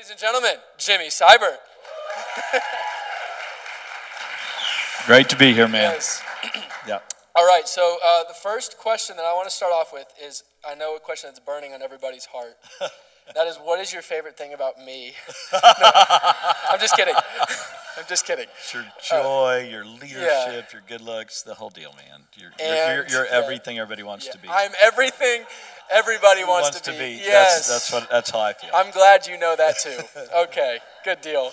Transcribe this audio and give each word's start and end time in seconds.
ladies 0.00 0.12
and 0.12 0.18
gentlemen, 0.18 0.54
Jimmy 0.78 1.08
Seibert. 1.08 1.58
Great 5.06 5.28
to 5.28 5.36
be 5.36 5.52
here, 5.52 5.68
man. 5.68 5.92
Yes. 5.92 6.22
Yeah. 6.88 7.00
All 7.36 7.46
right, 7.46 7.68
so 7.68 7.98
uh, 8.02 8.24
the 8.26 8.32
first 8.32 8.78
question 8.78 9.14
that 9.16 9.26
I 9.26 9.34
want 9.34 9.46
to 9.46 9.54
start 9.54 9.74
off 9.74 9.92
with 9.92 10.06
is 10.24 10.44
I 10.66 10.74
know 10.74 10.96
a 10.96 10.98
question 10.98 11.28
that's 11.28 11.38
burning 11.38 11.74
on 11.74 11.82
everybody's 11.82 12.24
heart. 12.24 12.56
that 13.34 13.46
is, 13.46 13.58
what 13.58 13.78
is 13.78 13.92
your 13.92 14.00
favorite 14.00 14.38
thing 14.38 14.54
about 14.54 14.82
me? 14.82 15.12
No, 15.52 15.58
I'm 16.70 16.80
just 16.80 16.96
kidding. 16.96 17.14
I'm 18.00 18.06
just 18.08 18.26
kidding. 18.26 18.46
It's 18.58 18.72
your 18.72 18.86
joy, 19.06 19.68
your 19.70 19.84
leadership, 19.84 20.72
your 20.72 20.80
good 20.88 21.02
looks, 21.02 21.42
the 21.42 21.52
whole 21.52 21.68
deal, 21.68 21.92
man. 21.92 22.22
You're, 22.34 22.50
you're, 22.58 22.76
you're, 22.76 23.08
you're 23.08 23.24
yeah. 23.26 23.30
everything 23.44 23.78
everybody 23.78 24.02
wants 24.02 24.24
Yeah, 24.24 24.32
to 24.32 24.38
be. 24.38 24.48
I'm 24.48 24.70
everything 24.80 25.44
everybody 25.92 26.44
wants, 26.44 26.70
wants 26.70 26.80
to 26.80 26.92
be. 26.92 27.20
Yes. 27.22 27.68
That's, 27.68 27.90
that's 27.90 27.92
what. 27.92 28.10
That's 28.10 28.30
how 28.30 28.40
I 28.40 28.54
feel. 28.54 28.70
I'm 28.74 28.90
glad 28.90 29.26
you 29.26 29.38
know 29.38 29.54
that 29.54 29.78
too. 29.78 29.98
Okay, 30.44 30.78
good 31.04 31.20
deal. 31.20 31.50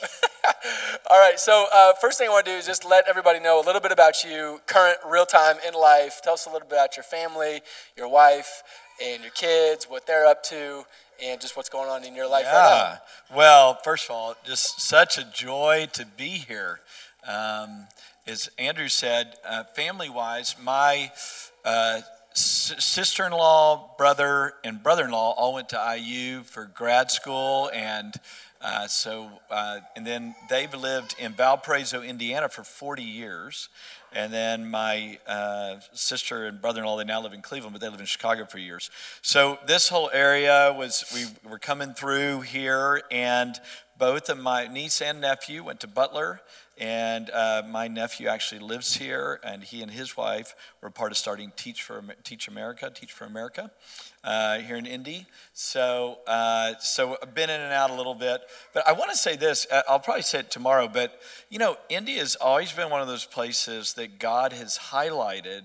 All 1.09 1.19
right, 1.19 1.37
so 1.37 1.65
uh, 1.73 1.93
first 1.99 2.17
thing 2.17 2.29
I 2.29 2.31
want 2.31 2.45
to 2.45 2.51
do 2.51 2.57
is 2.57 2.65
just 2.65 2.85
let 2.85 3.05
everybody 3.09 3.39
know 3.39 3.61
a 3.61 3.65
little 3.65 3.81
bit 3.81 3.91
about 3.91 4.23
you, 4.23 4.61
current, 4.67 4.97
real 5.09 5.25
time 5.25 5.57
in 5.67 5.73
life. 5.73 6.21
Tell 6.23 6.33
us 6.33 6.45
a 6.45 6.49
little 6.49 6.67
bit 6.67 6.77
about 6.77 6.95
your 6.95 7.03
family, 7.03 7.61
your 7.97 8.07
wife, 8.07 8.63
and 9.03 9.21
your 9.21 9.31
kids, 9.31 9.85
what 9.89 10.07
they're 10.07 10.25
up 10.25 10.43
to, 10.43 10.85
and 11.23 11.39
just 11.41 11.55
what's 11.57 11.69
going 11.69 11.89
on 11.89 12.03
in 12.03 12.15
your 12.15 12.27
life 12.27 12.45
right 12.45 12.99
Yeah. 13.29 13.35
Well, 13.35 13.79
first 13.83 14.05
of 14.05 14.11
all, 14.11 14.35
just 14.45 14.81
such 14.81 15.17
a 15.17 15.23
joy 15.33 15.87
to 15.93 16.05
be 16.05 16.29
here. 16.29 16.79
Um, 17.27 17.87
as 18.25 18.49
Andrew 18.57 18.87
said, 18.87 19.35
uh, 19.47 19.63
family 19.63 20.09
wise, 20.09 20.55
my 20.61 21.11
uh, 21.65 22.01
s- 22.31 22.73
sister 22.79 23.25
in 23.25 23.31
law, 23.31 23.93
brother, 23.97 24.53
and 24.63 24.81
brother 24.81 25.05
in 25.05 25.11
law 25.11 25.31
all 25.31 25.53
went 25.55 25.69
to 25.69 25.95
IU 25.97 26.43
for 26.43 26.65
grad 26.65 27.09
school. 27.11 27.69
And 27.73 28.13
uh, 28.61 28.87
so, 28.87 29.29
uh, 29.51 29.79
and 29.95 30.05
then 30.05 30.35
they've 30.49 30.73
lived 30.73 31.15
in 31.19 31.33
Valparaiso, 31.33 32.01
Indiana 32.01 32.49
for 32.49 32.63
40 32.63 33.03
years. 33.03 33.69
And 34.13 34.33
then 34.33 34.69
my 34.69 35.19
uh, 35.27 35.75
sister 35.93 36.45
and 36.45 36.61
brother-in-law, 36.61 36.97
they 36.97 37.03
now 37.03 37.21
live 37.21 37.33
in 37.33 37.41
Cleveland, 37.41 37.73
but 37.73 37.81
they 37.81 37.89
live 37.89 37.99
in 37.99 38.05
Chicago 38.05 38.45
for 38.45 38.57
years. 38.57 38.89
So 39.21 39.59
this 39.67 39.89
whole 39.89 40.09
area 40.13 40.73
was, 40.75 41.05
we 41.13 41.25
were 41.49 41.59
coming 41.59 41.93
through 41.93 42.41
here, 42.41 43.01
and 43.11 43.59
both 43.97 44.29
of 44.29 44.37
my 44.37 44.67
niece 44.67 45.01
and 45.01 45.21
nephew 45.21 45.63
went 45.63 45.81
to 45.81 45.87
Butler, 45.87 46.41
and 46.77 47.29
uh, 47.31 47.63
my 47.67 47.87
nephew 47.87 48.27
actually 48.27 48.59
lives 48.61 48.95
here, 48.95 49.39
and 49.43 49.63
he 49.63 49.81
and 49.81 49.91
his 49.91 50.15
wife 50.15 50.55
were 50.81 50.91
part 50.91 51.11
of 51.11 51.17
starting 51.17 51.51
Teach 51.55 51.81
for 51.81 52.03
Teach 52.23 52.47
America, 52.47 52.91
Teach 52.93 53.11
for 53.11 53.25
America, 53.25 53.71
uh, 54.23 54.59
here 54.59 54.75
in 54.75 54.85
Indy. 54.85 55.25
So, 55.53 56.19
uh, 56.27 56.73
so 56.79 57.17
I've 57.21 57.33
been 57.33 57.49
in 57.49 57.61
and 57.61 57.73
out 57.73 57.89
a 57.89 57.95
little 57.95 58.15
bit, 58.15 58.41
but 58.73 58.87
I 58.87 58.93
want 58.93 59.11
to 59.11 59.17
say 59.17 59.35
this. 59.35 59.67
uh, 59.71 59.81
I'll 59.87 59.99
probably 59.99 60.23
say 60.23 60.39
it 60.39 60.51
tomorrow, 60.51 60.87
but 60.87 61.19
you 61.49 61.59
know, 61.59 61.77
Indy 61.89 62.17
has 62.17 62.35
always 62.35 62.71
been 62.71 62.89
one 62.89 63.01
of 63.01 63.07
those 63.07 63.25
places 63.25 63.93
that 63.93 64.19
God 64.19 64.53
has 64.53 64.77
highlighted 64.77 65.63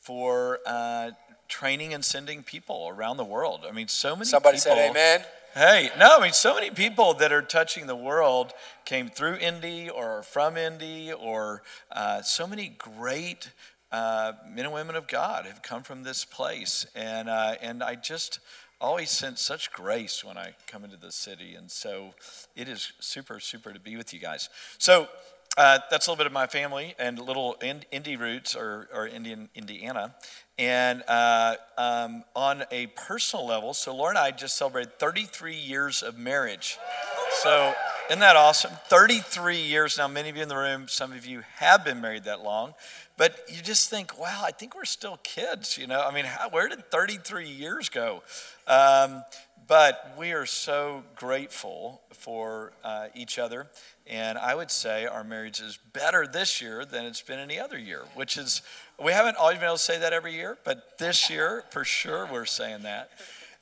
for. 0.00 0.60
Uh, 0.66 1.10
Training 1.46 1.92
and 1.92 2.02
sending 2.02 2.42
people 2.42 2.88
around 2.88 3.18
the 3.18 3.24
world. 3.24 3.66
I 3.68 3.72
mean, 3.72 3.86
so 3.86 4.16
many. 4.16 4.24
Somebody 4.24 4.56
people, 4.56 4.76
said 4.76 4.90
amen. 4.90 5.20
Hey, 5.54 5.90
no, 5.98 6.16
I 6.18 6.22
mean, 6.22 6.32
so 6.32 6.54
many 6.54 6.70
people 6.70 7.14
that 7.14 7.32
are 7.32 7.42
touching 7.42 7.86
the 7.86 7.94
world 7.94 8.52
came 8.84 9.08
through 9.08 9.36
Indy 9.36 9.88
or 9.88 10.24
from 10.24 10.56
Indy, 10.56 11.12
or 11.12 11.62
uh, 11.92 12.22
so 12.22 12.46
many 12.46 12.74
great 12.76 13.50
uh, 13.94 14.32
men 14.52 14.64
and 14.64 14.74
women 14.74 14.96
of 14.96 15.06
God 15.06 15.46
have 15.46 15.62
come 15.62 15.84
from 15.84 16.02
this 16.02 16.24
place. 16.24 16.84
And, 16.96 17.28
uh, 17.28 17.54
and 17.62 17.80
I 17.80 17.94
just 17.94 18.40
always 18.80 19.08
sense 19.08 19.40
such 19.40 19.72
grace 19.72 20.24
when 20.24 20.36
I 20.36 20.54
come 20.66 20.82
into 20.82 20.96
the 20.96 21.12
city. 21.12 21.54
And 21.54 21.70
so 21.70 22.12
it 22.56 22.68
is 22.68 22.92
super, 22.98 23.38
super 23.38 23.72
to 23.72 23.78
be 23.78 23.96
with 23.96 24.12
you 24.12 24.18
guys. 24.18 24.48
So 24.78 25.06
uh, 25.56 25.78
that's 25.92 26.08
a 26.08 26.10
little 26.10 26.18
bit 26.18 26.26
of 26.26 26.32
my 26.32 26.48
family 26.48 26.96
and 26.98 27.20
little 27.20 27.54
in, 27.62 27.84
Indy 27.92 28.16
roots 28.16 28.56
or, 28.56 28.88
or 28.92 29.06
Indian, 29.06 29.48
Indiana. 29.54 30.16
And 30.58 31.04
uh, 31.06 31.54
um, 31.78 32.24
on 32.34 32.64
a 32.72 32.88
personal 32.88 33.46
level, 33.46 33.74
so 33.74 33.94
Laura 33.94 34.10
and 34.10 34.18
I 34.18 34.32
just 34.32 34.56
celebrated 34.56 34.98
33 34.98 35.54
years 35.54 36.02
of 36.02 36.18
marriage. 36.18 36.78
So 37.42 37.74
isn't 38.08 38.20
that 38.20 38.36
awesome? 38.36 38.72
33 38.88 39.56
years 39.56 39.98
now. 39.98 40.08
Many 40.08 40.28
of 40.28 40.36
you 40.36 40.42
in 40.42 40.48
the 40.48 40.56
room, 40.56 40.88
some 40.88 41.12
of 41.12 41.26
you 41.26 41.42
have 41.56 41.84
been 41.84 42.00
married 42.00 42.24
that 42.24 42.42
long, 42.42 42.74
but 43.16 43.38
you 43.48 43.62
just 43.62 43.90
think, 43.90 44.18
wow, 44.18 44.42
I 44.44 44.50
think 44.50 44.74
we're 44.74 44.84
still 44.84 45.18
kids. 45.22 45.78
You 45.78 45.86
know, 45.86 46.00
I 46.00 46.12
mean, 46.12 46.26
how, 46.26 46.48
where 46.50 46.68
did 46.68 46.90
33 46.90 47.48
years 47.48 47.88
go? 47.88 48.22
Um, 48.66 49.24
but 49.66 50.14
we 50.18 50.32
are 50.32 50.44
so 50.46 51.02
grateful 51.16 52.02
for 52.10 52.72
uh, 52.84 53.06
each 53.14 53.38
other. 53.38 53.68
And 54.06 54.36
I 54.36 54.54
would 54.54 54.70
say 54.70 55.06
our 55.06 55.24
marriage 55.24 55.60
is 55.60 55.78
better 55.94 56.26
this 56.26 56.60
year 56.60 56.84
than 56.84 57.06
it's 57.06 57.22
been 57.22 57.38
any 57.38 57.58
other 57.58 57.78
year, 57.78 58.02
which 58.14 58.36
is, 58.36 58.60
we 59.02 59.12
haven't 59.12 59.36
always 59.38 59.56
been 59.56 59.66
able 59.66 59.76
to 59.76 59.82
say 59.82 59.98
that 59.98 60.12
every 60.12 60.34
year, 60.34 60.58
but 60.64 60.98
this 60.98 61.30
year, 61.30 61.64
for 61.70 61.84
sure, 61.84 62.28
we're 62.30 62.44
saying 62.44 62.82
that. 62.82 63.10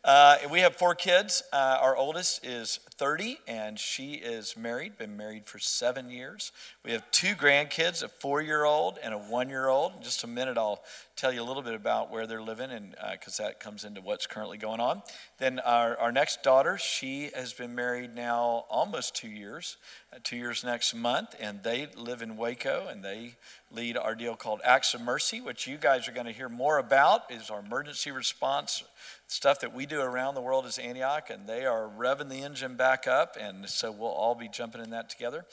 Uh, 0.05 0.37
we 0.51 0.59
have 0.59 0.75
four 0.75 0.97
kids. 0.97 1.45
Uh, 1.53 1.79
our 1.81 1.97
oldest 1.97 2.45
is 2.45 2.81
30, 2.97 3.39
and 3.47 3.79
she 3.79 4.15
is 4.15 4.57
married, 4.57 4.99
been 4.99 5.17
married 5.17 5.47
for 5.47 5.61
seven 5.61 6.11
years. 6.11 6.51
We 6.85 6.91
have 6.91 7.09
two 7.13 7.37
grandkids, 7.37 8.03
a 8.03 8.09
four 8.09 8.41
year 8.41 8.65
old 8.65 8.99
and 9.01 9.15
a 9.15 9.19
one 9.19 9.49
year 9.49 9.69
old. 9.69 9.95
In 9.97 10.03
just 10.03 10.25
a 10.25 10.27
minute, 10.27 10.59
I'll 10.59 10.83
tell 11.15 11.33
you 11.33 11.41
a 11.41 11.45
little 11.45 11.63
bit 11.63 11.75
about 11.75 12.11
where 12.11 12.27
they're 12.27 12.43
living, 12.43 12.73
and 12.73 12.97
because 13.13 13.37
that 13.37 13.61
comes 13.61 13.85
into 13.85 14.01
what's 14.01 14.27
currently 14.27 14.59
going 14.59 14.81
on. 14.81 15.03
Then 15.39 15.61
our, 15.61 15.97
our 15.99 16.11
next 16.11 16.43
daughter, 16.43 16.79
she 16.79 17.31
has 17.37 17.53
been 17.53 17.77
married 17.77 18.13
now 18.13 18.65
almost 18.69 19.15
two 19.15 19.29
years, 19.29 19.77
uh, 19.77 20.02
Uh, 20.15 20.19
two 20.23 20.37
years 20.37 20.63
next 20.63 20.93
month, 20.93 21.35
and 21.41 21.63
they 21.63 21.89
live 21.97 22.21
in 22.21 22.37
Waco, 22.37 22.87
and 22.91 23.03
they 23.03 23.35
lead 23.71 23.97
our 23.97 24.15
deal 24.15 24.37
called 24.37 24.61
Acts 24.63 24.93
of 24.93 25.01
Mercy, 25.01 25.41
which 25.41 25.67
you 25.67 25.79
guys 25.79 26.07
are 26.07 26.13
going 26.13 26.27
to 26.27 26.33
hear 26.33 26.51
more 26.51 26.77
about, 26.77 27.33
is 27.33 27.49
our 27.49 27.61
emergency 27.61 28.11
response 28.11 28.85
stuff 29.27 29.61
that 29.61 29.75
we 29.75 29.87
do 29.87 30.03
around 30.03 30.35
the 30.35 30.43
world 30.43 30.67
as 30.67 30.79
Antioch, 30.79 31.31
and 31.31 31.47
they 31.47 31.65
are 31.65 31.89
revving 31.99 32.29
the 32.29 32.43
engine 32.43 32.77
back 32.77 33.07
up, 33.07 33.39
and 33.41 33.67
so 33.67 33.91
we'll 33.91 34.11
all 34.11 34.35
be 34.35 34.49
jumping 34.49 34.83
in 34.83 34.91
that 34.91 35.09
together. 35.09 35.47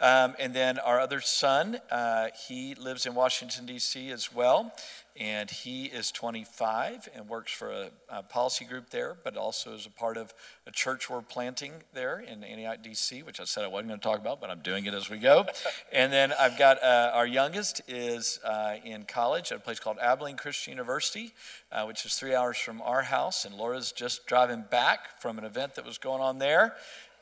Um, 0.00 0.34
and 0.38 0.52
then 0.52 0.78
our 0.78 1.00
other 1.00 1.20
son, 1.20 1.78
uh, 1.90 2.28
he 2.46 2.74
lives 2.74 3.06
in 3.06 3.14
Washington, 3.14 3.66
D.C. 3.66 4.10
as 4.10 4.32
well, 4.34 4.72
and 5.18 5.50
he 5.50 5.86
is 5.86 6.12
25 6.12 7.08
and 7.14 7.28
works 7.28 7.50
for 7.50 7.70
a, 7.70 7.90
a 8.10 8.22
policy 8.22 8.66
group 8.66 8.90
there, 8.90 9.16
but 9.24 9.36
also 9.36 9.72
is 9.72 9.86
a 9.86 9.90
part 9.90 10.18
of 10.18 10.34
a 10.66 10.70
church 10.70 11.08
we're 11.08 11.22
planting 11.22 11.72
there 11.94 12.20
in 12.20 12.44
Antioch, 12.44 12.82
D.C., 12.82 13.22
which 13.22 13.40
I 13.40 13.44
said 13.44 13.64
I 13.64 13.68
wasn't 13.68 13.88
going 13.88 14.00
to 14.00 14.04
talk 14.04 14.18
about, 14.18 14.40
but 14.40 14.50
I'm 14.50 14.60
doing 14.60 14.84
it 14.84 14.92
as 14.92 15.08
we 15.08 15.18
go. 15.18 15.46
and 15.92 16.12
then 16.12 16.34
I've 16.38 16.58
got 16.58 16.82
uh, 16.82 17.12
our 17.14 17.26
youngest 17.26 17.80
is 17.88 18.38
uh, 18.44 18.74
in 18.84 19.04
college 19.04 19.52
at 19.52 19.58
a 19.58 19.60
place 19.60 19.80
called 19.80 19.98
Abilene 19.98 20.36
Christian 20.36 20.72
University, 20.72 21.32
uh, 21.72 21.84
which 21.84 22.04
is 22.04 22.14
three 22.14 22.34
hours 22.34 22.58
from 22.58 22.82
our 22.82 23.02
house, 23.02 23.46
and 23.46 23.54
Laura's 23.54 23.92
just 23.92 24.26
driving 24.26 24.64
back 24.70 25.20
from 25.20 25.38
an 25.38 25.44
event 25.44 25.76
that 25.76 25.86
was 25.86 25.96
going 25.96 26.20
on 26.20 26.38
there. 26.38 26.74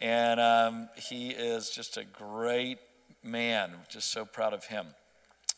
And 0.04 0.38
um, 0.38 0.90
he 0.96 1.30
is 1.30 1.70
just 1.70 1.96
a 1.96 2.04
great 2.04 2.76
man. 3.22 3.72
Just 3.88 4.10
so 4.10 4.26
proud 4.26 4.52
of 4.52 4.66
him. 4.66 4.84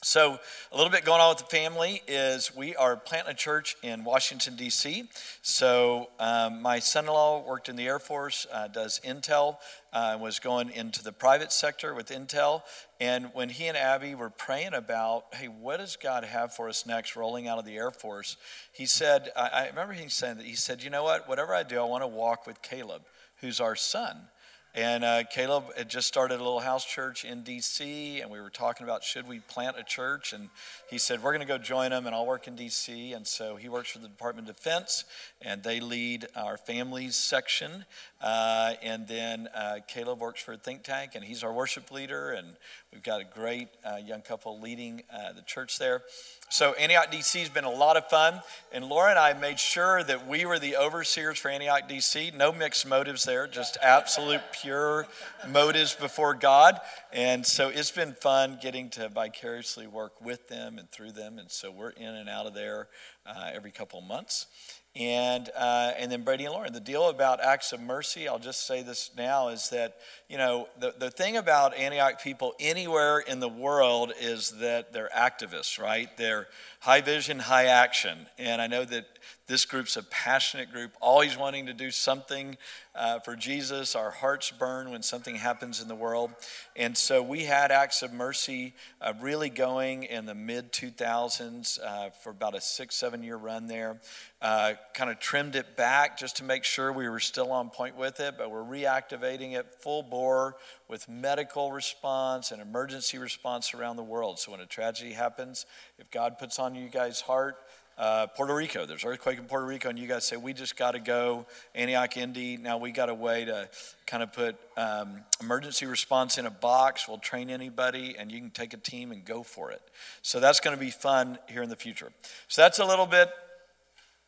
So, 0.04 0.38
a 0.70 0.76
little 0.76 0.92
bit 0.92 1.04
going 1.04 1.20
on 1.20 1.30
with 1.30 1.38
the 1.38 1.44
family 1.46 2.00
is 2.06 2.54
we 2.54 2.76
are 2.76 2.96
planting 2.96 3.32
a 3.32 3.34
church 3.34 3.76
in 3.82 4.04
Washington, 4.04 4.54
D.C. 4.54 5.08
So, 5.42 6.10
um, 6.20 6.62
my 6.62 6.78
son 6.78 7.06
in 7.06 7.10
law 7.10 7.44
worked 7.44 7.68
in 7.68 7.74
the 7.74 7.88
Air 7.88 7.98
Force, 7.98 8.46
uh, 8.52 8.68
does 8.68 9.00
Intel, 9.04 9.56
uh, 9.92 10.16
was 10.20 10.38
going 10.38 10.70
into 10.70 11.02
the 11.02 11.10
private 11.10 11.50
sector 11.50 11.92
with 11.92 12.10
Intel. 12.10 12.62
And 13.00 13.30
when 13.32 13.48
he 13.48 13.66
and 13.66 13.76
Abby 13.76 14.14
were 14.14 14.30
praying 14.30 14.74
about, 14.74 15.24
hey, 15.34 15.48
what 15.48 15.78
does 15.78 15.96
God 15.96 16.22
have 16.22 16.54
for 16.54 16.68
us 16.68 16.86
next, 16.86 17.16
rolling 17.16 17.48
out 17.48 17.58
of 17.58 17.64
the 17.64 17.74
Air 17.74 17.90
Force, 17.90 18.36
he 18.70 18.86
said, 18.86 19.32
I, 19.36 19.48
I 19.48 19.66
remember 19.66 19.94
him 19.94 20.08
saying 20.08 20.36
that, 20.36 20.46
he 20.46 20.54
said, 20.54 20.84
you 20.84 20.90
know 20.90 21.02
what, 21.02 21.28
whatever 21.28 21.52
I 21.52 21.64
do, 21.64 21.80
I 21.80 21.84
want 21.84 22.04
to 22.04 22.08
walk 22.08 22.46
with 22.46 22.62
Caleb, 22.62 23.02
who's 23.40 23.58
our 23.58 23.74
son. 23.74 24.28
And 24.76 25.04
uh, 25.04 25.24
Caleb 25.24 25.74
had 25.74 25.88
just 25.88 26.06
started 26.06 26.34
a 26.34 26.44
little 26.44 26.60
house 26.60 26.84
church 26.84 27.24
in 27.24 27.42
D.C., 27.42 28.20
and 28.20 28.30
we 28.30 28.42
were 28.42 28.50
talking 28.50 28.84
about 28.84 29.02
should 29.02 29.26
we 29.26 29.40
plant 29.40 29.76
a 29.78 29.82
church. 29.82 30.34
And 30.34 30.50
he 30.90 30.98
said, 30.98 31.22
We're 31.22 31.30
going 31.30 31.40
to 31.40 31.46
go 31.46 31.56
join 31.56 31.92
them, 31.92 32.04
and 32.04 32.14
I'll 32.14 32.26
work 32.26 32.46
in 32.46 32.56
D.C. 32.56 33.14
And 33.14 33.26
so 33.26 33.56
he 33.56 33.70
works 33.70 33.90
for 33.90 34.00
the 34.00 34.08
Department 34.08 34.50
of 34.50 34.56
Defense, 34.56 35.04
and 35.42 35.62
they 35.62 35.80
lead 35.80 36.26
our 36.34 36.56
families 36.56 37.14
section. 37.14 37.84
Uh, 38.20 38.74
and 38.82 39.06
then 39.06 39.48
uh, 39.54 39.78
Caleb 39.86 40.20
works 40.20 40.42
for 40.42 40.54
a 40.54 40.56
think 40.56 40.82
tank, 40.82 41.12
and 41.14 41.24
he's 41.24 41.44
our 41.44 41.52
worship 41.52 41.90
leader. 41.90 42.30
And 42.30 42.48
we've 42.92 43.02
got 43.02 43.20
a 43.20 43.24
great 43.24 43.68
uh, 43.84 43.96
young 43.96 44.22
couple 44.22 44.60
leading 44.60 45.02
uh, 45.12 45.32
the 45.32 45.42
church 45.42 45.78
there. 45.78 46.02
So 46.48 46.74
Antioch 46.74 47.10
DC 47.10 47.40
has 47.40 47.48
been 47.48 47.64
a 47.64 47.70
lot 47.70 47.96
of 47.96 48.08
fun, 48.08 48.40
and 48.72 48.84
Laura 48.84 49.10
and 49.10 49.18
I 49.18 49.32
made 49.32 49.58
sure 49.58 50.04
that 50.04 50.28
we 50.28 50.46
were 50.46 50.60
the 50.60 50.76
overseers 50.76 51.38
for 51.38 51.48
Antioch 51.48 51.88
DC. 51.88 52.34
No 52.34 52.52
mixed 52.52 52.86
motives 52.86 53.24
there, 53.24 53.48
just 53.48 53.76
absolute 53.82 54.40
pure 54.52 55.08
motives 55.48 55.94
before 55.94 56.34
God. 56.34 56.80
And 57.12 57.44
so 57.44 57.68
it's 57.68 57.90
been 57.90 58.12
fun 58.14 58.58
getting 58.62 58.90
to 58.90 59.08
vicariously 59.08 59.88
work 59.88 60.20
with 60.20 60.46
them 60.46 60.78
and 60.78 60.88
through 60.90 61.12
them. 61.12 61.38
And 61.38 61.50
so 61.50 61.72
we're 61.72 61.90
in 61.90 62.14
and 62.14 62.28
out 62.28 62.46
of 62.46 62.54
there 62.54 62.88
uh, 63.26 63.50
every 63.52 63.72
couple 63.72 64.00
months. 64.00 64.46
And 64.96 65.50
uh, 65.54 65.92
and 65.98 66.10
then 66.10 66.22
Brady 66.22 66.44
and 66.44 66.54
Lauren. 66.54 66.72
The 66.72 66.80
deal 66.80 67.08
about 67.08 67.40
acts 67.40 67.72
of 67.72 67.80
mercy, 67.80 68.28
I'll 68.28 68.38
just 68.38 68.66
say 68.66 68.82
this 68.82 69.10
now, 69.16 69.48
is 69.48 69.68
that 69.70 69.98
you 70.28 70.38
know 70.38 70.68
the 70.80 70.94
the 70.98 71.10
thing 71.10 71.36
about 71.36 71.76
Antioch 71.76 72.22
people 72.22 72.54
anywhere 72.58 73.18
in 73.18 73.40
the 73.40 73.48
world 73.48 74.12
is 74.20 74.52
that 74.52 74.92
they're 74.92 75.10
activists, 75.14 75.80
right? 75.80 76.08
They're 76.16 76.48
high 76.80 77.02
vision, 77.02 77.38
high 77.38 77.66
action, 77.66 78.26
and 78.38 78.62
I 78.62 78.66
know 78.66 78.84
that 78.84 79.06
this 79.46 79.64
group's 79.64 79.96
a 79.96 80.02
passionate 80.02 80.72
group, 80.72 80.92
always 81.00 81.36
wanting 81.36 81.66
to 81.66 81.72
do 81.72 81.90
something 81.90 82.56
uh, 82.96 83.20
for 83.20 83.36
Jesus. 83.36 83.94
Our 83.94 84.10
hearts 84.10 84.50
burn 84.50 84.90
when 84.90 85.02
something 85.02 85.36
happens 85.36 85.80
in 85.80 85.86
the 85.86 85.94
world. 85.94 86.32
And 86.74 86.96
so 86.96 87.22
we 87.22 87.44
had 87.44 87.70
Acts 87.70 88.02
of 88.02 88.12
Mercy 88.12 88.74
uh, 89.00 89.12
really 89.20 89.50
going 89.50 90.04
in 90.04 90.26
the 90.26 90.34
mid 90.34 90.72
2000s 90.72 91.78
uh, 91.80 92.10
for 92.22 92.30
about 92.30 92.56
a 92.56 92.60
six, 92.60 92.96
seven 92.96 93.22
year 93.22 93.36
run 93.36 93.68
there. 93.68 94.00
Uh, 94.42 94.74
kind 94.94 95.10
of 95.10 95.18
trimmed 95.18 95.56
it 95.56 95.76
back 95.76 96.18
just 96.18 96.36
to 96.36 96.44
make 96.44 96.64
sure 96.64 96.92
we 96.92 97.08
were 97.08 97.20
still 97.20 97.52
on 97.52 97.70
point 97.70 97.96
with 97.96 98.20
it, 98.20 98.34
but 98.36 98.50
we're 98.50 98.62
reactivating 98.62 99.54
it 99.54 99.66
full 99.80 100.02
bore 100.02 100.56
with 100.88 101.08
medical 101.08 101.72
response 101.72 102.50
and 102.50 102.60
emergency 102.60 103.16
response 103.18 103.74
around 103.74 103.96
the 103.96 104.02
world. 104.02 104.38
So 104.38 104.52
when 104.52 104.60
a 104.60 104.66
tragedy 104.66 105.12
happens, 105.12 105.66
if 105.98 106.10
God 106.10 106.38
puts 106.38 106.58
on 106.58 106.74
you 106.74 106.88
guys' 106.88 107.20
heart, 107.20 107.56
uh, 107.98 108.26
Puerto 108.28 108.54
Rico. 108.54 108.86
There's 108.86 109.04
earthquake 109.04 109.38
in 109.38 109.44
Puerto 109.44 109.66
Rico, 109.66 109.88
and 109.88 109.98
you 109.98 110.06
guys 110.06 110.26
say 110.26 110.36
we 110.36 110.52
just 110.52 110.76
got 110.76 110.92
to 110.92 110.98
go 110.98 111.46
Antioch, 111.74 112.16
Indy. 112.16 112.56
Now 112.56 112.78
we 112.78 112.92
got 112.92 113.08
a 113.08 113.14
way 113.14 113.44
to 113.46 113.68
kind 114.06 114.22
of 114.22 114.32
put 114.32 114.56
um, 114.76 115.22
emergency 115.40 115.86
response 115.86 116.38
in 116.38 116.46
a 116.46 116.50
box. 116.50 117.08
We'll 117.08 117.18
train 117.18 117.50
anybody, 117.50 118.16
and 118.18 118.30
you 118.30 118.38
can 118.38 118.50
take 118.50 118.74
a 118.74 118.78
team 118.78 119.12
and 119.12 119.24
go 119.24 119.42
for 119.42 119.70
it. 119.70 119.82
So 120.22 120.40
that's 120.40 120.60
going 120.60 120.76
to 120.76 120.80
be 120.80 120.90
fun 120.90 121.38
here 121.48 121.62
in 121.62 121.68
the 121.68 121.76
future. 121.76 122.12
So 122.48 122.62
that's 122.62 122.78
a 122.78 122.84
little 122.84 123.06
bit 123.06 123.30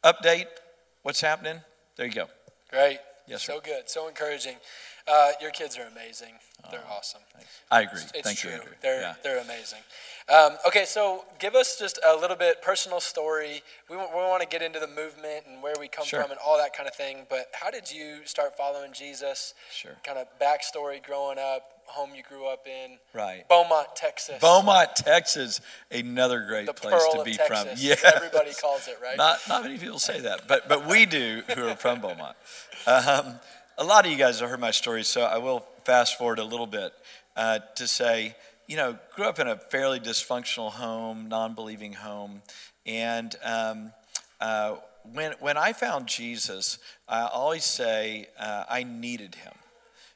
update. 0.04 0.46
What's 1.02 1.20
happening? 1.20 1.60
There 1.96 2.06
you 2.06 2.12
go. 2.12 2.26
Great. 2.70 2.98
Yes, 3.26 3.42
sir. 3.42 3.52
So 3.52 3.60
good. 3.60 3.88
So 3.90 4.08
encouraging. 4.08 4.56
Uh, 5.10 5.30
your 5.40 5.50
kids 5.50 5.78
are 5.78 5.86
amazing. 5.86 6.34
They're 6.70 6.80
oh, 6.90 6.96
awesome. 6.98 7.20
I 7.70 7.82
agree. 7.82 8.00
It's 8.14 8.22
Thank 8.22 8.38
true. 8.38 8.50
you. 8.50 8.60
They're 8.82 9.00
yeah. 9.00 9.14
they're 9.22 9.40
amazing. 9.40 9.78
Um, 10.28 10.58
okay, 10.66 10.84
so 10.84 11.24
give 11.38 11.54
us 11.54 11.78
just 11.78 11.98
a 12.06 12.14
little 12.14 12.36
bit 12.36 12.60
personal 12.60 13.00
story. 13.00 13.62
We, 13.88 13.96
we 13.96 14.02
want 14.02 14.42
to 14.42 14.48
get 14.48 14.60
into 14.60 14.78
the 14.78 14.88
movement 14.88 15.46
and 15.48 15.62
where 15.62 15.74
we 15.80 15.88
come 15.88 16.04
sure. 16.04 16.20
from 16.20 16.30
and 16.30 16.40
all 16.44 16.58
that 16.58 16.76
kind 16.76 16.86
of 16.86 16.94
thing. 16.94 17.26
But 17.30 17.46
how 17.52 17.70
did 17.70 17.90
you 17.90 18.18
start 18.24 18.56
following 18.56 18.92
Jesus? 18.92 19.54
Sure. 19.72 19.92
Kind 20.04 20.18
of 20.18 20.26
backstory 20.38 21.02
growing 21.02 21.38
up, 21.38 21.62
home 21.86 22.10
you 22.14 22.22
grew 22.22 22.46
up 22.46 22.66
in. 22.66 22.98
Right. 23.14 23.48
Beaumont, 23.48 23.88
Texas. 23.96 24.38
Beaumont, 24.40 24.94
Texas, 24.96 25.62
another 25.90 26.44
great 26.46 26.66
the 26.66 26.74
place 26.74 27.02
to 27.14 27.24
be 27.24 27.34
Texas. 27.34 27.62
from. 27.62 27.68
Yeah. 27.78 27.94
Everybody 28.14 28.50
calls 28.60 28.86
it, 28.88 28.98
right? 29.02 29.16
Not 29.16 29.38
not 29.48 29.62
many 29.62 29.78
people 29.78 29.98
say 29.98 30.20
that, 30.20 30.46
but 30.46 30.68
but 30.68 30.86
we 30.86 31.06
do 31.06 31.42
who 31.54 31.68
are 31.68 31.76
from 31.76 32.00
Beaumont. 32.00 32.36
Um, 32.86 33.38
a 33.78 33.84
lot 33.84 34.04
of 34.04 34.10
you 34.10 34.18
guys 34.18 34.40
have 34.40 34.50
heard 34.50 34.58
my 34.58 34.72
story, 34.72 35.04
so 35.04 35.22
I 35.22 35.38
will 35.38 35.64
fast 35.84 36.18
forward 36.18 36.40
a 36.40 36.44
little 36.44 36.66
bit 36.66 36.92
uh, 37.36 37.60
to 37.76 37.86
say, 37.86 38.34
you 38.66 38.76
know, 38.76 38.98
grew 39.14 39.24
up 39.24 39.38
in 39.38 39.46
a 39.46 39.56
fairly 39.56 40.00
dysfunctional 40.00 40.72
home, 40.72 41.28
non-believing 41.28 41.92
home, 41.92 42.42
and 42.84 43.36
um, 43.44 43.92
uh, 44.40 44.76
when 45.12 45.32
when 45.38 45.56
I 45.56 45.72
found 45.72 46.08
Jesus, 46.08 46.78
I 47.08 47.28
always 47.28 47.64
say 47.64 48.26
uh, 48.38 48.64
I 48.68 48.82
needed 48.82 49.36
him. 49.36 49.54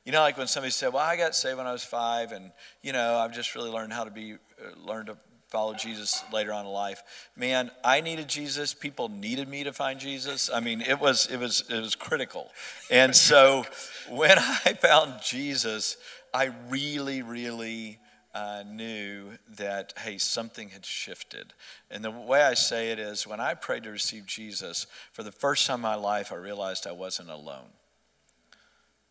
You 0.05 0.11
know, 0.11 0.21
like 0.21 0.37
when 0.37 0.49
somebody 0.49 0.73
said, 0.73 0.93
"Well, 0.93 1.05
I 1.05 1.17
got 1.17 1.37
saved 1.37 1.59
when 1.59 1.67
I 1.69 1.73
was 1.73 1.85
five, 1.85 2.33
and 2.33 2.51
you 2.83 2.93
know, 2.93 3.17
I've 3.17 3.33
just 3.33 3.55
really 3.55 3.71
learned 3.71 3.93
how 3.93 4.03
to 4.03 4.11
be, 4.11 4.35
uh, 4.35 4.37
learned 4.85 5.07
to 5.07 5.17
follow 5.53 5.75
Jesus 5.75 6.25
later 6.33 6.51
on 6.51 6.65
in 6.65 6.73
life. 6.73 7.03
Man, 7.37 7.71
I 7.85 8.01
needed 8.01 8.27
Jesus. 8.27 8.73
People 8.73 9.11
needed 9.11 9.49
me 9.49 9.65
to 9.65 9.73
find 9.75 10.01
Jesus. 10.01 10.49
I 10.53 10.61
mean, 10.61 10.81
it 10.81 10.99
was 10.99 11.27
it 11.27 11.37
was 11.37 11.63
it 11.69 11.79
was 11.79 11.95
critical. 11.95 12.51
And 12.91 13.15
so 13.15 13.67
when 14.09 14.39
I 14.39 14.73
found 14.81 15.21
Jesus, 15.23 15.99
I 16.33 16.53
really, 16.71 17.21
really 17.21 17.99
uh, 18.35 18.65
knew 18.67 19.33
that 19.57 19.93
hey, 19.99 20.17
something 20.17 20.71
had 20.71 20.87
shifted. 20.87 21.53
And 21.91 22.03
the 22.03 22.11
way 22.11 22.41
I 22.43 22.55
say 22.55 22.91
it 22.91 22.99
is, 22.99 23.27
when 23.27 23.39
I 23.39 23.53
prayed 23.53 23.83
to 23.83 23.91
receive 23.91 24.25
Jesus 24.25 24.87
for 25.13 25.23
the 25.23 25.33
first 25.33 25.67
time 25.67 25.81
in 25.81 25.83
my 25.83 25.97
life, 25.97 26.33
I 26.33 26.37
realized 26.37 26.87
I 26.87 26.93
wasn't 26.93 27.29
alone. 27.29 27.69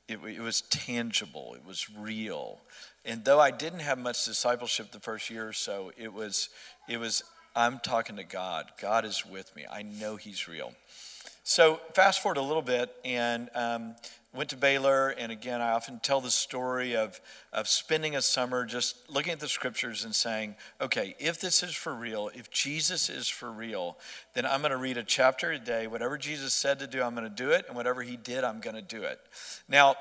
It, 0.08 0.20
it 0.26 0.42
was 0.42 0.62
tangible. 0.62 1.54
It 1.56 1.64
was 1.64 1.88
real. 1.96 2.62
And 3.06 3.26
though 3.26 3.40
I 3.40 3.52
didn't 3.52 3.80
have 3.80 3.98
much 3.98 4.26
discipleship 4.26 4.92
the 4.92 5.00
first 5.00 5.30
year 5.30 5.48
or 5.48 5.54
so, 5.54 5.92
it 5.98 6.14
was, 6.14 6.50
it 6.88 7.00
was, 7.00 7.24
I'm 7.56 7.80
talking 7.80 8.18
to 8.18 8.24
God. 8.24 8.72
God 8.80 9.06
is 9.06 9.26
with 9.26 9.56
me. 9.56 9.66
I 9.72 9.82
know 9.82 10.16
He's 10.16 10.48
real. 10.48 10.74
So 11.44 11.80
fast 11.94 12.22
forward 12.22 12.38
a 12.38 12.42
little 12.42 12.62
bit 12.62 12.96
and 13.04 13.50
um, 13.56 13.96
went 14.34 14.52
to 14.52 14.58
Baylor. 14.58 15.10
And 15.10 15.32
again, 15.32 15.60
I 15.60 15.72
often 15.72 16.00
tell 16.00 16.22
the 16.22 16.32
story 16.32 16.96
of, 16.96 17.20
of 17.52 17.68
spending 17.68 18.16
a 18.16 18.22
summer 18.22 18.66
just 18.66 19.10
looking 19.10 19.34
at 19.34 19.40
the 19.40 19.48
scriptures 19.48 20.06
and 20.06 20.14
saying, 20.14 20.56
okay, 20.80 21.16
if 21.20 21.42
this 21.42 21.64
is 21.64 21.74
for 21.74 21.96
real, 21.96 22.30
if 22.36 22.52
Jesus 22.52 23.10
is 23.10 23.28
for 23.28 23.52
real, 23.52 23.98
then 24.34 24.46
I'm 24.46 24.62
going 24.62 24.72
to 24.72 24.78
read 24.78 24.98
a 24.98 25.04
chapter 25.04 25.52
a 25.52 25.60
day. 25.60 25.88
Whatever 25.88 26.18
Jesus 26.18 26.54
said 26.54 26.80
to 26.80 26.88
do, 26.88 27.02
I'm 27.02 27.16
going 27.16 27.28
to 27.28 27.44
do 27.44 27.50
it. 27.50 27.66
And 27.68 27.76
whatever 27.76 28.04
he 28.04 28.18
did, 28.18 28.44
I'm 28.44 28.62
going 28.62 28.76
to 28.76 28.82
do 28.82 29.02
it. 29.02 29.20
Now, 29.68 29.96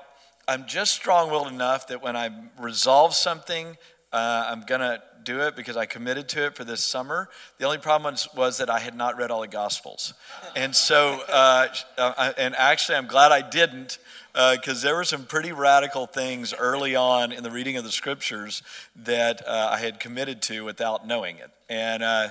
I'm 0.50 0.66
just 0.66 0.94
strong 0.94 1.30
willed 1.30 1.46
enough 1.46 1.86
that 1.86 2.02
when 2.02 2.16
I 2.16 2.30
resolve 2.58 3.14
something, 3.14 3.78
uh, 4.12 4.46
I'm 4.48 4.62
going 4.62 4.80
to 4.80 5.00
do 5.22 5.42
it 5.42 5.54
because 5.54 5.76
I 5.76 5.86
committed 5.86 6.28
to 6.30 6.46
it 6.46 6.56
for 6.56 6.64
this 6.64 6.82
summer. 6.82 7.28
The 7.58 7.66
only 7.66 7.78
problem 7.78 8.14
was, 8.14 8.28
was 8.34 8.58
that 8.58 8.68
I 8.68 8.80
had 8.80 8.96
not 8.96 9.16
read 9.16 9.30
all 9.30 9.42
the 9.42 9.46
Gospels. 9.46 10.12
And 10.56 10.74
so, 10.74 11.20
uh, 11.28 11.68
uh 11.96 12.32
and 12.36 12.56
actually, 12.56 12.98
I'm 12.98 13.06
glad 13.06 13.30
I 13.30 13.48
didn't 13.48 13.98
because 14.32 14.82
uh, 14.82 14.88
there 14.88 14.96
were 14.96 15.04
some 15.04 15.24
pretty 15.24 15.52
radical 15.52 16.08
things 16.08 16.52
early 16.52 16.96
on 16.96 17.30
in 17.30 17.44
the 17.44 17.50
reading 17.52 17.76
of 17.76 17.84
the 17.84 17.92
scriptures 17.92 18.64
that 19.04 19.46
uh, 19.46 19.68
I 19.70 19.78
had 19.78 20.00
committed 20.00 20.42
to 20.42 20.64
without 20.64 21.06
knowing 21.06 21.36
it. 21.36 21.52
And 21.68 22.02
uh, 22.02 22.30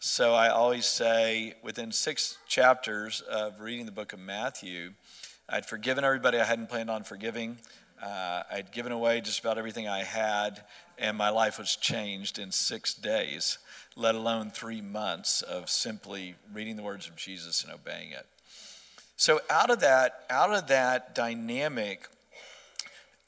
so 0.00 0.34
I 0.34 0.48
always 0.48 0.86
say 0.86 1.54
within 1.62 1.92
six 1.92 2.36
chapters 2.48 3.20
of 3.20 3.60
reading 3.60 3.86
the 3.86 3.92
book 3.92 4.12
of 4.12 4.18
Matthew, 4.18 4.94
I'd 5.52 5.66
forgiven 5.66 6.04
everybody 6.04 6.38
I 6.38 6.44
hadn't 6.44 6.68
planned 6.68 6.90
on 6.90 7.02
forgiving. 7.02 7.58
Uh, 8.00 8.44
I'd 8.52 8.70
given 8.70 8.92
away 8.92 9.20
just 9.20 9.40
about 9.40 9.58
everything 9.58 9.88
I 9.88 10.04
had, 10.04 10.62
and 10.96 11.16
my 11.18 11.30
life 11.30 11.58
was 11.58 11.74
changed 11.74 12.38
in 12.38 12.52
six 12.52 12.94
days, 12.94 13.58
let 13.96 14.14
alone 14.14 14.50
three 14.50 14.80
months 14.80 15.42
of 15.42 15.68
simply 15.68 16.36
reading 16.52 16.76
the 16.76 16.84
words 16.84 17.08
of 17.08 17.16
Jesus 17.16 17.64
and 17.64 17.72
obeying 17.72 18.12
it. 18.12 18.26
So 19.16 19.40
out 19.50 19.70
of 19.70 19.80
that, 19.80 20.24
out 20.30 20.54
of 20.54 20.68
that 20.68 21.16
dynamic, 21.16 22.06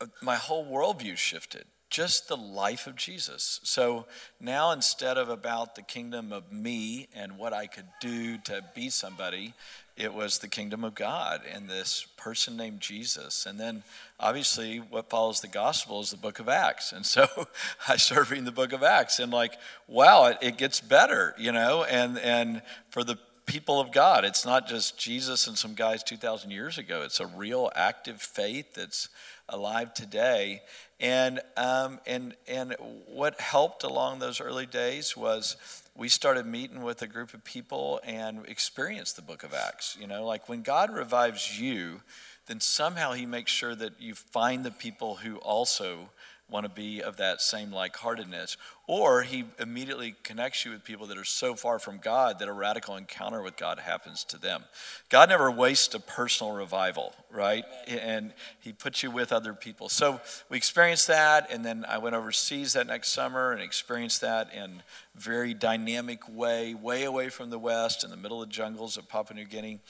uh, 0.00 0.06
my 0.22 0.36
whole 0.36 0.64
worldview 0.64 1.16
shifted. 1.16 1.64
Just 1.92 2.26
the 2.26 2.38
life 2.38 2.86
of 2.86 2.96
Jesus. 2.96 3.60
So 3.64 4.06
now 4.40 4.70
instead 4.70 5.18
of 5.18 5.28
about 5.28 5.74
the 5.74 5.82
kingdom 5.82 6.32
of 6.32 6.50
me 6.50 7.06
and 7.14 7.36
what 7.36 7.52
I 7.52 7.66
could 7.66 7.84
do 8.00 8.38
to 8.38 8.64
be 8.74 8.88
somebody, 8.88 9.52
it 9.94 10.14
was 10.14 10.38
the 10.38 10.48
kingdom 10.48 10.84
of 10.84 10.94
God 10.94 11.42
and 11.52 11.68
this 11.68 12.06
person 12.16 12.56
named 12.56 12.80
Jesus. 12.80 13.44
And 13.44 13.60
then 13.60 13.82
obviously 14.18 14.78
what 14.78 15.10
follows 15.10 15.42
the 15.42 15.48
gospel 15.48 16.00
is 16.00 16.10
the 16.10 16.16
book 16.16 16.38
of 16.38 16.48
Acts. 16.48 16.92
And 16.92 17.04
so 17.04 17.28
I 17.86 17.98
started 17.98 18.30
reading 18.30 18.46
the 18.46 18.52
book 18.52 18.72
of 18.72 18.82
Acts 18.82 19.18
and 19.18 19.30
like, 19.30 19.58
wow, 19.86 20.24
it, 20.24 20.38
it 20.40 20.56
gets 20.56 20.80
better, 20.80 21.34
you 21.36 21.52
know, 21.52 21.84
and, 21.84 22.18
and 22.20 22.62
for 22.88 23.04
the 23.04 23.18
people 23.44 23.80
of 23.80 23.92
God, 23.92 24.24
it's 24.24 24.46
not 24.46 24.66
just 24.66 24.98
Jesus 24.98 25.46
and 25.46 25.58
some 25.58 25.74
guys 25.74 26.02
2,000 26.02 26.50
years 26.50 26.78
ago. 26.78 27.02
It's 27.02 27.20
a 27.20 27.26
real 27.26 27.70
active 27.74 28.22
faith 28.22 28.72
that's 28.72 29.10
alive 29.48 29.94
today. 29.94 30.62
And, 31.00 31.40
um, 31.56 32.00
and, 32.06 32.34
and 32.46 32.74
what 33.06 33.40
helped 33.40 33.84
along 33.84 34.18
those 34.18 34.40
early 34.40 34.66
days 34.66 35.16
was 35.16 35.56
we 35.94 36.08
started 36.08 36.46
meeting 36.46 36.82
with 36.82 37.02
a 37.02 37.06
group 37.06 37.34
of 37.34 37.44
people 37.44 38.00
and 38.04 38.46
experienced 38.46 39.16
the 39.16 39.22
book 39.22 39.42
of 39.42 39.52
Acts. 39.52 39.96
You 40.00 40.06
know, 40.06 40.24
like 40.24 40.48
when 40.48 40.62
God 40.62 40.92
revives 40.92 41.60
you, 41.60 42.00
then 42.46 42.60
somehow 42.60 43.12
he 43.12 43.26
makes 43.26 43.52
sure 43.52 43.74
that 43.74 44.00
you 44.00 44.14
find 44.14 44.64
the 44.64 44.70
people 44.70 45.16
who 45.16 45.36
also 45.36 46.10
want 46.52 46.64
to 46.64 46.70
be 46.70 47.02
of 47.02 47.16
that 47.16 47.40
same 47.40 47.72
like 47.72 47.96
heartedness. 47.96 48.56
Or 48.86 49.22
he 49.22 49.44
immediately 49.58 50.14
connects 50.22 50.64
you 50.64 50.72
with 50.72 50.84
people 50.84 51.06
that 51.06 51.16
are 51.16 51.24
so 51.24 51.54
far 51.54 51.78
from 51.78 51.98
God 51.98 52.38
that 52.38 52.48
a 52.48 52.52
radical 52.52 52.96
encounter 52.96 53.40
with 53.42 53.56
God 53.56 53.78
happens 53.78 54.24
to 54.24 54.38
them. 54.38 54.64
God 55.08 55.30
never 55.30 55.50
wastes 55.50 55.94
a 55.94 56.00
personal 56.00 56.52
revival, 56.52 57.14
right? 57.30 57.64
And 57.88 58.34
he 58.60 58.72
puts 58.72 59.02
you 59.02 59.10
with 59.10 59.32
other 59.32 59.54
people. 59.54 59.88
So 59.88 60.20
we 60.50 60.56
experienced 60.56 61.06
that, 61.08 61.50
and 61.50 61.64
then 61.64 61.84
I 61.88 61.98
went 61.98 62.14
overseas 62.14 62.74
that 62.74 62.86
next 62.86 63.12
summer 63.12 63.52
and 63.52 63.62
experienced 63.62 64.20
that 64.20 64.52
in 64.52 64.82
very 65.14 65.54
dynamic 65.54 66.20
way, 66.28 66.74
way 66.74 67.04
away 67.04 67.28
from 67.28 67.50
the 67.50 67.58
West, 67.58 68.04
in 68.04 68.10
the 68.10 68.16
middle 68.16 68.42
of 68.42 68.48
the 68.48 68.54
jungles 68.54 68.96
of 68.96 69.08
Papua 69.08 69.38
New 69.38 69.46
Guinea. 69.46 69.80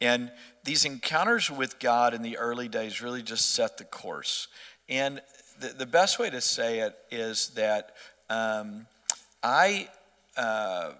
And 0.00 0.30
these 0.62 0.84
encounters 0.84 1.50
with 1.50 1.78
God 1.78 2.12
in 2.12 2.22
the 2.22 2.36
early 2.36 2.68
days 2.68 3.00
really 3.00 3.22
just 3.22 3.52
set 3.52 3.78
the 3.78 3.84
course. 3.84 4.48
And 4.88 5.20
the, 5.60 5.68
the 5.68 5.86
best 5.86 6.18
way 6.18 6.30
to 6.30 6.40
say 6.40 6.80
it 6.80 6.96
is 7.10 7.48
that 7.50 7.94
um, 8.28 8.86
I, 9.42 9.88
uh, 10.36 10.92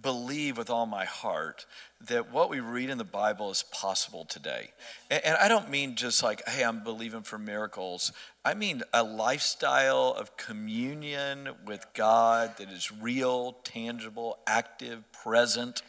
believe 0.00 0.58
with 0.58 0.70
all 0.70 0.86
my 0.86 1.04
heart 1.04 1.66
that 2.08 2.32
what 2.32 2.50
we 2.50 2.60
read 2.60 2.90
in 2.90 2.98
the 2.98 3.04
Bible 3.04 3.50
is 3.50 3.62
possible 3.62 4.24
today. 4.24 4.70
And, 5.10 5.24
and, 5.24 5.36
I 5.36 5.48
don't 5.48 5.70
mean 5.70 5.94
just 5.94 6.22
like, 6.22 6.46
hey, 6.48 6.64
I'm 6.64 6.82
believing 6.82 7.22
for 7.22 7.38
miracles. 7.38 8.12
I 8.44 8.54
mean 8.54 8.82
a 8.92 9.02
lifestyle 9.02 10.14
of 10.18 10.36
communion 10.36 11.50
with 11.64 11.86
God 11.94 12.56
that 12.58 12.70
is 12.70 12.90
real, 12.92 13.52
tangible, 13.64 14.38
active, 14.46 15.04
present, 15.12 15.82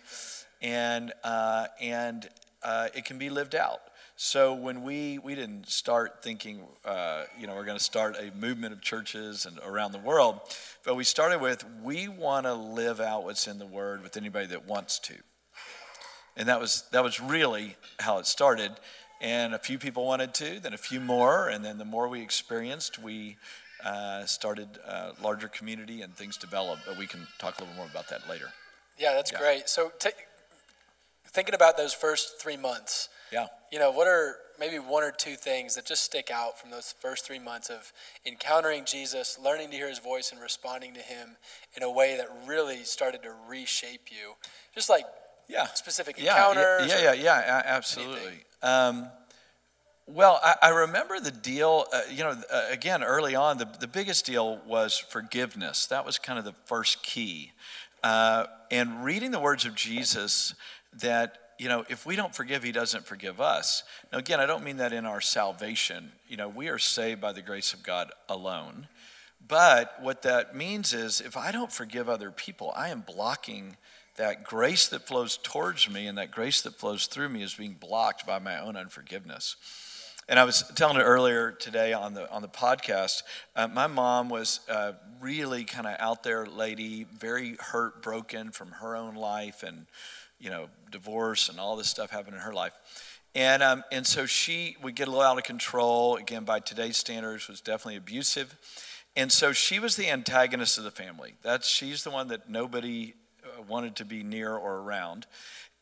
and, 0.61 1.11
uh, 1.23 1.67
and 1.81 2.29
uh, 2.63 2.89
it 2.95 3.05
can 3.05 3.17
be 3.17 3.29
lived 3.29 3.55
out. 3.55 3.81
So 4.17 4.53
when 4.53 4.83
we 4.83 5.19
we 5.19 5.35
didn't 5.35 5.67
start 5.67 6.23
thinking, 6.23 6.61
uh, 6.85 7.25
you 7.37 7.47
know, 7.47 7.55
we're 7.55 7.65
going 7.65 7.77
to 7.77 7.83
start 7.83 8.15
a 8.17 8.33
movement 8.37 8.71
of 8.71 8.79
churches 8.79 9.45
and 9.45 9.59
around 9.65 9.91
the 9.91 9.99
world, 9.99 10.39
but 10.85 10.95
we 10.95 11.03
started 11.03 11.41
with 11.41 11.65
we 11.83 12.07
want 12.07 12.45
to 12.45 12.53
live 12.53 13.01
out 13.01 13.25
what's 13.25 13.45
in 13.47 13.59
the 13.59 13.65
Word 13.65 14.01
with 14.01 14.15
anybody 14.15 14.47
that 14.47 14.65
wants 14.67 14.99
to, 14.99 15.15
and 16.37 16.47
that 16.47 16.61
was 16.61 16.85
that 16.93 17.03
was 17.03 17.19
really 17.19 17.75
how 17.99 18.17
it 18.19 18.25
started. 18.25 18.71
And 19.19 19.53
a 19.53 19.59
few 19.59 19.77
people 19.77 20.05
wanted 20.05 20.33
to, 20.35 20.59
then 20.61 20.73
a 20.73 20.77
few 20.77 21.01
more, 21.01 21.49
and 21.49 21.63
then 21.63 21.77
the 21.77 21.85
more 21.85 22.07
we 22.07 22.21
experienced, 22.21 22.99
we 22.99 23.37
uh, 23.83 24.25
started 24.25 24.67
a 24.85 25.11
larger 25.21 25.49
community 25.49 26.01
and 26.03 26.15
things 26.15 26.37
developed. 26.37 26.83
But 26.87 26.97
we 26.97 27.05
can 27.07 27.27
talk 27.37 27.57
a 27.59 27.63
little 27.63 27.75
more 27.75 27.87
about 27.91 28.07
that 28.09 28.29
later. 28.29 28.49
Yeah, 28.97 29.13
that's 29.13 29.33
yeah. 29.33 29.39
great. 29.39 29.67
So 29.67 29.91
t- 29.99 30.09
thinking 31.27 31.55
about 31.55 31.77
those 31.77 31.93
first 31.93 32.39
three 32.39 32.57
months 32.57 33.09
yeah. 33.31 33.47
You 33.71 33.79
know, 33.79 33.91
what 33.91 34.07
are 34.07 34.37
maybe 34.59 34.79
one 34.79 35.03
or 35.03 35.11
two 35.11 35.35
things 35.35 35.75
that 35.75 35.85
just 35.85 36.03
stick 36.03 36.29
out 36.31 36.59
from 36.59 36.71
those 36.71 36.95
first 36.99 37.25
three 37.25 37.39
months 37.39 37.69
of 37.69 37.91
encountering 38.25 38.85
Jesus, 38.85 39.37
learning 39.43 39.71
to 39.71 39.75
hear 39.75 39.89
his 39.89 39.99
voice, 39.99 40.31
and 40.31 40.41
responding 40.41 40.93
to 40.93 41.01
him 41.01 41.35
in 41.75 41.83
a 41.83 41.91
way 41.91 42.15
that 42.17 42.27
really 42.47 42.83
started 42.83 43.23
to 43.23 43.33
reshape 43.47 44.09
you? 44.09 44.33
Just 44.73 44.89
like 44.89 45.05
yeah. 45.49 45.67
specific 45.73 46.15
yeah, 46.17 46.35
encounters? 46.35 46.89
Yeah, 46.89 47.01
yeah, 47.01 47.13
yeah, 47.13 47.39
yeah 47.39 47.61
absolutely. 47.65 48.45
Um, 48.61 49.09
well, 50.07 50.39
I, 50.43 50.55
I, 50.61 50.69
remember 50.69 51.19
the 51.19 51.31
deal, 51.31 51.85
uh, 51.91 52.01
you 52.11 52.23
know, 52.23 52.37
uh, 52.51 52.65
again, 52.69 53.03
early 53.03 53.35
on, 53.35 53.57
the, 53.57 53.67
the 53.79 53.87
biggest 53.87 54.25
deal 54.25 54.61
was 54.67 54.99
forgiveness. 54.99 55.87
That 55.87 56.05
was 56.05 56.19
kind 56.19 56.37
of 56.37 56.45
the 56.45 56.53
first 56.65 57.01
key. 57.01 57.51
Uh, 58.03 58.45
and 58.69 59.03
reading 59.03 59.31
the 59.31 59.39
words 59.39 59.65
of 59.65 59.73
Jesus 59.73 60.53
that 61.01 61.37
you 61.57 61.69
know, 61.69 61.85
if 61.87 62.05
we 62.05 62.15
don't 62.15 62.35
forgive, 62.35 62.63
he 62.63 62.71
doesn't 62.71 63.05
forgive 63.05 63.39
us. 63.39 63.83
Now, 64.11 64.17
again, 64.17 64.39
I 64.39 64.45
don't 64.45 64.63
mean 64.63 64.77
that 64.77 64.91
in 64.91 65.05
our 65.05 65.21
salvation. 65.21 66.11
You 66.27 66.37
know, 66.37 66.49
we 66.49 66.67
are 66.67 66.77
saved 66.77 67.21
by 67.21 67.31
the 67.31 67.41
grace 67.41 67.73
of 67.73 67.81
God 67.81 68.11
alone. 68.27 68.87
But 69.47 70.01
what 70.01 70.23
that 70.23 70.55
means 70.55 70.93
is 70.93 71.21
if 71.21 71.37
I 71.37 71.51
don't 71.51 71.71
forgive 71.71 72.09
other 72.09 72.31
people, 72.31 72.73
I 72.75 72.89
am 72.89 73.01
blocking 73.01 73.77
that 74.17 74.43
grace 74.43 74.87
that 74.89 75.07
flows 75.07 75.37
towards 75.43 75.89
me 75.89 76.07
and 76.07 76.17
that 76.17 76.31
grace 76.31 76.61
that 76.61 76.75
flows 76.75 77.05
through 77.07 77.29
me 77.29 77.43
is 77.43 77.53
being 77.53 77.75
blocked 77.79 78.25
by 78.25 78.39
my 78.39 78.59
own 78.59 78.75
unforgiveness. 78.75 79.55
And 80.27 80.39
I 80.39 80.43
was 80.43 80.63
telling 80.75 80.97
it 80.97 81.03
earlier 81.03 81.51
today 81.51 81.93
on 81.93 82.15
the 82.15 82.31
on 82.31 82.41
the 82.41 82.47
podcast. 82.47 83.21
Uh, 83.55 83.67
my 83.67 83.85
mom 83.85 84.27
was 84.27 84.61
uh, 84.67 84.93
really 85.21 85.65
kind 85.65 85.85
of 85.85 85.95
out 85.99 86.23
there 86.23 86.47
lady, 86.47 87.05
very 87.19 87.57
hurt, 87.59 88.01
broken 88.01 88.49
from 88.49 88.71
her 88.71 88.95
own 88.95 89.13
life, 89.13 89.61
and 89.61 89.85
you 90.45 90.51
know, 90.51 90.67
divorce 90.91 91.49
and 91.49 91.59
all 91.59 91.75
this 91.75 91.89
stuff 91.89 92.11
happened 92.11 92.35
in 92.35 92.41
her 92.41 92.53
life. 92.53 92.73
And, 93.33 93.61
um, 93.63 93.83
and 93.91 94.05
so 94.07 94.25
she 94.25 94.77
would 94.81 94.95
get 94.95 95.07
a 95.07 95.11
little 95.11 95.25
out 95.25 95.37
of 95.37 95.43
control. 95.43 96.15
Again, 96.15 96.45
by 96.45 96.59
today's 96.59 96.95
standards, 96.95 97.49
was 97.49 97.59
definitely 97.59 97.97
abusive. 97.97 98.55
And 99.17 99.31
so 99.31 99.51
she 99.51 99.79
was 99.79 99.95
the 99.95 100.09
antagonist 100.09 100.77
of 100.77 100.83
the 100.83 100.91
family. 100.91 101.33
That's, 101.41 101.67
she's 101.67 102.03
the 102.03 102.11
one 102.11 102.27
that 102.29 102.49
nobody 102.49 103.15
uh, 103.43 103.63
wanted 103.63 103.95
to 103.97 104.05
be 104.05 104.23
near 104.23 104.55
or 104.55 104.77
around. 104.77 105.25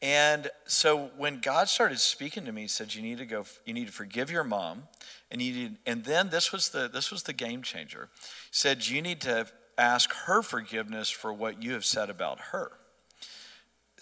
And 0.01 0.50
so 0.65 1.12
when 1.17 1.39
God 1.39 1.70
started 1.70 2.00
speaking 2.00 2.46
to 2.46 2.51
me, 2.51 2.63
he 2.63 2.67
said, 2.67 2.93
"You 2.93 3.01
need 3.01 3.20
to 3.20 3.25
go. 3.25 3.46
You 3.65 3.74
need 3.74 3.88
to 3.88 3.93
forgive 3.93 4.29
your 4.29 4.43
mom, 4.43 4.84
and 5.32 5.41
you 5.41 5.53
need." 5.53 5.77
And 5.86 6.03
then 6.03 6.29
this 6.29 6.51
was 6.51 6.70
the 6.70 6.89
this 6.89 7.10
was 7.10 7.24
the 7.24 7.32
game 7.32 7.62
changer. 7.62 8.10
He 8.12 8.50
said, 8.51 8.86
"You 8.86 9.01
need 9.01 9.22
to 9.22 9.48
ask 9.77 10.12
her 10.25 10.41
forgiveness 10.41 11.10
for 11.10 11.32
what 11.32 11.63
you 11.63 11.72
have 11.72 11.86
said 11.86 12.10
about 12.10 12.41
her." 12.51 12.74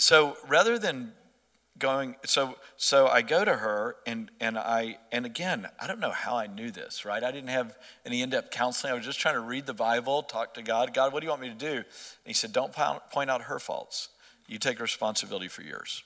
So 0.01 0.35
rather 0.47 0.79
than 0.79 1.13
going 1.77 2.15
so 2.25 2.55
so 2.75 3.07
I 3.07 3.21
go 3.21 3.45
to 3.45 3.53
her 3.53 3.97
and 4.07 4.31
and 4.39 4.57
I 4.57 4.97
and 5.11 5.27
again 5.27 5.67
I 5.79 5.85
don't 5.85 5.99
know 5.99 6.11
how 6.11 6.35
I 6.35 6.47
knew 6.47 6.71
this 6.71 7.05
right 7.05 7.23
I 7.23 7.31
didn't 7.31 7.49
have 7.49 7.77
any 8.05 8.21
in-depth 8.21 8.51
counseling 8.51 8.93
I 8.93 8.95
was 8.95 9.05
just 9.05 9.19
trying 9.19 9.33
to 9.35 9.41
read 9.41 9.65
the 9.65 9.73
Bible 9.73 10.21
talk 10.21 10.53
to 10.55 10.61
God 10.61 10.93
God 10.93 11.11
what 11.11 11.21
do 11.21 11.25
you 11.25 11.29
want 11.29 11.41
me 11.41 11.49
to 11.49 11.55
do 11.55 11.73
and 11.75 11.85
he 12.25 12.33
said 12.33 12.53
don't 12.53 12.71
point 13.11 13.31
out 13.31 13.43
her 13.43 13.57
faults 13.57 14.09
you 14.47 14.59
take 14.59 14.79
responsibility 14.79 15.47
for 15.47 15.63
yours 15.63 16.03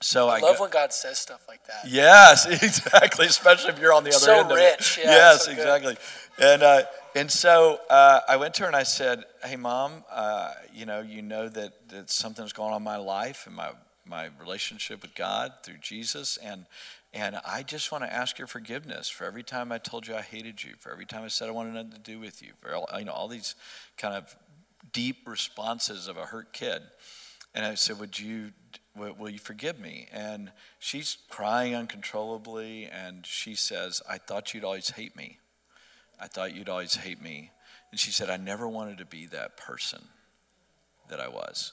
so 0.00 0.28
I, 0.28 0.38
I 0.38 0.40
love 0.40 0.56
go, 0.56 0.62
when 0.62 0.70
God 0.70 0.92
says 0.92 1.18
stuff 1.18 1.44
like 1.48 1.66
that. 1.66 1.90
Yes, 1.90 2.46
exactly. 2.62 3.26
Especially 3.26 3.70
if 3.70 3.80
you're 3.80 3.92
on 3.92 4.04
the 4.04 4.10
other 4.10 4.18
so 4.18 4.40
end 4.40 4.50
rich. 4.50 4.96
of 4.96 5.02
it. 5.02 5.06
Yeah, 5.06 5.10
yes, 5.10 5.46
so 5.46 5.50
exactly. 5.50 5.96
And 6.40 6.62
uh, 6.62 6.82
and 7.18 7.32
so 7.32 7.80
uh, 7.90 8.20
I 8.28 8.36
went 8.36 8.54
to 8.54 8.62
her 8.62 8.68
and 8.68 8.76
I 8.76 8.84
said, 8.84 9.24
"Hey, 9.44 9.56
mom, 9.56 10.04
uh, 10.08 10.52
you 10.72 10.86
know, 10.86 11.00
you 11.00 11.20
know 11.20 11.48
that, 11.48 11.88
that 11.88 12.10
something's 12.10 12.52
going 12.52 12.72
on 12.72 12.76
in 12.76 12.84
my 12.84 12.96
life 12.96 13.48
and 13.48 13.56
my 13.56 13.70
my 14.06 14.28
relationship 14.40 15.02
with 15.02 15.16
God 15.16 15.52
through 15.64 15.78
Jesus, 15.78 16.36
and 16.36 16.64
and 17.12 17.40
I 17.44 17.64
just 17.64 17.90
want 17.90 18.04
to 18.04 18.12
ask 18.12 18.38
your 18.38 18.46
forgiveness 18.46 19.08
for 19.08 19.24
every 19.24 19.42
time 19.42 19.72
I 19.72 19.78
told 19.78 20.06
you 20.06 20.14
I 20.14 20.22
hated 20.22 20.62
you, 20.62 20.74
for 20.78 20.92
every 20.92 21.06
time 21.06 21.24
I 21.24 21.28
said 21.28 21.48
I 21.48 21.50
wanted 21.50 21.74
nothing 21.74 21.90
to 21.90 21.98
do 21.98 22.20
with 22.20 22.40
you, 22.40 22.52
for 22.60 22.72
all, 22.72 22.88
you 22.96 23.04
know 23.04 23.12
all 23.12 23.26
these 23.26 23.56
kind 23.96 24.14
of 24.14 24.36
deep 24.92 25.26
responses 25.26 26.06
of 26.06 26.18
a 26.18 26.24
hurt 26.24 26.52
kid." 26.52 26.82
And 27.52 27.66
I 27.66 27.74
said, 27.74 27.98
"Would 27.98 28.16
you 28.20 28.52
will 28.94 29.28
you 29.28 29.40
forgive 29.40 29.80
me? 29.80 30.06
And 30.12 30.52
she's 30.78 31.18
crying 31.28 31.74
uncontrollably, 31.74 32.86
and 32.86 33.26
she 33.26 33.56
says, 33.56 34.02
I 34.08 34.18
thought 34.18 34.54
you'd 34.54 34.64
always 34.64 34.90
hate 34.90 35.16
me. 35.16 35.38
I 36.20 36.26
thought 36.26 36.54
you'd 36.54 36.68
always 36.68 36.94
hate 36.94 37.22
me. 37.22 37.50
And 37.90 37.98
she 37.98 38.10
said, 38.10 38.28
I 38.30 38.36
never 38.36 38.68
wanted 38.68 38.98
to 38.98 39.06
be 39.06 39.26
that 39.26 39.56
person 39.56 40.02
that 41.08 41.20
I 41.20 41.28
was. 41.28 41.72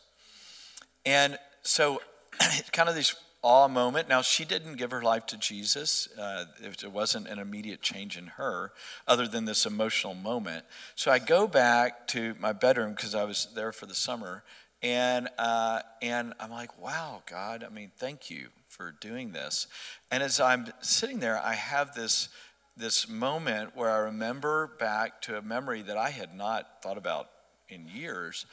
And 1.06 1.38
so, 1.62 2.02
kind 2.72 2.90
of 2.90 2.96
this 2.96 3.16
awe 3.46 3.68
moment. 3.68 4.10
Now, 4.10 4.24
she 4.24 4.44
didn't 4.44 4.78
give 4.78 4.90
her 4.90 5.04
life 5.04 5.28
to 5.28 5.38
Jesus. 5.38 6.10
Uh, 6.18 6.46
it 6.64 6.92
wasn't 6.92 7.28
an 7.28 7.38
immediate 7.38 7.80
change 7.80 8.18
in 8.18 8.25
her, 8.25 8.72
other 9.08 9.28
than 9.28 9.46
this 9.46 9.68
emotional 9.68 10.16
moment. 10.16 10.66
So 10.96 11.12
I 11.12 11.20
go 11.20 11.48
back 11.48 12.08
to 12.08 12.36
my 12.40 12.54
bedroom 12.54 12.94
because 12.96 13.14
I 13.14 13.24
was 13.24 13.48
there 13.54 13.72
for 13.72 13.86
the 13.86 13.94
summer, 13.94 14.44
and, 14.82 15.30
uh, 15.38 15.82
and 16.02 16.34
I'm 16.40 16.50
like, 16.50 16.82
wow, 16.82 17.22
God, 17.30 17.64
I 17.64 17.72
mean, 17.72 17.92
thank 17.98 18.32
you 18.32 18.48
for 18.68 18.96
doing 19.00 19.32
this. 19.32 19.68
And 20.10 20.24
as 20.24 20.40
I'm 20.40 20.66
sitting 20.82 21.20
there, 21.20 21.40
I 21.40 21.54
have 21.54 21.94
this, 21.94 22.30
this 22.77 23.08
moment 23.08 23.75
where 23.75 23.89
I 23.89 23.98
remember 23.98 24.72
back 24.79 25.22
to 25.24 25.38
a 25.38 25.41
memory 25.41 25.82
that 25.84 25.98
I 25.98 26.10
had 26.10 26.36
not 26.36 26.82
thought 26.82 26.98
about 26.98 27.29
in 27.70 27.88
years 27.88 28.46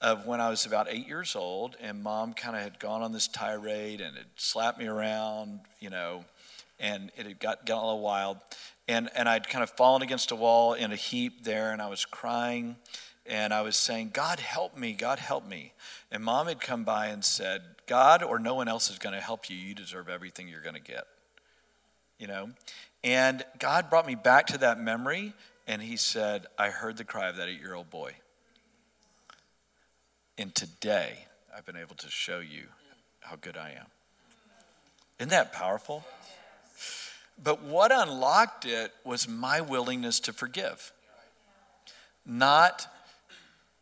of 0.00 0.26
when 0.26 0.40
I 0.40 0.50
was 0.50 0.66
about 0.66 0.88
eight 0.90 1.06
years 1.06 1.34
old, 1.36 1.76
and 1.80 2.02
mom 2.02 2.34
kind 2.34 2.56
of 2.56 2.62
had 2.62 2.78
gone 2.78 3.02
on 3.02 3.12
this 3.12 3.28
tirade 3.28 4.00
and 4.00 4.16
had 4.16 4.26
slapped 4.36 4.78
me 4.78 4.86
around, 4.86 5.60
you 5.80 5.90
know, 5.90 6.24
and 6.78 7.10
it 7.16 7.26
had 7.26 7.38
got, 7.38 7.66
gotten 7.66 7.84
a 7.84 7.86
little 7.86 8.02
wild. 8.02 8.38
And, 8.88 9.08
and 9.14 9.28
I'd 9.28 9.48
kind 9.48 9.62
of 9.62 9.70
fallen 9.70 10.02
against 10.02 10.30
a 10.30 10.36
wall 10.36 10.74
in 10.74 10.92
a 10.92 10.96
heap 10.96 11.44
there, 11.44 11.72
and 11.72 11.80
I 11.80 11.88
was 11.88 12.04
crying 12.04 12.76
and 13.28 13.52
I 13.52 13.60
was 13.60 13.76
saying, 13.76 14.10
God, 14.14 14.40
help 14.40 14.76
me, 14.76 14.94
God, 14.94 15.18
help 15.18 15.46
me. 15.46 15.74
And 16.10 16.24
mom 16.24 16.48
had 16.48 16.60
come 16.60 16.84
by 16.84 17.08
and 17.08 17.22
said, 17.22 17.62
God 17.86 18.22
or 18.22 18.38
no 18.38 18.54
one 18.54 18.68
else 18.68 18.90
is 18.90 18.98
going 18.98 19.14
to 19.14 19.20
help 19.20 19.50
you. 19.50 19.56
You 19.56 19.74
deserve 19.74 20.08
everything 20.08 20.48
you're 20.48 20.62
going 20.62 20.74
to 20.74 20.80
get. 20.80 21.04
You 22.18 22.26
know? 22.26 22.50
And 23.04 23.44
God 23.58 23.90
brought 23.90 24.06
me 24.06 24.14
back 24.14 24.46
to 24.48 24.58
that 24.58 24.80
memory, 24.80 25.32
and 25.66 25.80
He 25.80 25.96
said, 25.96 26.46
I 26.58 26.70
heard 26.70 26.96
the 26.96 27.04
cry 27.04 27.28
of 27.28 27.36
that 27.36 27.48
eight 27.48 27.60
year 27.60 27.74
old 27.74 27.90
boy. 27.90 28.12
And 30.36 30.54
today, 30.54 31.26
I've 31.56 31.66
been 31.66 31.76
able 31.76 31.96
to 31.96 32.08
show 32.08 32.38
you 32.38 32.64
how 33.20 33.36
good 33.36 33.56
I 33.56 33.70
am. 33.70 33.86
Isn't 35.18 35.30
that 35.30 35.52
powerful? 35.52 36.04
But 37.42 37.62
what 37.62 37.92
unlocked 37.92 38.64
it 38.64 38.92
was 39.04 39.28
my 39.28 39.60
willingness 39.60 40.20
to 40.20 40.32
forgive, 40.32 40.92
not 42.26 42.86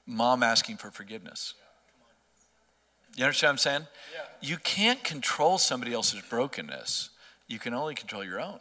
mom 0.07 0.43
asking 0.43 0.77
for 0.77 0.91
forgiveness. 0.91 1.55
You 3.17 3.25
understand 3.25 3.49
what 3.49 3.53
I'm 3.53 3.59
saying? 3.59 3.87
You 4.43 4.59
can't 4.59 5.03
control 5.03 5.57
somebody 5.59 5.95
else's 5.95 6.21
brokenness. 6.29 7.11
You 7.49 7.59
can 7.59 7.73
only 7.73 7.95
control 7.95 8.23
your 8.23 8.41
own. 8.41 8.61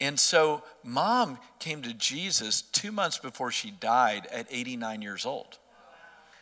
And 0.00 0.20
so, 0.20 0.62
mom 0.84 1.38
came 1.58 1.82
to 1.82 1.94
Jesus 1.94 2.62
two 2.62 2.92
months 2.92 3.18
before 3.18 3.50
she 3.50 3.70
died 3.70 4.26
at 4.30 4.46
89 4.50 5.00
years 5.00 5.24
old. 5.24 5.58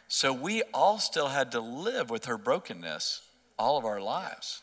So, 0.08 0.32
we 0.32 0.62
all 0.72 0.98
still 0.98 1.28
had 1.28 1.52
to 1.52 1.60
live 1.60 2.10
with 2.10 2.24
her 2.24 2.36
brokenness 2.36 3.22
all 3.56 3.78
of 3.78 3.84
our 3.84 4.00
lives. 4.00 4.62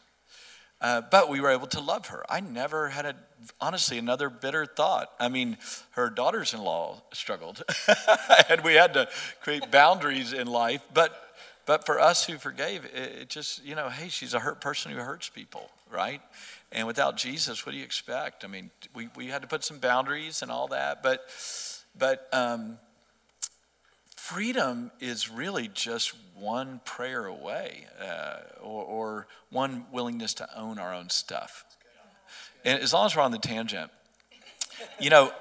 Uh, 0.82 1.02
but 1.12 1.30
we 1.30 1.40
were 1.40 1.52
able 1.52 1.68
to 1.68 1.80
love 1.80 2.08
her. 2.08 2.26
I 2.28 2.40
never 2.40 2.90
had 2.90 3.06
a 3.06 3.16
honestly 3.60 4.00
another 4.00 4.30
bitter 4.30 4.66
thought. 4.66 5.12
I 5.20 5.30
mean, 5.30 5.58
her 5.92 6.10
daughters 6.10 6.56
in 6.56 6.62
law 6.62 7.02
struggled, 7.14 7.64
and 8.50 8.62
we 8.62 8.74
had 8.74 8.94
to 8.96 9.08
create 9.42 9.70
boundaries 9.72 10.34
in 10.34 10.48
life. 10.48 10.82
But, 10.92 11.16
but 11.68 11.86
for 11.86 12.00
us 12.00 12.26
who 12.26 12.40
forgave, 12.40 12.86
it, 12.86 13.22
it 13.22 13.30
just, 13.30 13.64
you 13.64 13.76
know, 13.76 13.90
hey, 13.90 14.10
she's 14.10 14.34
a 14.34 14.40
hurt 14.40 14.60
person 14.60 14.92
who 14.92 14.98
hurts 14.98 15.30
people, 15.30 15.70
right? 15.92 16.22
And 16.72 16.88
without 16.88 17.18
Jesus, 17.18 17.66
what 17.66 17.74
do 17.74 17.78
you 17.78 17.84
expect? 17.84 18.46
I 18.46 18.48
mean, 18.48 18.72
we, 18.96 19.10
we 19.16 19.28
had 19.28 19.42
to 19.42 19.48
put 19.48 19.64
some 19.64 19.80
boundaries 19.80 20.42
and 20.42 20.50
all 20.50 20.70
that, 20.70 21.04
but, 21.04 21.26
but 21.98 22.30
um, 22.32 22.78
freedom 24.16 24.92
is 25.02 25.30
really 25.30 25.68
just 25.68 26.14
one 26.36 26.80
prayer 26.86 27.26
away 27.26 27.88
uh, 28.00 28.38
or, 28.62 28.84
or 28.86 29.28
one 29.50 29.86
willingness 29.92 30.36
to 30.36 30.48
own 30.58 30.80
our 30.80 30.94
own 30.94 31.10
stuff. 31.10 31.66
And 32.64 32.80
as 32.80 32.94
long 32.94 33.06
as 33.08 33.16
we're 33.16 33.24
on 33.24 33.32
the 33.32 33.40
tangent, 33.40 33.92
you 35.00 35.10
know, 35.10 35.32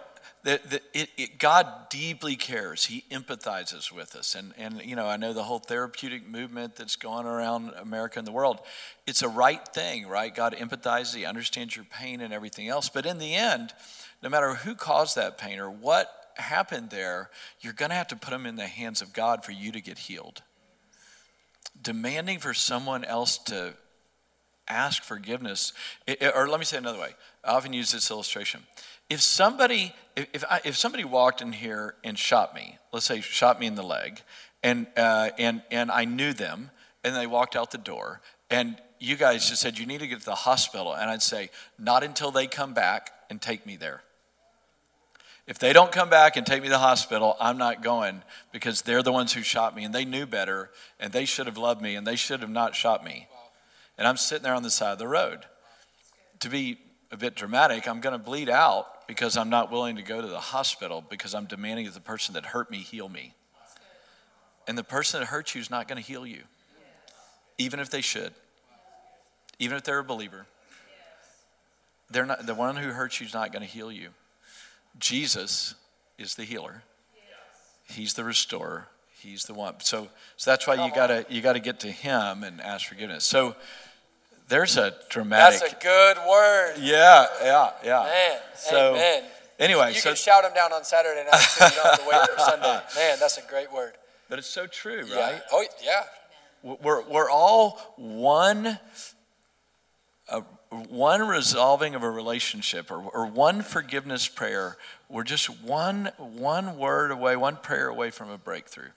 the, 0.43 0.61
the, 0.69 0.81
it, 0.95 1.11
it, 1.19 1.39
God 1.39 1.67
deeply 1.91 2.35
cares. 2.35 2.87
He 2.87 3.05
empathizes 3.11 3.93
with 3.93 4.17
us. 4.17 4.35
And, 4.35 4.55
and, 4.57 4.81
you 4.83 4.97
know, 4.97 5.07
I 5.07 5.17
know 5.17 5.33
the 5.33 5.43
whole 5.43 5.59
therapeutic 5.59 6.27
movement 6.27 6.77
that's 6.77 6.97
going 6.97 7.27
around 7.27 7.73
America 7.79 8.19
and 8.19 8.27
the 8.27 8.33
world, 8.33 8.61
it's 9.07 9.23
a 9.23 9.29
right 9.29 9.67
thing, 9.69 10.07
right? 10.07 10.35
God 10.35 10.55
empathizes, 10.55 11.15
He 11.15 11.25
understands 11.27 11.77
your 11.77 11.85
pain 11.85 12.21
and 12.21 12.33
everything 12.33 12.69
else. 12.69 12.89
But 12.89 13.05
in 13.05 13.19
the 13.19 13.35
end, 13.35 13.75
no 14.23 14.29
matter 14.29 14.55
who 14.55 14.75
caused 14.75 15.17
that 15.17 15.37
pain 15.37 15.59
or 15.59 15.71
what 15.71 16.11
happened 16.37 16.91
there, 16.91 17.29
you're 17.61 17.75
going 17.75 17.91
to 17.91 17.97
have 17.97 18.09
to 18.09 18.17
put 18.17 18.31
them 18.31 18.47
in 18.47 18.57
the 18.57 18.67
hands 18.67 19.03
of 19.03 19.13
God 19.13 19.45
for 19.45 19.53
you 19.53 19.73
to 19.73 19.81
get 19.81 19.99
healed. 19.99 20.43
Demanding 21.83 22.39
for 22.39 22.55
someone 22.55 23.05
else 23.05 23.37
to 23.39 23.75
ask 24.69 25.03
forgiveness, 25.03 25.73
or 26.35 26.49
let 26.49 26.61
me 26.61 26.65
say 26.65 26.77
it 26.77 26.81
another 26.81 27.01
way. 27.01 27.15
I 27.45 27.53
often 27.53 27.73
use 27.73 27.93
this 27.93 28.11
illustration. 28.11 28.63
If 29.11 29.21
somebody, 29.21 29.93
if, 30.17 30.45
I, 30.49 30.61
if 30.65 30.77
somebody 30.77 31.05
walked 31.05 31.43
in 31.43 31.53
here 31.53 31.97
and 32.05 32.19
shot 32.19 32.55
me, 32.55 32.79
let's 32.93 33.07
say 33.07 33.21
shot 33.21 33.61
me 33.61 33.67
in 33.67 33.75
the 33.75 33.83
leg, 33.83 34.23
and, 34.63 34.87
uh, 34.97 35.31
and, 35.39 35.63
and 35.71 35.91
I 35.91 36.05
knew 36.05 36.33
them, 36.33 36.71
and 37.05 37.15
they 37.15 37.27
walked 37.27 37.57
out 37.57 37.71
the 37.73 37.79
door, 37.79 38.21
and 38.51 38.77
you 38.99 39.17
guys 39.17 39.49
just 39.49 39.61
said, 39.61 39.79
you 39.79 39.87
need 39.87 40.01
to 40.01 40.07
get 40.07 40.21
to 40.21 40.25
the 40.25 40.35
hospital, 40.35 40.95
and 40.95 41.11
I'd 41.11 41.23
say, 41.23 41.51
not 41.79 42.05
until 42.05 42.31
they 42.31 42.47
come 42.47 42.73
back 42.73 43.11
and 43.29 43.43
take 43.43 43.67
me 43.67 43.77
there. 43.77 44.03
If 45.47 45.59
they 45.59 45.73
don't 45.73 45.91
come 45.91 46.09
back 46.09 46.37
and 46.37 46.47
take 46.47 46.63
me 46.63 46.69
to 46.69 46.73
the 46.73 46.79
hospital, 46.79 47.37
I'm 47.41 47.59
not 47.59 47.83
going 47.83 48.23
because 48.53 48.83
they're 48.83 49.03
the 49.03 49.11
ones 49.11 49.33
who 49.33 49.43
shot 49.43 49.75
me 49.75 49.85
and 49.85 49.93
they 49.93 50.05
knew 50.05 50.25
better 50.25 50.71
and 51.01 51.13
they 51.13 51.25
should 51.25 51.47
have 51.47 51.57
loved 51.57 51.83
me 51.83 51.97
and 51.97 52.07
they 52.07 52.15
should 52.15 52.41
have 52.41 52.51
not 52.51 52.77
shot 52.77 53.05
me 53.05 53.27
and 54.01 54.09
I'm 54.09 54.17
sitting 54.17 54.45
there 54.45 54.55
on 54.55 54.63
the 54.63 54.71
side 54.71 54.93
of 54.93 54.99
the 54.99 55.07
road. 55.07 55.45
To 56.41 56.49
be 56.49 56.79
a 57.11 57.17
bit 57.17 57.35
dramatic, 57.35 57.89
I'm 57.89 58.01
going 58.01 58.19
to 58.19 58.25
bleed 58.25 58.49
out 58.49 59.07
because 59.07 59.37
I'm 59.37 59.51
not 59.51 59.71
willing 59.71 59.97
to 59.97 60.03
go 60.03 60.21
to 60.21 60.27
the 60.27 60.39
hospital 60.39 61.05
because 61.09 61.35
I'm 61.35 61.47
demanding 61.47 61.87
that 61.87 61.95
the 61.95 62.01
person 62.01 62.35
that 62.35 62.47
hurt 62.47 62.71
me 62.71 62.79
heal 62.79 63.09
me. 63.09 63.35
And 64.69 64.79
the 64.79 64.85
person 64.85 65.21
that 65.21 65.27
hurt 65.27 65.55
you 65.55 65.61
is 65.61 65.71
not 65.71 65.89
going 65.89 66.01
to 66.01 66.07
heal 66.07 66.27
you, 66.27 66.43
even 67.59 67.81
if 67.81 67.91
they 67.91 68.01
should, 68.01 68.33
even 69.59 69.77
if 69.77 69.83
they're 69.83 69.99
a 69.99 70.05
believer. 70.05 70.47
They're 72.11 72.27
not, 72.27 72.47
the 72.47 72.55
one 72.55 72.77
who 72.77 72.91
hurts 72.91 73.21
you 73.21 73.27
is 73.27 73.35
not 73.35 73.53
going 73.53 73.63
to 73.63 73.69
heal 73.69 73.91
you. 73.91 74.11
Jesus 74.99 75.75
is 76.19 76.35
the 76.35 76.45
healer. 76.45 76.83
He's 77.89 78.15
the 78.15 78.25
restorer. 78.25 78.89
He's 79.21 79.45
the 79.45 79.55
one. 79.55 79.75
So, 79.81 80.09
so 80.37 80.51
that's 80.51 80.67
why 80.67 80.87
you 80.87 80.95
gotta 80.95 81.27
you 81.29 81.43
gotta 81.43 81.61
get 81.61 81.81
to 81.81 81.91
Him 81.91 82.43
and 82.43 82.61
ask 82.61 82.89
forgiveness. 82.89 83.25
So 83.25 83.55
there's 84.51 84.77
a 84.77 84.93
dramatic. 85.09 85.61
That's 85.61 85.73
a 85.73 85.77
good 85.77 86.17
word. 86.29 86.75
Yeah, 86.81 87.27
yeah, 87.41 87.71
yeah. 87.85 88.03
Man, 88.03 88.39
so, 88.57 88.95
amen. 88.95 89.25
Anyway, 89.61 89.93
you 89.95 90.01
so, 90.01 90.11
can 90.11 90.17
shout 90.17 90.43
them 90.43 90.53
down 90.55 90.73
on 90.73 90.85
Saturday 90.85 91.23
night 91.23 91.41
too. 91.57 91.65
You 91.65 91.71
don't 91.71 91.87
have 91.87 92.01
to 92.01 92.09
wait 92.09 92.31
for 92.31 92.39
Sunday. 92.39 92.81
Man, 92.97 93.19
that's 93.21 93.39
a 93.39 93.43
great 93.43 93.73
word. 93.73 93.93
But 94.29 94.39
it's 94.39 94.49
so 94.49 94.67
true, 94.67 95.05
yeah. 95.09 95.21
right? 95.21 95.43
Oh, 95.53 95.65
yeah. 95.85 96.03
We're 96.83 97.03
we're 97.09 97.31
all 97.31 97.79
one. 97.97 98.79
Uh, 100.29 100.43
one 100.89 101.27
resolving 101.27 101.97
of 101.97 102.05
a 102.05 102.11
relationship 102.11 102.93
or, 102.93 102.99
or 102.99 103.27
one 103.27 103.63
forgiveness 103.63 104.29
prayer 104.29 104.77
we're 105.09 105.25
just 105.25 105.49
one 105.63 106.13
one 106.17 106.79
word 106.79 107.11
away 107.11 107.35
one 107.35 107.57
prayer 107.57 107.89
away 107.89 108.11
from 108.11 108.31
a 108.31 108.39
breakthrough 108.39 108.91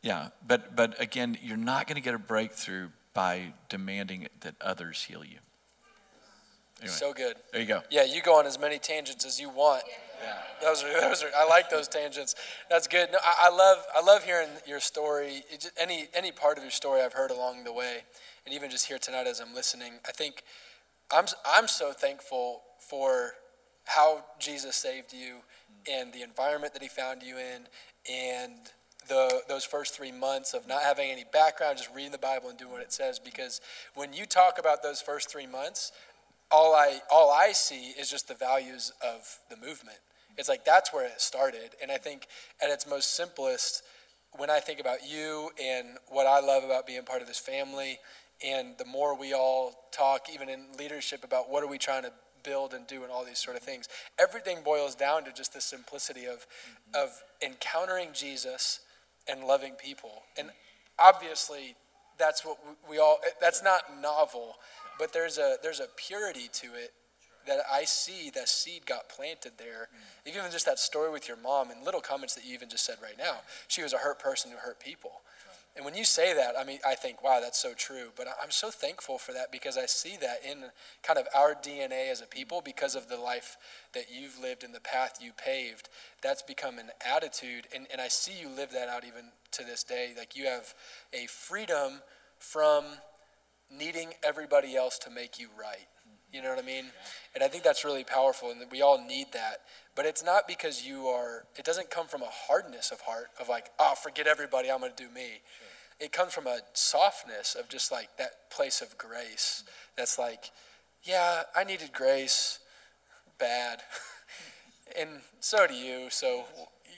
yeah 0.00 0.28
but 0.46 0.76
but 0.76 1.00
again 1.00 1.36
you're 1.42 1.56
not 1.56 1.88
going 1.88 1.96
to 1.96 2.00
get 2.00 2.14
a 2.14 2.20
breakthrough 2.20 2.88
by 3.14 3.52
demanding 3.68 4.28
that 4.40 4.54
others 4.60 5.04
heal 5.04 5.24
you. 5.24 5.38
Anyway, 6.80 6.94
so 6.94 7.12
good. 7.12 7.36
There 7.52 7.60
you 7.60 7.66
go. 7.66 7.82
Yeah, 7.90 8.04
you 8.04 8.22
go 8.22 8.38
on 8.38 8.46
as 8.46 8.58
many 8.58 8.78
tangents 8.78 9.26
as 9.26 9.38
you 9.38 9.50
want. 9.50 9.82
Yeah. 10.22 10.34
Those 10.62 10.82
are, 10.82 11.00
those 11.00 11.22
are, 11.22 11.30
I 11.36 11.46
like 11.46 11.68
those 11.68 11.88
tangents. 11.88 12.34
That's 12.70 12.86
good. 12.86 13.10
No, 13.12 13.18
I, 13.24 13.48
I 13.48 13.54
love, 13.54 13.84
I 13.94 14.00
love 14.00 14.24
hearing 14.24 14.48
your 14.66 14.80
story. 14.80 15.42
Just, 15.50 15.72
any, 15.78 16.08
any 16.14 16.32
part 16.32 16.56
of 16.56 16.64
your 16.64 16.70
story 16.70 17.02
I've 17.02 17.12
heard 17.12 17.30
along 17.30 17.64
the 17.64 17.72
way, 17.72 17.98
and 18.46 18.54
even 18.54 18.70
just 18.70 18.86
here 18.86 18.98
tonight 18.98 19.26
as 19.26 19.40
I'm 19.40 19.54
listening. 19.54 19.94
I 20.08 20.12
think 20.12 20.42
I'm, 21.10 21.26
I'm 21.44 21.68
so 21.68 21.92
thankful 21.92 22.62
for 22.78 23.32
how 23.84 24.24
Jesus 24.38 24.76
saved 24.76 25.12
you 25.12 25.36
mm. 25.36 25.92
and 25.92 26.12
the 26.12 26.22
environment 26.22 26.72
that 26.72 26.82
He 26.82 26.88
found 26.88 27.22
you 27.22 27.36
in, 27.36 27.66
and 28.10 28.56
the, 29.10 29.42
those 29.48 29.64
first 29.64 29.94
three 29.94 30.12
months 30.12 30.54
of 30.54 30.66
not 30.66 30.82
having 30.82 31.10
any 31.10 31.24
background, 31.32 31.76
just 31.76 31.94
reading 31.94 32.12
the 32.12 32.18
Bible 32.18 32.48
and 32.48 32.56
doing 32.56 32.70
what 32.70 32.80
it 32.80 32.92
says. 32.92 33.18
Because 33.18 33.60
when 33.94 34.12
you 34.12 34.24
talk 34.24 34.58
about 34.58 34.82
those 34.82 35.02
first 35.02 35.30
three 35.30 35.48
months, 35.48 35.92
all 36.50 36.74
I, 36.74 37.00
all 37.10 37.30
I 37.30 37.52
see 37.52 37.90
is 37.90 38.08
just 38.08 38.28
the 38.28 38.34
values 38.34 38.92
of 39.02 39.38
the 39.50 39.56
movement. 39.56 39.98
It's 40.38 40.48
like 40.48 40.64
that's 40.64 40.92
where 40.92 41.04
it 41.04 41.20
started. 41.20 41.70
And 41.82 41.90
I 41.90 41.98
think 41.98 42.28
at 42.62 42.70
its 42.70 42.88
most 42.88 43.16
simplest, 43.16 43.82
when 44.38 44.48
I 44.48 44.60
think 44.60 44.78
about 44.78 44.98
you 45.06 45.50
and 45.60 45.88
what 46.08 46.28
I 46.28 46.38
love 46.40 46.62
about 46.62 46.86
being 46.86 47.02
part 47.02 47.20
of 47.20 47.26
this 47.26 47.38
family, 47.38 47.98
and 48.46 48.78
the 48.78 48.86
more 48.86 49.18
we 49.18 49.34
all 49.34 49.74
talk, 49.92 50.28
even 50.32 50.48
in 50.48 50.66
leadership, 50.78 51.24
about 51.24 51.50
what 51.50 51.64
are 51.64 51.66
we 51.66 51.78
trying 51.78 52.04
to 52.04 52.12
build 52.44 52.74
and 52.74 52.86
do 52.86 53.02
and 53.02 53.10
all 53.12 53.24
these 53.24 53.40
sort 53.40 53.56
of 53.56 53.62
things, 53.62 53.88
everything 54.18 54.58
boils 54.64 54.94
down 54.94 55.24
to 55.24 55.32
just 55.32 55.52
the 55.52 55.60
simplicity 55.60 56.26
of, 56.26 56.46
of 56.94 57.10
encountering 57.42 58.08
Jesus 58.14 58.80
and 59.30 59.44
loving 59.44 59.74
people. 59.74 60.22
And 60.38 60.50
obviously, 60.98 61.76
that's 62.18 62.44
what 62.44 62.58
we 62.88 62.98
all, 62.98 63.18
eh, 63.26 63.30
that's 63.40 63.62
not 63.62 63.82
novel, 64.00 64.56
but 64.98 65.12
there's 65.12 65.38
a, 65.38 65.56
there's 65.62 65.80
a 65.80 65.86
purity 65.96 66.48
to 66.52 66.66
it 66.74 66.92
that 67.46 67.60
I 67.72 67.84
see 67.84 68.30
that 68.34 68.48
seed 68.48 68.84
got 68.84 69.08
planted 69.08 69.52
there. 69.56 69.88
Even 70.26 70.42
just 70.50 70.66
that 70.66 70.78
story 70.78 71.10
with 71.10 71.26
your 71.26 71.38
mom 71.38 71.70
and 71.70 71.82
little 71.82 72.00
comments 72.00 72.34
that 72.34 72.44
you 72.44 72.52
even 72.54 72.68
just 72.68 72.84
said 72.84 72.96
right 73.02 73.16
now. 73.18 73.38
She 73.66 73.82
was 73.82 73.92
a 73.92 73.98
hurt 73.98 74.18
person 74.18 74.50
who 74.50 74.58
hurt 74.58 74.78
people. 74.78 75.22
And 75.76 75.84
when 75.84 75.94
you 75.94 76.04
say 76.04 76.34
that, 76.34 76.54
I 76.58 76.64
mean, 76.64 76.80
I 76.84 76.96
think, 76.96 77.22
wow, 77.22 77.38
that's 77.40 77.58
so 77.58 77.74
true. 77.74 78.08
But 78.16 78.26
I'm 78.42 78.50
so 78.50 78.70
thankful 78.70 79.18
for 79.18 79.32
that 79.32 79.52
because 79.52 79.78
I 79.78 79.86
see 79.86 80.16
that 80.20 80.40
in 80.44 80.64
kind 81.02 81.18
of 81.18 81.28
our 81.34 81.54
DNA 81.54 82.10
as 82.10 82.20
a 82.20 82.26
people 82.26 82.60
because 82.64 82.96
of 82.96 83.08
the 83.08 83.16
life 83.16 83.56
that 83.94 84.06
you've 84.12 84.38
lived 84.40 84.64
and 84.64 84.74
the 84.74 84.80
path 84.80 85.18
you 85.22 85.32
paved. 85.32 85.88
That's 86.22 86.42
become 86.42 86.78
an 86.78 86.90
attitude. 87.08 87.68
And, 87.74 87.86
and 87.92 88.00
I 88.00 88.08
see 88.08 88.32
you 88.40 88.48
live 88.48 88.72
that 88.72 88.88
out 88.88 89.04
even 89.04 89.26
to 89.52 89.64
this 89.64 89.84
day. 89.84 90.12
Like 90.18 90.36
you 90.36 90.46
have 90.46 90.74
a 91.12 91.26
freedom 91.26 92.00
from 92.38 92.84
needing 93.70 94.08
everybody 94.24 94.76
else 94.76 94.98
to 94.98 95.10
make 95.10 95.38
you 95.38 95.48
right. 95.58 95.86
You 96.32 96.42
know 96.42 96.50
what 96.50 96.62
I 96.62 96.66
mean? 96.66 96.84
And 97.34 97.42
I 97.42 97.48
think 97.48 97.64
that's 97.64 97.84
really 97.84 98.04
powerful, 98.04 98.50
and 98.50 98.60
we 98.70 98.82
all 98.82 99.04
need 99.04 99.26
that. 99.32 99.62
But 99.96 100.06
it's 100.06 100.24
not 100.24 100.46
because 100.46 100.86
you 100.86 101.06
are, 101.06 101.44
it 101.56 101.64
doesn't 101.64 101.90
come 101.90 102.06
from 102.06 102.22
a 102.22 102.28
hardness 102.30 102.92
of 102.92 103.00
heart 103.00 103.28
of 103.40 103.48
like, 103.48 103.70
oh, 103.78 103.94
forget 104.00 104.26
everybody, 104.26 104.70
I'm 104.70 104.80
going 104.80 104.92
to 104.94 105.02
do 105.02 105.10
me. 105.10 105.40
Sure. 105.58 106.06
It 106.06 106.12
comes 106.12 106.32
from 106.32 106.46
a 106.46 106.60
softness 106.72 107.54
of 107.54 107.68
just 107.68 107.90
like 107.90 108.16
that 108.18 108.50
place 108.50 108.80
of 108.80 108.96
grace 108.96 109.64
that's 109.96 110.18
like, 110.18 110.50
yeah, 111.02 111.42
I 111.56 111.64
needed 111.64 111.92
grace 111.92 112.60
bad. 113.38 113.82
and 114.98 115.10
so 115.40 115.66
do 115.66 115.74
you. 115.74 116.08
So, 116.10 116.44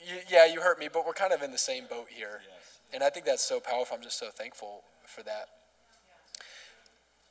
you, 0.06 0.18
yeah, 0.30 0.46
you 0.46 0.60
hurt 0.60 0.78
me, 0.78 0.88
but 0.92 1.06
we're 1.06 1.12
kind 1.14 1.32
of 1.32 1.42
in 1.42 1.52
the 1.52 1.58
same 1.58 1.84
boat 1.88 2.08
here. 2.10 2.42
Yes. 2.44 2.78
And 2.92 3.02
I 3.02 3.10
think 3.10 3.24
that's 3.24 3.42
so 3.42 3.60
powerful. 3.60 3.96
I'm 3.96 4.02
just 4.02 4.18
so 4.18 4.28
thankful 4.30 4.82
for 5.06 5.22
that. 5.22 5.46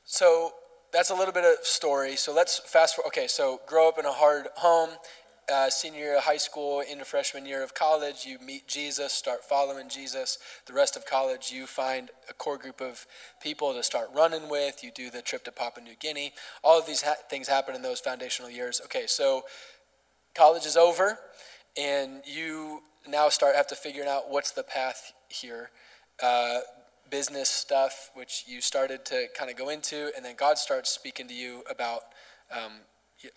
So, 0.04 0.52
that's 0.92 1.10
a 1.10 1.14
little 1.14 1.32
bit 1.32 1.44
of 1.44 1.64
story. 1.64 2.16
So 2.16 2.34
let's 2.34 2.58
fast 2.58 2.96
forward. 2.96 3.08
Okay, 3.08 3.26
so 3.26 3.60
grow 3.66 3.88
up 3.88 3.98
in 3.98 4.04
a 4.04 4.12
hard 4.12 4.48
home, 4.56 4.90
uh, 5.52 5.70
senior 5.70 6.00
year 6.00 6.16
of 6.18 6.24
high 6.24 6.36
school 6.36 6.80
into 6.80 7.04
freshman 7.04 7.46
year 7.46 7.62
of 7.62 7.74
college, 7.74 8.24
you 8.24 8.38
meet 8.38 8.68
Jesus, 8.68 9.12
start 9.12 9.42
following 9.44 9.88
Jesus. 9.88 10.38
The 10.66 10.72
rest 10.72 10.96
of 10.96 11.04
college, 11.04 11.50
you 11.50 11.66
find 11.66 12.10
a 12.30 12.32
core 12.34 12.58
group 12.58 12.80
of 12.80 13.06
people 13.40 13.74
to 13.74 13.82
start 13.82 14.08
running 14.14 14.48
with. 14.48 14.84
You 14.84 14.90
do 14.94 15.10
the 15.10 15.22
trip 15.22 15.44
to 15.44 15.52
Papua 15.52 15.84
New 15.84 15.96
Guinea. 15.98 16.32
All 16.62 16.78
of 16.78 16.86
these 16.86 17.02
ha- 17.02 17.16
things 17.28 17.48
happen 17.48 17.74
in 17.74 17.82
those 17.82 18.00
foundational 18.00 18.50
years. 18.50 18.80
Okay, 18.84 19.04
so 19.06 19.44
college 20.34 20.64
is 20.64 20.76
over, 20.76 21.18
and 21.76 22.22
you 22.24 22.80
now 23.08 23.28
start 23.28 23.56
have 23.56 23.66
to 23.68 23.76
figure 23.76 24.04
out 24.04 24.30
what's 24.30 24.52
the 24.52 24.62
path 24.62 25.12
here. 25.28 25.70
Uh, 26.22 26.60
business 27.12 27.50
stuff, 27.50 28.10
which 28.14 28.44
you 28.48 28.60
started 28.60 29.04
to 29.04 29.26
kind 29.38 29.50
of 29.50 29.56
go 29.56 29.68
into, 29.68 30.10
and 30.16 30.24
then 30.24 30.34
God 30.34 30.58
starts 30.58 30.90
speaking 30.90 31.28
to 31.28 31.34
you 31.34 31.62
about 31.70 32.02
um, 32.50 32.72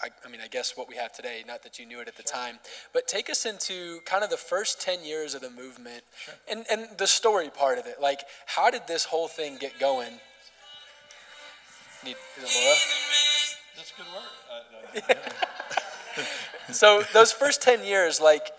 I, 0.01 0.09
I, 0.25 0.29
mean, 0.29 0.41
I 0.43 0.47
guess 0.47 0.75
what 0.75 0.89
we 0.89 0.95
have 0.95 1.13
today, 1.13 1.43
not 1.47 1.61
that 1.61 1.77
you 1.77 1.85
knew 1.85 1.99
it 1.99 2.07
at 2.07 2.15
the 2.15 2.23
sure. 2.23 2.41
time, 2.41 2.59
but 2.91 3.07
take 3.07 3.29
us 3.29 3.45
into 3.45 3.99
kind 4.05 4.23
of 4.23 4.31
the 4.31 4.37
first 4.37 4.81
10 4.81 5.03
years 5.05 5.35
of 5.35 5.41
the 5.41 5.51
movement 5.51 6.03
sure. 6.17 6.33
and, 6.49 6.65
and 6.71 6.87
the 6.97 7.05
story 7.05 7.51
part 7.51 7.77
of 7.77 7.85
it. 7.85 8.01
Like, 8.01 8.21
how 8.47 8.71
did 8.71 8.87
this 8.87 9.05
whole 9.05 9.27
thing 9.27 9.57
get 9.59 9.79
going? 9.79 10.13
Need, 12.03 12.15
is 12.37 12.43
it 12.43 12.63
Laura? 12.63 12.75
That's 13.75 13.93
good 13.95 14.05
work. 15.05 15.17
Uh, 16.17 16.73
so 16.73 17.03
those 17.13 17.31
first 17.31 17.61
10 17.61 17.83
years, 17.85 18.19
like 18.19 18.49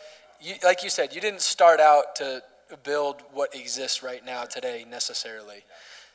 you, 0.41 0.55
like 0.63 0.85
you 0.85 0.91
said, 0.91 1.13
you 1.15 1.21
didn't 1.21 1.43
start 1.43 1.81
out 1.81 2.17
to 2.17 2.43
build 2.83 3.23
what 3.33 3.55
exists 3.55 4.03
right 4.03 4.25
now 4.25 4.45
today 4.45 4.85
necessarily. 4.89 5.65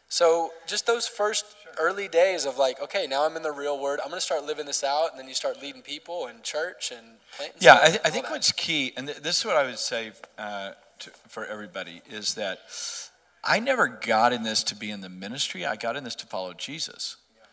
So 0.09 0.49
just 0.67 0.85
those 0.85 1.07
first 1.07 1.45
early 1.79 2.09
days 2.09 2.45
of 2.45 2.57
like, 2.57 2.81
okay, 2.81 3.07
now 3.07 3.25
I'm 3.25 3.37
in 3.37 3.43
the 3.43 3.51
real 3.51 3.79
world. 3.79 4.01
I'm 4.03 4.09
going 4.09 4.17
to 4.17 4.25
start 4.25 4.43
living 4.43 4.65
this 4.65 4.83
out, 4.83 5.11
and 5.11 5.19
then 5.19 5.27
you 5.29 5.33
start 5.33 5.61
leading 5.61 5.81
people 5.81 6.27
and 6.27 6.43
church 6.43 6.91
and 6.91 7.07
planting. 7.37 7.57
Yeah, 7.61 7.79
I, 7.81 7.87
th- 7.87 8.01
I 8.03 8.09
think 8.09 8.25
that. 8.25 8.31
what's 8.33 8.51
key, 8.51 8.91
and 8.97 9.07
th- 9.07 9.19
this 9.19 9.39
is 9.39 9.45
what 9.45 9.55
I 9.55 9.65
would 9.65 9.79
say 9.79 10.11
uh, 10.37 10.71
to, 10.99 11.09
for 11.29 11.45
everybody, 11.45 12.01
is 12.09 12.33
that 12.33 12.59
I 13.41 13.61
never 13.61 13.87
got 13.87 14.33
in 14.33 14.43
this 14.43 14.63
to 14.63 14.75
be 14.75 14.91
in 14.91 14.99
the 14.99 15.07
ministry. 15.07 15.65
I 15.65 15.77
got 15.77 15.95
in 15.95 16.03
this 16.03 16.15
to 16.15 16.25
follow 16.25 16.53
Jesus. 16.53 17.15
Yeah. 17.37 17.45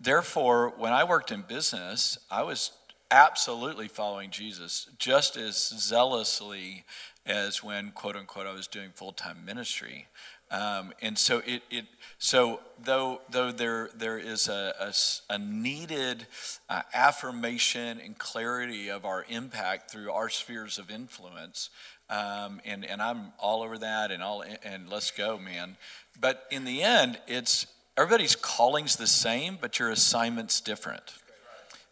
Therefore, 0.00 0.74
when 0.76 0.92
I 0.92 1.04
worked 1.04 1.32
in 1.32 1.42
business, 1.42 2.18
I 2.30 2.42
was 2.42 2.72
absolutely 3.10 3.88
following 3.88 4.30
Jesus 4.30 4.86
just 4.98 5.36
as 5.36 5.56
zealously 5.56 6.84
as 7.26 7.62
when, 7.62 7.92
quote 7.92 8.16
unquote, 8.16 8.46
I 8.46 8.52
was 8.52 8.66
doing 8.66 8.90
full 8.94 9.12
time 9.12 9.44
ministry. 9.44 10.06
Um, 10.50 10.92
and 11.00 11.16
so 11.16 11.42
it, 11.46 11.62
it 11.70 11.84
so 12.18 12.60
though 12.82 13.20
though 13.30 13.52
there 13.52 13.88
there 13.94 14.18
is 14.18 14.48
a, 14.48 14.74
a, 14.80 14.92
a 15.32 15.38
needed 15.38 16.26
uh, 16.68 16.82
affirmation 16.92 18.00
and 18.00 18.18
clarity 18.18 18.90
of 18.90 19.04
our 19.04 19.24
impact 19.28 19.92
through 19.92 20.10
our 20.10 20.28
spheres 20.28 20.78
of 20.78 20.90
influence, 20.90 21.70
um, 22.08 22.60
and 22.64 22.84
and 22.84 23.00
I'm 23.00 23.32
all 23.38 23.62
over 23.62 23.78
that 23.78 24.10
and 24.10 24.24
all 24.24 24.42
and 24.64 24.88
let's 24.88 25.12
go, 25.12 25.38
man. 25.38 25.76
But 26.20 26.44
in 26.50 26.64
the 26.64 26.82
end, 26.82 27.20
it's 27.28 27.66
everybody's 27.96 28.34
calling's 28.34 28.96
the 28.96 29.06
same, 29.06 29.56
but 29.60 29.78
your 29.78 29.90
assignment's 29.90 30.60
different. 30.60 31.12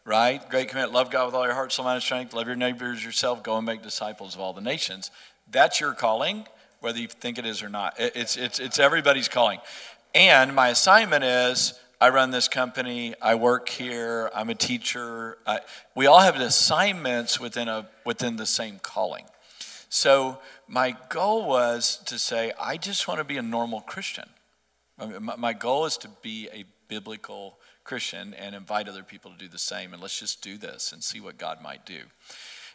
Right? 0.09 0.41
Great 0.49 0.71
command. 0.71 0.93
Love 0.93 1.11
God 1.11 1.27
with 1.27 1.35
all 1.35 1.45
your 1.45 1.53
heart, 1.53 1.71
soul, 1.71 1.85
mind, 1.85 1.97
and 1.97 2.03
strength. 2.03 2.33
Love 2.33 2.47
your 2.47 2.57
neighbors 2.57 3.05
yourself. 3.05 3.43
Go 3.43 3.59
and 3.59 3.67
make 3.67 3.83
disciples 3.83 4.35
of 4.35 4.41
all 4.41 4.55
the 4.55 4.63
nations. 4.63 5.11
That's 5.51 5.81
your 5.81 5.93
calling 5.93 6.47
whether 6.81 6.99
you 6.99 7.09
think 7.09 7.39
it 7.39 7.47
is 7.47 7.63
or 7.63 7.69
not. 7.69 7.95
It's, 7.99 8.37
it's, 8.37 8.59
it's 8.59 8.79
everybody's 8.79 9.29
calling. 9.29 9.61
And 10.15 10.55
my 10.55 10.69
assignment 10.69 11.25
is 11.25 11.75
I 12.01 12.11
run 12.11 12.31
this 12.31 12.49
company, 12.49 13.15
I 13.21 13.35
work 13.35 13.69
here, 13.69 14.31
I'm 14.35 14.51
a 14.51 14.55
teacher. 14.55 15.37
I, 15.47 15.61
we 15.95 16.07
all 16.07 16.21
have 16.21 16.37
assignments 16.37 17.41
within, 17.41 17.69
a, 17.69 17.89
within 18.05 18.37
the 18.37 18.47
same 18.47 18.79
calling. 18.79 19.25
So 19.91 20.39
my 20.69 20.97
goal 21.09 21.49
was 21.49 21.99
to 22.07 22.19
say, 22.19 22.53
I 22.61 22.77
just 22.77 23.09
want 23.09 23.19
to 23.19 23.25
be 23.25 23.37
a 23.37 23.43
normal 23.43 23.81
Christian. 23.81 24.29
My 25.21 25.53
goal 25.53 25.87
is 25.87 25.97
to 25.99 26.09
be 26.23 26.49
a 26.53 26.65
biblical 26.89 27.59
Christian 27.89 28.35
and 28.35 28.55
invite 28.55 28.87
other 28.87 29.03
people 29.03 29.31
to 29.31 29.39
do 29.39 29.49
the 29.49 29.59
same. 29.59 29.95
And 29.95 30.03
let's 30.03 30.21
just 30.21 30.43
do 30.43 30.59
this 30.59 30.93
and 30.93 31.03
see 31.03 31.21
what 31.21 31.39
God 31.39 31.63
might 31.63 31.87
do. 31.87 32.01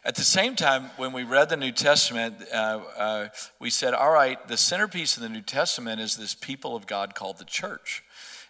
At 0.04 0.16
the 0.16 0.22
same 0.22 0.56
time, 0.56 0.90
when 0.96 1.12
we 1.12 1.22
read 1.22 1.48
the 1.48 1.56
New 1.56 1.70
Testament, 1.72 2.34
uh, 2.52 2.80
uh, 2.98 3.28
we 3.60 3.70
said, 3.70 3.94
all 3.94 4.10
right, 4.10 4.46
the 4.48 4.56
centerpiece 4.56 5.16
of 5.16 5.22
the 5.22 5.28
New 5.28 5.40
Testament 5.40 6.00
is 6.00 6.16
this 6.16 6.34
people 6.34 6.74
of 6.74 6.86
God 6.88 7.14
called 7.14 7.38
the 7.38 7.44
church. 7.44 8.02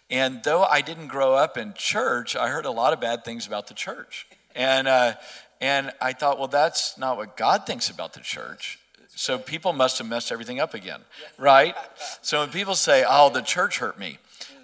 And 0.09 0.43
though 0.43 0.63
I 0.63 0.81
didn't 0.81 1.07
grow 1.07 1.35
up 1.35 1.55
in 1.55 1.73
church, 1.75 2.35
I 2.35 2.49
heard 2.49 2.65
a 2.65 2.71
lot 2.71 2.93
of 2.93 2.99
bad 2.99 3.23
things 3.23 3.45
about 3.47 3.67
the 3.67 3.73
church. 3.75 4.27
And, 4.55 4.87
uh, 4.87 5.13
and 5.61 5.93
I 6.01 6.13
thought, 6.13 6.39
well, 6.39 6.47
that's 6.47 6.97
not 6.97 7.15
what 7.15 7.37
God 7.37 7.65
thinks 7.65 7.89
about 7.89 8.13
the 8.13 8.21
church. 8.21 8.79
So 9.15 9.37
people 9.37 9.71
must 9.71 9.99
have 9.99 10.07
messed 10.07 10.31
everything 10.31 10.59
up 10.59 10.73
again, 10.73 11.01
right? 11.37 11.75
So 12.21 12.41
when 12.41 12.49
people 12.49 12.75
say, 12.75 13.05
oh, 13.07 13.29
the 13.29 13.41
church 13.41 13.77
hurt 13.77 13.97
me, 13.97 14.17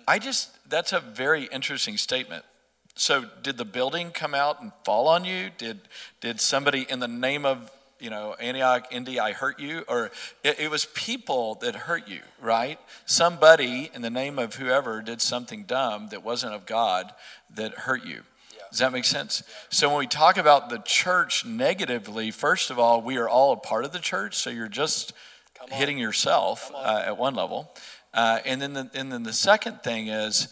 I 0.08 0.20
just, 0.20 0.50
that's 0.70 0.94
a 0.94 1.00
very 1.00 1.46
interesting 1.46 1.98
statement. 1.98 2.44
So 2.96 3.26
did 3.42 3.58
the 3.58 3.66
building 3.66 4.12
come 4.12 4.36
out 4.36 4.62
and 4.62 4.72
fall 4.84 5.08
on 5.08 5.26
you? 5.26 5.50
Did 5.58 5.80
did 6.20 6.42
somebody 6.42 6.86
in 6.90 7.00
the 7.00 7.08
name 7.08 7.46
of 7.46 7.72
you 8.00 8.10
know 8.10 8.34
Antioch, 8.34 8.88
Indy, 8.92 9.20
I 9.20 9.32
hurt 9.32 9.60
you? 9.60 9.86
Or 9.88 10.12
it, 10.44 10.60
it 10.60 10.70
was 10.70 10.86
people 10.94 11.56
that 11.62 11.74
hurt 11.76 12.08
you, 12.10 12.20
right? 12.42 12.80
Somebody 13.06 13.90
in 13.94 14.02
the 14.02 14.10
name 14.10 14.38
of 14.38 14.56
whoever 14.56 15.02
did 15.02 15.22
something 15.22 15.64
dumb 15.64 16.10
that 16.10 16.24
wasn't 16.24 16.54
of 16.54 16.66
God 16.66 17.14
that 17.56 17.74
hurt 17.74 18.06
you. 18.06 18.24
Does 18.72 18.80
that 18.80 18.94
make 18.94 19.04
sense? 19.06 19.44
So 19.70 19.90
when 19.90 19.98
we 19.98 20.08
talk 20.08 20.38
about 20.38 20.70
the 20.70 20.80
church 20.80 21.46
negatively, 21.46 22.32
first 22.32 22.72
of 22.72 22.80
all, 22.80 23.02
we 23.02 23.18
are 23.18 23.28
all 23.28 23.52
a 23.52 23.58
part 23.58 23.84
of 23.84 23.92
the 23.92 24.00
church, 24.00 24.36
so 24.36 24.50
you're 24.50 24.70
just 24.70 25.12
hitting 25.70 25.98
yourself 25.98 26.72
uh, 26.74 27.04
at 27.06 27.18
one 27.18 27.36
level. 27.36 27.70
Uh, 28.14 28.40
and 28.46 28.62
then 28.62 28.74
the, 28.74 28.90
and 28.94 29.12
then 29.12 29.24
the 29.24 29.34
second 29.34 29.82
thing 29.84 30.08
is 30.08 30.48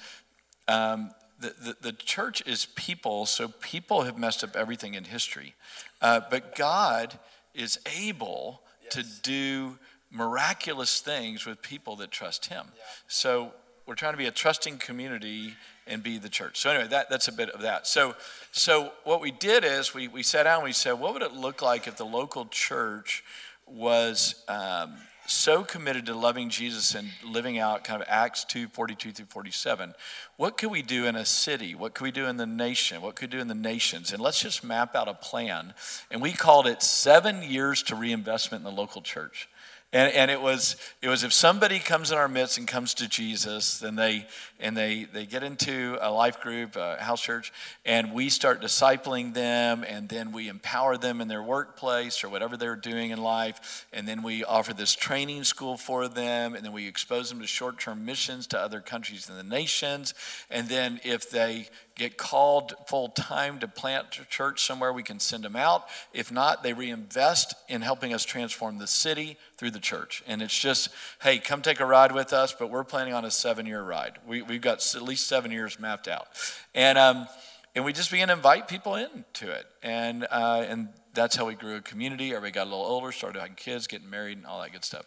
um, 0.68 1.12
the, 1.40 1.54
the, 1.62 1.78
the, 1.82 1.92
church 1.92 2.42
is 2.46 2.68
people, 2.76 3.26
so 3.26 3.48
people 3.48 4.04
have 4.04 4.18
messed 4.18 4.44
up 4.44 4.56
everything 4.56 4.94
in 4.94 5.04
history. 5.04 5.56
Uh, 6.02 6.22
but 6.30 6.56
God 6.56 7.20
is 7.54 7.80
able 8.00 8.62
yes. 8.84 8.94
to 8.94 9.22
do 9.22 9.78
miraculous 10.12 11.02
things 11.02 11.46
with 11.46 11.62
people 11.62 11.96
that 11.98 12.12
trust 12.12 12.46
Him. 12.46 12.66
Yeah. 12.68 12.84
So 13.08 13.54
we're 13.86 13.96
trying 13.96 14.14
to 14.14 14.18
be 14.18 14.28
a 14.28 14.32
trusting 14.32 14.78
community 14.78 15.54
and 15.88 16.04
be 16.04 16.18
the 16.18 16.30
church. 16.30 16.60
So 16.60 16.70
anyway, 16.70 16.88
that, 16.90 17.10
that's 17.10 17.28
a 17.28 17.34
bit 17.34 17.50
of 17.50 17.62
that. 17.62 17.88
So, 17.88 18.16
so 18.52 18.94
what 19.04 19.22
we 19.22 19.32
did 19.32 19.64
is 19.64 19.94
we, 19.94 20.08
we 20.08 20.24
sat 20.24 20.44
down 20.44 20.58
and 20.58 20.64
we 20.64 20.72
said, 20.72 20.94
what 20.94 21.14
would 21.14 21.24
it 21.24 21.34
look 21.34 21.62
like 21.62 21.88
if 21.88 21.98
the 21.98 22.06
local 22.06 22.46
church 22.46 23.24
was 23.66 24.44
um, 24.48 24.96
so 25.30 25.64
committed 25.64 26.08
to 26.08 26.16
loving 26.16 26.50
Jesus 26.50 26.96
and 26.96 27.10
living 27.24 27.60
out 27.60 27.84
kind 27.84 28.02
of 28.02 28.08
Acts 28.10 28.44
2 28.46 28.70
42 28.70 29.12
through 29.12 29.26
47. 29.28 29.94
What 30.38 30.58
could 30.58 30.72
we 30.72 30.82
do 30.82 31.06
in 31.06 31.16
a 31.16 31.26
city? 31.26 31.76
What 31.76 31.94
could 31.94 32.04
we 32.04 32.12
do 32.12 32.26
in 32.26 32.38
the 32.38 32.46
nation? 32.46 33.02
What 33.02 33.16
could 33.16 33.32
we 33.32 33.38
do 33.38 33.42
in 33.42 33.48
the 33.48 33.56
nations? 33.56 34.12
And 34.12 34.22
let's 34.22 34.42
just 34.42 34.64
map 34.64 34.96
out 34.96 35.08
a 35.08 35.14
plan. 35.14 35.74
And 36.10 36.22
we 36.22 36.32
called 36.32 36.68
it 36.68 36.82
seven 36.82 37.44
years 37.44 37.84
to 37.84 37.96
reinvestment 37.96 38.66
in 38.66 38.66
the 38.66 38.82
local 38.82 39.02
church. 39.02 39.48
And, 39.92 40.14
and 40.14 40.30
it 40.30 40.40
was 40.40 40.76
it 41.02 41.10
was 41.10 41.24
if 41.24 41.34
somebody 41.34 41.80
comes 41.80 42.12
in 42.12 42.18
our 42.20 42.28
midst 42.28 42.60
and 42.60 42.68
comes 42.68 42.94
to 42.96 43.08
Jesus, 43.08 43.80
then 43.80 43.96
they 43.96 44.28
and 44.60 44.78
they 44.78 45.06
they 45.06 45.26
get 45.26 45.42
into 45.42 45.98
a 46.00 46.12
life 46.12 46.42
group, 46.42 46.76
a 46.76 46.98
house 46.98 47.22
church, 47.22 47.52
and 47.86 48.14
we 48.14 48.30
start 48.30 48.62
discipling 48.62 49.34
them, 49.34 49.84
and 49.88 50.08
then 50.08 50.32
we 50.32 50.48
empower 50.48 50.96
them 50.96 51.22
in 51.22 51.28
their 51.28 51.42
workplace 51.42 52.24
or 52.24 52.30
whatever 52.30 52.56
they're 52.56 52.76
doing 52.76 53.10
in 53.10 53.20
life, 53.20 53.88
and 53.92 54.08
then 54.08 54.22
we 54.22 54.44
offer 54.44 54.76
this 54.76 54.94
training 54.94 55.44
school 55.44 55.76
for 55.76 56.08
them, 56.08 56.54
and 56.54 56.64
then 56.64 56.72
we 56.72 56.88
expose 56.88 57.30
them 57.30 57.40
to 57.40 57.48
short-term 57.48 58.06
missions 58.06 58.46
to 58.46 58.60
other 58.60 58.82
countries 58.82 59.28
and 59.28 59.40
the 59.40 59.44
nations, 59.44 60.14
and 60.52 60.70
then 60.70 61.00
if 61.04 61.32
they 61.32 61.68
get 62.00 62.18
called 62.18 62.74
full 62.88 63.10
time 63.10 63.60
to 63.60 63.68
plant 63.68 64.18
a 64.20 64.26
church 64.26 64.66
somewhere, 64.66 64.92
we 64.92 65.04
can 65.04 65.20
send 65.20 65.44
them 65.44 65.56
out. 65.56 65.86
If 66.14 66.32
not, 66.32 66.64
they 66.64 66.74
reinvest 66.74 67.54
in 67.68 67.82
helping 67.82 68.14
us 68.14 68.24
transform 68.24 68.78
the 68.78 68.88
city 68.88 69.38
through 69.58 69.72
the 69.72 69.80
church. 69.80 70.24
And 70.26 70.42
it's 70.42 70.58
just, 70.58 70.90
hey, 71.22 71.38
come 71.38 71.62
take 71.62 71.82
a 71.82 71.86
ride 71.86 72.14
with 72.14 72.34
us, 72.34 72.56
but 72.58 72.72
we're 72.72 72.86
planning 72.86 73.14
on 73.14 73.26
a 73.26 73.32
seven 73.32 73.66
year 73.66 73.84
ride. 73.84 74.18
We, 74.26 74.42
we've 74.42 74.62
got 74.62 74.84
at 74.96 75.02
least 75.04 75.28
seven 75.28 75.52
years 75.52 75.80
mapped 75.80 76.08
out. 76.08 76.28
And, 76.74 76.98
um, 76.98 77.28
and 77.76 77.86
we 77.86 77.94
just 77.94 78.10
began 78.10 78.30
to 78.30 78.34
invite 78.34 78.68
people 78.68 78.96
into 78.96 79.52
it. 79.52 79.66
And, 79.84 80.26
uh, 80.32 80.66
and 80.68 80.90
that's 81.14 81.36
how 81.36 81.46
we 81.46 81.56
grew 81.56 81.76
a 81.76 81.82
community. 81.82 82.30
Everybody 82.30 82.52
got 82.52 82.64
a 82.64 82.72
little 82.72 82.86
older, 82.86 83.12
started 83.12 83.40
having 83.40 83.56
kids, 83.56 83.88
getting 83.88 84.10
married, 84.10 84.38
and 84.38 84.48
all 84.48 84.62
that 84.62 84.72
good 84.72 84.86
stuff. 84.86 85.06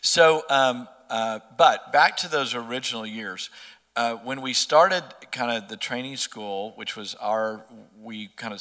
So, 0.00 0.42
um, 0.50 0.88
uh, 1.10 1.40
but 1.58 1.92
back 1.92 2.16
to 2.18 2.28
those 2.28 2.54
original 2.54 3.06
years. 3.06 3.50
Uh, 3.96 4.16
when 4.16 4.42
we 4.42 4.52
started 4.52 5.04
kind 5.30 5.56
of 5.56 5.68
the 5.68 5.76
training 5.76 6.16
school, 6.16 6.72
which 6.74 6.96
was 6.96 7.14
our, 7.16 7.64
we 8.02 8.28
kind 8.36 8.52
of 8.52 8.60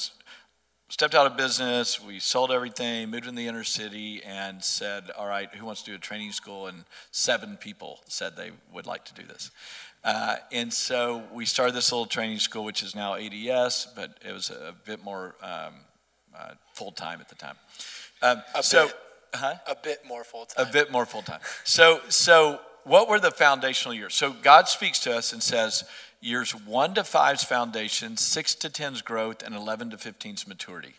stepped 0.89 1.15
out 1.15 1.25
of 1.25 1.35
business, 1.35 1.99
we 1.99 2.19
sold 2.19 2.51
everything, 2.51 3.09
moved 3.09 3.25
in 3.25 3.33
the 3.33 3.47
inner 3.47 3.63
city, 3.63 4.21
and 4.23 4.63
said, 4.63 5.09
All 5.17 5.25
right, 5.25 5.51
who 5.55 5.65
wants 5.65 5.81
to 5.83 5.91
do 5.91 5.95
a 5.95 5.99
training 5.99 6.33
school? 6.33 6.67
And 6.67 6.85
seven 7.09 7.57
people 7.57 7.99
said 8.07 8.35
they 8.35 8.51
would 8.71 8.85
like 8.85 9.05
to 9.05 9.13
do 9.15 9.23
this. 9.23 9.49
Uh, 10.03 10.35
and 10.51 10.71
so 10.71 11.23
we 11.33 11.45
started 11.45 11.73
this 11.73 11.91
little 11.91 12.05
training 12.05 12.37
school, 12.37 12.63
which 12.63 12.83
is 12.83 12.93
now 12.93 13.15
ADS, 13.15 13.87
but 13.95 14.19
it 14.23 14.33
was 14.33 14.51
a 14.51 14.75
bit 14.85 15.03
more 15.03 15.33
um, 15.41 15.73
uh, 16.37 16.51
full 16.73 16.91
time 16.91 17.21
at 17.21 17.29
the 17.29 17.35
time. 17.35 17.55
Um, 18.21 18.43
so, 18.61 18.85
bit, 18.85 18.95
huh? 19.33 19.55
A 19.65 19.75
bit 19.81 20.05
more 20.05 20.23
full 20.23 20.45
time. 20.45 20.67
A 20.67 20.71
bit 20.71 20.91
more 20.91 21.07
full 21.07 21.23
time. 21.23 21.39
So, 21.63 22.01
so 22.09 22.59
what 22.85 23.07
were 23.07 23.19
the 23.19 23.31
foundational 23.31 23.93
years? 23.93 24.13
So 24.13 24.31
God 24.31 24.67
speaks 24.67 24.99
to 25.01 25.15
us 25.15 25.33
and 25.33 25.41
says, 25.41 25.83
years 26.21 26.51
one 26.51 26.93
to 26.95 27.03
five's 27.03 27.43
foundation, 27.43 28.17
six 28.17 28.55
to 28.55 28.69
ten's 28.69 29.01
growth, 29.01 29.43
and 29.43 29.55
11 29.55 29.91
to 29.91 29.97
15's 29.97 30.47
maturity. 30.47 30.93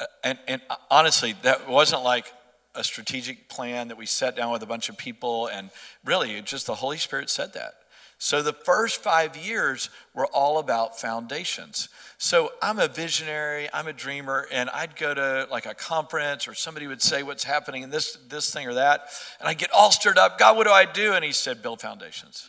Uh, 0.00 0.06
and, 0.24 0.38
and 0.46 0.62
honestly, 0.90 1.34
that 1.42 1.68
wasn't 1.68 2.02
like 2.02 2.32
a 2.74 2.84
strategic 2.84 3.48
plan 3.48 3.88
that 3.88 3.96
we 3.96 4.06
sat 4.06 4.36
down 4.36 4.52
with 4.52 4.62
a 4.62 4.66
bunch 4.66 4.88
of 4.88 4.96
people, 4.96 5.48
and 5.48 5.70
really, 6.04 6.40
just 6.42 6.66
the 6.66 6.74
Holy 6.74 6.96
Spirit 6.96 7.28
said 7.30 7.52
that. 7.54 7.74
So 8.22 8.40
the 8.40 8.52
first 8.52 9.02
five 9.02 9.36
years 9.36 9.90
were 10.14 10.26
all 10.26 10.58
about 10.58 11.00
foundations. 11.00 11.88
So 12.18 12.52
I'm 12.62 12.78
a 12.78 12.86
visionary, 12.86 13.68
I'm 13.74 13.88
a 13.88 13.92
dreamer, 13.92 14.46
and 14.52 14.70
I'd 14.70 14.94
go 14.94 15.12
to 15.12 15.48
like 15.50 15.66
a 15.66 15.74
conference 15.74 16.46
or 16.46 16.54
somebody 16.54 16.86
would 16.86 17.02
say 17.02 17.24
what's 17.24 17.42
happening 17.42 17.82
in 17.82 17.90
this, 17.90 18.16
this 18.28 18.54
thing 18.54 18.68
or 18.68 18.74
that, 18.74 19.08
and 19.40 19.48
I'd 19.48 19.58
get 19.58 19.72
all 19.72 19.90
stirred 19.90 20.18
up. 20.18 20.38
God, 20.38 20.56
what 20.56 20.68
do 20.68 20.72
I 20.72 20.84
do? 20.84 21.14
And 21.14 21.24
he 21.24 21.32
said, 21.32 21.62
build 21.62 21.80
foundations. 21.80 22.48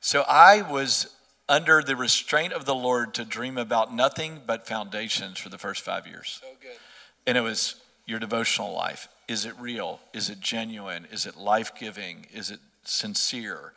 So 0.00 0.24
I 0.26 0.62
was 0.62 1.14
under 1.48 1.80
the 1.80 1.94
restraint 1.94 2.52
of 2.52 2.64
the 2.64 2.74
Lord 2.74 3.14
to 3.14 3.24
dream 3.24 3.58
about 3.58 3.94
nothing 3.94 4.40
but 4.48 4.66
foundations 4.66 5.38
for 5.38 5.48
the 5.48 5.58
first 5.58 5.82
five 5.82 6.08
years. 6.08 6.40
So 6.42 6.48
good. 6.60 6.76
And 7.24 7.38
it 7.38 7.42
was 7.42 7.76
your 8.04 8.18
devotional 8.18 8.72
life. 8.72 9.06
Is 9.28 9.46
it 9.46 9.54
real? 9.60 10.00
Is 10.12 10.28
it 10.28 10.40
genuine? 10.40 11.06
Is 11.12 11.24
it 11.24 11.36
life 11.36 11.70
giving? 11.78 12.26
Is 12.34 12.50
it 12.50 12.58
sincere? 12.82 13.72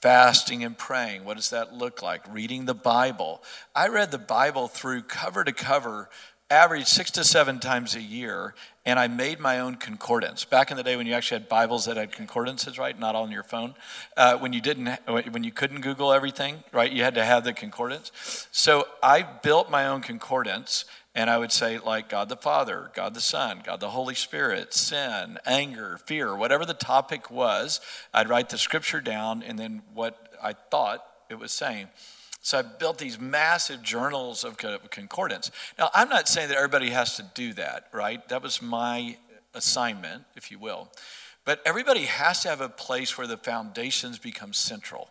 Fasting 0.00 0.62
and 0.62 0.78
praying, 0.78 1.24
what 1.24 1.36
does 1.36 1.50
that 1.50 1.74
look 1.74 2.02
like? 2.02 2.22
Reading 2.32 2.66
the 2.66 2.74
Bible. 2.74 3.42
I 3.74 3.88
read 3.88 4.12
the 4.12 4.18
Bible 4.18 4.68
through 4.68 5.02
cover 5.02 5.42
to 5.42 5.52
cover, 5.52 6.08
average 6.50 6.86
six 6.86 7.10
to 7.10 7.24
seven 7.24 7.58
times 7.58 7.94
a 7.94 8.00
year, 8.00 8.54
and 8.86 8.98
I 8.98 9.06
made 9.06 9.38
my 9.38 9.60
own 9.60 9.74
concordance. 9.74 10.46
Back 10.46 10.70
in 10.70 10.78
the 10.78 10.82
day 10.82 10.96
when 10.96 11.06
you 11.06 11.12
actually 11.12 11.40
had 11.40 11.48
Bibles 11.48 11.84
that 11.84 11.98
had 11.98 12.10
concordances, 12.10 12.78
right? 12.78 12.98
Not 12.98 13.14
on 13.14 13.30
your 13.30 13.42
phone. 13.42 13.74
Uh, 14.16 14.38
when 14.38 14.54
you 14.54 14.62
didn't, 14.62 14.88
when 15.06 15.44
you 15.44 15.52
couldn't 15.52 15.82
Google 15.82 16.10
everything, 16.10 16.64
right? 16.72 16.90
You 16.90 17.02
had 17.02 17.14
to 17.16 17.24
have 17.24 17.44
the 17.44 17.52
concordance. 17.52 18.48
So 18.50 18.88
I 19.02 19.22
built 19.22 19.70
my 19.70 19.86
own 19.86 20.00
concordance 20.00 20.86
and 21.14 21.28
I 21.28 21.36
would 21.36 21.52
say, 21.52 21.78
like, 21.78 22.08
God 22.08 22.28
the 22.28 22.36
Father, 22.36 22.90
God 22.94 23.12
the 23.12 23.20
Son, 23.20 23.60
God 23.64 23.80
the 23.80 23.90
Holy 23.90 24.14
Spirit, 24.14 24.72
sin, 24.72 25.38
anger, 25.44 25.98
fear, 26.06 26.34
whatever 26.34 26.64
the 26.64 26.74
topic 26.74 27.30
was, 27.30 27.80
I'd 28.14 28.28
write 28.28 28.48
the 28.48 28.58
scripture 28.58 29.00
down 29.00 29.42
and 29.42 29.58
then 29.58 29.82
what 29.92 30.32
I 30.42 30.54
thought 30.54 31.04
it 31.28 31.38
was 31.38 31.52
saying. 31.52 31.88
So 32.40 32.58
I 32.58 32.62
built 32.62 32.98
these 32.98 33.18
massive 33.18 33.82
journals 33.82 34.44
of 34.44 34.56
concordance. 34.56 35.50
Now, 35.78 35.90
I'm 35.92 36.08
not 36.08 36.28
saying 36.28 36.48
that 36.48 36.56
everybody 36.56 36.90
has 36.90 37.16
to 37.16 37.24
do 37.34 37.52
that, 37.54 37.88
right? 37.92 38.26
That 38.28 38.42
was 38.42 38.62
my 38.62 39.16
assignment, 39.54 40.24
if 40.36 40.50
you 40.50 40.58
will. 40.58 40.88
But 41.44 41.60
everybody 41.64 42.02
has 42.02 42.42
to 42.42 42.48
have 42.48 42.60
a 42.60 42.68
place 42.68 43.18
where 43.18 43.26
the 43.26 43.36
foundations 43.36 44.18
become 44.18 44.52
central. 44.52 45.10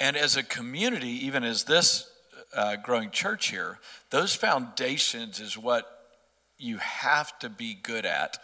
And 0.00 0.16
as 0.16 0.36
a 0.36 0.42
community, 0.42 1.26
even 1.26 1.42
as 1.42 1.64
this 1.64 2.08
uh, 2.54 2.76
growing 2.76 3.10
church 3.10 3.48
here, 3.48 3.78
those 4.10 4.34
foundations 4.34 5.40
is 5.40 5.58
what 5.58 5.86
you 6.58 6.78
have 6.78 7.38
to 7.40 7.48
be 7.48 7.74
good 7.74 8.06
at 8.06 8.38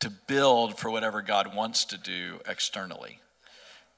to 0.00 0.10
build 0.10 0.78
for 0.78 0.90
whatever 0.90 1.22
God 1.22 1.54
wants 1.54 1.84
to 1.86 1.98
do 1.98 2.40
externally. 2.48 3.21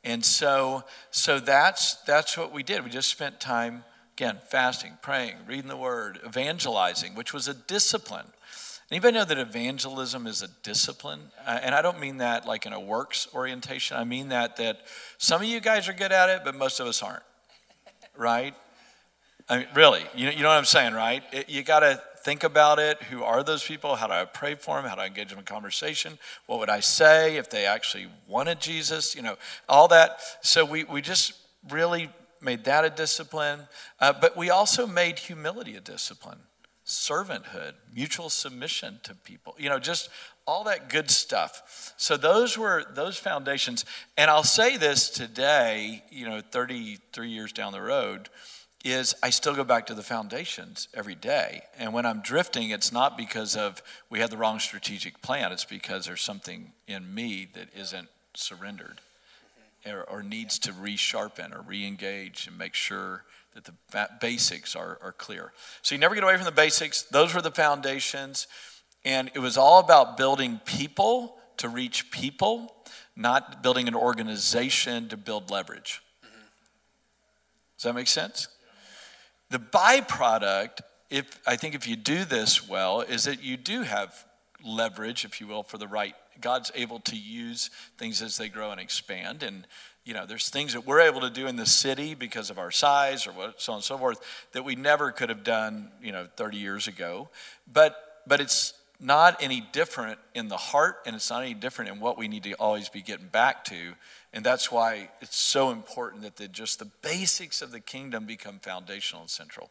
And 0.04 0.24
so, 0.24 0.84
so 1.10 1.40
that's, 1.40 1.94
that's 2.02 2.36
what 2.36 2.52
we 2.52 2.62
did. 2.62 2.84
We 2.84 2.90
just 2.90 3.08
spent 3.08 3.40
time, 3.40 3.84
again, 4.16 4.38
fasting, 4.48 4.98
praying, 5.00 5.36
reading 5.48 5.68
the 5.68 5.76
word, 5.76 6.20
evangelizing, 6.26 7.14
which 7.14 7.32
was 7.32 7.48
a 7.48 7.54
discipline. 7.54 8.26
Anybody 8.90 9.14
know 9.14 9.24
that 9.24 9.38
evangelism 9.38 10.26
is 10.26 10.42
a 10.42 10.48
discipline? 10.62 11.20
Uh, 11.46 11.58
and 11.62 11.74
I 11.74 11.80
don't 11.80 11.98
mean 11.98 12.18
that 12.18 12.46
like 12.46 12.66
in 12.66 12.74
a 12.74 12.80
works 12.80 13.26
orientation. 13.34 13.96
I 13.96 14.04
mean 14.04 14.28
that 14.28 14.56
that 14.58 14.82
some 15.16 15.40
of 15.40 15.48
you 15.48 15.58
guys 15.60 15.88
are 15.88 15.94
good 15.94 16.12
at 16.12 16.28
it, 16.28 16.42
but 16.44 16.54
most 16.54 16.80
of 16.80 16.86
us 16.86 17.02
aren't. 17.02 17.22
Right? 18.16 18.54
I 19.48 19.58
mean, 19.58 19.66
really, 19.74 20.02
you 20.14 20.26
know, 20.26 20.32
you 20.32 20.42
know 20.42 20.48
what 20.48 20.58
I'm 20.58 20.64
saying, 20.66 20.92
right? 20.92 21.22
It, 21.32 21.48
you 21.48 21.62
got 21.62 21.80
to 21.80 22.00
think 22.24 22.42
about 22.42 22.78
it. 22.78 23.00
Who 23.04 23.22
are 23.22 23.44
those 23.44 23.62
people? 23.62 23.94
How 23.96 24.06
do 24.06 24.14
I 24.14 24.24
pray 24.24 24.54
for 24.54 24.80
them? 24.80 24.88
How 24.88 24.96
do 24.96 25.02
I 25.02 25.06
engage 25.06 25.28
them 25.28 25.38
in 25.38 25.44
conversation? 25.44 26.18
What 26.46 26.58
would 26.58 26.70
I 26.70 26.80
say 26.80 27.36
if 27.36 27.50
they 27.50 27.66
actually 27.66 28.06
wanted 28.26 28.60
Jesus? 28.60 29.14
You 29.14 29.22
know, 29.22 29.36
all 29.68 29.88
that. 29.88 30.20
So 30.40 30.64
we, 30.64 30.84
we 30.84 31.02
just 31.02 31.34
really 31.70 32.08
made 32.40 32.64
that 32.64 32.84
a 32.84 32.90
discipline. 32.90 33.60
Uh, 34.00 34.14
but 34.18 34.36
we 34.36 34.48
also 34.48 34.86
made 34.86 35.18
humility 35.18 35.76
a 35.76 35.80
discipline, 35.80 36.38
servanthood, 36.86 37.74
mutual 37.94 38.30
submission 38.30 39.00
to 39.02 39.14
people, 39.14 39.54
you 39.58 39.68
know, 39.68 39.78
just 39.78 40.08
all 40.46 40.64
that 40.64 40.88
good 40.88 41.10
stuff. 41.10 41.92
So 41.98 42.16
those 42.16 42.56
were 42.56 42.84
those 42.94 43.18
foundations. 43.18 43.84
And 44.16 44.30
I'll 44.30 44.44
say 44.44 44.76
this 44.78 45.10
today, 45.10 46.02
you 46.10 46.26
know, 46.26 46.40
33 46.40 47.28
years 47.28 47.52
down 47.52 47.72
the 47.72 47.82
road 47.82 48.30
is 48.84 49.14
I 49.22 49.30
still 49.30 49.54
go 49.54 49.64
back 49.64 49.86
to 49.86 49.94
the 49.94 50.02
foundations 50.02 50.88
every 50.92 51.14
day. 51.14 51.62
And 51.78 51.94
when 51.94 52.04
I'm 52.04 52.20
drifting, 52.20 52.70
it's 52.70 52.92
not 52.92 53.16
because 53.16 53.56
of 53.56 53.82
we 54.10 54.20
had 54.20 54.30
the 54.30 54.36
wrong 54.36 54.58
strategic 54.60 55.22
plan, 55.22 55.50
it's 55.50 55.64
because 55.64 56.04
there's 56.04 56.20
something 56.20 56.72
in 56.86 57.12
me 57.12 57.48
that 57.54 57.68
isn't 57.74 58.08
surrendered 58.34 59.00
or, 59.86 60.04
or 60.04 60.22
needs 60.22 60.58
to 60.60 60.72
resharpen 60.72 61.56
or 61.56 61.62
re 61.62 61.86
engage 61.86 62.46
and 62.46 62.58
make 62.58 62.74
sure 62.74 63.24
that 63.54 63.64
the 63.64 64.08
basics 64.20 64.76
are, 64.76 64.98
are 65.02 65.12
clear. 65.12 65.52
So 65.82 65.94
you 65.94 66.00
never 66.00 66.14
get 66.14 66.24
away 66.24 66.36
from 66.36 66.44
the 66.44 66.52
basics. 66.52 67.02
Those 67.02 67.34
were 67.34 67.42
the 67.42 67.50
foundations. 67.50 68.46
And 69.04 69.30
it 69.34 69.38
was 69.38 69.56
all 69.56 69.80
about 69.80 70.16
building 70.16 70.60
people 70.64 71.36
to 71.58 71.68
reach 71.68 72.10
people, 72.10 72.74
not 73.14 73.62
building 73.62 73.86
an 73.86 73.94
organization 73.94 75.08
to 75.08 75.16
build 75.16 75.50
leverage. 75.50 76.02
Mm-hmm. 76.24 76.40
Does 77.76 77.82
that 77.84 77.94
make 77.94 78.08
sense? 78.08 78.48
The 79.50 79.58
byproduct, 79.58 80.80
if 81.10 81.40
I 81.46 81.56
think 81.56 81.74
if 81.74 81.86
you 81.86 81.96
do 81.96 82.24
this 82.24 82.68
well, 82.68 83.00
is 83.00 83.24
that 83.24 83.42
you 83.42 83.56
do 83.56 83.82
have 83.82 84.24
leverage, 84.64 85.24
if 85.24 85.40
you 85.40 85.46
will, 85.46 85.62
for 85.62 85.78
the 85.78 85.88
right. 85.88 86.14
God's 86.40 86.72
able 86.74 87.00
to 87.00 87.16
use 87.16 87.70
things 87.98 88.22
as 88.22 88.36
they 88.36 88.48
grow 88.48 88.70
and 88.70 88.80
expand. 88.80 89.42
And, 89.42 89.66
you 90.04 90.14
know, 90.14 90.26
there's 90.26 90.48
things 90.48 90.72
that 90.72 90.86
we're 90.86 91.00
able 91.00 91.20
to 91.20 91.30
do 91.30 91.46
in 91.46 91.56
the 91.56 91.66
city 91.66 92.14
because 92.14 92.50
of 92.50 92.58
our 92.58 92.70
size 92.70 93.26
or 93.26 93.32
what, 93.32 93.60
so 93.60 93.72
on 93.72 93.76
and 93.78 93.84
so 93.84 93.98
forth 93.98 94.20
that 94.52 94.64
we 94.64 94.74
never 94.74 95.12
could 95.12 95.28
have 95.28 95.44
done, 95.44 95.90
you 96.02 96.12
know, 96.12 96.26
30 96.36 96.56
years 96.56 96.88
ago. 96.88 97.28
But, 97.72 98.22
but 98.26 98.40
it's 98.40 98.74
not 99.00 99.42
any 99.42 99.60
different 99.72 100.18
in 100.34 100.48
the 100.48 100.56
heart 100.56 100.96
and 101.06 101.14
it's 101.14 101.30
not 101.30 101.42
any 101.42 101.54
different 101.54 101.90
in 101.90 102.00
what 102.00 102.16
we 102.16 102.28
need 102.28 102.44
to 102.44 102.52
always 102.54 102.88
be 102.88 103.02
getting 103.02 103.26
back 103.26 103.64
to 103.64 103.94
and 104.34 104.44
that's 104.44 104.70
why 104.70 105.08
it's 105.20 105.38
so 105.38 105.70
important 105.70 106.22
that 106.22 106.36
the, 106.36 106.48
just 106.48 106.80
the 106.80 106.90
basics 107.02 107.62
of 107.62 107.70
the 107.70 107.78
kingdom 107.78 108.26
become 108.26 108.58
foundational 108.58 109.22
and 109.22 109.30
central. 109.30 109.70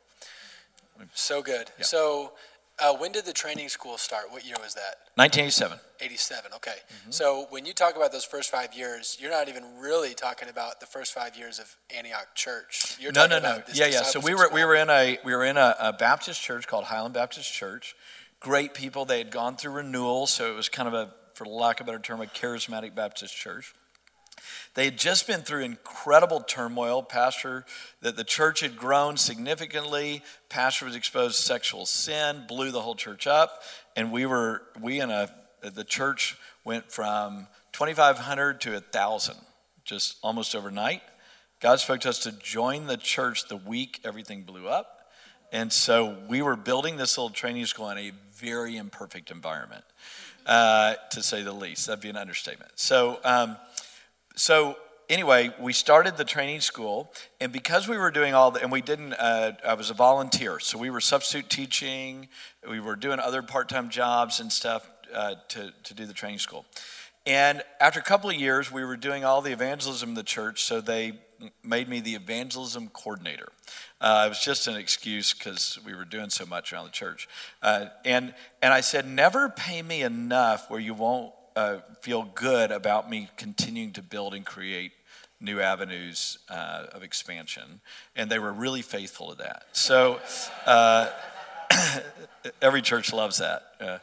So 1.13 1.41
good. 1.41 1.69
Yeah. 1.77 1.83
So, 1.83 2.31
uh, 2.79 2.95
when 2.95 3.11
did 3.11 3.25
the 3.25 3.33
training 3.33 3.69
school 3.69 3.97
start? 3.97 4.31
What 4.31 4.45
year 4.45 4.55
was 4.61 4.73
that? 4.75 4.95
1987. 5.15 5.77
87, 5.99 6.51
okay. 6.55 6.71
Mm-hmm. 6.71 7.11
So, 7.11 7.47
when 7.49 7.65
you 7.65 7.73
talk 7.73 7.97
about 7.97 8.13
those 8.13 8.23
first 8.23 8.49
five 8.49 8.73
years, 8.73 9.17
you're 9.19 9.31
not 9.31 9.49
even 9.49 9.63
really 9.79 10.13
talking 10.13 10.47
about 10.49 10.79
the 10.79 10.85
first 10.85 11.13
five 11.13 11.35
years 11.35 11.59
of 11.59 11.75
Antioch 11.95 12.33
Church. 12.33 12.97
You're 13.01 13.11
no, 13.11 13.27
no, 13.27 13.39
no. 13.39 13.61
Yeah, 13.73 13.87
yeah. 13.87 14.03
So 14.03 14.19
we 14.19 14.33
were 14.33 14.49
we 14.53 14.63
were 14.63 14.75
in 14.75 14.89
a 14.89 15.19
we 15.25 15.35
were 15.35 15.43
in 15.43 15.57
a, 15.57 15.75
a 15.77 15.93
Baptist 15.93 16.41
church 16.41 16.67
called 16.67 16.85
Highland 16.85 17.15
Baptist 17.15 17.51
Church. 17.51 17.95
Great 18.39 18.73
people. 18.73 19.03
They 19.03 19.17
had 19.17 19.31
gone 19.31 19.57
through 19.57 19.73
renewal, 19.73 20.25
so 20.25 20.51
it 20.51 20.55
was 20.55 20.69
kind 20.69 20.87
of 20.87 20.93
a, 20.93 21.13
for 21.33 21.45
lack 21.45 21.81
of 21.81 21.87
a 21.87 21.91
better 21.91 22.01
term, 22.01 22.21
a 22.21 22.25
charismatic 22.25 22.95
Baptist 22.95 23.35
church. 23.35 23.73
They 24.73 24.85
had 24.85 24.97
just 24.97 25.27
been 25.27 25.41
through 25.41 25.63
incredible 25.63 26.41
turmoil. 26.41 27.03
Pastor, 27.03 27.65
that 28.01 28.15
the 28.15 28.23
church 28.23 28.61
had 28.61 28.77
grown 28.77 29.17
significantly. 29.17 30.23
Pastor 30.49 30.85
was 30.85 30.95
exposed 30.95 31.37
to 31.37 31.43
sexual 31.43 31.85
sin, 31.85 32.45
blew 32.47 32.71
the 32.71 32.81
whole 32.81 32.95
church 32.95 33.27
up, 33.27 33.63
and 33.95 34.11
we 34.11 34.25
were 34.25 34.63
we 34.81 34.99
in 34.99 35.11
a 35.11 35.29
the 35.61 35.83
church 35.83 36.37
went 36.65 36.91
from 36.91 37.47
2,500 37.71 38.61
to 38.61 38.73
1,000, 38.73 39.35
just 39.85 40.17
almost 40.21 40.55
overnight. 40.55 41.01
God 41.59 41.79
spoke 41.79 42.01
to 42.01 42.09
us 42.09 42.19
to 42.19 42.31
join 42.33 42.87
the 42.87 42.97
church 42.97 43.47
the 43.47 43.55
week 43.55 44.01
everything 44.03 44.43
blew 44.43 44.67
up. 44.67 45.07
And 45.53 45.71
so 45.71 46.17
we 46.27 46.41
were 46.41 46.55
building 46.55 46.97
this 46.97 47.17
little 47.17 47.29
training 47.29 47.65
school 47.67 47.89
in 47.91 47.97
a 47.97 48.11
very 48.35 48.75
imperfect 48.75 49.31
environment, 49.31 49.83
uh, 50.45 50.95
to 51.11 51.23
say 51.23 51.43
the 51.43 51.53
least. 51.53 51.87
That'd 51.87 52.01
be 52.01 52.09
an 52.09 52.17
understatement. 52.17 52.71
So, 52.75 53.19
um, 53.23 53.55
so 54.35 54.77
anyway, 55.09 55.51
we 55.59 55.73
started 55.73 56.17
the 56.17 56.25
training 56.25 56.61
school, 56.61 57.11
and 57.39 57.51
because 57.51 57.87
we 57.87 57.97
were 57.97 58.11
doing 58.11 58.33
all 58.33 58.51
the, 58.51 58.61
and 58.61 58.71
we 58.71 58.81
didn't, 58.81 59.13
uh, 59.13 59.53
I 59.65 59.73
was 59.75 59.89
a 59.89 59.93
volunteer, 59.93 60.59
so 60.59 60.77
we 60.77 60.89
were 60.89 61.01
substitute 61.01 61.49
teaching, 61.49 62.27
we 62.67 62.79
were 62.79 62.95
doing 62.95 63.19
other 63.19 63.41
part 63.41 63.69
time 63.69 63.89
jobs 63.89 64.39
and 64.39 64.51
stuff 64.51 64.89
uh, 65.13 65.35
to, 65.49 65.71
to 65.83 65.93
do 65.93 66.05
the 66.05 66.13
training 66.13 66.39
school. 66.39 66.65
And 67.25 67.63
after 67.79 67.99
a 67.99 68.03
couple 68.03 68.29
of 68.29 68.35
years, 68.35 68.71
we 68.71 68.83
were 68.83 68.97
doing 68.97 69.23
all 69.23 69.41
the 69.41 69.53
evangelism 69.53 70.09
in 70.09 70.15
the 70.15 70.23
church, 70.23 70.63
so 70.63 70.81
they 70.81 71.13
made 71.63 71.87
me 71.87 71.99
the 71.99 72.15
evangelism 72.15 72.89
coordinator. 72.89 73.49
Uh, 74.01 74.23
it 74.25 74.29
was 74.29 74.43
just 74.43 74.67
an 74.67 74.75
excuse 74.75 75.33
because 75.33 75.79
we 75.85 75.93
were 75.93 76.05
doing 76.05 76.29
so 76.29 76.45
much 76.45 76.73
around 76.73 76.85
the 76.85 76.91
church. 76.91 77.27
Uh, 77.61 77.85
and, 78.03 78.33
and 78.61 78.73
I 78.73 78.81
said, 78.81 79.07
never 79.07 79.49
pay 79.49 79.81
me 79.81 80.03
enough 80.03 80.69
where 80.69 80.79
you 80.79 80.93
won't 80.93 81.33
uh, 81.55 81.77
feel 82.01 82.23
good 82.35 82.71
about 82.71 83.09
me 83.09 83.29
continuing 83.37 83.91
to 83.93 84.01
build 84.01 84.33
and 84.33 84.45
create 84.45 84.91
new 85.39 85.59
avenues 85.59 86.39
uh, 86.49 86.85
of 86.93 87.03
expansion. 87.03 87.81
And 88.15 88.29
they 88.29 88.39
were 88.39 88.53
really 88.53 88.81
faithful 88.81 89.29
to 89.31 89.35
that. 89.43 89.63
So 89.73 90.19
uh, 90.65 91.09
every 92.61 92.81
church 92.81 93.13
loves 93.13 93.37
that. 93.37 93.63
Uh, 93.79 93.97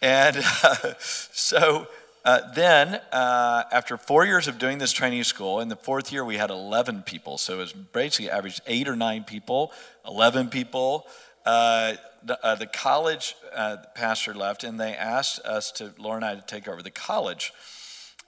and 0.00 0.36
so, 0.98 1.86
uh, 2.24 2.40
then, 2.54 3.00
uh, 3.10 3.64
after 3.72 3.96
four 3.96 4.24
years 4.24 4.46
of 4.46 4.58
doing 4.58 4.78
this 4.78 4.92
training 4.92 5.24
school, 5.24 5.60
in 5.60 5.68
the 5.68 5.76
fourth 5.76 6.12
year 6.12 6.24
we 6.24 6.36
had 6.36 6.50
11 6.50 7.02
people. 7.02 7.38
So 7.38 7.54
it 7.54 7.58
was 7.58 7.72
basically 7.72 8.30
averaged 8.30 8.60
eight 8.66 8.88
or 8.88 8.96
nine 8.96 9.24
people, 9.24 9.72
11 10.06 10.48
people. 10.48 11.06
Uh, 11.44 11.94
the, 12.24 12.44
uh, 12.44 12.54
the, 12.54 12.66
college 12.66 13.34
uh, 13.54 13.78
pastor 13.96 14.32
left, 14.32 14.62
and 14.62 14.78
they 14.78 14.94
asked 14.94 15.40
us 15.40 15.72
to, 15.72 15.92
Laura 15.98 16.16
and 16.16 16.24
I, 16.24 16.34
to 16.36 16.42
take 16.42 16.68
over 16.68 16.80
the 16.80 16.90
college. 16.90 17.52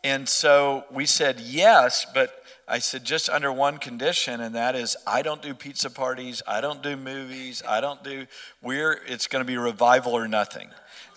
And 0.03 0.29
so 0.29 0.85
we 0.91 1.07
said 1.07 1.39
yes, 1.39 2.05
but 2.13 2.43
I 2.67 2.81
said 2.81 3.05
just 3.05 3.31
under 3.31 3.53
one 3.53 3.79
condition, 3.79 4.41
and 4.41 4.57
that 4.57 4.75
is 4.75 4.97
I 5.07 5.23
don't 5.23 5.41
do 5.41 5.55
pizza 5.55 5.91
parties, 5.91 6.43
I 6.47 6.61
don't 6.61 6.83
do 6.83 6.97
movies, 6.97 7.63
I 7.67 7.81
don't 7.81 8.03
do, 8.03 8.27
we're, 8.61 9.01
it's 9.07 9.29
going 9.29 9.45
to 9.45 9.47
be 9.47 9.57
revival 9.57 10.13
or 10.13 10.27
nothing 10.27 10.69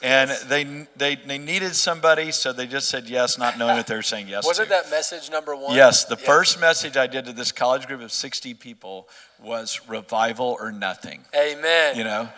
and 0.01 0.29
they, 0.47 0.85
they 0.95 1.15
they 1.15 1.37
needed 1.37 1.75
somebody, 1.75 2.31
so 2.31 2.53
they 2.53 2.67
just 2.67 2.89
said 2.89 3.09
yes, 3.09 3.37
not 3.37 3.57
knowing 3.57 3.77
what 3.77 3.87
they 3.87 3.95
were 3.95 4.01
saying 4.01 4.27
yes. 4.27 4.45
Wasn't 4.45 4.67
to. 4.67 4.73
that 4.73 4.89
message 4.91 5.31
number 5.31 5.55
one? 5.55 5.75
Yes, 5.75 6.05
the 6.05 6.17
yeah. 6.19 6.25
first 6.25 6.59
message 6.59 6.97
I 6.97 7.07
did 7.07 7.25
to 7.25 7.33
this 7.33 7.51
college 7.51 7.87
group 7.87 8.01
of 8.01 8.11
sixty 8.11 8.53
people 8.53 9.09
was 9.41 9.81
revival 9.87 10.57
or 10.59 10.71
nothing. 10.71 11.23
Amen. 11.35 11.95
You 11.95 12.03
know, 12.03 12.29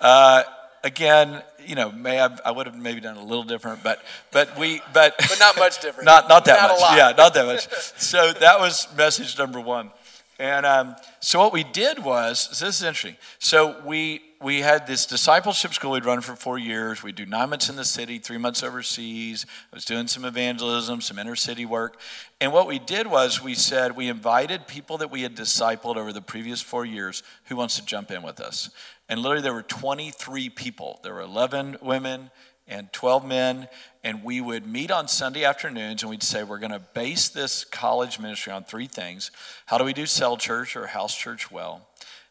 uh, 0.00 0.42
again, 0.84 1.42
you 1.64 1.74
know, 1.74 1.90
may 1.90 2.16
have, 2.16 2.40
I 2.44 2.50
would 2.50 2.66
have 2.66 2.76
maybe 2.76 3.00
done 3.00 3.16
a 3.16 3.24
little 3.24 3.44
different, 3.44 3.82
but 3.82 4.02
but 4.30 4.58
we 4.58 4.82
but 4.92 5.14
but 5.18 5.38
not 5.38 5.56
much 5.58 5.80
different. 5.80 6.04
not 6.06 6.28
not 6.28 6.44
that 6.44 6.60
not 6.60 6.80
much. 6.80 6.96
Yeah, 6.96 7.12
not 7.16 7.34
that 7.34 7.46
much. 7.46 7.68
So 7.98 8.32
that 8.34 8.60
was 8.60 8.86
message 8.96 9.38
number 9.38 9.60
one. 9.60 9.90
And 10.38 10.66
um, 10.66 10.96
so 11.20 11.38
what 11.38 11.52
we 11.52 11.64
did 11.64 12.04
was, 12.04 12.48
this 12.50 12.62
is 12.62 12.82
interesting. 12.82 13.16
So 13.38 13.80
we 13.86 14.20
we 14.40 14.60
had 14.60 14.86
this 14.86 15.06
discipleship 15.06 15.72
school 15.72 15.92
we'd 15.92 16.04
run 16.04 16.20
for 16.20 16.36
four 16.36 16.58
years. 16.58 17.02
We'd 17.02 17.14
do 17.14 17.26
nine 17.26 17.50
months 17.50 17.68
in 17.68 17.76
the 17.76 17.84
city, 17.84 18.18
three 18.18 18.38
months 18.38 18.62
overseas. 18.62 19.46
I 19.72 19.76
was 19.76 19.84
doing 19.84 20.06
some 20.06 20.24
evangelism, 20.24 21.00
some 21.00 21.18
inner 21.18 21.36
city 21.36 21.64
work. 21.64 21.98
And 22.40 22.52
what 22.52 22.66
we 22.66 22.78
did 22.78 23.06
was 23.06 23.42
we 23.42 23.54
said 23.54 23.96
we 23.96 24.08
invited 24.08 24.66
people 24.66 24.98
that 24.98 25.10
we 25.10 25.22
had 25.22 25.34
discipled 25.34 25.96
over 25.96 26.12
the 26.12 26.22
previous 26.22 26.60
four 26.60 26.84
years 26.84 27.22
who 27.44 27.56
wants 27.56 27.76
to 27.76 27.84
jump 27.84 28.10
in 28.10 28.22
with 28.22 28.40
us. 28.40 28.70
And 29.08 29.20
literally 29.20 29.42
there 29.42 29.54
were 29.54 29.62
23 29.62 30.50
people. 30.50 31.00
There 31.02 31.14
were 31.14 31.22
11 31.22 31.78
women 31.80 32.30
and 32.68 32.92
12 32.92 33.24
men, 33.24 33.68
and 34.02 34.24
we 34.24 34.40
would 34.40 34.66
meet 34.66 34.90
on 34.90 35.06
Sunday 35.06 35.44
afternoons 35.44 36.02
and 36.02 36.10
we'd 36.10 36.22
say, 36.22 36.42
We're 36.42 36.58
going 36.58 36.72
to 36.72 36.80
base 36.80 37.28
this 37.28 37.64
college 37.64 38.18
ministry 38.18 38.52
on 38.52 38.64
three 38.64 38.88
things. 38.88 39.30
How 39.66 39.78
do 39.78 39.84
we 39.84 39.92
do 39.92 40.04
cell 40.04 40.36
church 40.36 40.76
or 40.76 40.88
house 40.88 41.16
church 41.16 41.50
well? 41.50 41.86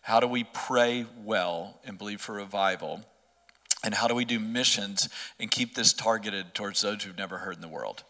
How 0.05 0.19
do 0.19 0.27
we 0.27 0.43
pray 0.43 1.07
well 1.23 1.79
and 1.83 1.97
believe 1.97 2.21
for 2.21 2.35
revival? 2.35 3.03
And 3.83 3.91
how 3.91 4.07
do 4.07 4.13
we 4.13 4.23
do 4.23 4.39
missions 4.39 5.09
and 5.39 5.49
keep 5.49 5.73
this 5.73 5.93
targeted 5.93 6.53
towards 6.53 6.81
those 6.81 7.01
who've 7.01 7.17
never 7.17 7.39
heard 7.39 7.55
in 7.55 7.61
the 7.61 7.67
world? 7.67 8.03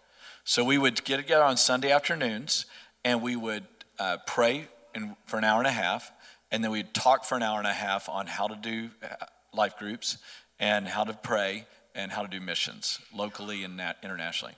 So 0.44 0.66
we 0.66 0.78
would 0.78 1.06
get 1.06 1.16
together 1.16 1.46
on 1.46 1.56
Sunday 1.56 1.94
afternoons 1.94 2.66
and 3.06 3.22
we 3.22 3.38
would 3.38 3.64
uh, 3.98 4.18
pray 4.28 4.68
in, 4.94 5.16
for 5.26 5.38
an 5.38 5.46
hour 5.46 5.60
and 5.60 5.68
a 5.68 5.72
half, 5.72 6.12
and 6.52 6.62
then 6.62 6.72
we'd 6.72 6.94
talk 6.94 7.24
for 7.24 7.36
an 7.36 7.44
hour 7.44 7.60
and 7.60 7.68
a 7.68 7.72
half 7.72 8.10
on 8.10 8.28
how 8.28 8.50
to 8.50 8.58
do 8.58 8.90
uh, 9.02 9.26
life 9.54 9.78
groups 9.78 10.18
and 10.60 10.90
how 10.90 11.06
to 11.06 11.14
pray 11.14 11.66
and 11.96 12.12
how 12.12 12.24
to 12.24 12.28
do 12.28 12.42
missions 12.42 13.00
locally 13.14 13.64
and 13.64 13.82
internationally. 14.04 14.56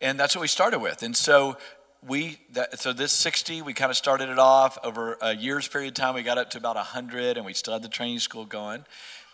And 0.00 0.18
that's 0.18 0.34
what 0.34 0.40
we 0.40 0.48
started 0.48 0.78
with. 0.78 1.02
And 1.02 1.14
so 1.14 1.58
we 2.06 2.38
that, 2.52 2.78
so 2.80 2.92
this 2.92 3.12
60 3.12 3.62
we 3.62 3.74
kind 3.74 3.90
of 3.90 3.96
started 3.96 4.28
it 4.28 4.38
off 4.38 4.78
over 4.82 5.16
a 5.20 5.34
year's 5.34 5.68
period 5.68 5.88
of 5.88 5.94
time. 5.94 6.14
We 6.14 6.22
got 6.22 6.38
up 6.38 6.50
to 6.50 6.58
about 6.58 6.76
100 6.76 7.36
and 7.36 7.46
we 7.46 7.54
still 7.54 7.72
had 7.72 7.82
the 7.82 7.88
training 7.88 8.18
school 8.18 8.44
going. 8.44 8.84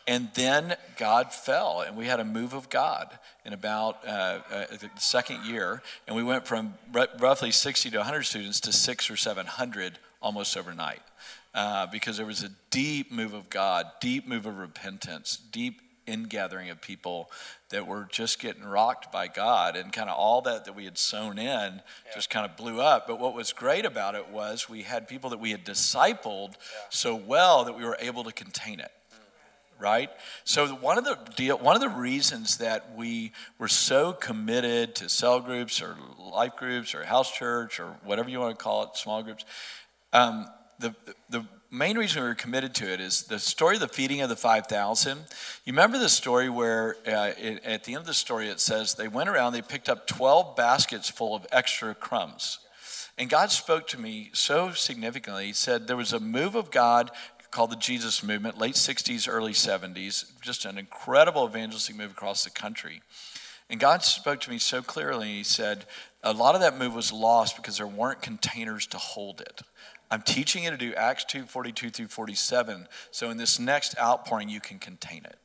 And 0.06 0.30
then 0.34 0.76
god 0.96 1.32
fell 1.32 1.82
and 1.86 1.96
we 1.96 2.06
had 2.06 2.20
a 2.20 2.24
move 2.24 2.52
of 2.52 2.68
god 2.68 3.18
in 3.44 3.52
about 3.52 4.06
uh, 4.06 4.40
uh, 4.50 4.66
the 4.70 4.90
second 4.96 5.44
year. 5.44 5.82
And 6.06 6.16
we 6.16 6.22
went 6.22 6.46
from 6.46 6.74
r- 6.94 7.08
roughly 7.18 7.50
60 7.50 7.90
to 7.90 7.96
100 7.98 8.22
students 8.24 8.60
to 8.60 8.72
six 8.72 9.10
or 9.10 9.16
700 9.16 9.98
almost 10.20 10.56
overnight. 10.56 11.02
Uh, 11.54 11.86
because 11.86 12.18
there 12.18 12.26
was 12.26 12.42
a 12.42 12.50
deep 12.70 13.10
move 13.10 13.32
of 13.32 13.48
god 13.48 13.86
deep 14.00 14.28
move 14.28 14.44
of 14.44 14.58
repentance 14.58 15.38
deep 15.50 15.80
ingathering 16.08 16.70
of 16.70 16.80
people 16.80 17.30
that 17.70 17.86
were 17.86 18.08
just 18.10 18.40
getting 18.40 18.64
rocked 18.64 19.12
by 19.12 19.28
God, 19.28 19.76
and 19.76 19.92
kind 19.92 20.08
of 20.08 20.16
all 20.16 20.40
that 20.42 20.64
that 20.64 20.74
we 20.74 20.84
had 20.84 20.98
sown 20.98 21.38
in 21.38 21.46
yeah. 21.46 21.80
just 22.14 22.30
kind 22.30 22.44
of 22.48 22.56
blew 22.56 22.80
up. 22.80 23.06
But 23.06 23.20
what 23.20 23.34
was 23.34 23.52
great 23.52 23.84
about 23.84 24.14
it 24.14 24.28
was 24.30 24.68
we 24.68 24.82
had 24.82 25.06
people 25.06 25.30
that 25.30 25.40
we 25.40 25.50
had 25.50 25.64
discipled 25.64 26.52
yeah. 26.52 26.56
so 26.90 27.14
well 27.14 27.64
that 27.64 27.76
we 27.76 27.84
were 27.84 27.96
able 28.00 28.24
to 28.24 28.32
contain 28.32 28.80
it. 28.80 28.90
Right, 29.80 30.10
so 30.42 30.66
one 30.66 30.98
of 30.98 31.04
the 31.04 31.16
deal, 31.36 31.56
one 31.56 31.76
of 31.76 31.80
the 31.80 31.88
reasons 31.88 32.56
that 32.56 32.96
we 32.96 33.30
were 33.60 33.68
so 33.68 34.12
committed 34.12 34.96
to 34.96 35.08
cell 35.08 35.38
groups 35.38 35.80
or 35.80 35.96
life 36.18 36.56
groups 36.56 36.96
or 36.96 37.04
house 37.04 37.30
church 37.30 37.78
or 37.78 37.94
whatever 38.02 38.28
you 38.28 38.40
want 38.40 38.58
to 38.58 38.60
call 38.60 38.82
it, 38.82 38.96
small 38.96 39.22
groups, 39.22 39.44
um, 40.12 40.48
the 40.80 40.96
the 41.30 41.44
main 41.70 41.98
reason 41.98 42.22
we 42.22 42.28
were 42.28 42.34
committed 42.34 42.74
to 42.76 42.90
it 42.90 43.00
is 43.00 43.24
the 43.24 43.38
story 43.38 43.76
of 43.76 43.80
the 43.80 43.88
feeding 43.88 44.20
of 44.22 44.28
the 44.28 44.36
5,000. 44.36 45.18
You 45.64 45.72
remember 45.72 45.98
the 45.98 46.08
story 46.08 46.48
where 46.48 46.96
uh, 47.06 47.32
it, 47.38 47.64
at 47.64 47.84
the 47.84 47.94
end 47.94 48.00
of 48.00 48.06
the 48.06 48.14
story 48.14 48.48
it 48.48 48.60
says 48.60 48.94
they 48.94 49.08
went 49.08 49.28
around, 49.28 49.52
they 49.52 49.62
picked 49.62 49.88
up 49.88 50.06
12 50.06 50.56
baskets 50.56 51.08
full 51.08 51.34
of 51.34 51.46
extra 51.52 51.94
crumbs. 51.94 52.58
And 53.18 53.28
God 53.28 53.50
spoke 53.50 53.86
to 53.88 54.00
me 54.00 54.30
so 54.32 54.72
significantly. 54.72 55.46
He 55.46 55.52
said 55.52 55.86
there 55.86 55.96
was 55.96 56.12
a 56.12 56.20
move 56.20 56.54
of 56.54 56.70
God 56.70 57.10
called 57.50 57.70
the 57.70 57.76
Jesus 57.76 58.22
Movement, 58.22 58.58
late 58.58 58.74
60s, 58.74 59.28
early 59.28 59.52
70s, 59.52 60.30
just 60.40 60.64
an 60.64 60.78
incredible 60.78 61.46
evangelistic 61.46 61.96
move 61.96 62.12
across 62.12 62.44
the 62.44 62.50
country. 62.50 63.02
And 63.70 63.80
God 63.80 64.02
spoke 64.02 64.40
to 64.40 64.50
me 64.50 64.58
so 64.58 64.82
clearly. 64.82 65.28
He 65.28 65.42
said, 65.42 65.84
a 66.22 66.32
lot 66.32 66.54
of 66.54 66.60
that 66.62 66.78
move 66.78 66.94
was 66.94 67.12
lost 67.12 67.56
because 67.56 67.78
there 67.78 67.86
weren't 67.86 68.22
containers 68.22 68.86
to 68.88 68.98
hold 68.98 69.40
it. 69.40 69.62
I'm 70.10 70.22
teaching 70.22 70.64
you 70.64 70.70
to 70.70 70.76
do 70.76 70.94
Acts 70.94 71.24
2 71.24 71.44
42 71.44 71.90
through 71.90 72.08
47. 72.08 72.86
So 73.10 73.30
in 73.30 73.36
this 73.36 73.58
next 73.58 73.98
outpouring, 73.98 74.48
you 74.48 74.60
can 74.60 74.78
contain 74.78 75.24
it. 75.24 75.38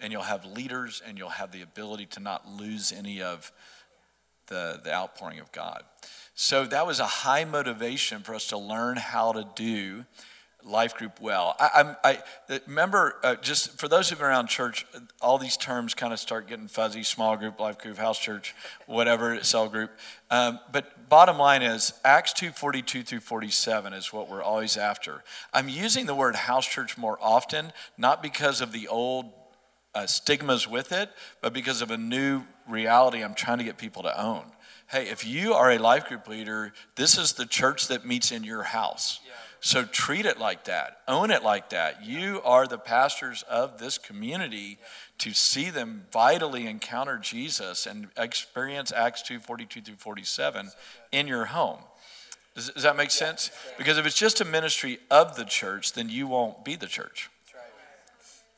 And 0.00 0.12
you'll 0.12 0.22
have 0.22 0.44
leaders 0.44 1.02
and 1.04 1.18
you'll 1.18 1.28
have 1.30 1.50
the 1.50 1.62
ability 1.62 2.06
to 2.06 2.20
not 2.20 2.48
lose 2.48 2.92
any 2.92 3.20
of 3.20 3.50
the, 4.46 4.80
the 4.82 4.94
outpouring 4.94 5.40
of 5.40 5.50
God. 5.52 5.82
So 6.34 6.64
that 6.66 6.86
was 6.86 7.00
a 7.00 7.06
high 7.06 7.44
motivation 7.44 8.22
for 8.22 8.34
us 8.34 8.48
to 8.48 8.58
learn 8.58 8.96
how 8.96 9.32
to 9.32 9.46
do 9.56 10.04
life 10.64 10.94
group 10.94 11.20
well. 11.20 11.56
I, 11.58 11.94
I, 12.04 12.18
I 12.48 12.60
remember 12.66 13.16
uh, 13.22 13.36
just 13.36 13.78
for 13.78 13.88
those 13.88 14.08
who've 14.08 14.18
been 14.18 14.28
around 14.28 14.48
church, 14.48 14.86
all 15.20 15.38
these 15.38 15.56
terms 15.56 15.94
kind 15.94 16.12
of 16.12 16.18
start 16.18 16.48
getting 16.48 16.68
fuzzy: 16.68 17.02
small 17.02 17.36
group, 17.36 17.58
life 17.60 17.78
group, 17.78 17.96
house 17.96 18.18
church, 18.18 18.54
whatever, 18.86 19.42
cell 19.42 19.68
group. 19.68 19.90
Um, 20.30 20.60
but 20.72 20.92
bottom 21.08 21.38
line 21.38 21.62
is 21.62 21.92
Acts 22.04 22.32
two 22.32 22.50
forty 22.50 22.82
two 22.82 23.02
through 23.02 23.20
forty 23.20 23.50
seven 23.50 23.92
is 23.92 24.12
what 24.12 24.28
we're 24.28 24.42
always 24.42 24.76
after. 24.76 25.22
I'm 25.52 25.68
using 25.68 26.06
the 26.06 26.14
word 26.14 26.36
house 26.36 26.66
church 26.66 26.98
more 26.98 27.18
often, 27.20 27.72
not 27.96 28.22
because 28.22 28.60
of 28.60 28.72
the 28.72 28.88
old 28.88 29.26
uh, 29.94 30.06
stigmas 30.06 30.68
with 30.68 30.92
it, 30.92 31.10
but 31.40 31.52
because 31.52 31.82
of 31.82 31.90
a 31.90 31.98
new 31.98 32.42
reality 32.68 33.22
I'm 33.22 33.34
trying 33.34 33.58
to 33.58 33.64
get 33.64 33.78
people 33.78 34.02
to 34.04 34.20
own. 34.20 34.44
Hey, 34.88 35.08
if 35.08 35.26
you 35.26 35.54
are 35.54 35.72
a 35.72 35.78
life 35.78 36.06
group 36.06 36.28
leader, 36.28 36.72
this 36.96 37.18
is 37.18 37.34
the 37.34 37.46
church 37.46 37.88
that 37.88 38.06
meets 38.06 38.32
in 38.32 38.44
your 38.44 38.62
house. 38.62 39.20
Yeah 39.26 39.32
so 39.60 39.84
treat 39.84 40.24
it 40.24 40.38
like 40.38 40.64
that, 40.64 40.98
own 41.08 41.30
it 41.30 41.42
like 41.42 41.70
that. 41.70 42.04
You 42.04 42.40
are 42.44 42.66
the 42.66 42.78
pastors 42.78 43.42
of 43.42 43.78
this 43.78 43.98
community 43.98 44.78
to 45.18 45.34
see 45.34 45.70
them 45.70 46.06
vitally 46.12 46.66
encounter 46.66 47.18
Jesus 47.18 47.86
and 47.86 48.08
experience 48.16 48.92
Acts 48.92 49.22
2 49.22 49.40
42 49.40 49.80
through 49.80 49.96
47 49.96 50.70
in 51.12 51.26
your 51.26 51.46
home. 51.46 51.80
Does, 52.54 52.70
does 52.70 52.82
that 52.82 52.96
make 52.96 53.10
sense? 53.10 53.50
Because 53.76 53.98
if 53.98 54.06
it's 54.06 54.16
just 54.16 54.40
a 54.40 54.44
ministry 54.44 54.98
of 55.10 55.36
the 55.36 55.44
church, 55.44 55.92
then 55.92 56.08
you 56.08 56.26
won't 56.26 56.64
be 56.64 56.76
the 56.76 56.86
church. 56.86 57.30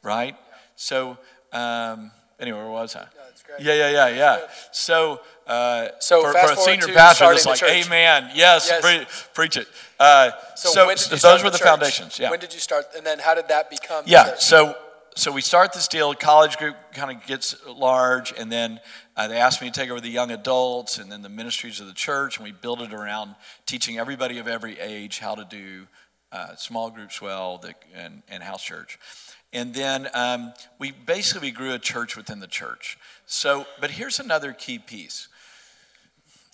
Right? 0.03 0.37
So, 0.77 1.19
um, 1.53 2.11
anyway, 2.39 2.59
where 2.59 2.71
was 2.71 2.97
I? 2.97 3.07
Yeah, 3.59 3.75
yeah, 3.75 3.91
yeah, 3.91 4.09
yeah. 4.09 4.41
So, 4.73 5.21
uh, 5.47 5.89
so 5.99 6.23
for, 6.23 6.33
for 6.33 6.53
a 6.53 6.57
senior 6.57 6.87
pastor, 6.89 7.33
it's 7.33 7.45
like, 7.45 7.63
Amen. 7.63 8.31
Yes, 8.35 8.69
yes. 8.71 8.81
Pre- 8.81 9.07
preach 9.35 9.57
it. 9.57 9.67
Uh, 9.99 10.31
so, 10.55 10.71
so, 10.71 10.95
so 10.95 11.29
those 11.29 11.43
were 11.43 11.51
the, 11.51 11.59
the 11.59 11.65
foundations. 11.65 12.19
Yeah. 12.19 12.31
When 12.31 12.41
did 12.41 12.55
you 12.55 12.61
start? 12.61 12.87
And 12.97 13.05
then 13.05 13.19
how 13.19 13.35
did 13.35 13.49
that 13.49 13.69
become? 13.69 14.05
Yeah. 14.07 14.37
So 14.37 14.77
so 15.17 15.33
we 15.33 15.41
start 15.41 15.73
this 15.73 15.89
deal. 15.89 16.15
College 16.15 16.57
group 16.57 16.77
kind 16.93 17.11
of 17.17 17.27
gets 17.27 17.57
large, 17.67 18.33
and 18.39 18.51
then 18.51 18.81
uh, 19.17 19.29
they 19.29 19.39
asked 19.39 19.61
me 19.61 19.69
to 19.71 19.75
take 19.81 19.91
over 19.91 20.01
the 20.01 20.09
young 20.09 20.31
adults, 20.31 20.99
and 20.99 21.11
then 21.11 21.23
the 21.23 21.29
ministries 21.29 21.81
of 21.81 21.87
the 21.87 21.93
church, 21.93 22.37
and 22.37 22.45
we 22.45 22.53
build 22.53 22.81
it 22.81 22.93
around 22.93 23.35
teaching 23.67 23.99
everybody 23.99 24.39
of 24.39 24.47
every 24.47 24.79
age 24.79 25.19
how 25.19 25.35
to 25.35 25.45
do 25.45 25.87
uh, 26.33 26.55
small 26.55 26.91
groups 26.91 27.21
well 27.21 27.59
the, 27.59 27.75
and, 27.95 28.23
and 28.29 28.43
house 28.43 28.63
church. 28.63 28.99
And 29.53 29.75
then 29.75 30.09
um, 30.15 30.53
we 30.79 30.93
basically 30.93 31.51
grew 31.51 31.75
a 31.75 31.79
church 31.79 32.17
within 32.17 32.39
the 32.39 32.47
church. 32.47 32.97
So, 33.27 33.67
but 33.81 33.91
here's 33.91 34.21
another 34.21 34.53
key 34.53 34.79
piece. 34.79 35.29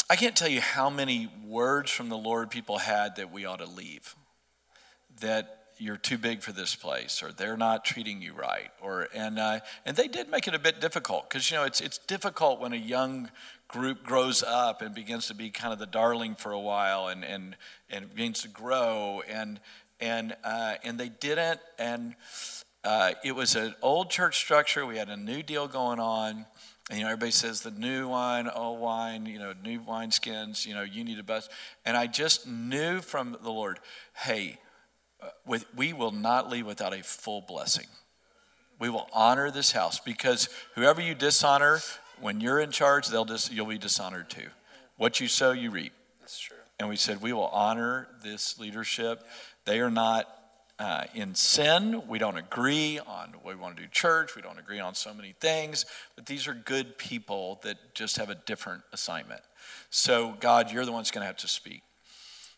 I 0.09 0.17
can't 0.17 0.35
tell 0.35 0.49
you 0.49 0.61
how 0.61 0.89
many 0.89 1.29
words 1.45 1.91
from 1.91 2.09
the 2.09 2.17
Lord 2.17 2.51
people 2.51 2.79
had 2.79 3.17
that 3.17 3.33
we 3.33 3.45
ought 3.45 3.59
to 3.59 3.67
leave. 3.67 4.15
That 5.21 5.56
you're 5.79 5.97
too 5.97 6.19
big 6.19 6.43
for 6.43 6.53
this 6.53 6.75
place, 6.75 7.23
or 7.23 7.33
they're 7.33 7.57
not 7.57 7.85
treating 7.85 8.23
you 8.23 8.33
right, 8.33 8.71
or 8.81 9.09
and 9.15 9.39
uh, 9.39 9.61
and 9.85 9.97
they 9.97 10.09
did 10.09 10.31
make 10.31 10.49
it 10.49 10.55
a 10.55 10.59
bit 10.59 10.81
difficult 10.81 11.29
because 11.29 11.51
you 11.51 11.57
know 11.57 11.65
it's 11.65 11.81
it's 11.81 11.99
difficult 11.99 12.61
when 12.61 12.73
a 12.73 12.77
young 12.77 13.31
group 13.69 14.05
grows 14.05 14.43
up 14.43 14.83
and 14.83 14.95
begins 14.95 15.27
to 15.27 15.35
be 15.35 15.51
kind 15.51 15.73
of 15.73 15.79
the 15.79 15.87
darling 15.87 16.35
for 16.35 16.53
a 16.53 16.61
while 16.61 17.09
and 17.09 17.25
and 17.25 17.57
and 17.91 18.15
begins 18.15 18.43
to 18.43 18.49
grow 18.49 19.23
and 19.29 19.61
and 20.01 20.37
uh, 20.45 20.75
and 20.85 20.99
they 20.99 21.09
didn't 21.09 21.61
and 21.79 22.15
uh, 22.87 23.15
it 23.25 23.35
was 23.35 23.57
an 23.57 23.75
old 23.83 24.11
church 24.11 24.37
structure. 24.37 24.87
We 24.87 24.97
had 24.97 25.09
a 25.09 25.17
new 25.17 25.43
deal 25.43 25.67
going 25.67 25.99
on. 25.99 26.47
And, 26.89 26.99
you 27.01 27.05
know, 27.05 27.11
everybody 27.11 27.33
says 27.33 27.63
the 27.63 27.73
new 27.73 28.07
wine, 28.07 28.49
old 28.49 28.79
wine, 28.79 29.27
you 29.27 29.41
know, 29.41 29.53
new 29.65 29.81
wine 29.81 30.13
skins, 30.13 30.65
you 30.65 30.73
know, 30.73 30.83
you 30.83 31.03
need 31.03 31.19
a 31.19 31.25
bus. 31.25 31.49
And 31.85 31.97
I 31.97 32.07
just 32.07 32.47
knew 32.47 33.01
from 33.01 33.37
the 33.43 33.51
Lord, 33.51 33.81
hey, 34.15 34.59
with, 35.47 35.65
we 35.77 35.93
will 35.93 36.13
not 36.13 36.51
leave 36.51 36.67
without 36.67 36.95
a 36.95 37.03
full 37.03 37.41
blessing. 37.41 37.87
We 38.79 38.91
will 38.91 39.09
honor 39.13 39.51
this 39.51 39.73
house 39.73 40.01
because 40.01 40.49
whoever 40.75 41.01
you 41.01 41.15
dishonor, 41.15 41.81
when 42.21 42.41
you're 42.41 42.61
in 42.61 42.71
charge, 42.71 43.09
they'll 43.09 43.25
just, 43.25 43.53
you'll 43.53 43.67
be 43.67 43.79
dishonored 43.79 44.29
too. 44.29 44.49
What 44.97 45.21
you 45.21 45.29
sow, 45.29 45.53
you 45.53 45.71
reap. 45.71 45.93
That's 46.21 46.39
true. 46.39 46.57
And 46.79 46.89
we 46.89 46.97
said, 46.97 47.23
we 47.23 47.33
will 47.33 47.49
honor 47.49 48.09
this 48.23 48.59
leadership. 48.59 49.23
They 49.65 49.81
are 49.81 49.91
not 49.91 50.29
uh, 50.79 51.05
in 51.15 51.35
sin. 51.35 52.03
We 52.07 52.19
don't 52.19 52.37
agree 52.37 52.99
on 52.99 53.33
what 53.43 53.55
we 53.55 53.61
want 53.61 53.77
to 53.77 53.83
do 53.83 53.89
church. 53.89 54.37
We 54.37 54.43
don't 54.43 54.59
agree 54.59 54.79
on 54.79 54.95
so 54.95 55.15
many 55.15 55.35
things, 55.41 55.87
but 56.17 56.27
these 56.27 56.47
are 56.47 56.55
good 56.55 56.99
people 56.99 57.61
that 57.63 57.77
just 57.95 58.19
have 58.19 58.29
a 58.29 58.35
different 58.35 58.83
assignment. 58.93 59.41
So, 59.89 60.37
God, 60.39 60.71
you're 60.71 60.85
the 60.85 60.93
one 60.93 61.01
that's 61.01 61.11
going 61.11 61.23
to 61.23 61.27
have 61.27 61.39
to 61.39 61.49
speak. 61.49 61.83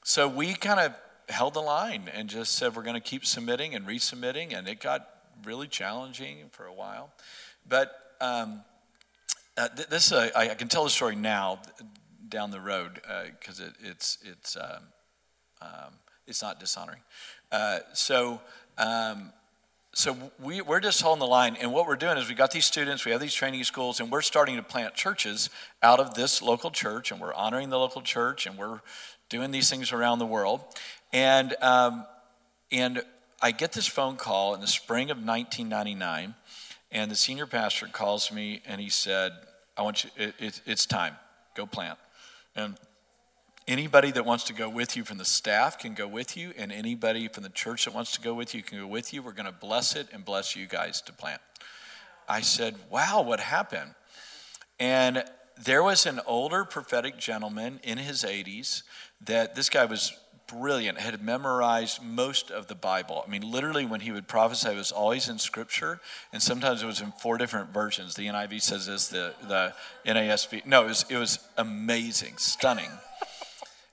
So, 0.02 0.26
we 0.26 0.54
kind 0.54 0.80
of 0.80 0.94
held 1.28 1.54
the 1.54 1.60
line 1.60 2.10
and 2.14 2.28
just 2.28 2.54
said 2.54 2.74
we're 2.74 2.82
going 2.82 2.94
to 2.94 3.00
keep 3.00 3.24
submitting 3.24 3.74
and 3.74 3.86
resubmitting, 3.86 4.56
and 4.56 4.68
it 4.68 4.80
got 4.80 5.08
really 5.44 5.68
challenging 5.68 6.48
for 6.50 6.66
a 6.66 6.72
while. 6.72 7.10
But 7.68 7.92
um, 8.20 8.62
uh, 9.56 9.68
th- 9.68 9.88
this, 9.88 10.12
uh, 10.12 10.30
I, 10.34 10.48
can 10.54 10.68
tell 10.68 10.84
the 10.84 10.90
story 10.90 11.16
now 11.16 11.60
down 12.28 12.50
the 12.50 12.60
road 12.60 13.00
because 13.38 13.60
uh, 13.60 13.64
it, 13.64 13.72
it's, 13.82 14.18
it's, 14.24 14.56
um, 14.56 14.82
um, 15.60 15.94
it's 16.26 16.42
not 16.42 16.60
dishonoring. 16.60 17.00
Uh, 17.50 17.80
so, 17.92 18.40
um, 18.76 19.32
so 19.92 20.16
we, 20.38 20.60
we're 20.60 20.80
just 20.80 21.00
holding 21.00 21.20
the 21.20 21.26
line. 21.26 21.56
And 21.60 21.72
what 21.72 21.86
we're 21.86 21.96
doing 21.96 22.18
is 22.18 22.28
we 22.28 22.34
got 22.34 22.50
these 22.50 22.66
students, 22.66 23.04
we 23.04 23.12
have 23.12 23.20
these 23.20 23.34
training 23.34 23.64
schools, 23.64 24.00
and 24.00 24.10
we're 24.10 24.22
starting 24.22 24.56
to 24.56 24.62
plant 24.62 24.94
churches 24.94 25.50
out 25.82 25.98
of 25.98 26.14
this 26.14 26.42
local 26.42 26.70
church, 26.70 27.10
and 27.10 27.20
we're 27.20 27.34
honoring 27.34 27.70
the 27.70 27.78
local 27.78 28.02
church, 28.02 28.46
and 28.46 28.56
we're 28.56 28.80
doing 29.28 29.50
these 29.50 29.68
things 29.68 29.92
around 29.92 30.18
the 30.18 30.26
world. 30.26 30.60
And, 31.12 31.54
um, 31.62 32.06
and 32.70 33.02
I 33.40 33.50
get 33.50 33.72
this 33.72 33.86
phone 33.86 34.16
call 34.16 34.54
in 34.54 34.60
the 34.60 34.66
spring 34.66 35.10
of 35.10 35.16
1999, 35.16 36.34
and 36.90 37.10
the 37.10 37.16
senior 37.16 37.46
pastor 37.46 37.86
calls 37.86 38.32
me 38.32 38.62
and 38.66 38.80
he 38.80 38.88
said, 38.88 39.32
I 39.76 39.82
want 39.82 40.04
you, 40.04 40.10
it, 40.16 40.34
it, 40.38 40.60
it's 40.66 40.86
time, 40.86 41.14
go 41.54 41.66
plant. 41.66 41.98
And 42.56 42.76
Anybody 43.68 44.10
that 44.12 44.24
wants 44.24 44.44
to 44.44 44.54
go 44.54 44.70
with 44.70 44.96
you 44.96 45.04
from 45.04 45.18
the 45.18 45.26
staff 45.26 45.78
can 45.78 45.92
go 45.92 46.08
with 46.08 46.38
you, 46.38 46.54
and 46.56 46.72
anybody 46.72 47.28
from 47.28 47.42
the 47.42 47.50
church 47.50 47.84
that 47.84 47.92
wants 47.92 48.12
to 48.12 48.20
go 48.22 48.32
with 48.32 48.54
you 48.54 48.62
can 48.62 48.78
go 48.78 48.86
with 48.86 49.12
you. 49.12 49.22
We're 49.22 49.32
going 49.32 49.44
to 49.44 49.52
bless 49.52 49.94
it 49.94 50.06
and 50.10 50.24
bless 50.24 50.56
you 50.56 50.66
guys 50.66 51.02
to 51.02 51.12
plant. 51.12 51.42
I 52.26 52.40
said, 52.40 52.76
Wow, 52.88 53.20
what 53.20 53.40
happened? 53.40 53.90
And 54.80 55.22
there 55.62 55.82
was 55.82 56.06
an 56.06 56.18
older 56.26 56.64
prophetic 56.64 57.18
gentleman 57.18 57.78
in 57.82 57.98
his 57.98 58.22
80s 58.22 58.84
that 59.26 59.54
this 59.54 59.68
guy 59.68 59.84
was 59.84 60.16
brilliant, 60.48 60.98
had 60.98 61.22
memorized 61.22 62.02
most 62.02 62.50
of 62.50 62.66
the 62.66 62.74
Bible. 62.74 63.22
I 63.26 63.30
mean, 63.30 63.42
literally, 63.42 63.86
when 63.86 64.00
he 64.00 64.10
would 64.10 64.26
prophesy, 64.26 64.70
it 64.70 64.76
was 64.76 64.90
always 64.90 65.28
in 65.28 65.38
Scripture, 65.38 66.00
and 66.32 66.42
sometimes 66.42 66.82
it 66.82 66.86
was 66.86 67.00
in 67.00 67.12
four 67.12 67.38
different 67.38 67.72
versions. 67.72 68.14
The 68.14 68.26
NIV 68.26 68.62
says 68.62 68.86
this, 68.86 69.08
the, 69.08 69.34
the 69.46 69.74
NASB. 70.06 70.66
No, 70.66 70.84
it 70.84 70.88
was, 70.88 71.06
it 71.10 71.16
was 71.16 71.38
amazing, 71.56 72.38
stunning. 72.38 72.90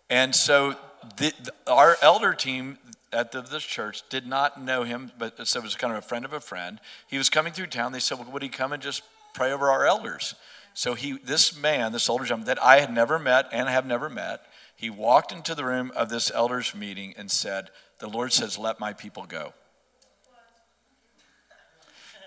And 0.10 0.34
so 0.34 0.76
the, 1.18 1.34
the, 1.44 1.54
our 1.72 1.98
elder 2.02 2.34
team 2.34 2.78
at 3.12 3.32
the, 3.32 3.42
this 3.42 3.64
church 3.64 4.04
did 4.10 4.26
not 4.26 4.62
know 4.62 4.84
him, 4.84 5.12
but 5.18 5.48
so 5.48 5.60
it 5.60 5.64
was 5.64 5.76
kind 5.76 5.94
of 5.94 6.00
a 6.00 6.08
friend 6.08 6.26
of 6.26 6.34
a 6.34 6.40
friend. 6.40 6.80
He 7.08 7.18
was 7.18 7.30
coming 7.30 7.54
through 7.54 7.68
town. 7.68 7.92
They 7.92 8.00
said, 8.00 8.18
well, 8.18 8.32
would 8.32 8.44
he 8.44 8.50
come 8.50 8.74
and 8.74 8.82
just 8.82 9.04
pray 9.34 9.52
over 9.52 9.70
our 9.70 9.86
elders? 9.86 10.36
So 10.74 10.94
he, 10.94 11.14
this 11.14 11.58
man, 11.58 11.94
this 11.94 12.10
older 12.10 12.26
gentleman 12.26 12.48
that 12.48 12.62
I 12.62 12.82
had 12.82 12.94
never 12.94 13.18
met 13.18 13.48
and 13.54 13.70
have 13.70 13.86
never 13.86 14.10
met, 14.10 14.42
he 14.86 14.92
walked 14.92 15.32
into 15.32 15.56
the 15.56 15.66
room 15.66 15.92
of 15.96 16.10
this 16.10 16.30
elders 16.30 16.76
meeting 16.76 17.16
and 17.18 17.32
said, 17.32 17.72
the 17.98 18.08
Lord 18.08 18.32
says, 18.32 18.60
let 18.60 18.80
my 18.80 18.94
people 18.94 19.26
go. 19.26 19.52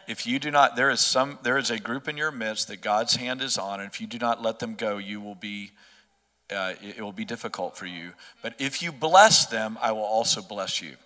If 0.09 0.27
you 0.27 0.41
do 0.41 0.51
not, 0.51 0.75
there 0.75 0.91
is 0.91 0.99
some, 0.99 1.39
there 1.45 1.57
is 1.57 1.71
a 1.71 1.79
group 1.79 2.09
in 2.09 2.17
your 2.17 2.33
midst 2.33 2.67
that 2.67 2.81
God's 2.81 3.15
hand 3.15 3.43
is 3.43 3.59
on, 3.59 3.79
and 3.79 3.89
if 3.89 4.01
you 4.01 4.09
do 4.09 4.19
not 4.19 4.43
let 4.43 4.59
them 4.59 4.75
go, 4.75 4.99
you 4.99 5.21
will 5.21 5.37
be 5.37 5.71
uh, 6.51 6.73
it, 6.83 6.97
it 6.99 7.03
will 7.03 7.13
be 7.13 7.25
difficult 7.25 7.77
for 7.77 7.87
you. 7.87 8.13
But 8.43 8.55
if 8.59 8.83
you 8.83 8.91
bless 8.91 9.47
them, 9.47 9.79
I 9.81 9.93
will 9.93 10.03
also 10.03 10.43
bless 10.43 10.83
you. 10.83 10.97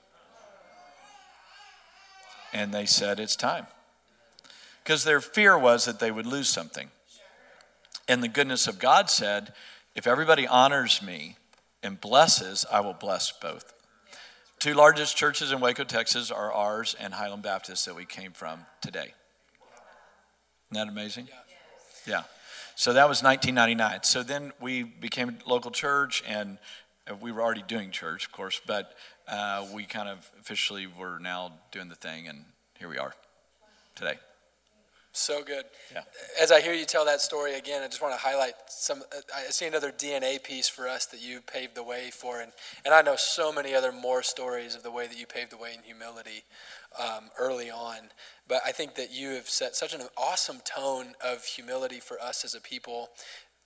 And 2.55 2.73
they 2.73 2.87
said, 2.87 3.21
It's 3.21 3.37
time. 3.37 3.67
Because 4.83 5.05
their 5.05 5.21
fear 5.21 5.59
was 5.59 5.85
that 5.85 6.01
they 6.01 6.11
would 6.11 6.27
lose 6.27 6.49
something. 6.49 6.89
And 8.09 8.23
the 8.23 8.29
goodness 8.29 8.67
of 8.67 8.79
God 8.79 9.11
said, 9.11 9.53
If 9.95 10.07
everybody 10.07 10.47
honors 10.47 11.03
me 11.03 11.37
and 11.83 12.01
blesses, 12.01 12.65
I 12.71 12.81
will 12.81 12.95
bless 12.95 13.33
both. 13.33 13.73
Two 14.59 14.75
largest 14.75 15.17
churches 15.17 15.51
in 15.51 15.61
Waco, 15.61 15.85
Texas 15.85 16.31
are 16.31 16.53
ours 16.53 16.95
and 17.01 17.13
Highland 17.13 17.43
Baptist 17.43 17.87
that 17.87 17.97
we 17.97 18.05
came 18.05 18.33
from 18.33 18.61
today. 18.81 19.13
Isn't 20.71 20.87
that 20.87 20.89
amazing? 20.89 21.29
Yeah. 22.07 22.23
So 22.77 22.93
that 22.93 23.09
was 23.09 23.23
1999. 23.23 24.05
So 24.05 24.23
then 24.23 24.53
we 24.61 24.85
became 24.85 25.31
a 25.31 25.49
local 25.49 25.71
church, 25.71 26.23
and 26.27 26.59
we 27.21 27.33
were 27.33 27.43
already 27.43 27.63
doing 27.63 27.91
church, 27.91 28.27
of 28.27 28.33
course, 28.33 28.61
but 28.67 28.95
uh, 29.29 29.67
we 29.75 29.85
kind 29.85 30.09
of 30.09 30.31
officially 30.41 30.87
were 30.87 31.19
now 31.19 31.53
doing 31.73 31.89
the 31.89 31.95
thing, 31.95 32.29
and 32.29 32.45
here 32.79 32.89
we 32.89 32.99
are 32.99 33.15
today. 33.95 34.15
So 35.15 35.45
good. 35.45 35.65
Yeah. 35.93 36.01
As 36.41 36.51
I 36.51 36.63
hear 36.63 36.73
you 36.73 36.87
tell 36.87 37.05
that 37.05 37.21
story 37.21 37.55
again, 37.55 37.83
I 37.83 37.87
just 37.87 38.01
want 38.01 38.15
to 38.15 38.21
highlight 38.21 38.55
some. 38.69 39.03
I 39.35 39.51
see 39.51 39.67
another 39.67 39.93
DNA 39.93 40.43
piece 40.43 40.71
for 40.71 40.89
us 40.89 41.05
that 41.07 41.21
you 41.21 41.41
paved 41.43 41.75
the 41.75 41.83
way 41.83 42.11
for, 42.11 42.41
and 42.41 42.51
and 42.87 42.95
I 42.95 43.03
know 43.03 43.17
so 43.17 43.53
many 43.53 43.75
other 43.75 43.93
more 43.93 44.23
stories 44.23 44.75
of 44.75 44.83
the 44.83 44.91
way 44.91 45.07
that 45.07 45.19
you 45.19 45.27
paved 45.27 45.53
the 45.53 45.59
way 45.59 45.75
in 45.77 45.83
humility 45.83 46.45
um, 46.99 47.25
early 47.39 47.71
on. 47.71 47.97
But 48.49 48.63
I 48.67 48.73
think 48.73 48.95
that 48.95 49.13
you 49.13 49.31
have 49.31 49.51
set 49.51 49.77
such 49.77 49.93
an 49.93 50.01
awesome 50.17 50.61
tone 50.65 51.13
of 51.23 51.45
humility 51.45 52.01
for 52.01 52.19
us 52.19 52.43
as 52.43 52.55
a 52.55 52.61
people 52.61 53.11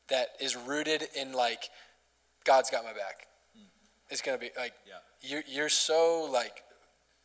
that 0.09 0.31
is 0.41 0.57
rooted 0.57 1.05
in 1.15 1.33
like 1.33 1.71
God's 2.45 2.71
got 2.71 2.83
my 2.83 2.93
back. 2.93 3.29
Mm-hmm. 3.57 3.67
It's 4.11 4.21
gonna 4.21 4.39
be 4.39 4.51
like 4.59 4.73
yeah. 4.85 4.95
you're 5.23 5.45
you're 5.47 5.69
so 5.69 6.29
like 6.29 6.65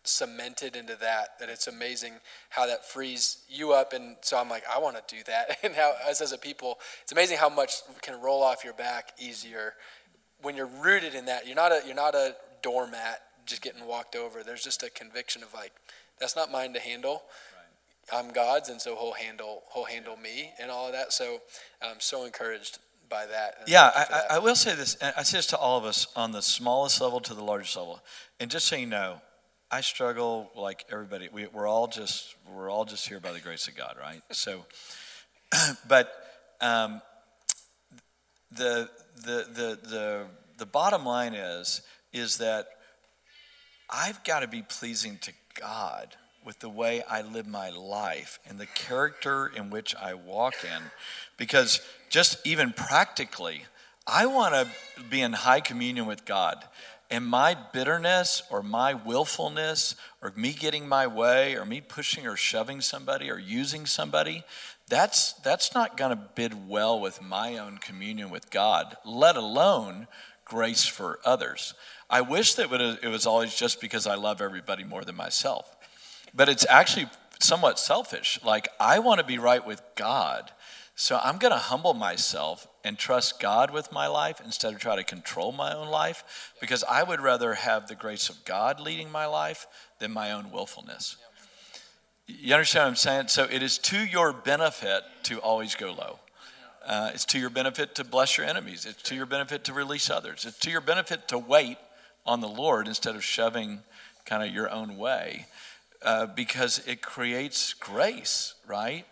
cemented 0.03 0.75
into 0.75 0.95
that 0.95 1.39
that 1.39 1.49
it's 1.49 1.67
amazing 1.67 2.13
how 2.49 2.65
that 2.65 2.85
frees 2.85 3.43
you 3.49 3.73
up. 3.73 3.93
And 3.93 4.17
so 4.21 4.37
i'm 4.37 4.49
like 4.49 4.63
i 4.73 4.79
want 4.79 4.95
to 4.95 5.15
do 5.15 5.21
that. 5.25 5.57
And 5.63 5.75
how 5.75 5.93
us 6.07 6.21
as 6.21 6.31
a 6.31 6.37
people 6.37 6.79
it's 7.03 7.11
amazing 7.11 7.37
how 7.37 7.49
much 7.49 7.73
can 8.01 8.19
roll 8.21 8.43
off 8.43 8.63
your 8.63 8.73
back 8.73 9.13
easier 9.19 9.73
when 10.41 10.55
you're 10.55 10.69
rooted 10.81 11.13
in 11.13 11.25
that. 11.25 11.45
You're 11.45 11.55
not 11.55 11.71
a 11.71 11.81
you're 11.85 11.95
not 11.95 12.15
a 12.15 12.35
doormat 12.63 13.21
just 13.45 13.61
getting 13.61 13.85
walked 13.85 14.15
over. 14.15 14.43
There's 14.43 14.63
just 14.63 14.83
a 14.83 14.89
conviction 14.89 15.43
of 15.43 15.53
like 15.53 15.71
that's 16.19 16.35
not 16.35 16.51
mine 16.51 16.73
to 16.73 16.79
handle. 16.79 17.23
Right. 18.11 18.25
i'm 18.25 18.31
god's 18.33 18.69
and 18.69 18.81
so 18.81 18.95
he'll 18.95 19.13
handle 19.13 19.63
he'll 19.73 19.85
handle 19.85 20.17
me 20.17 20.51
and 20.59 20.71
all 20.71 20.87
of 20.87 20.93
that. 20.93 21.13
So 21.13 21.39
i'm 21.81 21.99
so 21.99 22.25
encouraged 22.25 22.79
by 23.07 23.25
that 23.25 23.57
yeah 23.67 23.91
I, 23.93 24.05
that. 24.09 24.31
I 24.31 24.39
will 24.39 24.55
say 24.55 24.73
this 24.73 24.95
and 24.95 25.13
i 25.17 25.23
say 25.23 25.37
this 25.37 25.47
to 25.47 25.57
all 25.57 25.77
of 25.77 25.83
us 25.83 26.07
on 26.15 26.31
the 26.31 26.41
smallest 26.41 27.01
level 27.01 27.19
to 27.19 27.33
the 27.33 27.43
largest 27.43 27.75
level. 27.75 28.01
And 28.39 28.49
just 28.49 28.65
so 28.67 28.77
you 28.77 28.87
know 28.87 29.21
I 29.73 29.79
struggle 29.79 30.51
like 30.53 30.83
everybody. 30.91 31.29
We, 31.31 31.45
are 31.45 31.65
all 31.65 31.87
just 31.87 32.35
we're 32.53 32.69
all 32.69 32.83
just 32.83 33.07
here 33.07 33.21
by 33.21 33.31
the 33.31 33.39
grace 33.39 33.69
of 33.69 33.75
God, 33.77 33.95
right? 33.97 34.21
So, 34.31 34.65
but 35.87 36.11
um, 36.59 37.01
the, 38.51 38.89
the 39.15 39.47
the 39.53 39.79
the 39.87 40.25
the 40.57 40.65
bottom 40.65 41.05
line 41.05 41.33
is 41.33 41.81
is 42.11 42.39
that 42.39 42.67
I've 43.89 44.21
got 44.25 44.41
to 44.41 44.47
be 44.47 44.61
pleasing 44.61 45.17
to 45.21 45.31
God 45.57 46.17
with 46.43 46.59
the 46.59 46.69
way 46.69 47.01
I 47.09 47.21
live 47.21 47.47
my 47.47 47.69
life 47.69 48.39
and 48.45 48.59
the 48.59 48.65
character 48.65 49.47
in 49.55 49.69
which 49.69 49.95
I 49.95 50.15
walk 50.15 50.55
in, 50.65 50.81
because 51.37 51.79
just 52.09 52.45
even 52.45 52.73
practically, 52.73 53.63
I 54.05 54.25
want 54.25 54.53
to 54.53 54.67
be 55.09 55.21
in 55.21 55.31
high 55.31 55.61
communion 55.61 56.07
with 56.07 56.25
God. 56.25 56.61
And 57.11 57.25
my 57.25 57.57
bitterness 57.73 58.41
or 58.49 58.63
my 58.63 58.93
willfulness 58.93 59.95
or 60.21 60.31
me 60.35 60.53
getting 60.53 60.87
my 60.87 61.07
way 61.07 61.55
or 61.55 61.65
me 61.65 61.81
pushing 61.81 62.25
or 62.25 62.37
shoving 62.37 62.79
somebody 62.79 63.29
or 63.29 63.37
using 63.37 63.85
somebody, 63.85 64.45
that's, 64.87 65.33
that's 65.33 65.75
not 65.75 65.97
going 65.97 66.11
to 66.11 66.29
bid 66.35 66.69
well 66.69 66.99
with 66.99 67.21
my 67.21 67.57
own 67.57 67.77
communion 67.79 68.29
with 68.29 68.49
God, 68.49 68.95
let 69.05 69.35
alone 69.35 70.07
grace 70.45 70.85
for 70.85 71.19
others. 71.25 71.73
I 72.09 72.21
wish 72.21 72.55
that 72.55 72.71
it 73.03 73.07
was 73.07 73.25
always 73.25 73.53
just 73.53 73.81
because 73.81 74.07
I 74.07 74.15
love 74.15 74.41
everybody 74.41 74.85
more 74.85 75.03
than 75.03 75.15
myself. 75.15 75.75
But 76.33 76.47
it's 76.47 76.65
actually 76.69 77.09
somewhat 77.39 77.77
selfish. 77.77 78.39
Like, 78.43 78.69
I 78.79 78.99
want 78.99 79.19
to 79.19 79.25
be 79.25 79.37
right 79.37 79.65
with 79.65 79.81
God. 79.95 80.51
So 80.95 81.19
I'm 81.21 81.37
going 81.37 81.53
to 81.53 81.57
humble 81.57 81.93
myself 81.93 82.67
and 82.83 82.97
trust 82.97 83.39
God 83.39 83.71
with 83.71 83.91
my 83.91 84.07
life 84.07 84.41
instead 84.43 84.73
of 84.73 84.79
try 84.79 84.95
to 84.95 85.03
control 85.03 85.51
my 85.51 85.73
own 85.73 85.89
life 85.89 86.53
because 86.59 86.83
I 86.83 87.03
would 87.03 87.21
rather 87.21 87.53
have 87.53 87.87
the 87.87 87.95
grace 87.95 88.29
of 88.29 88.43
God 88.45 88.79
leading 88.79 89.11
my 89.11 89.25
life 89.25 89.67
than 89.99 90.11
my 90.11 90.31
own 90.31 90.51
willfulness. 90.51 91.17
You 92.27 92.53
understand 92.53 92.83
what 92.83 92.89
I'm 92.89 92.95
saying? 92.95 93.27
So 93.27 93.47
it 93.49 93.61
is 93.61 93.77
to 93.79 93.97
your 93.97 94.33
benefit 94.33 95.03
to 95.23 95.39
always 95.39 95.75
go 95.75 95.91
low. 95.91 96.19
Uh, 96.85 97.11
it's 97.13 97.25
to 97.25 97.39
your 97.39 97.49
benefit 97.49 97.95
to 97.95 98.03
bless 98.03 98.37
your 98.37 98.47
enemies. 98.47 98.85
It's 98.85 99.03
to 99.03 99.15
your 99.15 99.25
benefit 99.25 99.63
to 99.65 99.73
release 99.73 100.09
others. 100.09 100.45
It's 100.45 100.57
to 100.59 100.71
your 100.71 100.81
benefit 100.81 101.27
to 101.27 101.37
wait 101.37 101.77
on 102.25 102.41
the 102.41 102.47
Lord 102.47 102.87
instead 102.87 103.15
of 103.15 103.23
shoving 103.23 103.79
kind 104.25 104.43
of 104.43 104.53
your 104.53 104.69
own 104.69 104.97
way 104.97 105.47
uh, 106.03 106.25
because 106.27 106.79
it 106.87 107.01
creates 107.01 107.73
grace, 107.73 108.55
right? 108.67 109.05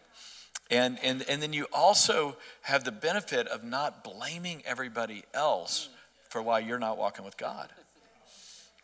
And, 0.69 0.99
and, 1.03 1.23
and 1.27 1.41
then 1.41 1.51
you 1.51 1.65
also 1.73 2.37
have 2.61 2.83
the 2.83 2.91
benefit 2.91 3.47
of 3.47 3.63
not 3.63 4.03
blaming 4.03 4.61
everybody 4.65 5.23
else 5.33 5.89
for 6.29 6.41
why 6.41 6.59
you're 6.59 6.79
not 6.79 6.97
walking 6.97 7.25
with 7.25 7.37
God. 7.37 7.69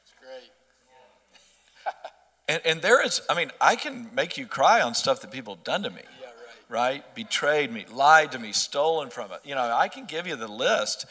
It's 0.04 0.14
great. 0.20 1.94
and, 2.50 2.62
and 2.66 2.82
there 2.82 3.06
is, 3.06 3.22
I 3.30 3.36
mean, 3.36 3.52
I 3.62 3.76
can 3.76 4.10
make 4.16 4.36
you 4.38 4.48
cry 4.48 4.82
on 4.82 4.96
stuff 4.96 5.22
that 5.22 5.32
people 5.32 5.56
have 5.56 5.64
done 5.64 5.84
to 5.84 5.92
me. 5.92 6.02
Yeah, 6.20 6.28
right. 6.70 6.94
right? 6.96 7.16
Betrayed 7.16 7.72
me, 7.72 7.86
lied 7.92 8.32
to 8.32 8.40
me, 8.40 8.52
stolen 8.52 9.12
from 9.12 9.32
it. 9.32 9.42
You 9.44 9.54
know, 9.54 9.62
I 9.62 9.88
can 9.88 10.06
give 10.06 10.26
you 10.26 10.36
the 10.36 10.48
list, 10.48 11.06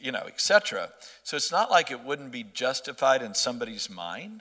you 0.00 0.10
know, 0.10 0.22
etc. 0.26 0.88
So 1.22 1.36
it's 1.36 1.52
not 1.52 1.70
like 1.70 1.90
it 1.90 2.02
wouldn't 2.02 2.32
be 2.32 2.44
justified 2.44 3.20
in 3.20 3.34
somebody's 3.34 3.90
mind, 3.90 4.40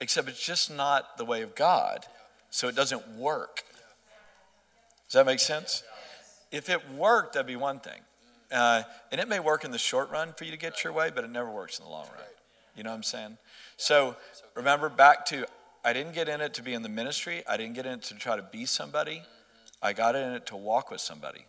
except 0.00 0.28
it's 0.28 0.44
just 0.44 0.72
not 0.72 1.18
the 1.18 1.24
way 1.24 1.42
of 1.42 1.56
God. 1.56 2.06
So 2.50 2.68
it 2.68 2.76
doesn't 2.76 3.16
work. 3.16 3.64
Does 5.12 5.18
that 5.18 5.26
make 5.26 5.40
sense? 5.40 5.82
If 6.50 6.70
it 6.70 6.80
worked, 6.92 7.34
that'd 7.34 7.46
be 7.46 7.54
one 7.54 7.80
thing. 7.80 8.00
Uh, 8.50 8.82
and 9.10 9.20
it 9.20 9.28
may 9.28 9.40
work 9.40 9.62
in 9.62 9.70
the 9.70 9.76
short 9.76 10.10
run 10.10 10.32
for 10.32 10.44
you 10.44 10.50
to 10.52 10.56
get 10.56 10.82
your 10.82 10.94
way, 10.94 11.10
but 11.14 11.22
it 11.22 11.28
never 11.28 11.50
works 11.50 11.78
in 11.78 11.84
the 11.84 11.90
long 11.90 12.06
run. 12.06 12.24
You 12.74 12.82
know 12.82 12.88
what 12.88 12.96
I'm 12.96 13.02
saying? 13.02 13.36
So 13.76 14.16
remember 14.54 14.88
back 14.88 15.26
to 15.26 15.44
I 15.84 15.92
didn't 15.92 16.14
get 16.14 16.30
in 16.30 16.40
it 16.40 16.54
to 16.54 16.62
be 16.62 16.72
in 16.72 16.80
the 16.80 16.88
ministry. 16.88 17.42
I 17.46 17.58
didn't 17.58 17.74
get 17.74 17.84
in 17.84 17.92
it 17.92 18.02
to 18.04 18.14
try 18.14 18.36
to 18.36 18.42
be 18.42 18.64
somebody. 18.64 19.22
I 19.82 19.92
got 19.92 20.16
in 20.16 20.32
it 20.32 20.46
to 20.46 20.56
walk 20.56 20.90
with 20.90 21.02
somebody. 21.02 21.44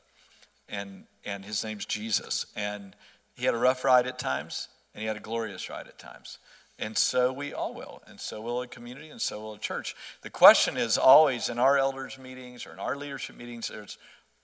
And 0.68 1.06
and 1.24 1.46
his 1.46 1.64
name's 1.64 1.86
Jesus. 1.86 2.46
And 2.58 2.98
he 3.34 3.46
had 3.46 3.56
a 3.56 3.58
rough 3.58 3.86
ride 3.86 4.08
at 4.08 4.20
times, 4.20 4.68
and 4.94 5.02
he 5.02 5.08
had 5.08 5.16
a 5.16 5.22
glorious 5.22 5.70
ride 5.70 5.88
at 5.88 5.98
times. 5.98 6.38
And 6.80 6.98
so 6.98 7.32
we 7.32 7.54
all 7.54 7.74
will, 7.74 8.02
and 8.08 8.20
so 8.20 8.42
will 8.42 8.62
a 8.62 8.68
community, 8.68 9.10
and 9.10 9.22
so 9.22 9.42
will 9.42 9.54
a 9.54 9.60
church. 9.60 9.96
The 10.24 10.30
question 10.30 10.76
is 10.76 10.98
always 10.98 11.50
in 11.50 11.60
our 11.60 11.78
elders' 11.78 12.18
meetings 12.18 12.66
or 12.66 12.74
in 12.74 12.80
our 12.80 12.96
leadership 12.96 13.38
meetings, 13.38 13.70
is 13.70 13.98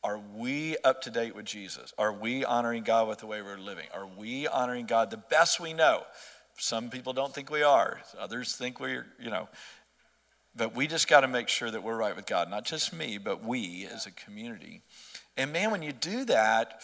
are 0.04 0.20
we 0.36 0.78
up 0.84 1.02
to 1.02 1.10
date 1.10 1.36
with 1.36 1.46
Jesus? 1.46 1.94
Are 1.98 2.14
we 2.14 2.46
honoring 2.46 2.84
God 2.84 3.08
with 3.08 3.20
the 3.20 3.26
way 3.26 3.42
we're 3.42 3.58
living? 3.58 3.88
Are 3.94 4.08
we 4.08 4.48
honoring 4.48 4.86
God 4.86 5.12
the 5.12 5.18
best 5.18 5.60
we 5.60 5.74
know? 5.74 6.04
Some 6.58 6.90
people 6.90 7.14
don't 7.14 7.34
think 7.34 7.50
we 7.50 7.64
are, 7.64 8.00
others 8.18 8.56
think 8.56 8.80
we're, 8.80 9.08
you 9.20 9.30
know. 9.30 9.50
But 10.56 10.76
we 10.76 10.88
just 10.88 11.08
got 11.08 11.22
to 11.22 11.28
make 11.28 11.48
sure 11.48 11.70
that 11.70 11.84
we're 11.84 11.98
right 11.98 12.16
with 12.16 12.26
God, 12.26 12.50
not 12.50 12.66
just 12.66 12.94
me, 12.94 13.18
but 13.18 13.44
we 13.44 13.88
as 13.94 14.06
a 14.06 14.12
community. 14.12 14.82
And 15.38 15.52
man, 15.54 15.72
when 15.72 15.82
you 15.82 15.94
do 15.94 16.26
that, 16.26 16.82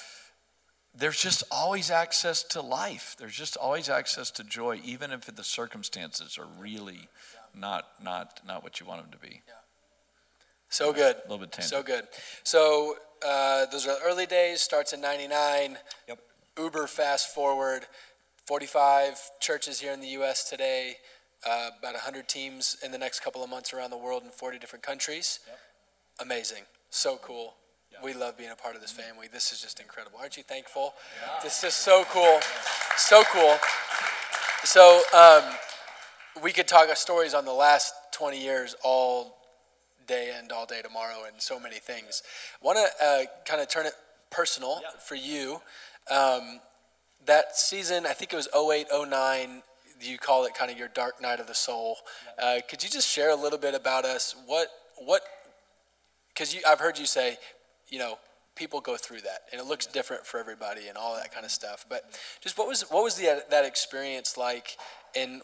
there's 0.98 1.22
just 1.22 1.44
always 1.52 1.92
access 1.92 2.44
to 2.44 2.62
life. 2.62 3.16
There's 3.20 3.36
just 3.36 3.58
always 3.58 3.90
access 3.90 4.32
to 4.32 4.44
joy, 4.44 4.80
even 4.84 5.12
if 5.12 5.26
the 5.26 5.44
circumstances 5.44 6.38
are 6.38 6.48
really 6.60 7.10
not 7.54 7.86
not 8.04 8.40
not 8.48 8.64
what 8.64 8.80
you 8.80 8.86
want 8.86 9.02
them 9.02 9.12
to 9.12 9.18
be. 9.18 9.42
Yeah. 9.48 9.54
So 10.70 10.94
good. 10.94 11.16
A 11.18 11.22
little 11.24 11.40
bit 11.40 11.52
tangent. 11.52 11.70
So 11.70 11.84
good. 11.84 12.08
So 12.44 12.96
uh, 13.26 13.66
those 13.68 13.86
are 13.88 14.00
the 14.00 14.06
early 14.06 14.26
days. 14.26 14.62
Starts 14.62 14.94
in 14.94 15.02
'99. 15.02 15.78
Yep. 16.08 16.20
Uber 16.58 16.88
fast 16.88 17.34
forward. 17.34 17.86
45 18.46 19.20
churches 19.40 19.80
here 19.80 19.92
in 19.92 20.00
the 20.00 20.10
U.S. 20.10 20.48
today. 20.48 20.98
Uh, 21.46 21.72
about 21.80 21.94
100 21.94 22.28
teams 22.28 22.78
in 22.84 22.92
the 22.92 22.98
next 22.98 23.22
couple 23.22 23.44
of 23.44 23.50
months 23.50 23.74
around 23.74 23.90
the 23.90 23.98
world 23.98 24.24
in 24.24 24.30
40 24.30 24.60
different 24.60 24.84
countries. 24.84 25.40
Yep. 25.48 25.60
Amazing. 26.22 26.64
So 26.90 27.18
cool. 27.18 27.56
We 28.04 28.14
love 28.14 28.38
being 28.38 28.52
a 28.52 28.56
part 28.56 28.76
of 28.76 28.82
this 28.82 28.92
family. 28.92 29.28
This 29.32 29.52
is 29.52 29.62
just 29.62 29.80
incredible. 29.80 30.20
Aren't 30.20 30.38
you 30.38 30.44
thankful? 30.44 30.94
Yeah. 31.22 31.40
This 31.44 31.64
is 31.64 31.74
so 31.74 32.06
cool. 32.10 32.40
So 32.98 33.24
cool. 33.32 33.58
So, 34.64 35.02
um, 35.14 35.44
we 36.42 36.52
could 36.52 36.68
talk 36.68 36.94
stories 36.98 37.34
on 37.34 37.46
the 37.46 37.54
last 37.54 37.94
20 38.14 38.42
years 38.42 38.76
all 38.84 39.38
day 40.08 40.34
and 40.38 40.52
all 40.52 40.66
day 40.66 40.82
tomorrow 40.82 41.24
and 41.28 41.42
so 41.42 41.60
many 41.60 41.78
things. 41.78 42.24
I 42.62 42.66
want 42.66 42.78
to 42.78 43.06
uh, 43.06 43.24
kind 43.46 43.62
of 43.62 43.70
turn 43.70 43.86
it 43.86 43.94
personal 44.32 44.80
yeah. 44.82 45.00
for 45.00 45.16
you. 45.16 45.62
Um, 46.12 46.60
that 47.26 47.58
season, 47.58 48.06
I 48.06 48.14
think 48.14 48.34
it 48.34 48.36
was 48.36 48.50
08, 48.56 48.88
09, 49.10 49.64
you 50.02 50.18
call 50.18 50.46
it 50.46 50.54
kind 50.54 50.70
of 50.70 50.78
your 50.78 50.90
dark 50.90 51.22
night 51.22 51.40
of 51.40 51.48
the 51.48 51.56
soul. 51.56 51.98
Uh, 52.38 52.60
could 52.70 52.84
you 52.84 52.90
just 52.90 53.08
share 53.08 53.32
a 53.32 53.36
little 53.36 53.58
bit 53.58 53.74
about 53.74 54.06
us? 54.06 54.36
What, 54.46 54.68
what, 54.98 55.22
because 56.30 56.56
I've 56.68 56.80
heard 56.80 57.00
you 57.00 57.06
say 57.06 57.38
you 57.90 58.00
know, 58.00 58.18
people 58.56 58.80
go 58.80 58.96
through 58.96 59.22
that 59.22 59.42
and 59.52 59.60
it 59.60 59.68
looks 59.68 59.86
different 59.86 60.26
for 60.26 60.40
everybody 60.40 60.88
and 60.88 60.98
all 60.98 61.16
that 61.16 61.34
kind 61.34 61.46
of 61.46 61.52
stuff. 61.52 61.86
But 61.90 62.20
just 62.42 62.58
what 62.58 62.68
was 62.68 62.84
what 62.90 63.04
was 63.04 63.16
the, 63.16 63.44
that 63.50 63.66
experience 63.66 64.38
like 64.38 64.78
and 65.16 65.42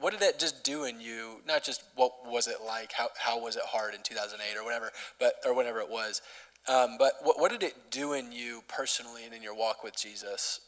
what 0.00 0.12
did 0.12 0.20
that 0.20 0.38
just 0.38 0.64
do 0.64 0.84
in 0.84 1.00
you? 1.00 1.40
Not 1.46 1.62
just 1.62 1.84
what 1.94 2.12
was 2.26 2.48
it 2.48 2.56
like 2.64 2.92
how, 2.92 3.08
how 3.18 3.42
was 3.42 3.56
it 3.56 3.62
hard 3.66 3.94
in 3.94 4.00
2008 4.02 4.58
or 4.58 4.64
whatever 4.64 4.90
but 5.18 5.34
or 5.44 5.54
whatever 5.54 5.80
it 5.80 5.90
was. 5.90 6.22
Um, 6.68 6.96
but 6.98 7.14
what, 7.22 7.40
what 7.40 7.50
did 7.50 7.62
it 7.62 7.74
do 7.90 8.12
in 8.12 8.30
you 8.30 8.62
personally 8.68 9.24
and 9.24 9.34
in 9.34 9.42
your 9.42 9.54
walk 9.54 9.84
with 9.84 9.96
jesus? 9.96 10.60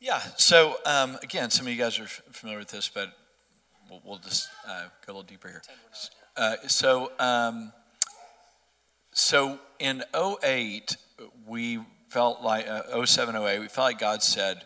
Yeah 0.00 0.20
so 0.36 0.76
um, 0.84 1.18
again 1.22 1.50
some 1.50 1.66
of 1.66 1.72
you 1.72 1.78
guys 1.78 1.98
are 1.98 2.06
familiar 2.06 2.58
with 2.58 2.68
this 2.68 2.88
but 2.88 3.12
we'll, 3.88 4.02
we'll 4.04 4.18
just 4.18 4.48
uh, 4.68 4.84
go 5.06 5.12
a 5.12 5.14
little 5.14 5.22
deeper 5.22 5.48
here. 5.48 5.62
Uh, 6.36 6.56
so 6.66 7.12
um, 7.18 7.72
so 9.12 9.58
in 9.78 10.02
08, 10.14 10.96
we 11.46 11.80
felt 12.08 12.42
like, 12.42 12.66
uh, 12.68 13.04
07, 13.04 13.36
08, 13.36 13.58
we 13.58 13.68
felt 13.68 13.86
like 13.86 13.98
God 13.98 14.22
said, 14.22 14.62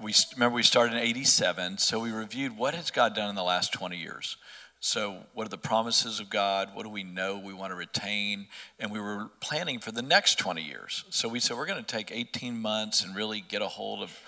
we 0.00 0.14
remember 0.34 0.56
we 0.56 0.62
started 0.62 0.94
in 0.94 1.02
87, 1.02 1.78
so 1.78 2.00
we 2.00 2.10
reviewed 2.10 2.56
what 2.56 2.74
has 2.74 2.90
God 2.90 3.14
done 3.14 3.28
in 3.28 3.34
the 3.34 3.42
last 3.42 3.72
20 3.72 3.96
years. 3.96 4.36
So, 4.82 5.26
what 5.34 5.44
are 5.46 5.50
the 5.50 5.58
promises 5.58 6.20
of 6.20 6.30
God? 6.30 6.70
What 6.74 6.84
do 6.84 6.88
we 6.88 7.02
know 7.04 7.38
we 7.38 7.52
want 7.52 7.70
to 7.70 7.74
retain? 7.74 8.46
And 8.78 8.90
we 8.90 8.98
were 8.98 9.28
planning 9.40 9.78
for 9.78 9.92
the 9.92 10.00
next 10.00 10.38
20 10.38 10.62
years. 10.62 11.04
So, 11.10 11.28
we 11.28 11.38
said 11.38 11.58
we're 11.58 11.66
going 11.66 11.84
to 11.84 11.96
take 11.96 12.10
18 12.10 12.58
months 12.58 13.04
and 13.04 13.14
really 13.14 13.44
get 13.46 13.60
a 13.60 13.68
hold 13.68 14.02
of 14.02 14.18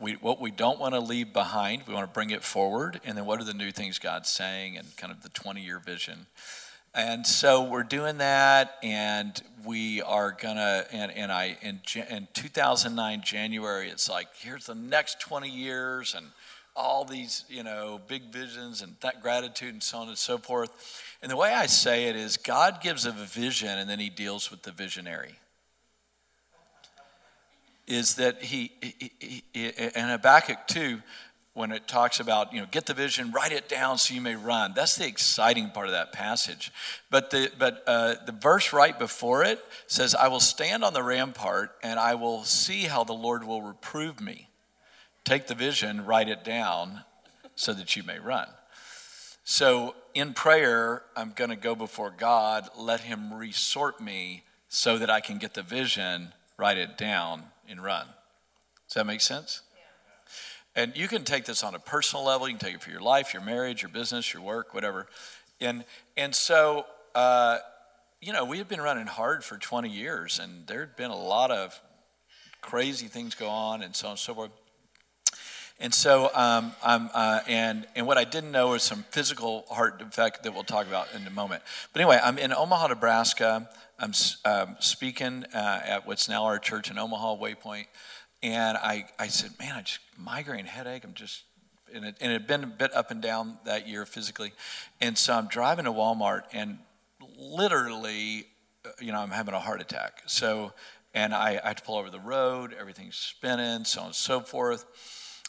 we, 0.00 0.14
what 0.14 0.40
we 0.40 0.50
don't 0.50 0.80
want 0.80 0.94
to 0.94 1.00
leave 1.00 1.32
behind. 1.32 1.84
We 1.86 1.94
want 1.94 2.10
to 2.10 2.12
bring 2.12 2.30
it 2.30 2.42
forward. 2.42 3.00
And 3.04 3.16
then, 3.16 3.26
what 3.26 3.40
are 3.40 3.44
the 3.44 3.54
new 3.54 3.70
things 3.70 4.00
God's 4.00 4.28
saying 4.28 4.76
and 4.76 4.96
kind 4.96 5.12
of 5.12 5.22
the 5.22 5.28
20 5.28 5.62
year 5.62 5.78
vision? 5.78 6.26
And 6.94 7.26
so 7.26 7.64
we're 7.64 7.84
doing 7.84 8.18
that, 8.18 8.76
and 8.82 9.40
we 9.64 10.02
are 10.02 10.30
gonna. 10.30 10.84
And, 10.92 11.10
and 11.12 11.32
I 11.32 11.56
in, 11.62 11.80
in 12.10 12.28
2009 12.34 13.22
January, 13.24 13.88
it's 13.88 14.10
like 14.10 14.26
here's 14.36 14.66
the 14.66 14.74
next 14.74 15.18
20 15.20 15.48
years, 15.48 16.14
and 16.14 16.26
all 16.76 17.06
these 17.06 17.44
you 17.48 17.62
know 17.62 17.98
big 18.08 18.30
visions 18.30 18.82
and 18.82 18.94
that 19.00 19.22
gratitude 19.22 19.72
and 19.72 19.82
so 19.82 19.98
on 19.98 20.08
and 20.08 20.18
so 20.18 20.36
forth. 20.36 20.70
And 21.22 21.30
the 21.30 21.36
way 21.36 21.54
I 21.54 21.64
say 21.64 22.08
it 22.08 22.16
is, 22.16 22.36
God 22.36 22.82
gives 22.82 23.06
a 23.06 23.12
vision, 23.12 23.70
and 23.70 23.88
then 23.88 23.98
He 23.98 24.10
deals 24.10 24.50
with 24.50 24.62
the 24.62 24.72
visionary. 24.72 25.36
Is 27.86 28.16
that 28.16 28.42
He, 28.42 28.70
he, 28.82 29.10
he, 29.18 29.44
in 29.54 30.08
Habakkuk 30.08 30.68
2, 30.68 31.00
when 31.54 31.70
it 31.70 31.86
talks 31.86 32.18
about, 32.18 32.52
you 32.52 32.60
know, 32.60 32.66
get 32.70 32.86
the 32.86 32.94
vision, 32.94 33.30
write 33.30 33.52
it 33.52 33.68
down 33.68 33.98
so 33.98 34.14
you 34.14 34.20
may 34.22 34.34
run. 34.34 34.72
That's 34.74 34.96
the 34.96 35.06
exciting 35.06 35.68
part 35.70 35.86
of 35.86 35.92
that 35.92 36.12
passage. 36.12 36.72
But 37.10 37.30
the, 37.30 37.50
but, 37.58 37.82
uh, 37.86 38.14
the 38.24 38.32
verse 38.32 38.72
right 38.72 38.98
before 38.98 39.44
it 39.44 39.62
says, 39.86 40.14
I 40.14 40.28
will 40.28 40.40
stand 40.40 40.82
on 40.82 40.94
the 40.94 41.02
rampart 41.02 41.72
and 41.82 42.00
I 42.00 42.14
will 42.14 42.44
see 42.44 42.84
how 42.84 43.04
the 43.04 43.12
Lord 43.12 43.44
will 43.44 43.62
reprove 43.62 44.20
me. 44.20 44.48
Take 45.24 45.46
the 45.46 45.54
vision, 45.54 46.06
write 46.06 46.28
it 46.28 46.42
down 46.42 47.02
so 47.54 47.74
that 47.74 47.96
you 47.96 48.02
may 48.02 48.18
run. 48.18 48.48
So 49.44 49.94
in 50.14 50.32
prayer, 50.32 51.02
I'm 51.16 51.32
going 51.34 51.50
to 51.50 51.56
go 51.56 51.74
before 51.74 52.10
God, 52.16 52.68
let 52.78 53.00
Him 53.00 53.32
resort 53.34 54.00
me 54.00 54.44
so 54.68 54.96
that 54.98 55.10
I 55.10 55.20
can 55.20 55.36
get 55.38 55.52
the 55.52 55.62
vision, 55.62 56.32
write 56.56 56.78
it 56.78 56.96
down, 56.96 57.42
and 57.68 57.82
run. 57.82 58.06
Does 58.88 58.94
that 58.94 59.06
make 59.06 59.20
sense? 59.20 59.60
And 60.74 60.96
you 60.96 61.06
can 61.06 61.24
take 61.24 61.44
this 61.44 61.62
on 61.62 61.74
a 61.74 61.78
personal 61.78 62.24
level. 62.24 62.48
You 62.48 62.54
can 62.56 62.66
take 62.66 62.74
it 62.76 62.82
for 62.82 62.90
your 62.90 63.02
life, 63.02 63.34
your 63.34 63.42
marriage, 63.42 63.82
your 63.82 63.90
business, 63.90 64.32
your 64.32 64.42
work, 64.42 64.72
whatever. 64.72 65.06
And 65.60 65.84
and 66.16 66.34
so, 66.34 66.86
uh, 67.14 67.58
you 68.20 68.32
know, 68.32 68.44
we 68.44 68.58
had 68.58 68.68
been 68.68 68.80
running 68.80 69.06
hard 69.06 69.44
for 69.44 69.58
20 69.58 69.88
years, 69.88 70.38
and 70.38 70.66
there 70.66 70.80
had 70.80 70.96
been 70.96 71.10
a 71.10 71.16
lot 71.16 71.50
of 71.50 71.78
crazy 72.60 73.08
things 73.08 73.34
go 73.34 73.48
on, 73.48 73.82
and 73.82 73.94
so 73.94 74.06
on 74.06 74.12
and 74.12 74.18
so 74.18 74.34
forth. 74.34 74.50
And 75.80 75.92
so, 75.92 76.30
um, 76.32 76.72
I'm, 76.84 77.10
uh, 77.12 77.40
and, 77.48 77.88
and 77.96 78.06
what 78.06 78.16
I 78.16 78.22
didn't 78.22 78.52
know 78.52 78.68
was 78.68 78.84
some 78.84 79.04
physical 79.10 79.64
heart 79.68 79.98
defect 79.98 80.44
that 80.44 80.54
we'll 80.54 80.62
talk 80.62 80.86
about 80.86 81.08
in 81.12 81.26
a 81.26 81.30
moment. 81.30 81.62
But 81.92 82.02
anyway, 82.02 82.20
I'm 82.22 82.38
in 82.38 82.52
Omaha, 82.52 82.86
Nebraska. 82.86 83.68
I'm 83.98 84.12
um, 84.44 84.76
speaking 84.78 85.44
uh, 85.52 85.80
at 85.84 86.06
what's 86.06 86.28
now 86.28 86.44
our 86.44 86.60
church 86.60 86.88
in 86.88 86.98
Omaha, 86.98 87.36
Waypoint. 87.36 87.86
And 88.42 88.76
I, 88.76 89.06
I 89.18 89.28
said, 89.28 89.52
man, 89.58 89.76
I 89.76 89.82
just 89.82 90.00
migraine 90.18 90.64
headache. 90.64 91.04
I'm 91.04 91.14
just, 91.14 91.44
and 91.94 92.04
it, 92.04 92.16
and 92.20 92.32
it 92.32 92.40
had 92.40 92.46
been 92.46 92.64
a 92.64 92.66
bit 92.66 92.94
up 92.94 93.10
and 93.10 93.20
down 93.20 93.58
that 93.64 93.86
year 93.86 94.04
physically. 94.04 94.52
And 95.00 95.16
so 95.16 95.34
I'm 95.34 95.46
driving 95.46 95.84
to 95.84 95.92
Walmart 95.92 96.42
and 96.52 96.78
literally, 97.38 98.46
uh, 98.84 98.90
you 99.00 99.12
know, 99.12 99.20
I'm 99.20 99.30
having 99.30 99.54
a 99.54 99.60
heart 99.60 99.80
attack. 99.80 100.22
So, 100.26 100.72
and 101.14 101.34
I, 101.34 101.60
I 101.62 101.68
had 101.68 101.76
to 101.76 101.82
pull 101.82 101.98
over 101.98 102.10
the 102.10 102.18
road, 102.18 102.74
everything's 102.78 103.16
spinning, 103.16 103.84
so 103.84 104.00
on 104.00 104.06
and 104.06 104.14
so 104.14 104.40
forth. 104.40 104.84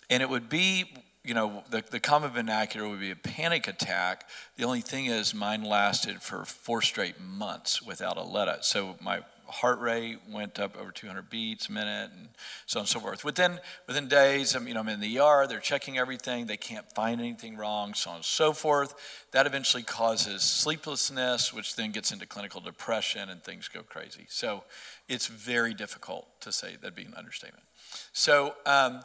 And 0.10 0.22
it 0.22 0.30
would 0.30 0.50
be, 0.50 0.94
you 1.24 1.34
know, 1.34 1.64
the, 1.70 1.84
the 1.90 2.00
common 2.00 2.32
vernacular 2.32 2.88
would 2.88 3.00
be 3.00 3.12
a 3.12 3.16
panic 3.16 3.68
attack. 3.68 4.28
The 4.58 4.66
only 4.66 4.82
thing 4.82 5.06
is, 5.06 5.34
mine 5.34 5.64
lasted 5.64 6.22
for 6.22 6.44
four 6.44 6.82
straight 6.82 7.20
months 7.22 7.82
without 7.82 8.18
a 8.18 8.24
let 8.24 8.50
up. 8.50 8.66
So 8.66 8.98
my 9.02 9.22
heart 9.48 9.80
rate 9.80 10.20
went 10.30 10.60
up 10.60 10.78
over 10.80 10.92
200 10.92 11.30
beats 11.30 11.70
a 11.70 11.72
minute 11.72 12.12
and 12.18 12.30
so 12.66 12.80
on 12.80 12.82
and 12.84 12.90
so 12.90 13.00
forth. 13.00 13.24
Within, 13.24 13.60
within 13.88 14.08
days, 14.08 14.56
I'm, 14.56 14.68
you 14.68 14.74
know, 14.74 14.80
I'm 14.80 14.90
in 14.90 15.00
the 15.00 15.20
ER, 15.20 15.46
they're 15.48 15.60
checking 15.60 15.98
everything, 15.98 16.46
they 16.46 16.58
can't 16.58 16.86
find 16.94 17.20
anything 17.20 17.58
wrong, 17.58 17.94
so 17.94 18.12
on 18.12 18.16
and 18.18 18.26
so 18.26 18.54
forth. 18.54 18.96
That 19.32 19.46
eventually 19.46 19.84
causes 19.84 20.42
sleeplessness, 20.42 21.54
which 21.54 21.76
then 21.76 21.92
gets 21.92 22.12
into 22.12 22.26
clinical 22.26 22.62
depression 22.62 23.30
and 23.30 23.44
things 23.44 23.68
go 23.68 23.84
crazy. 23.84 24.26
So 24.30 24.64
it's 25.08 25.28
very 25.28 25.74
difficult 25.74 26.28
to 26.42 26.52
say 26.52 26.76
that'd 26.76 26.96
be 26.96 27.04
an 27.04 27.14
understatement. 27.16 27.64
So, 28.12 28.56
um, 28.66 29.02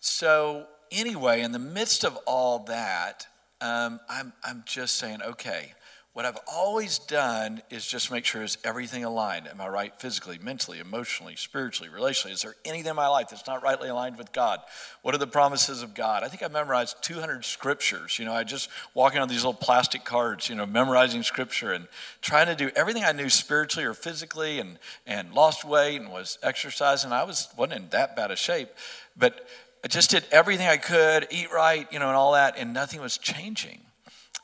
so 0.00 0.66
anyway, 0.90 1.42
in 1.42 1.52
the 1.52 1.58
midst 1.58 2.04
of 2.04 2.16
all 2.26 2.60
that, 2.64 3.26
um, 3.60 4.00
I'm, 4.08 4.32
I'm 4.44 4.62
just 4.66 4.96
saying, 4.96 5.22
okay, 5.22 5.72
what 6.16 6.24
I've 6.24 6.38
always 6.50 6.98
done 6.98 7.60
is 7.68 7.86
just 7.86 8.10
make 8.10 8.24
sure 8.24 8.42
is 8.42 8.56
everything 8.64 9.04
aligned. 9.04 9.48
Am 9.48 9.60
I 9.60 9.68
right 9.68 9.92
physically, 10.00 10.38
mentally, 10.42 10.78
emotionally, 10.78 11.36
spiritually, 11.36 11.90
relationally? 11.94 12.32
Is 12.32 12.40
there 12.40 12.54
anything 12.64 12.88
in 12.88 12.96
my 12.96 13.08
life 13.08 13.28
that's 13.28 13.46
not 13.46 13.62
rightly 13.62 13.90
aligned 13.90 14.16
with 14.16 14.32
God? 14.32 14.60
What 15.02 15.14
are 15.14 15.18
the 15.18 15.26
promises 15.26 15.82
of 15.82 15.92
God? 15.92 16.24
I 16.24 16.28
think 16.28 16.42
I 16.42 16.48
memorized 16.48 16.96
200 17.02 17.44
scriptures. 17.44 18.18
You 18.18 18.24
know, 18.24 18.32
I 18.32 18.44
just 18.44 18.70
walking 18.94 19.20
on 19.20 19.28
these 19.28 19.44
little 19.44 19.52
plastic 19.52 20.06
cards, 20.06 20.48
you 20.48 20.54
know, 20.54 20.64
memorizing 20.64 21.22
scripture 21.22 21.74
and 21.74 21.86
trying 22.22 22.46
to 22.46 22.54
do 22.54 22.70
everything 22.74 23.04
I 23.04 23.12
knew 23.12 23.28
spiritually 23.28 23.84
or 23.84 23.92
physically 23.92 24.58
and, 24.58 24.78
and 25.06 25.34
lost 25.34 25.66
weight 25.66 26.00
and 26.00 26.10
was 26.10 26.38
exercising. 26.42 27.12
I 27.12 27.24
was, 27.24 27.46
wasn't 27.58 27.82
in 27.82 27.88
that 27.90 28.16
bad 28.16 28.30
a 28.30 28.36
shape, 28.36 28.70
but 29.18 29.46
I 29.84 29.88
just 29.88 30.12
did 30.12 30.24
everything 30.32 30.66
I 30.66 30.78
could, 30.78 31.26
eat 31.30 31.52
right, 31.52 31.86
you 31.92 31.98
know, 31.98 32.06
and 32.06 32.16
all 32.16 32.32
that, 32.32 32.56
and 32.56 32.72
nothing 32.72 33.02
was 33.02 33.18
changing. 33.18 33.82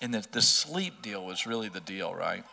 And 0.03 0.13
the, 0.13 0.27
the 0.33 0.43
sleep 0.43 1.01
deal 1.01 1.25
was 1.25 1.47
really 1.47 1.69
the 1.69 1.81
deal, 1.81 2.13
right? 2.15 2.45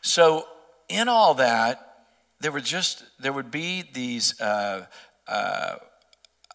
So, 0.00 0.48
in 0.88 1.06
all 1.06 1.34
that, 1.34 2.06
there 2.40 2.50
would 2.50 2.64
just 2.64 3.04
there 3.20 3.32
would 3.32 3.50
be 3.50 3.84
these. 3.92 4.40
Uh, 4.40 4.86
uh, 5.28 5.76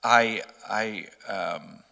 I 0.03 0.41
I 0.67 1.05
um, 1.29 1.83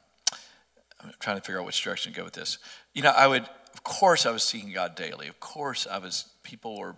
I'm 1.01 1.13
trying 1.19 1.37
to 1.37 1.41
figure 1.41 1.59
out 1.59 1.65
which 1.65 1.81
direction 1.81 2.11
to 2.11 2.17
go 2.17 2.25
with 2.25 2.33
this. 2.33 2.57
You 2.93 3.03
know, 3.03 3.11
I 3.11 3.27
would 3.27 3.43
of 3.43 3.83
course 3.83 4.25
I 4.25 4.31
was 4.31 4.43
seeking 4.43 4.71
God 4.73 4.95
daily. 4.95 5.27
Of 5.27 5.39
course 5.39 5.87
I 5.89 5.99
was. 5.99 6.25
People 6.41 6.77
were 6.77 6.95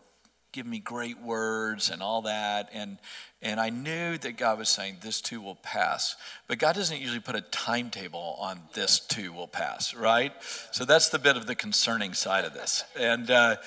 give 0.56 0.66
me 0.66 0.80
great 0.80 1.22
words 1.22 1.90
and 1.90 2.02
all 2.02 2.22
that. 2.22 2.70
And, 2.74 2.98
and 3.42 3.60
I 3.60 3.70
knew 3.70 4.18
that 4.18 4.38
God 4.38 4.58
was 4.58 4.70
saying, 4.70 4.98
This 5.02 5.20
too 5.20 5.42
will 5.42 5.56
pass. 5.56 6.16
But 6.48 6.60
God 6.60 6.76
doesn't 6.76 7.00
usually 7.00 7.20
put 7.20 7.36
a 7.36 7.42
timetable 7.42 8.38
on 8.40 8.62
this 8.74 9.02
too 9.02 9.34
will 9.34 9.50
pass, 9.50 9.94
right? 9.94 10.32
So 10.72 10.86
that's 10.86 11.10
the 11.10 11.20
bit 11.20 11.36
of 11.36 11.46
the 11.46 11.56
concerning 11.56 12.14
side 12.14 12.46
of 12.46 12.54
this. 12.54 12.86
And, 12.98 13.30
uh, 13.30 13.58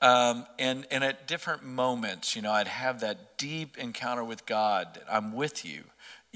um, 0.00 0.46
and, 0.58 0.86
and 0.90 1.04
at 1.04 1.26
different 1.26 1.64
moments, 1.64 2.34
you 2.34 2.40
know, 2.40 2.52
I'd 2.52 2.68
have 2.68 3.00
that 3.00 3.36
deep 3.36 3.76
encounter 3.76 4.24
with 4.24 4.46
God. 4.46 5.00
I'm 5.10 5.34
with 5.34 5.66
you 5.66 5.84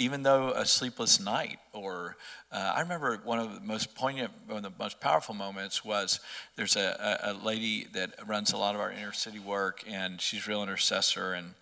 even 0.03 0.23
though 0.25 0.51
a 0.51 0.67
sleepless 0.67 1.21
night 1.21 1.59
or 1.73 2.17
uh, 2.51 2.73
i 2.75 2.81
remember 2.81 3.21
one 3.25 3.39
of 3.39 3.55
the 3.55 3.61
most 3.61 3.95
poignant 3.95 4.31
one 4.47 4.59
of 4.59 4.63
the 4.63 4.83
most 4.83 5.01
powerful 5.01 5.35
moments 5.35 5.85
was 5.85 6.21
there's 6.57 6.77
a, 6.77 7.19
a, 7.23 7.35
lady 7.45 7.87
that 7.93 8.11
runs 8.27 8.53
a 8.53 8.57
lot 8.57 8.75
of 8.75 8.81
our 8.81 8.91
inner 8.91 9.13
city 9.13 9.39
work 9.39 9.85
and 9.89 10.21
she's 10.21 10.49
real 10.49 10.63
intercessor 10.63 11.35
and 11.35 11.55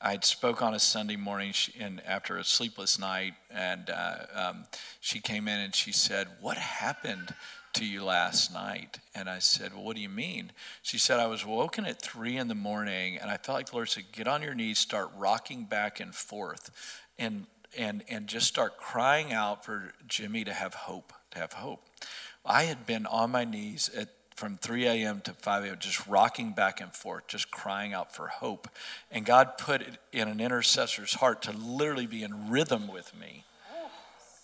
i 0.00 0.18
spoke 0.22 0.60
on 0.60 0.74
a 0.74 0.80
sunday 0.80 1.16
morning 1.16 1.52
and 1.78 2.02
after 2.04 2.36
a 2.36 2.44
sleepless 2.44 2.98
night 2.98 3.34
and 3.50 3.90
uh, 3.90 4.16
um, 4.34 4.64
she 5.00 5.20
came 5.20 5.46
in 5.46 5.60
and 5.60 5.74
she 5.74 5.92
said 5.92 6.26
what 6.40 6.56
happened 6.56 7.32
to 7.74 7.84
you 7.84 8.04
last 8.04 8.52
night? 8.52 9.00
And 9.16 9.28
I 9.28 9.40
said, 9.40 9.74
Well, 9.74 9.82
what 9.82 9.96
do 9.96 10.02
you 10.02 10.08
mean? 10.08 10.52
She 10.82 10.96
said, 10.96 11.18
I 11.18 11.26
was 11.26 11.44
woken 11.44 11.84
at 11.84 12.00
three 12.00 12.36
in 12.36 12.46
the 12.46 12.54
morning 12.54 13.18
and 13.18 13.30
I 13.30 13.36
felt 13.36 13.56
like 13.56 13.70
the 13.70 13.74
Lord 13.74 13.88
said, 13.88 14.04
Get 14.12 14.28
on 14.28 14.42
your 14.42 14.54
knees, 14.54 14.78
start 14.78 15.10
rocking 15.16 15.64
back 15.64 15.98
and 15.98 16.14
forth. 16.14 16.70
And 17.18 17.46
and, 17.76 18.02
and 18.08 18.26
just 18.26 18.46
start 18.46 18.76
crying 18.76 19.32
out 19.32 19.64
for 19.64 19.92
Jimmy 20.06 20.44
to 20.44 20.52
have 20.52 20.74
hope, 20.74 21.12
to 21.32 21.38
have 21.38 21.52
hope. 21.52 21.82
I 22.44 22.64
had 22.64 22.86
been 22.86 23.06
on 23.06 23.30
my 23.30 23.44
knees 23.44 23.90
at, 23.96 24.08
from 24.36 24.58
3 24.58 24.86
a.m. 24.86 25.20
to 25.22 25.32
5 25.32 25.64
a.m., 25.64 25.76
just 25.78 26.06
rocking 26.06 26.52
back 26.52 26.80
and 26.80 26.92
forth, 26.92 27.26
just 27.26 27.50
crying 27.50 27.94
out 27.94 28.14
for 28.14 28.28
hope. 28.28 28.68
And 29.10 29.24
God 29.24 29.56
put 29.58 29.80
it 29.80 29.98
in 30.12 30.28
an 30.28 30.40
intercessor's 30.40 31.14
heart 31.14 31.42
to 31.42 31.52
literally 31.52 32.06
be 32.06 32.22
in 32.22 32.50
rhythm 32.50 32.88
with 32.88 33.12
me 33.18 33.44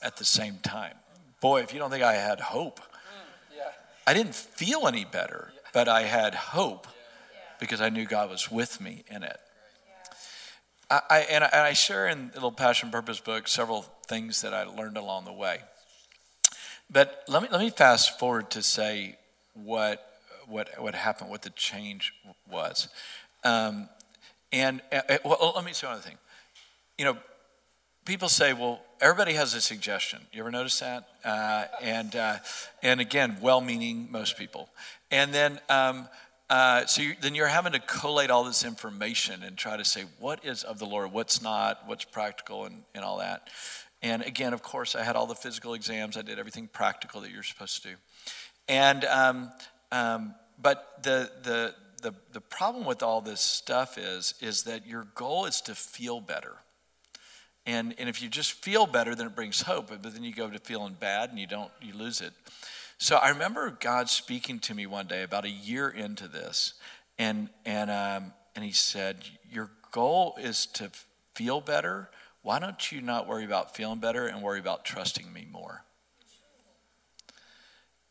at 0.03 0.17
the 0.17 0.25
same 0.25 0.59
time. 0.63 0.95
Boy, 1.41 1.63
if 1.63 1.73
you 1.73 1.79
don't 1.79 1.91
think 1.91 2.05
I 2.05 2.15
had 2.15 2.41
hope, 2.41 2.81
I 4.07 4.15
didn't 4.15 4.35
feel 4.35 4.87
any 4.87 5.05
better, 5.05 5.53
but 5.73 5.89
I 5.89 6.03
had 6.03 6.35
hope 6.35 6.87
because 7.59 7.81
I 7.81 7.91
knew 7.91 8.07
God 8.07 8.31
was 8.31 8.51
with 8.51 8.81
me 8.81 9.05
in 9.09 9.23
it. 9.23 9.39
I, 10.91 11.27
and, 11.31 11.45
I, 11.45 11.47
and 11.53 11.61
I 11.63 11.73
share 11.73 12.09
in 12.09 12.29
the 12.29 12.35
little 12.35 12.53
Passion 12.53 12.91
Purpose 12.91 13.21
book 13.21 13.47
several 13.47 13.83
things 14.09 14.43
that 14.43 14.53
I 14.53 14.65
learned 14.65 14.97
along 14.97 15.25
the 15.25 15.33
way. 15.33 15.61
But 16.91 17.23
let 17.29 17.43
me, 17.43 17.49
let 17.53 17.61
me 17.61 17.71
fast 17.71 18.19
forward 18.19 18.51
to 18.51 18.63
say 18.63 19.17
what, 19.55 20.05
what, 20.49 20.69
what 20.79 20.97
happened, 20.97 21.31
what 21.31 21.43
the 21.43 21.51
change 21.51 22.13
was. 22.51 22.89
Um, 23.45 23.89
and 24.53 24.83
uh, 24.93 25.19
well, 25.25 25.53
let 25.55 25.65
me 25.65 25.73
say 25.73 25.87
another 25.87 26.03
thing. 26.03 26.19
You 26.99 27.05
know, 27.05 27.17
people 28.05 28.29
say, 28.29 28.53
well, 28.53 28.81
everybody 29.01 29.35
has 29.35 29.55
a 29.55 29.61
suggestion. 29.61 30.21
You 30.33 30.41
ever 30.41 30.51
notice 30.51 30.81
that? 30.81 31.09
Uh, 31.25 31.67
and, 31.81 32.17
uh, 32.17 32.37
and 32.83 33.01
again, 33.01 33.37
well 33.41 33.61
meaning, 33.61 34.09
most 34.11 34.37
people. 34.37 34.69
And 35.13 35.33
then, 35.33 35.61
um, 35.69 36.09
uh, 36.51 36.85
so 36.87 37.01
you, 37.01 37.15
then 37.21 37.37
you're 37.37 37.47
having 37.47 37.73
to 37.73 37.79
collate 37.79 38.29
all 38.29 38.43
this 38.43 38.65
information 38.65 39.45
and 39.45 39.57
try 39.57 39.77
to 39.77 39.85
say 39.85 40.05
what 40.19 40.45
is 40.45 40.65
of 40.65 40.81
the 40.81 40.85
Lord, 40.85 41.13
what's 41.13 41.41
not, 41.41 41.87
what's 41.87 42.05
practical, 42.05 42.65
and, 42.65 42.83
and 42.93 43.05
all 43.05 43.19
that. 43.19 43.49
And 44.03 44.23
again, 44.23 44.53
of 44.53 44.61
course, 44.61 44.97
I 44.97 45.05
had 45.05 45.15
all 45.15 45.27
the 45.27 45.37
physical 45.37 45.75
exams. 45.75 46.17
I 46.17 46.23
did 46.23 46.41
everything 46.41 46.67
practical 46.67 47.21
that 47.21 47.31
you're 47.31 47.45
supposed 47.45 47.83
to 47.83 47.91
do. 47.91 47.95
And 48.69 49.05
um, 49.05 49.53
um, 49.93 50.35
but 50.61 51.03
the 51.05 51.31
the 51.43 51.75
the 52.03 52.15
the 52.33 52.41
problem 52.41 52.85
with 52.85 53.03
all 53.03 53.21
this 53.21 53.41
stuff 53.41 53.97
is 53.97 54.35
is 54.41 54.65
that 54.65 54.87
your 54.87 55.07
goal 55.15 55.47
is 55.47 55.61
to 55.63 55.75
feel 55.77 56.21
better. 56.21 56.57
And 57.65 57.95
and 57.99 58.09
if 58.09 58.23
you 58.23 58.29
just 58.29 58.53
feel 58.53 58.87
better, 58.87 59.15
then 59.15 59.27
it 59.27 59.37
brings 59.37 59.63
hope. 59.63 59.89
But 59.89 60.03
then 60.03 60.25
you 60.25 60.35
go 60.35 60.51
to 60.51 60.59
feeling 60.59 60.97
bad 60.99 61.31
and 61.31 61.39
you 61.39 61.47
don't 61.47 61.71
you 61.81 61.93
lose 61.93 62.21
it. 62.21 62.33
So 63.03 63.17
I 63.17 63.31
remember 63.31 63.71
God 63.81 64.11
speaking 64.11 64.59
to 64.61 64.75
me 64.75 64.85
one 64.85 65.07
day 65.07 65.23
about 65.23 65.47
a 65.47 65.51
year 65.51 65.89
into 65.89 66.29
this, 66.29 66.75
and 67.19 67.49
and 67.65 67.91
um, 67.91 68.35
and 68.55 68.63
He 68.63 68.73
said, 68.73 69.25
"Your 69.51 69.71
goal 69.91 70.37
is 70.39 70.67
to 70.75 70.91
feel 71.35 71.63
better. 71.63 72.11
Why 72.43 72.59
don't 72.59 72.93
you 72.93 73.01
not 73.01 73.27
worry 73.27 73.47
about 73.47 73.75
feeling 73.75 74.01
better 74.01 74.27
and 74.27 74.43
worry 74.43 74.61
about 74.61 74.85
trusting 74.85 75.33
me 75.33 75.49
more?" 75.51 75.83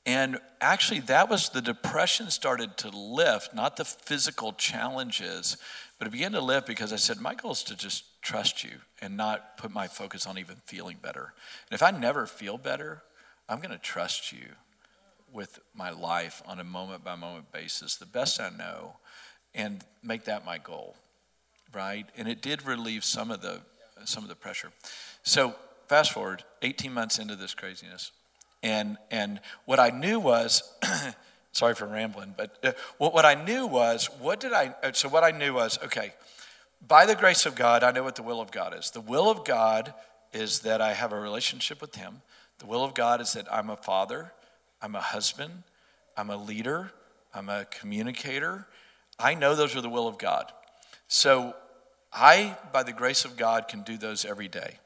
And 0.08 0.40
actually, 0.60 1.02
that 1.02 1.30
was 1.30 1.50
the 1.50 1.62
depression 1.62 2.32
started 2.32 2.76
to 2.78 2.90
lift, 2.90 3.54
not 3.54 3.78
the 3.78 3.86
physical 3.86 4.54
challenges, 4.54 5.58
but 6.00 6.08
it 6.08 6.12
began 6.12 6.32
to 6.32 6.42
lift 6.42 6.66
because 6.66 6.92
I 6.92 6.96
said, 6.96 7.22
My 7.22 7.36
goal 7.36 7.52
is 7.52 7.62
to 7.66 7.76
just 7.76 8.20
trust 8.24 8.64
you 8.64 8.72
and 9.02 9.16
not 9.16 9.56
put 9.58 9.72
my 9.72 9.88
focus 9.88 10.26
on 10.26 10.40
even 10.40 10.56
feeling 10.66 10.98
better. 11.00 11.34
And 11.70 11.76
if 11.76 11.84
I 11.84 11.92
never 11.92 12.26
feel 12.26 12.58
better, 12.58 13.04
I'm 13.48 13.60
going 13.60 13.70
to 13.70 13.78
trust 13.78 14.32
you 14.32 14.48
with 15.34 15.60
my 15.74 15.92
life 15.92 16.42
on 16.46 16.60
a 16.60 16.64
moment 16.64 17.04
by 17.04 17.16
moment 17.16 17.52
basis, 17.52 17.96
the 17.96 18.06
best 18.06 18.40
I 18.40 18.50
know, 18.50 18.98
and 19.54 19.84
make 20.04 20.26
that 20.26 20.46
my 20.46 20.58
goal, 20.58 20.96
right? 21.74 22.06
And 22.18 22.28
it 22.28 22.42
did 22.42 22.66
relieve 22.66 23.04
some 23.04 23.32
of 23.32 23.42
the 23.42 23.62
some 24.06 24.24
of 24.24 24.30
the 24.30 24.36
pressure. 24.36 24.72
So 25.24 25.54
fast 25.88 26.14
forward, 26.14 26.44
18 26.62 26.94
months 26.94 27.20
into 27.20 27.36
this 27.36 27.54
craziness, 27.54 28.12
and 28.64 28.98
and 29.12 29.40
what 29.66 29.80
I 29.80 29.90
knew 29.90 30.20
was. 30.20 30.64
sorry 31.52 31.74
for 31.74 31.88
rambling, 31.88 32.34
but 32.38 32.58
uh, 32.64 32.72
what, 33.00 33.14
what 33.14 33.26
I 33.26 33.34
knew 33.34 33.66
was, 33.66 34.08
what 34.20 34.40
did 34.40 34.54
I, 34.54 34.74
uh, 34.84 34.92
so 34.94 35.10
what 35.10 35.24
I 35.24 35.32
knew 35.32 35.56
was, 35.56 35.80
okay, 35.84 36.14
by 36.88 37.06
the 37.06 37.16
grace 37.16 37.46
of 37.46 37.56
God, 37.56 37.84
I 37.84 37.92
know 37.92 38.04
what 38.04 38.16
the 38.16 38.24
will 38.24 38.40
of 38.40 38.52
God 38.52 38.78
is. 38.78 38.92
The 38.92 39.02
will 39.02 39.30
of 39.30 39.44
God 39.44 39.94
is 40.32 40.60
that 40.60 40.80
I 40.80 40.94
have 40.94 41.12
a 41.12 41.20
relationship 41.20 41.82
with 41.82 41.96
Him. 41.96 42.22
The 42.60 42.66
will 42.66 42.84
of 42.84 42.94
God 42.94 43.20
is 43.20 43.34
that 43.34 43.52
I'm 43.52 43.70
a 43.70 43.76
father, 43.76 44.32
I'm 44.82 44.96
a 44.96 45.02
husband, 45.02 45.64
I'm 46.16 46.30
a 46.30 46.38
leader, 46.38 46.92
I'm 47.34 47.50
a 47.50 47.66
communicator. 47.66 48.68
I 49.20 49.34
know 49.34 49.56
those 49.56 49.76
are 49.76 49.82
the 49.82 49.90
will 49.90 50.08
of 50.08 50.18
God. 50.18 50.52
So 51.08 51.54
I, 52.14 52.58
by 52.72 52.84
the 52.84 52.94
grace 52.94 53.26
of 53.26 53.38
God, 53.38 53.68
can 53.68 53.82
do 53.82 53.98
those 53.98 54.26
every 54.26 54.48
day. 54.48 54.78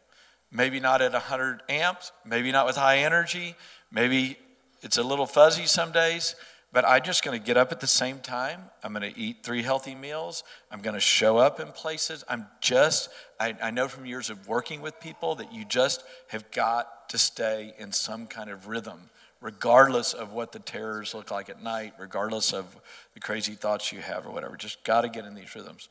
Maybe 0.51 0.79
not 0.79 1.01
at 1.01 1.13
100 1.13 1.63
amps, 1.69 2.11
maybe 2.25 2.51
not 2.51 2.65
with 2.65 2.75
high 2.75 2.99
energy, 2.99 3.55
maybe 3.91 4.37
it's 4.81 4.97
a 4.97 5.03
little 5.03 5.25
fuzzy 5.25 5.65
some 5.65 5.91
days, 5.91 6.35
but 6.73 6.85
I'm 6.85 7.03
just 7.03 7.23
going 7.23 7.39
to 7.39 7.45
get 7.45 7.55
up 7.55 7.71
at 7.71 7.79
the 7.79 7.87
same 7.87 8.19
time. 8.19 8.61
I'm 8.83 8.93
going 8.93 9.13
to 9.13 9.17
eat 9.17 9.43
three 9.43 9.61
healthy 9.61 9.93
meals. 9.93 10.43
I'm 10.71 10.81
going 10.81 10.95
to 10.95 10.99
show 10.99 11.37
up 11.37 11.59
in 11.59 11.67
places. 11.67 12.23
I'm 12.27 12.47
just, 12.61 13.09
I, 13.39 13.55
I 13.61 13.71
know 13.71 13.87
from 13.87 14.07
years 14.07 14.31
of 14.31 14.47
working 14.47 14.81
with 14.81 14.99
people 14.99 15.35
that 15.35 15.53
you 15.53 15.65
just 15.65 16.03
have 16.29 16.49
got 16.51 17.09
to 17.09 17.19
stay 17.19 17.73
in 17.77 17.91
some 17.91 18.25
kind 18.25 18.49
of 18.49 18.67
rhythm, 18.67 19.09
regardless 19.43 20.13
of 20.13 20.31
what 20.31 20.53
the 20.53 20.59
terrors 20.59 21.13
look 21.13 21.29
like 21.29 21.49
at 21.49 21.61
night, 21.61 21.93
regardless 21.99 22.53
of 22.53 22.65
the 23.13 23.19
crazy 23.19 23.53
thoughts 23.53 23.91
you 23.91 23.99
have 23.99 24.25
or 24.25 24.31
whatever. 24.31 24.55
Just 24.55 24.83
got 24.85 25.01
to 25.01 25.09
get 25.09 25.25
in 25.25 25.35
these 25.35 25.53
rhythms. 25.53 25.89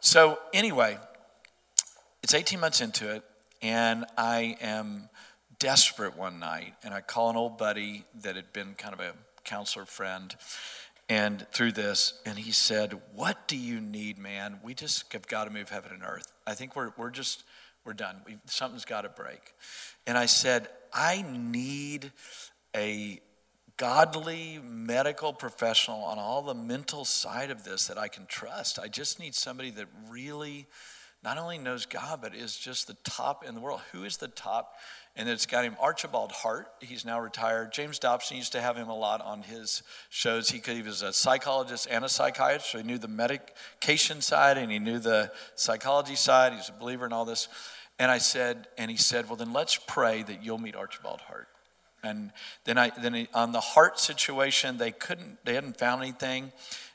So, 0.00 0.38
anyway, 0.52 0.98
it's 2.24 2.34
18 2.34 2.58
months 2.58 2.80
into 2.80 3.14
it, 3.14 3.22
and 3.62 4.04
I 4.18 4.56
am 4.60 5.08
desperate 5.60 6.16
one 6.16 6.40
night, 6.40 6.74
and 6.82 6.92
I 6.92 7.02
call 7.02 7.30
an 7.30 7.36
old 7.36 7.56
buddy 7.56 8.04
that 8.22 8.34
had 8.34 8.52
been 8.52 8.74
kind 8.74 8.92
of 8.92 9.00
a 9.00 9.12
counselor 9.44 9.84
friend, 9.84 10.34
and 11.08 11.46
through 11.52 11.70
this, 11.70 12.14
and 12.26 12.36
he 12.36 12.50
said, 12.50 13.00
What 13.14 13.46
do 13.46 13.56
you 13.56 13.80
need, 13.80 14.18
man? 14.18 14.58
We 14.64 14.74
just 14.74 15.12
have 15.12 15.28
got 15.28 15.44
to 15.44 15.50
move 15.50 15.68
heaven 15.68 15.92
and 15.92 16.02
earth. 16.02 16.32
I 16.48 16.54
think 16.54 16.74
we're, 16.74 16.90
we're 16.96 17.10
just, 17.10 17.44
we're 17.84 17.92
done. 17.92 18.16
We, 18.26 18.38
something's 18.46 18.84
got 18.84 19.02
to 19.02 19.08
break. 19.08 19.54
And 20.04 20.18
I 20.18 20.26
said, 20.26 20.68
I 20.92 21.24
need 21.28 22.10
a 22.76 23.20
godly 23.76 24.60
medical 24.64 25.32
professional 25.32 26.04
on 26.04 26.18
all 26.18 26.42
the 26.42 26.54
mental 26.54 27.04
side 27.04 27.50
of 27.50 27.64
this 27.64 27.86
that 27.88 27.98
I 27.98 28.08
can 28.08 28.26
trust. 28.26 28.78
I 28.78 28.88
just 28.88 29.18
need 29.18 29.34
somebody 29.34 29.70
that 29.72 29.86
really 30.08 30.66
not 31.24 31.38
only 31.38 31.58
knows 31.58 31.86
God, 31.86 32.20
but 32.22 32.34
is 32.34 32.56
just 32.56 32.86
the 32.86 32.96
top 33.02 33.44
in 33.44 33.54
the 33.54 33.60
world. 33.60 33.80
Who 33.92 34.04
is 34.04 34.16
the 34.16 34.28
top? 34.28 34.76
And 35.16 35.28
it's 35.28 35.46
got 35.46 35.64
him 35.64 35.76
Archibald 35.80 36.30
Hart. 36.30 36.68
He's 36.80 37.04
now 37.04 37.20
retired. 37.20 37.72
James 37.72 37.98
Dobson 37.98 38.36
used 38.36 38.52
to 38.52 38.60
have 38.60 38.76
him 38.76 38.88
a 38.88 38.96
lot 38.96 39.22
on 39.22 39.42
his 39.42 39.82
shows. 40.08 40.48
He, 40.50 40.60
could, 40.60 40.76
he 40.76 40.82
was 40.82 41.02
a 41.02 41.12
psychologist 41.12 41.88
and 41.90 42.04
a 42.04 42.08
psychiatrist, 42.08 42.70
so 42.70 42.78
he 42.78 42.84
knew 42.84 42.98
the 42.98 43.08
medication 43.08 44.20
side 44.20 44.58
and 44.58 44.70
he 44.70 44.78
knew 44.78 44.98
the 44.98 45.32
psychology 45.54 46.16
side. 46.16 46.52
He's 46.52 46.68
a 46.68 46.72
believer 46.72 47.06
in 47.06 47.12
all 47.12 47.24
this. 47.24 47.48
And 47.98 48.10
I 48.10 48.18
said, 48.18 48.68
and 48.76 48.90
he 48.90 48.98
said, 48.98 49.26
well, 49.26 49.36
then 49.36 49.52
let's 49.52 49.76
pray 49.76 50.22
that 50.22 50.44
you'll 50.44 50.58
meet 50.58 50.76
Archibald 50.76 51.22
Hart. 51.22 51.48
And 52.06 52.32
then 52.64 52.78
I 52.78 52.90
then 52.90 53.28
on 53.34 53.52
the 53.52 53.60
heart 53.60 53.98
situation, 53.98 54.78
they 54.78 54.92
couldn't, 54.92 55.38
they 55.44 55.54
hadn't 55.54 55.78
found 55.78 56.02
anything. 56.02 56.52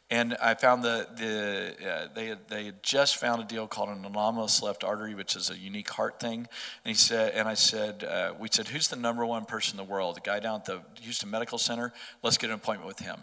And 0.10 0.36
I 0.42 0.56
found 0.56 0.84
the, 0.84 1.08
the 1.16 1.90
uh, 1.90 2.08
they, 2.14 2.26
had, 2.28 2.40
they 2.50 2.66
had 2.66 2.84
just 2.84 3.16
found 3.16 3.42
a 3.42 3.46
deal 3.46 3.66
called 3.66 3.88
an 3.88 4.04
anomalous 4.04 4.62
left 4.62 4.84
artery, 4.84 5.16
which 5.16 5.38
is 5.38 5.50
a 5.50 5.58
unique 5.58 5.90
heart 5.90 6.20
thing. 6.20 6.40
And 6.40 6.48
he 6.84 6.96
said, 6.96 7.34
and 7.34 7.48
I 7.48 7.54
said, 7.54 8.04
uh, 8.04 8.34
we 8.38 8.50
said, 8.52 8.68
who's 8.68 8.90
the 8.90 8.98
number 8.98 9.26
one 9.26 9.46
person 9.46 9.80
in 9.80 9.86
the 9.86 9.90
world? 9.90 10.18
The 10.18 10.22
guy 10.22 10.42
down 10.42 10.56
at 10.56 10.66
the 10.66 10.82
Houston 11.02 11.30
Medical 11.30 11.58
Center. 11.58 11.94
Let's 12.24 12.38
get 12.38 12.50
an 12.50 12.58
appointment 12.58 12.90
with 12.90 13.00
him. 13.00 13.20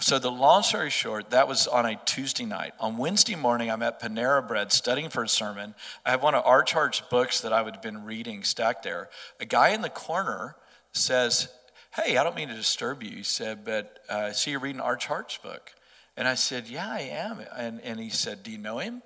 So 0.00 0.18
the 0.18 0.30
long 0.30 0.62
story 0.62 0.90
short, 0.90 1.30
that 1.30 1.48
was 1.48 1.66
on 1.66 1.86
a 1.86 2.00
Tuesday 2.04 2.44
night. 2.44 2.74
On 2.80 2.98
Wednesday 2.98 3.34
morning, 3.34 3.70
I'm 3.70 3.82
at 3.82 4.00
Panera 4.00 4.46
Bread 4.46 4.70
studying 4.70 5.08
for 5.08 5.22
a 5.22 5.28
sermon. 5.28 5.74
I 6.04 6.10
have 6.10 6.22
one 6.22 6.34
of 6.34 6.44
Arch 6.44 6.72
Hart's 6.72 7.00
books 7.00 7.40
that 7.42 7.52
I 7.54 7.62
would 7.62 7.74
have 7.74 7.82
been 7.82 8.04
reading 8.04 8.42
stacked 8.42 8.82
there. 8.82 9.08
A 9.40 9.46
guy 9.46 9.70
in 9.70 9.80
the 9.80 9.90
corner 9.90 10.56
says, 10.92 11.48
Hey, 11.94 12.16
I 12.16 12.24
don't 12.24 12.36
mean 12.36 12.48
to 12.48 12.54
disturb 12.54 13.02
you. 13.02 13.10
He 13.10 13.22
said, 13.22 13.64
but 13.64 13.98
uh, 14.10 14.16
I 14.16 14.32
see 14.32 14.52
you're 14.52 14.60
reading 14.60 14.80
Arch 14.80 15.06
Hart's 15.06 15.36
book. 15.36 15.72
And 16.16 16.26
I 16.28 16.34
said, 16.34 16.68
Yeah, 16.68 16.88
I 16.88 17.00
am. 17.00 17.38
And, 17.56 17.80
and 17.82 18.00
he 18.00 18.10
said, 18.10 18.42
Do 18.42 18.50
you 18.50 18.58
know 18.58 18.78
him? 18.78 19.02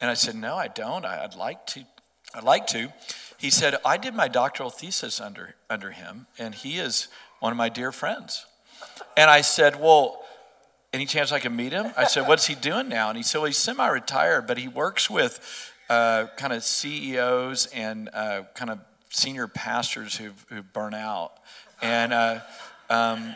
And 0.00 0.10
I 0.10 0.14
said, 0.14 0.34
No, 0.34 0.54
I 0.54 0.68
don't. 0.68 1.04
I, 1.04 1.22
would 1.22 1.36
like 1.36 1.66
to. 1.68 1.84
I'd 2.34 2.44
like 2.44 2.66
to. 2.68 2.92
He 3.38 3.50
said, 3.50 3.76
I 3.84 3.96
did 3.96 4.14
my 4.14 4.28
doctoral 4.28 4.70
thesis 4.70 5.20
under, 5.20 5.54
under 5.68 5.90
him, 5.90 6.26
and 6.38 6.54
he 6.54 6.78
is 6.78 7.08
one 7.40 7.52
of 7.52 7.56
my 7.56 7.68
dear 7.68 7.92
friends. 7.92 8.46
And 9.16 9.30
I 9.30 9.40
said, 9.40 9.80
Well, 9.80 10.22
any 10.92 11.06
chance 11.06 11.32
I 11.32 11.40
can 11.40 11.56
meet 11.56 11.72
him? 11.72 11.92
I 11.96 12.04
said, 12.04 12.28
What's 12.28 12.46
he 12.46 12.54
doing 12.54 12.88
now? 12.88 13.08
And 13.08 13.16
he 13.16 13.22
said, 13.22 13.38
Well, 13.38 13.46
he's 13.46 13.58
semi 13.58 13.86
retired, 13.86 14.46
but 14.46 14.58
he 14.58 14.68
works 14.68 15.10
with 15.10 15.72
uh, 15.88 16.26
kind 16.36 16.52
of 16.52 16.62
CEOs 16.62 17.66
and 17.66 18.10
uh, 18.12 18.42
kind 18.54 18.70
of 18.70 18.78
senior 19.14 19.46
pastors 19.46 20.16
who've, 20.16 20.46
who've 20.48 20.72
burnt 20.72 20.94
out. 20.94 21.32
And, 21.80 22.12
uh, 22.12 22.40
um, 22.90 23.34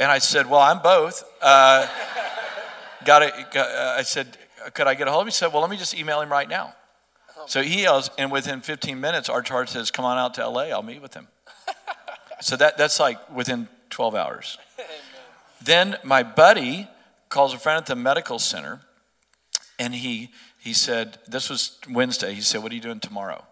and 0.00 0.10
I 0.10 0.18
said, 0.18 0.48
Well, 0.48 0.60
I'm 0.60 0.80
both. 0.80 1.24
Uh, 1.40 1.86
got 3.04 3.22
it. 3.22 3.32
Uh, 3.54 3.94
I 3.98 4.02
said, 4.02 4.36
Could 4.74 4.86
I 4.86 4.94
get 4.94 5.08
a 5.08 5.10
hold 5.10 5.22
of 5.22 5.26
him? 5.26 5.28
He 5.28 5.32
said, 5.32 5.52
Well, 5.52 5.62
let 5.62 5.70
me 5.70 5.76
just 5.76 5.94
email 5.94 6.20
him 6.20 6.30
right 6.30 6.48
now. 6.48 6.74
So 7.46 7.62
he 7.62 7.82
yells, 7.82 8.10
and 8.16 8.32
within 8.32 8.62
15 8.62 9.00
minutes, 9.00 9.28
Arch 9.28 9.48
Hart 9.48 9.68
says, 9.68 9.90
Come 9.90 10.04
on 10.04 10.18
out 10.18 10.34
to 10.34 10.48
LA, 10.48 10.64
I'll 10.64 10.82
meet 10.82 11.02
with 11.02 11.14
him. 11.14 11.28
so 12.40 12.56
that, 12.56 12.78
that's 12.78 12.98
like 12.98 13.18
within 13.34 13.68
12 13.90 14.14
hours. 14.14 14.58
then 15.62 15.96
my 16.02 16.22
buddy 16.22 16.88
calls 17.28 17.54
a 17.54 17.58
friend 17.58 17.78
at 17.78 17.86
the 17.86 17.96
medical 17.96 18.38
center, 18.38 18.80
and 19.78 19.94
he, 19.94 20.30
he 20.58 20.72
said, 20.72 21.18
This 21.28 21.50
was 21.50 21.78
Wednesday. 21.88 22.34
He 22.34 22.40
said, 22.40 22.62
What 22.62 22.72
are 22.72 22.74
you 22.74 22.80
doing 22.80 23.00
tomorrow? 23.00 23.44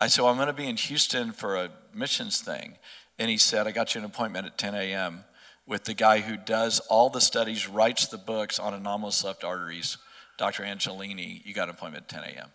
I 0.00 0.08
said, 0.08 0.22
well, 0.22 0.30
I'm 0.30 0.36
going 0.36 0.48
to 0.48 0.52
be 0.52 0.68
in 0.68 0.76
Houston 0.76 1.32
for 1.32 1.56
a 1.56 1.70
missions 1.94 2.40
thing. 2.40 2.74
And 3.18 3.30
he 3.30 3.38
said, 3.38 3.66
I 3.66 3.70
got 3.70 3.94
you 3.94 4.00
an 4.00 4.04
appointment 4.04 4.46
at 4.46 4.58
10 4.58 4.74
a.m. 4.74 5.24
with 5.66 5.84
the 5.84 5.94
guy 5.94 6.20
who 6.20 6.36
does 6.36 6.80
all 6.80 7.10
the 7.10 7.20
studies, 7.20 7.68
writes 7.68 8.08
the 8.08 8.18
books 8.18 8.58
on 8.58 8.74
anomalous 8.74 9.22
left 9.22 9.44
arteries, 9.44 9.98
Dr. 10.36 10.64
Angelini. 10.64 11.44
You 11.46 11.54
got 11.54 11.68
an 11.68 11.74
appointment 11.76 12.04
at 12.04 12.22
10 12.24 12.34
a.m. 12.34 12.48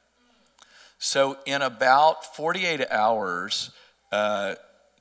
So 0.97 1.37
in 1.45 1.61
about 1.61 2.35
48 2.35 2.91
hours, 2.91 3.71
uh, 4.11 4.55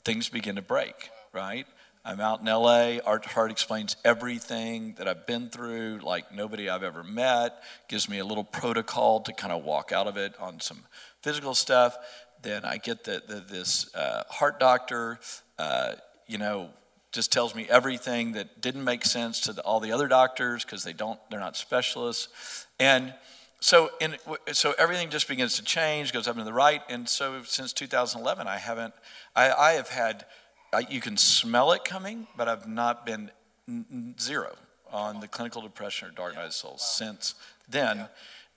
things 0.04 0.28
begin 0.28 0.54
to 0.56 0.62
break, 0.62 1.10
right? 1.32 1.66
I'm 2.04 2.20
out 2.20 2.40
in 2.40 2.46
LA. 2.46 2.98
Art 3.04 3.26
Hart 3.26 3.50
explains 3.50 3.96
everything 4.04 4.94
that 4.96 5.08
I've 5.08 5.26
been 5.26 5.50
through, 5.50 5.98
like 6.02 6.32
nobody 6.32 6.70
I've 6.70 6.84
ever 6.84 7.02
met, 7.02 7.62
gives 7.88 8.08
me 8.08 8.18
a 8.18 8.24
little 8.24 8.44
protocol 8.44 9.20
to 9.22 9.32
kind 9.32 9.52
of 9.52 9.64
walk 9.64 9.92
out 9.92 10.06
of 10.06 10.16
it 10.16 10.34
on 10.40 10.60
some 10.60 10.78
physical 11.20 11.52
stuff. 11.52 11.98
Then 12.42 12.64
I 12.64 12.78
get 12.78 13.04
the, 13.04 13.22
the 13.26 13.40
this 13.40 13.94
uh, 13.94 14.24
heart 14.28 14.60
doctor, 14.60 15.18
uh, 15.58 15.94
you 16.26 16.38
know, 16.38 16.70
just 17.12 17.32
tells 17.32 17.54
me 17.54 17.66
everything 17.68 18.32
that 18.32 18.60
didn't 18.60 18.84
make 18.84 19.04
sense 19.04 19.40
to 19.40 19.52
the, 19.52 19.62
all 19.62 19.80
the 19.80 19.92
other 19.92 20.08
doctors 20.08 20.64
because 20.64 20.84
they 20.84 20.92
don't, 20.92 21.18
they're 21.30 21.40
not 21.40 21.56
specialists. 21.56 22.66
And 22.78 23.14
so, 23.60 23.90
in, 24.00 24.16
so 24.52 24.74
everything 24.78 25.10
just 25.10 25.26
begins 25.26 25.56
to 25.56 25.64
change, 25.64 26.12
goes 26.12 26.28
up 26.28 26.36
to 26.36 26.44
the 26.44 26.52
right. 26.52 26.82
And 26.88 27.08
so 27.08 27.42
since 27.44 27.72
2011, 27.72 28.46
I 28.46 28.58
haven't, 28.58 28.94
I, 29.34 29.50
I 29.50 29.72
have 29.72 29.88
had, 29.88 30.26
I, 30.72 30.86
you 30.88 31.00
can 31.00 31.16
smell 31.16 31.72
it 31.72 31.84
coming, 31.84 32.26
but 32.36 32.46
I've 32.46 32.68
not 32.68 33.04
been 33.04 33.30
n- 33.66 34.14
zero 34.20 34.54
on 34.92 35.20
the 35.20 35.28
clinical 35.28 35.62
depression 35.62 36.08
or 36.08 36.10
dark 36.12 36.34
night 36.34 36.46
of 36.46 36.52
soul 36.52 36.78
since 36.78 37.34
then. 37.68 38.08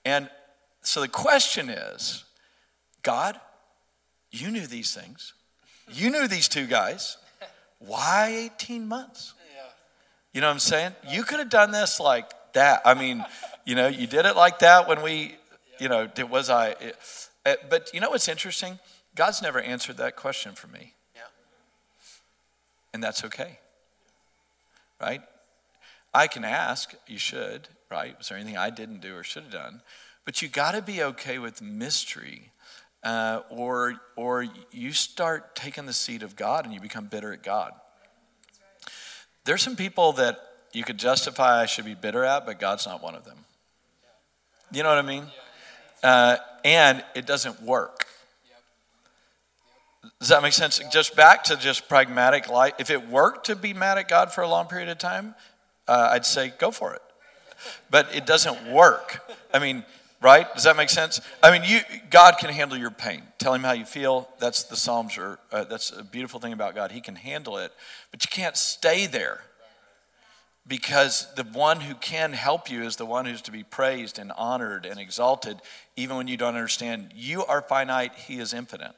And 0.06 0.30
so 0.82 1.02
the 1.02 1.08
question 1.08 1.70
is, 1.70 2.24
God, 3.02 3.40
you 4.32 4.52
knew 4.52 4.66
these 4.68 4.94
things. 4.94 5.34
You 5.92 6.10
knew 6.10 6.28
these 6.28 6.48
two 6.48 6.68
guys. 6.68 7.18
Why 7.80 8.50
18 8.56 8.88
months? 8.88 9.34
You 10.34 10.40
know 10.40 10.48
what 10.48 10.54
I'm 10.54 10.60
saying? 10.60 10.94
You 11.10 11.24
could 11.24 11.40
have 11.40 11.50
done 11.50 11.72
this 11.72 12.00
like 12.00 12.32
that. 12.54 12.82
I 12.86 12.94
mean, 12.94 13.26
you 13.66 13.76
know, 13.76 13.88
you 13.88 14.08
did 14.08 14.26
it 14.26 14.36
like 14.36 14.60
that 14.60 14.88
when 14.88 15.02
we, 15.02 15.36
you 15.80 15.90
know, 15.90 16.10
it 16.16 16.30
was 16.30 16.50
I. 16.50 16.70
It, 16.70 16.96
eh, 17.46 17.56
but 17.70 17.94
you 17.94 18.00
know 18.00 18.10
what's 18.10 18.30
interesting? 18.30 18.80
God's 19.16 19.42
never 19.42 19.60
answered 19.60 19.98
that 19.98 20.16
question 20.16 20.54
for 20.54 20.68
me. 20.68 20.94
Yeah. 21.16 21.22
And 22.94 23.04
that's 23.04 23.26
okay. 23.26 23.60
Right? 25.02 25.22
I 26.14 26.28
can 26.28 26.46
ask, 26.46 26.94
you 27.08 27.18
should, 27.18 27.68
right? 27.90 28.18
Was 28.18 28.30
there 28.30 28.38
anything 28.38 28.58
I 28.58 28.70
didn't 28.70 29.02
do 29.02 29.16
or 29.16 29.24
should 29.24 29.44
have 29.44 29.52
done? 29.52 29.82
But 30.24 30.42
you 30.42 30.48
got 30.48 30.74
to 30.74 30.82
be 30.82 31.02
okay 31.04 31.40
with 31.40 31.62
mystery 31.62 32.52
uh, 33.04 33.42
or, 33.50 33.96
or 34.16 34.46
you 34.72 34.92
start 34.92 35.56
taking 35.56 35.86
the 35.86 35.94
seat 35.94 36.24
of 36.24 36.36
God 36.36 36.66
and 36.66 36.74
you 36.74 36.80
become 36.80 37.06
bitter 37.06 37.34
at 37.34 37.44
God. 37.44 37.72
There's 39.46 39.62
some 39.62 39.76
people 39.76 40.14
that 40.14 40.40
you 40.74 40.84
could 40.84 40.98
justify 40.98 41.62
I 41.62 41.66
should 41.66 41.86
be 41.86 41.96
bitter 41.96 42.24
at, 42.24 42.46
but 42.46 42.60
God's 42.60 42.86
not 42.86 43.02
one 43.02 43.16
of 43.16 43.26
them. 43.26 43.38
You 44.72 44.84
know 44.84 44.90
what 44.90 45.00
I 45.00 45.02
mean? 45.02 45.26
Uh, 46.04 46.38
and 46.64 47.04
it 47.16 47.26
doesn't 47.26 47.62
work. 47.62 48.08
Does 50.20 50.30
that 50.30 50.42
make 50.42 50.54
sense? 50.54 50.80
Just 50.92 51.16
back 51.16 51.44
to 51.46 51.58
just 51.58 51.90
pragmatic 51.90 52.48
life. 52.48 52.74
If 52.80 52.90
it 52.90 53.10
worked 53.10 53.48
to 53.48 53.56
be 53.56 53.74
mad 53.74 53.98
at 53.98 54.08
God 54.08 54.32
for 54.32 54.42
a 54.42 54.48
long 54.48 54.68
period 54.68 54.90
of 54.90 54.98
time, 54.98 55.36
uh, 55.88 56.10
I'd 56.12 56.26
say 56.26 56.54
go 56.58 56.72
for 56.72 56.94
it. 56.94 57.02
But 57.90 58.16
it 58.16 58.26
doesn't 58.26 58.72
work. 58.72 59.28
I 59.54 59.60
mean, 59.60 59.84
right? 60.22 60.54
Does 60.54 60.64
that 60.64 60.78
make 60.78 60.90
sense? 60.90 61.20
I 61.42 61.52
mean, 61.52 61.64
you 61.66 61.80
God 62.10 62.36
can 62.40 62.50
handle 62.52 62.78
your 62.78 62.92
pain. 62.92 63.24
Tell 63.40 63.54
him 63.54 63.64
how 63.64 63.74
you 63.74 63.86
feel. 63.86 64.30
That's 64.40 64.64
the 64.64 64.78
Psalms 64.78 65.18
are. 65.18 65.40
Uh, 65.52 65.64
that's 65.66 65.92
a 65.92 66.04
beautiful 66.04 66.40
thing 66.40 66.54
about 66.54 66.76
God. 66.76 66.92
He 66.92 67.02
can 67.02 67.16
handle 67.16 67.58
it, 67.58 67.72
but 68.12 68.24
you 68.24 68.30
can't 68.30 68.56
stay 68.56 69.08
there 69.08 69.42
because 70.68 71.28
the 71.36 71.44
one 71.44 71.82
who 71.82 71.96
can 71.96 72.34
help 72.34 72.70
you 72.70 72.84
is 72.84 72.96
the 72.96 73.06
one 73.06 73.26
who's 73.26 73.42
to 73.44 73.52
be 73.52 73.64
praised 73.64 74.20
and 74.20 74.32
honored 74.38 74.86
and 74.86 75.00
exalted, 75.00 75.58
even 75.96 76.18
when 76.18 76.28
you 76.28 76.38
don't 76.38 76.56
understand. 76.56 77.12
You 77.16 77.44
are 77.46 77.62
finite. 77.62 78.14
He 78.16 78.40
is 78.40 78.54
infinite, 78.54 78.94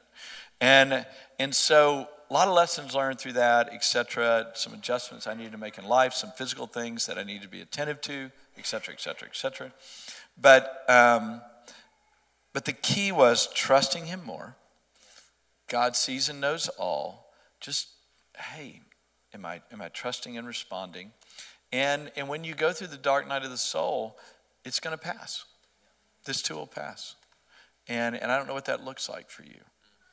and 0.60 1.06
and 1.38 1.54
so 1.54 2.08
a 2.30 2.34
lot 2.34 2.48
of 2.48 2.54
lessons 2.54 2.94
learned 2.94 3.18
through 3.18 3.34
that, 3.34 3.72
etc. 3.72 4.48
Some 4.54 4.74
adjustments 4.74 5.26
I 5.26 5.34
need 5.34 5.52
to 5.52 5.58
make 5.58 5.78
in 5.78 5.86
life, 5.86 6.12
some 6.14 6.32
physical 6.32 6.66
things 6.66 7.06
that 7.06 7.18
I 7.18 7.22
need 7.22 7.42
to 7.42 7.48
be 7.48 7.60
attentive 7.60 8.00
to, 8.02 8.30
etc., 8.58 8.94
etc., 8.94 9.28
etc. 9.28 9.72
But, 10.40 10.84
um, 10.88 11.40
but 12.52 12.64
the 12.64 12.72
key 12.72 13.12
was 13.12 13.48
trusting 13.54 14.06
Him 14.06 14.22
more. 14.24 14.56
God 15.68 15.96
sees 15.96 16.28
and 16.28 16.40
knows 16.40 16.68
all. 16.68 17.32
Just, 17.60 17.88
hey, 18.36 18.80
am 19.32 19.46
I, 19.46 19.62
am 19.72 19.80
I 19.80 19.88
trusting 19.88 20.36
and 20.36 20.46
responding? 20.46 21.12
And, 21.72 22.12
and 22.16 22.28
when 22.28 22.44
you 22.44 22.54
go 22.54 22.72
through 22.72 22.88
the 22.88 22.96
dark 22.96 23.26
night 23.26 23.42
of 23.44 23.50
the 23.50 23.58
soul, 23.58 24.18
it's 24.64 24.80
going 24.80 24.96
to 24.96 25.02
pass. 25.02 25.44
This 26.24 26.42
too 26.42 26.54
will 26.54 26.66
pass. 26.66 27.16
And, 27.88 28.16
and 28.16 28.30
I 28.30 28.36
don't 28.36 28.46
know 28.46 28.54
what 28.54 28.66
that 28.66 28.84
looks 28.84 29.08
like 29.08 29.30
for 29.30 29.42
you. 29.42 29.60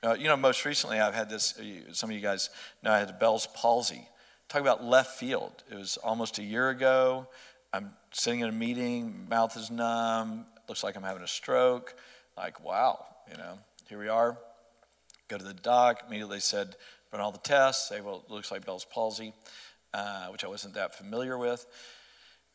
Uh, 0.04 0.14
you 0.14 0.28
know, 0.28 0.36
most 0.36 0.66
recently 0.66 1.00
I've 1.00 1.14
had 1.14 1.30
this, 1.30 1.58
uh, 1.60 1.94
some 1.94 2.10
of 2.10 2.16
you 2.16 2.22
guys 2.22 2.50
know 2.82 2.92
I 2.92 3.00
had 3.00 3.20
Bell's 3.20 3.48
palsy. 3.54 4.08
Talk 4.50 4.62
about 4.62 4.84
left 4.84 5.18
field. 5.20 5.64
It 5.70 5.76
was 5.76 5.98
almost 5.98 6.40
a 6.40 6.44
year 6.44 6.70
ago. 6.70 7.28
I'm 7.74 7.94
sitting 8.12 8.42
in 8.42 8.50
a 8.50 8.52
meeting, 8.52 9.28
mouth 9.30 9.56
is 9.56 9.72
numb, 9.72 10.46
looks 10.68 10.84
like 10.84 10.96
I'm 10.96 11.04
having 11.04 11.24
a 11.24 11.28
stroke. 11.28 11.96
Like, 12.36 12.64
wow, 12.64 13.06
you 13.30 13.38
know, 13.38 13.58
here 13.88 13.98
we 13.98 14.10
are. 14.10 14.38
Go 15.30 15.38
to 15.38 15.44
the 15.44 15.54
doc, 15.54 16.04
immediately 16.08 16.42
said, 16.42 16.76
run 17.14 17.22
all 17.22 17.32
the 17.32 17.38
tests, 17.38 17.88
say, 17.88 18.02
well, 18.02 18.24
it 18.28 18.32
looks 18.32 18.52
like 18.52 18.66
Bell's 18.66 18.86
palsy, 18.86 19.34
uh, 19.94 20.28
which 20.28 20.44
I 20.44 20.48
wasn't 20.48 20.74
that 20.74 20.96
familiar 20.96 21.38
with. 21.38 21.66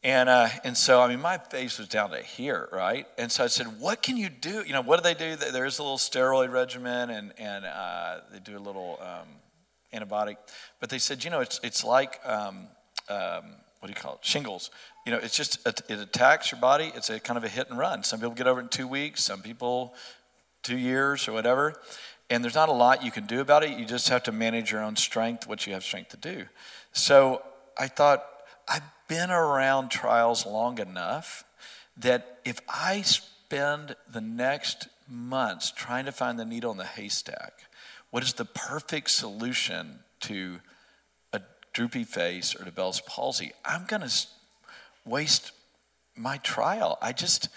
And, 0.02 0.28
uh, 0.28 0.48
and 0.64 0.76
so, 0.76 1.00
I 1.00 1.08
mean, 1.08 1.20
my 1.20 1.38
face 1.38 1.78
was 1.78 1.88
down 1.88 2.10
to 2.10 2.22
here, 2.22 2.68
right? 2.70 3.06
And 3.16 3.32
so 3.32 3.42
I 3.42 3.46
said, 3.46 3.80
what 3.80 4.02
can 4.02 4.18
you 4.18 4.28
do? 4.28 4.62
You 4.66 4.74
know, 4.74 4.82
what 4.82 4.98
do 4.98 5.02
they 5.02 5.14
do? 5.14 5.36
There 5.36 5.64
is 5.64 5.78
a 5.78 5.82
little 5.82 5.96
steroid 5.96 6.52
regimen 6.52 7.08
and, 7.08 7.32
and 7.38 7.64
uh, 7.64 8.20
they 8.30 8.38
do 8.38 8.56
a 8.56 8.60
little 8.60 9.00
um, 9.00 9.28
antibiotic. 9.94 10.36
But 10.78 10.90
they 10.90 10.98
said, 10.98 11.24
you 11.24 11.30
know, 11.30 11.40
it's, 11.40 11.58
it's 11.62 11.82
like, 11.82 12.20
um, 12.24 12.68
um, 13.08 13.54
what 13.80 13.88
do 13.88 13.90
you 13.90 14.00
call 14.00 14.14
it? 14.14 14.24
Shingles. 14.24 14.70
You 15.04 15.12
know, 15.12 15.18
it's 15.18 15.36
just, 15.36 15.66
it 15.66 15.90
attacks 15.90 16.50
your 16.50 16.60
body. 16.60 16.92
It's 16.94 17.10
a 17.10 17.20
kind 17.20 17.36
of 17.36 17.44
a 17.44 17.48
hit 17.48 17.70
and 17.70 17.78
run. 17.78 18.02
Some 18.02 18.20
people 18.20 18.34
get 18.34 18.46
over 18.46 18.60
it 18.60 18.64
in 18.64 18.68
two 18.68 18.88
weeks, 18.88 19.22
some 19.22 19.42
people 19.42 19.94
two 20.62 20.78
years 20.78 21.28
or 21.28 21.32
whatever. 21.32 21.74
And 22.28 22.42
there's 22.42 22.56
not 22.56 22.68
a 22.68 22.72
lot 22.72 23.04
you 23.04 23.12
can 23.12 23.26
do 23.26 23.40
about 23.40 23.62
it. 23.62 23.78
You 23.78 23.84
just 23.84 24.08
have 24.08 24.24
to 24.24 24.32
manage 24.32 24.72
your 24.72 24.82
own 24.82 24.96
strength, 24.96 25.46
what 25.46 25.66
you 25.66 25.74
have 25.74 25.84
strength 25.84 26.10
to 26.10 26.16
do. 26.16 26.46
So 26.92 27.42
I 27.78 27.86
thought, 27.86 28.24
I've 28.68 28.82
been 29.06 29.30
around 29.30 29.90
trials 29.90 30.44
long 30.44 30.80
enough 30.80 31.44
that 31.96 32.40
if 32.44 32.60
I 32.68 33.02
spend 33.02 33.94
the 34.10 34.20
next 34.20 34.88
months 35.08 35.70
trying 35.70 36.06
to 36.06 36.12
find 36.12 36.38
the 36.38 36.44
needle 36.44 36.72
in 36.72 36.78
the 36.78 36.84
haystack, 36.84 37.52
what 38.10 38.24
is 38.24 38.32
the 38.32 38.44
perfect 38.44 39.10
solution 39.10 40.00
to 40.20 40.58
droopy 41.76 42.04
face 42.04 42.54
or 42.54 42.64
to 42.64 42.72
Bell's 42.72 43.02
palsy? 43.02 43.52
I'm 43.62 43.84
going 43.84 44.00
to 44.00 44.10
waste 45.04 45.52
my 46.16 46.38
trial. 46.38 46.96
I 47.02 47.12
just, 47.12 47.50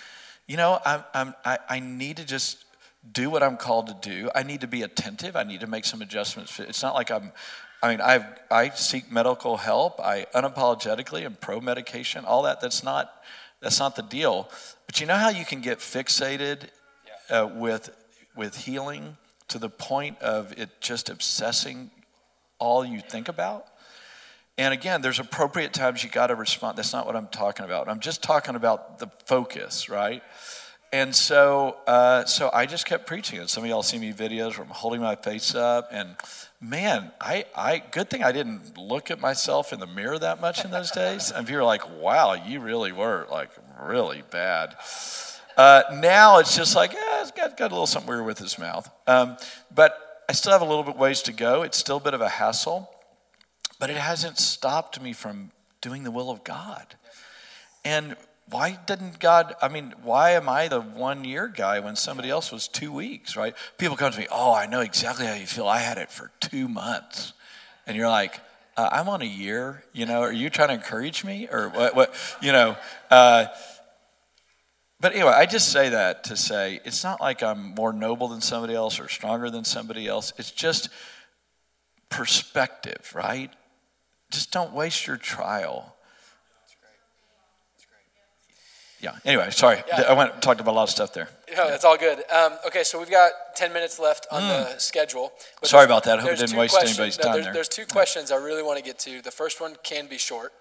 you 0.46 0.58
know, 0.58 0.82
I'm, 0.86 1.06
I'm, 1.14 1.34
I, 1.46 1.58
I 1.70 1.80
need 1.80 2.18
to 2.18 2.26
just 2.26 2.66
do 3.10 3.30
what 3.30 3.42
I'm 3.42 3.56
called 3.56 3.88
to 3.88 4.10
do. 4.10 4.30
I 4.36 4.44
need 4.44 4.60
to 4.60 4.68
be 4.68 4.82
attentive. 4.82 5.38
I 5.38 5.44
need 5.44 5.62
to 5.62 5.68
make 5.68 5.86
some 5.86 6.02
adjustments. 6.02 6.60
It's 6.60 6.84
not 6.84 6.96
like 6.96 7.10
I'm, 7.10 7.32
I 7.82 7.92
mean, 7.92 8.02
I 8.02 8.26
I 8.52 8.72
seek 8.72 9.10
medical 9.10 9.56
help. 9.56 10.02
I 10.02 10.26
unapologetically 10.36 11.24
am 11.24 11.38
pro 11.40 11.62
medication. 11.62 12.26
All 12.26 12.44
that. 12.44 12.60
That's 12.60 12.84
not 12.84 13.24
that's 13.62 13.80
not 13.80 13.96
the 13.96 14.02
deal. 14.02 14.50
But 14.86 15.00
you 15.00 15.08
know 15.08 15.16
how 15.16 15.30
you 15.30 15.46
can 15.46 15.62
get 15.62 15.80
fixated 15.80 16.64
uh, 17.30 17.48
with 17.54 17.90
with 18.36 18.58
healing 18.58 19.16
to 19.48 19.60
the 19.60 19.70
point 19.70 20.20
of 20.20 20.52
it 20.60 20.82
just 20.82 21.10
obsessing 21.10 21.90
all 22.58 22.84
you 22.84 23.00
think 23.00 23.30
about. 23.30 23.69
And 24.60 24.74
again, 24.74 25.02
there's 25.02 25.20
appropriate 25.20 25.72
times 25.72 26.04
you 26.04 26.10
got 26.10 26.28
to 26.28 26.36
respond. 26.36 26.78
That's 26.78 26.92
not 26.92 27.06
what 27.06 27.16
I'm 27.16 27.28
talking 27.28 27.64
about. 27.64 27.88
I'm 27.88 28.02
just 28.02 28.22
talking 28.22 28.56
about 28.56 29.00
the 29.00 29.08
focus, 29.26 29.88
right? 29.88 30.22
And 30.92 31.16
so, 31.16 31.78
uh, 31.88 32.26
so 32.26 32.50
I 32.54 32.66
just 32.66 32.86
kept 32.86 33.08
preaching 33.08 33.40
it. 33.40 33.50
Some 33.50 33.64
of 33.64 33.70
y'all 33.70 33.84
see 33.84 33.98
me 33.98 34.12
videos 34.12 34.58
where 34.58 34.68
I'm 34.68 34.74
holding 34.74 35.00
my 35.00 35.16
face 35.16 35.56
up, 35.56 35.88
and 35.94 36.14
man, 36.60 37.10
I, 37.22 37.46
I 37.56 37.78
good 37.78 38.10
thing 38.10 38.22
I 38.22 38.34
didn't 38.34 38.78
look 38.78 39.10
at 39.12 39.22
myself 39.22 39.72
in 39.72 39.80
the 39.80 39.88
mirror 39.88 40.20
that 40.20 40.42
much 40.42 40.66
in 40.66 40.72
those 40.72 40.92
days. 40.92 41.32
And 41.32 41.48
people 41.48 41.62
are 41.62 41.64
like, 41.64 41.90
"Wow, 42.02 42.34
you 42.34 42.60
really 42.60 42.92
were 42.92 43.28
like 43.32 43.52
really 43.82 44.24
bad." 44.30 44.76
Uh, 45.56 45.84
now 45.94 46.40
it's 46.40 46.54
just 46.54 46.76
like, 46.76 46.94
eh, 46.94 47.22
it's 47.22 47.32
got, 47.32 47.56
got 47.56 47.72
a 47.72 47.74
little 47.74 47.88
something 47.88 48.10
weird 48.10 48.26
with 48.26 48.40
his 48.40 48.60
mouth. 48.60 48.90
Um, 49.08 49.38
but 49.74 50.26
I 50.28 50.34
still 50.34 50.52
have 50.52 50.62
a 50.62 50.66
little 50.66 50.84
bit 50.84 50.98
ways 50.98 51.22
to 51.24 51.32
go. 51.32 51.62
It's 51.62 51.78
still 51.78 51.98
a 51.98 52.02
bit 52.02 52.14
of 52.14 52.20
a 52.20 52.30
hassle. 52.30 52.90
But 53.80 53.90
it 53.90 53.98
hasn't 53.98 54.38
stopped 54.38 55.02
me 55.02 55.14
from 55.14 55.52
doing 55.82 56.04
the 56.04 56.12
will 56.12 56.30
of 56.30 56.44
God. 56.44 56.96
And 57.86 58.16
why 58.50 58.78
didn't 58.88 59.20
God, 59.20 59.56
I 59.62 59.68
mean, 59.68 59.94
why 60.04 60.32
am 60.32 60.50
I 60.50 60.68
the 60.68 60.82
one 60.82 61.24
year 61.24 61.48
guy 61.48 61.80
when 61.80 61.96
somebody 61.96 62.30
else 62.30 62.52
was 62.52 62.68
two 62.68 62.92
weeks, 62.92 63.36
right? 63.36 63.56
People 63.78 63.96
come 63.96 64.12
to 64.12 64.20
me, 64.20 64.28
oh, 64.32 64.54
I 64.54 64.66
know 64.66 64.82
exactly 64.82 65.26
how 65.26 65.36
you 65.36 65.46
feel. 65.46 65.68
I 65.68 65.80
had 65.80 65.98
it 65.98 66.12
for 66.12 66.32
two 66.40 66.68
months. 66.68 67.34
And 67.86 67.96
you're 67.96 68.10
like, 68.10 68.40
uh, 68.76 68.90
I'm 68.92 69.10
on 69.10 69.22
a 69.22 69.26
year, 69.26 69.84
you 69.94 70.06
know, 70.06 70.22
are 70.22 70.32
you 70.32 70.50
trying 70.50 70.70
to 70.70 70.74
encourage 70.74 71.24
me 71.24 71.48
or 71.52 71.70
what, 71.70 71.96
what 71.96 72.38
you 72.42 72.52
know? 72.52 72.76
Uh, 73.12 73.46
but 75.02 75.14
anyway, 75.14 75.32
I 75.32 75.46
just 75.46 75.72
say 75.72 75.90
that 75.90 76.26
to 76.26 76.36
say 76.36 76.82
it's 76.84 77.04
not 77.04 77.22
like 77.22 77.42
I'm 77.44 77.76
more 77.76 77.94
noble 77.94 78.28
than 78.28 78.42
somebody 78.42 78.76
else 78.76 79.00
or 79.00 79.08
stronger 79.08 79.50
than 79.50 79.64
somebody 79.64 80.08
else. 80.08 80.34
It's 80.38 80.52
just 80.52 80.90
perspective, 82.10 83.12
right? 83.14 83.52
Just 84.30 84.52
don't 84.52 84.74
waste 84.74 85.08
your 85.08 85.18
trial. 85.18 85.96
Yeah. 89.02 89.16
Anyway, 89.24 89.50
sorry. 89.52 89.82
Yeah. 89.88 90.02
I 90.10 90.14
went 90.14 90.42
talked 90.42 90.60
about 90.60 90.72
a 90.72 90.76
lot 90.76 90.84
of 90.84 90.90
stuff 90.90 91.14
there. 91.14 91.30
No, 91.56 91.70
that's 91.70 91.86
all 91.86 91.98
good. 91.98 92.22
Um, 92.30 92.58
okay, 92.68 92.84
so 92.84 93.00
we've 93.00 93.10
got 93.10 93.32
ten 93.56 93.72
minutes 93.72 93.98
left 93.98 94.28
on 94.30 94.42
mm. 94.42 94.74
the 94.74 94.78
schedule. 94.78 95.32
Sorry 95.64 95.86
about 95.86 96.04
that. 96.04 96.20
I 96.20 96.22
hope 96.22 96.32
it 96.32 96.40
didn't 96.40 96.58
waste 96.58 96.78
anybody's 96.82 97.18
no, 97.18 97.24
time 97.24 97.34
there's, 97.34 97.46
there. 97.46 97.54
There's 97.54 97.70
two 97.70 97.86
questions 97.86 98.30
I 98.30 98.36
really 98.36 98.62
want 98.62 98.78
to 98.78 98.84
get 98.84 99.00
to. 99.00 99.22
The 99.22 99.32
first 99.32 99.62
one 99.62 99.76
can 99.84 100.08
be 100.08 100.18
short. 100.18 100.52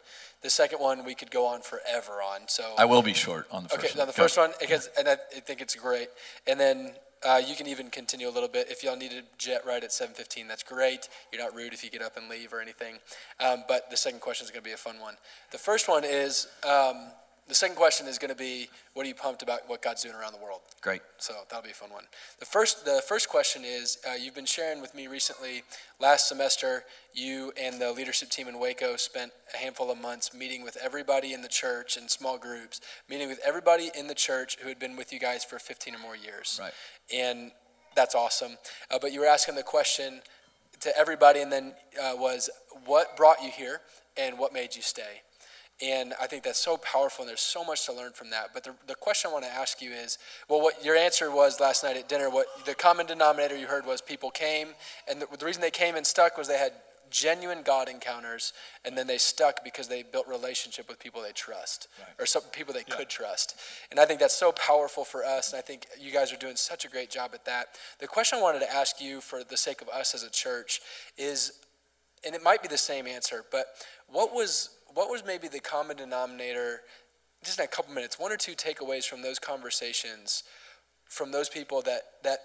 The 0.43 0.51
second 0.51 0.79
one 0.79 1.05
we 1.05 1.17
could 1.17 1.33
go 1.33 1.47
on 1.47 1.63
forever 1.63 2.23
on. 2.23 2.47
So 2.47 2.75
I 2.79 2.85
will 2.85 3.03
be 3.03 3.13
short 3.13 3.49
on 3.51 3.65
the 3.65 3.71
first. 3.71 3.85
Okay, 3.85 3.93
one. 3.95 3.99
now 3.99 4.05
the 4.05 4.13
first 4.13 4.39
one, 4.39 4.53
because, 4.61 4.89
and 4.97 5.09
I 5.09 5.17
think 5.17 5.61
it's 5.61 5.75
great. 5.75 6.09
And 6.47 6.61
then 6.61 6.93
uh, 7.25 7.41
you 7.45 7.55
can 7.55 7.67
even 7.67 7.91
continue 7.91 8.29
a 8.29 8.31
little 8.31 8.49
bit. 8.49 8.71
If 8.71 8.83
y'all 8.83 8.97
need 8.97 9.11
to 9.11 9.23
jet 9.39 9.65
right 9.67 9.83
at 9.83 9.91
7:15, 9.91 10.49
that's 10.49 10.63
great. 10.63 11.09
You're 11.33 11.43
not 11.43 11.55
rude 11.55 11.73
if 11.73 11.83
you 11.85 11.91
get 11.91 12.03
up 12.03 12.17
and 12.17 12.29
leave 12.29 12.53
or 12.53 12.61
anything. 12.61 12.97
Um, 13.41 13.65
but 13.69 13.91
the 13.91 13.97
second 13.97 14.21
question 14.21 14.45
is 14.45 14.51
going 14.51 14.63
to 14.63 14.69
be 14.69 14.75
a 14.75 14.77
fun 14.77 15.01
one. 15.01 15.17
The 15.51 15.59
first 15.59 15.89
one 15.89 16.05
is 16.05 16.49
um, 16.65 17.11
the 17.49 17.55
second 17.55 17.77
question 17.77 18.07
is 18.07 18.19
going 18.19 18.29
to 18.29 18.37
be, 18.37 18.69
what 18.93 19.07
are 19.07 19.09
you 19.09 19.15
pumped 19.15 19.43
about 19.43 19.69
what 19.69 19.81
God's 19.81 20.03
doing 20.03 20.15
around 20.15 20.35
the 20.35 20.39
world? 20.39 20.61
Great. 20.83 21.01
So 21.17 21.33
that'll 21.49 21.65
be 21.65 21.71
a 21.71 21.75
fun 21.75 21.91
one. 21.91 22.05
The 22.39 22.45
first, 22.45 22.85
the 22.85 23.03
first 23.09 23.31
question 23.31 23.63
is, 23.65 23.97
uh, 24.07 24.15
you've 24.15 24.35
been 24.35 24.45
sharing 24.45 24.83
with 24.83 24.95
me 24.95 25.07
recently. 25.07 25.63
Last 25.99 26.29
semester, 26.29 26.85
you 27.15 27.53
and 27.59 27.81
the 27.81 27.91
leadership 27.91 28.29
team 28.29 28.49
in 28.49 28.59
Waco 28.59 28.97
spent 28.97 29.33
a 29.55 29.57
handful 29.57 29.91
of 29.91 29.99
months 29.99 30.35
meeting 30.35 30.63
with 30.63 30.77
everybody 30.83 31.33
in 31.33 31.41
the 31.41 31.49
church 31.49 31.97
in 31.97 32.07
small 32.07 32.37
groups, 32.37 32.83
meeting 33.09 33.29
with 33.29 33.41
everybody 33.45 33.91
in 33.99 34.09
the 34.09 34.15
church 34.15 34.59
who 34.61 34.69
had 34.69 34.79
been 34.79 34.95
with 34.95 35.11
you 35.11 35.19
guys 35.19 35.43
for 35.43 35.59
15 35.59 35.95
or 35.95 35.99
more 35.99 36.17
years. 36.17 36.61
Right. 36.61 36.73
And 37.15 37.53
that's 37.95 38.15
awesome. 38.15 38.59
Uh, 38.91 38.99
but 39.01 39.13
you 39.13 39.21
were 39.21 39.27
asking 39.27 39.55
the 39.55 39.63
question 39.63 40.21
to 40.81 40.97
everybody, 40.97 41.41
and 41.41 41.51
then 41.51 41.73
uh, 42.01 42.13
was, 42.17 42.49
what 42.87 43.17
brought 43.17 43.43
you 43.43 43.51
here, 43.51 43.81
and 44.17 44.39
what 44.39 44.53
made 44.53 44.77
you 44.77 44.83
stay? 44.83 45.23
And 45.81 46.13
I 46.21 46.27
think 46.27 46.43
that's 46.43 46.59
so 46.59 46.77
powerful, 46.77 47.23
and 47.23 47.29
there's 47.29 47.41
so 47.41 47.65
much 47.65 47.87
to 47.87 47.93
learn 47.93 48.13
from 48.13 48.31
that. 48.31 48.51
But 48.53 48.65
the, 48.65 48.75
the 48.89 48.97
question 48.97 49.31
I 49.31 49.33
want 49.33 49.45
to 49.45 49.51
ask 49.51 49.81
you 49.81 49.93
is 49.93 50.19
well, 50.49 50.61
what 50.61 50.85
your 50.85 50.97
answer 50.97 51.31
was 51.31 51.61
last 51.61 51.85
night 51.85 51.97
at 51.97 52.09
dinner, 52.09 52.31
what 52.31 52.47
the 52.67 52.75
common 52.75 53.07
denominator 53.07 53.57
you 53.57 53.69
heard 53.69 53.87
was 53.87 54.01
people 54.01 54.31
came, 54.31 54.69
and 55.09 55.23
the, 55.23 55.27
the 55.37 55.47
reason 55.47 55.63
they 55.63 55.71
came 55.71 55.95
and 55.95 56.05
stuck 56.05 56.37
was 56.37 56.49
they 56.49 56.59
had 56.59 56.73
genuine 57.11 57.63
God 57.63 57.89
encounters, 57.89 58.53
and 58.85 58.97
then 58.97 59.07
they 59.07 59.19
stuck 59.19 59.65
because 59.65 59.89
they 59.89 60.03
built 60.03 60.27
relationship 60.29 60.89
with 60.89 60.99
people 60.99 61.23
they 61.23 61.33
trust, 61.33 61.89
right. 61.99 62.09
or 62.19 62.27
some 62.27 62.43
people 62.53 62.75
they 62.75 62.85
yeah. 62.89 62.97
could 62.97 63.09
trust. 63.09 63.59
And 63.91 63.99
I 63.99 64.05
think 64.05 64.21
that's 64.21 64.37
so 64.37 64.53
powerful 64.53 65.05
for 65.05 65.25
us, 65.25 65.53
and 65.53 65.59
I 65.59 65.63
think 65.63 65.87
you 65.99 66.13
guys 66.13 66.33
are 66.33 66.37
doing 66.37 66.57
such 66.57 66.85
a 66.85 66.89
great 66.89 67.11
job 67.11 67.31
at 67.35 67.45
that. 67.45 67.69
The 67.99 68.07
question 68.07 68.39
I 68.39 68.43
wanted 68.43 68.61
to 68.61 68.73
ask 68.73 69.01
you, 69.01 69.21
for 69.21 69.45
the 69.45 69.57
sake 69.57 69.83
of 69.83 69.89
us 69.89 70.15
as 70.15 70.23
a 70.23 70.31
church, 70.31 70.81
is, 71.17 71.53
and 72.25 72.35
it 72.35 72.43
might 72.43 72.63
be 72.63 72.69
the 72.69 72.79
same 72.79 73.07
answer, 73.07 73.45
but 73.51 73.67
what 74.09 74.33
was 74.35 74.71
what 74.95 75.11
was 75.11 75.23
maybe 75.25 75.49
the 75.49 75.61
common 75.61 75.97
denominator 75.97 76.81
just 77.45 77.59
in 77.59 77.65
a 77.65 77.69
couple 77.69 77.95
minutes, 77.95 78.19
one 78.19 78.33
or 78.33 78.37
two 78.37 78.53
takeaways 78.53 79.05
from 79.07 79.23
those 79.23 79.39
conversations, 79.39 80.43
from 81.05 81.31
those 81.31 81.49
people 81.49 81.83
that 81.83 82.03
that 82.25 82.39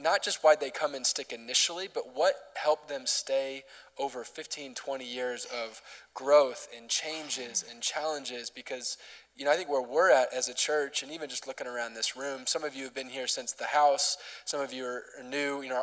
not 0.00 0.22
just 0.22 0.42
why 0.42 0.54
they 0.54 0.70
come 0.70 0.94
and 0.94 1.06
stick 1.06 1.32
initially, 1.32 1.88
but 1.92 2.14
what 2.14 2.34
helped 2.54 2.88
them 2.88 3.02
stay 3.04 3.64
over 3.98 4.24
15, 4.24 4.74
20 4.74 5.04
years 5.04 5.46
of 5.46 5.82
growth 6.14 6.68
and 6.76 6.88
changes 6.88 7.64
and 7.70 7.82
challenges. 7.82 8.50
Because, 8.50 8.96
you 9.36 9.44
know, 9.44 9.50
I 9.50 9.56
think 9.56 9.68
where 9.68 9.82
we're 9.82 10.10
at 10.10 10.32
as 10.32 10.48
a 10.48 10.54
church, 10.54 11.02
and 11.02 11.10
even 11.12 11.28
just 11.28 11.46
looking 11.46 11.66
around 11.66 11.94
this 11.94 12.16
room, 12.16 12.42
some 12.46 12.64
of 12.64 12.74
you 12.74 12.84
have 12.84 12.94
been 12.94 13.08
here 13.08 13.26
since 13.26 13.52
the 13.52 13.64
house, 13.64 14.16
some 14.44 14.60
of 14.60 14.72
you 14.72 14.84
are 14.84 15.02
new, 15.24 15.62
you 15.62 15.68
know, 15.68 15.82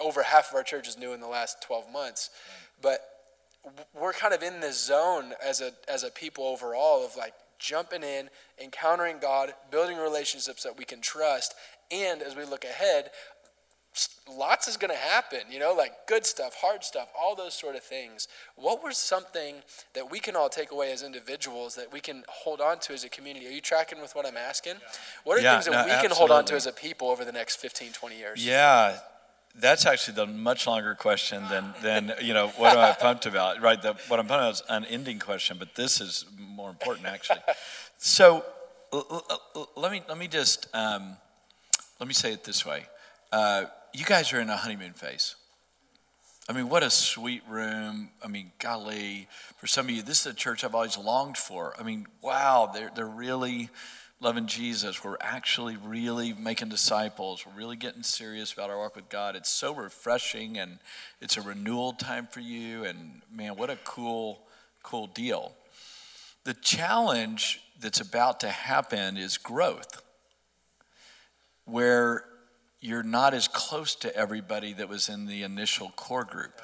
over 0.00 0.22
half 0.22 0.50
of 0.50 0.56
our 0.56 0.62
church 0.62 0.88
is 0.88 0.98
new 0.98 1.12
in 1.12 1.20
the 1.20 1.28
last 1.28 1.62
12 1.62 1.92
months. 1.92 2.30
But 2.80 3.00
we're 3.94 4.12
kind 4.12 4.34
of 4.34 4.42
in 4.42 4.60
this 4.60 4.82
zone 4.84 5.34
as 5.44 5.60
a, 5.60 5.72
as 5.88 6.02
a 6.04 6.10
people 6.10 6.44
overall 6.44 7.04
of 7.04 7.16
like, 7.16 7.34
jumping 7.58 8.02
in, 8.02 8.28
encountering 8.60 9.18
God, 9.20 9.54
building 9.70 9.96
relationships 9.96 10.64
that 10.64 10.76
we 10.76 10.84
can 10.84 11.00
trust, 11.00 11.54
and 11.92 12.22
as 12.22 12.34
we 12.34 12.44
look 12.44 12.64
ahead, 12.64 13.10
lots 14.36 14.68
is 14.68 14.76
going 14.76 14.90
to 14.90 14.96
happen, 14.96 15.40
you 15.50 15.58
know, 15.58 15.74
like 15.74 16.06
good 16.06 16.24
stuff, 16.24 16.54
hard 16.54 16.84
stuff, 16.84 17.10
all 17.18 17.34
those 17.34 17.54
sort 17.54 17.76
of 17.76 17.82
things. 17.82 18.28
What 18.56 18.82
was 18.82 18.96
something 18.96 19.56
that 19.94 20.10
we 20.10 20.20
can 20.20 20.36
all 20.36 20.48
take 20.48 20.70
away 20.70 20.92
as 20.92 21.02
individuals 21.02 21.74
that 21.74 21.92
we 21.92 22.00
can 22.00 22.24
hold 22.28 22.60
on 22.60 22.78
to 22.80 22.92
as 22.92 23.04
a 23.04 23.08
community? 23.08 23.46
Are 23.46 23.50
you 23.50 23.60
tracking 23.60 24.00
with 24.00 24.14
what 24.14 24.26
I'm 24.26 24.36
asking? 24.36 24.74
What 25.24 25.38
are 25.38 25.42
yeah, 25.42 25.54
things 25.54 25.66
that 25.66 25.86
no, 25.86 25.94
we 25.94 26.00
can 26.00 26.10
hold 26.10 26.30
on 26.30 26.44
to 26.46 26.54
as 26.54 26.66
a 26.66 26.72
people 26.72 27.08
over 27.08 27.24
the 27.24 27.32
next 27.32 27.56
15, 27.56 27.92
20 27.92 28.18
years? 28.18 28.46
Yeah, 28.46 28.98
that's 29.54 29.84
actually 29.84 30.14
the 30.14 30.26
much 30.26 30.66
longer 30.66 30.94
question 30.94 31.42
than, 31.50 31.74
than 31.82 32.14
you 32.22 32.32
know, 32.32 32.48
what 32.56 32.72
am 32.72 32.78
I 32.78 32.92
pumped 32.92 33.26
about? 33.26 33.60
Right, 33.60 33.80
the, 33.80 33.94
what 34.08 34.18
I'm 34.18 34.26
pumped 34.26 34.42
about 34.42 34.52
is 34.54 34.62
an 34.68 34.84
ending 34.86 35.18
question, 35.18 35.56
but 35.58 35.74
this 35.74 36.00
is 36.00 36.24
more 36.38 36.70
important 36.70 37.06
actually. 37.06 37.40
So 37.98 38.44
l- 38.92 39.24
l- 39.54 39.68
let, 39.76 39.92
me, 39.92 40.02
let 40.08 40.16
me 40.16 40.28
just, 40.28 40.68
um, 40.74 41.16
let 42.00 42.08
me 42.08 42.14
say 42.14 42.32
it 42.32 42.44
this 42.44 42.64
way. 42.64 42.86
Uh, 43.30 43.66
you 43.92 44.04
guys 44.04 44.32
are 44.32 44.40
in 44.40 44.48
a 44.50 44.56
honeymoon 44.56 44.92
phase. 44.92 45.36
I 46.48 46.52
mean, 46.52 46.68
what 46.68 46.82
a 46.82 46.90
sweet 46.90 47.42
room. 47.48 48.10
I 48.22 48.28
mean, 48.28 48.52
golly, 48.58 49.28
for 49.58 49.66
some 49.66 49.86
of 49.86 49.90
you, 49.92 50.02
this 50.02 50.20
is 50.20 50.26
a 50.26 50.34
church 50.34 50.64
I've 50.64 50.74
always 50.74 50.98
longed 50.98 51.36
for. 51.36 51.74
I 51.78 51.82
mean, 51.82 52.06
wow, 52.20 52.70
they're, 52.72 52.90
they're 52.94 53.06
really 53.06 53.70
loving 54.20 54.46
Jesus. 54.46 55.04
We're 55.04 55.18
actually 55.20 55.76
really 55.76 56.32
making 56.32 56.68
disciples. 56.68 57.44
We're 57.46 57.58
really 57.58 57.76
getting 57.76 58.02
serious 58.02 58.52
about 58.52 58.70
our 58.70 58.78
walk 58.78 58.96
with 58.96 59.08
God. 59.08 59.36
It's 59.36 59.50
so 59.50 59.74
refreshing 59.74 60.58
and 60.58 60.78
it's 61.20 61.36
a 61.36 61.42
renewal 61.42 61.92
time 61.92 62.26
for 62.26 62.40
you. 62.40 62.84
And 62.84 63.22
man, 63.32 63.56
what 63.56 63.70
a 63.70 63.76
cool, 63.84 64.40
cool 64.82 65.06
deal. 65.06 65.52
The 66.44 66.54
challenge 66.54 67.60
that's 67.80 68.00
about 68.00 68.40
to 68.40 68.48
happen 68.48 69.16
is 69.16 69.38
growth, 69.38 70.02
where 71.66 72.24
you're 72.82 73.04
not 73.04 73.32
as 73.32 73.46
close 73.46 73.94
to 73.94 74.14
everybody 74.14 74.72
that 74.72 74.88
was 74.88 75.08
in 75.08 75.26
the 75.26 75.44
initial 75.44 75.90
core 75.94 76.24
group. 76.24 76.60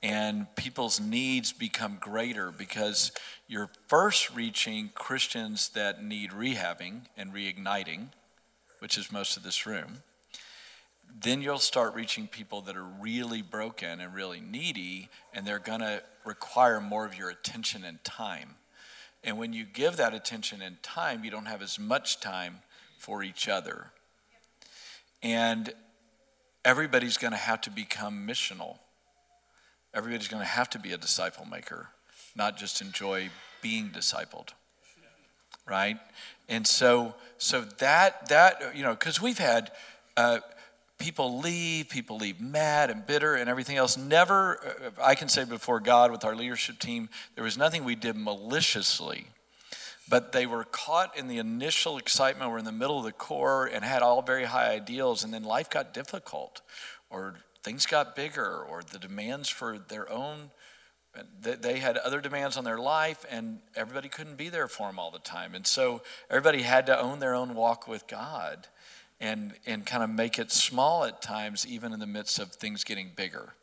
And 0.00 0.46
people's 0.54 1.00
needs 1.00 1.52
become 1.52 1.98
greater 2.00 2.52
because 2.52 3.10
you're 3.48 3.68
first 3.88 4.34
reaching 4.34 4.90
Christians 4.94 5.70
that 5.70 6.02
need 6.04 6.30
rehabbing 6.30 7.02
and 7.16 7.34
reigniting, 7.34 8.06
which 8.78 8.96
is 8.96 9.12
most 9.12 9.36
of 9.36 9.42
this 9.42 9.66
room. 9.66 10.04
Then 11.20 11.42
you'll 11.42 11.58
start 11.58 11.96
reaching 11.96 12.28
people 12.28 12.60
that 12.62 12.76
are 12.76 12.86
really 13.00 13.42
broken 13.42 14.00
and 14.00 14.14
really 14.14 14.40
needy, 14.40 15.08
and 15.34 15.44
they're 15.44 15.58
to 15.80 16.02
require 16.24 16.80
more 16.80 17.04
of 17.04 17.18
your 17.18 17.28
attention 17.28 17.84
and 17.84 18.02
time. 18.04 18.54
And 19.24 19.36
when 19.36 19.52
you 19.52 19.64
give 19.64 19.96
that 19.96 20.14
attention 20.14 20.62
and 20.62 20.80
time, 20.80 21.24
you 21.24 21.30
don't 21.32 21.46
have 21.46 21.60
as 21.60 21.76
much 21.76 22.20
time 22.20 22.60
for 22.98 23.24
each 23.24 23.48
other. 23.48 23.90
And 25.22 25.72
everybody's 26.64 27.16
going 27.16 27.32
to 27.32 27.38
have 27.38 27.60
to 27.62 27.70
become 27.70 28.26
missional. 28.26 28.78
Everybody's 29.92 30.28
going 30.28 30.42
to 30.42 30.48
have 30.48 30.70
to 30.70 30.78
be 30.78 30.92
a 30.92 30.98
disciple 30.98 31.46
maker, 31.46 31.88
not 32.36 32.56
just 32.56 32.80
enjoy 32.80 33.30
being 33.60 33.90
discipled. 33.90 34.48
Right? 35.68 35.98
And 36.48 36.66
so 36.66 37.14
so 37.38 37.60
that 37.78 38.28
that 38.28 38.76
you 38.76 38.82
know, 38.82 38.96
cuz 38.96 39.20
we've 39.20 39.38
had 39.38 39.70
uh, 40.16 40.40
people 40.98 41.38
leave, 41.38 41.88
people 41.88 42.18
leave 42.18 42.40
mad 42.40 42.90
and 42.90 43.06
bitter 43.06 43.34
and 43.34 43.48
everything 43.48 43.76
else. 43.76 43.96
Never, 43.96 44.58
uh, 44.58 45.02
I 45.02 45.14
can 45.14 45.28
say 45.28 45.44
before 45.44 45.80
God 45.80 46.10
with 46.10 46.24
our 46.24 46.34
leadership 46.34 46.78
team, 46.78 47.08
there 47.34 47.44
was 47.44 47.56
nothing 47.56 47.84
we 47.84 47.94
did 47.94 48.16
maliciously 48.16 49.26
but 50.10 50.32
they 50.32 50.44
were 50.44 50.64
caught 50.64 51.16
in 51.16 51.28
the 51.28 51.38
initial 51.38 51.96
excitement, 51.96 52.50
were 52.50 52.58
in 52.58 52.64
the 52.64 52.72
middle 52.72 52.98
of 52.98 53.04
the 53.04 53.12
core 53.12 53.66
and 53.66 53.84
had 53.84 54.02
all 54.02 54.20
very 54.20 54.44
high 54.44 54.70
ideals, 54.70 55.22
and 55.22 55.32
then 55.32 55.44
life 55.44 55.70
got 55.70 55.94
difficult, 55.94 56.60
or 57.08 57.36
things 57.62 57.86
got 57.86 58.16
bigger, 58.16 58.62
or 58.62 58.82
the 58.82 58.98
demands 58.98 59.48
for 59.48 59.78
their 59.78 60.10
own. 60.10 60.50
They 61.40 61.78
had 61.78 61.96
other 61.96 62.20
demands 62.20 62.56
on 62.56 62.64
their 62.64 62.78
life, 62.78 63.24
and 63.30 63.60
everybody 63.76 64.08
couldn't 64.08 64.36
be 64.36 64.48
there 64.48 64.68
for 64.68 64.88
them 64.88 64.98
all 64.98 65.12
the 65.12 65.20
time. 65.20 65.54
And 65.54 65.66
so 65.66 66.02
everybody 66.28 66.62
had 66.62 66.86
to 66.86 67.00
own 67.00 67.20
their 67.20 67.34
own 67.34 67.54
walk 67.54 67.86
with 67.86 68.06
God 68.08 68.66
and, 69.20 69.54
and 69.64 69.86
kind 69.86 70.02
of 70.02 70.10
make 70.10 70.38
it 70.40 70.50
small 70.50 71.04
at 71.04 71.22
times, 71.22 71.66
even 71.66 71.92
in 71.92 72.00
the 72.00 72.06
midst 72.06 72.40
of 72.40 72.52
things 72.52 72.82
getting 72.82 73.12
bigger. 73.14 73.54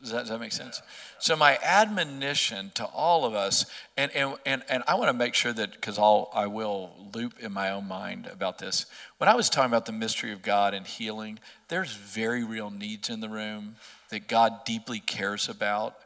Does 0.00 0.12
that, 0.12 0.20
does 0.20 0.28
that 0.30 0.40
make 0.40 0.52
sense? 0.52 0.80
So 1.18 1.36
my 1.36 1.58
admonition 1.62 2.72
to 2.74 2.86
all 2.86 3.26
of 3.26 3.34
us, 3.34 3.66
and, 3.98 4.10
and, 4.12 4.34
and, 4.46 4.62
and 4.70 4.82
I 4.88 4.94
want 4.94 5.08
to 5.08 5.12
make 5.12 5.34
sure 5.34 5.52
that, 5.52 5.72
because 5.72 5.98
I'll, 5.98 6.30
I 6.34 6.46
will 6.46 6.92
loop 7.14 7.38
in 7.40 7.52
my 7.52 7.70
own 7.70 7.86
mind 7.86 8.26
about 8.26 8.58
this. 8.58 8.86
When 9.18 9.28
I 9.28 9.34
was 9.34 9.50
talking 9.50 9.70
about 9.70 9.84
the 9.84 9.92
mystery 9.92 10.32
of 10.32 10.40
God 10.40 10.72
and 10.72 10.86
healing, 10.86 11.38
there's 11.68 11.92
very 11.92 12.42
real 12.44 12.70
needs 12.70 13.10
in 13.10 13.20
the 13.20 13.28
room 13.28 13.76
that 14.08 14.26
God 14.26 14.64
deeply 14.64 15.00
cares 15.00 15.50
about, 15.50 15.96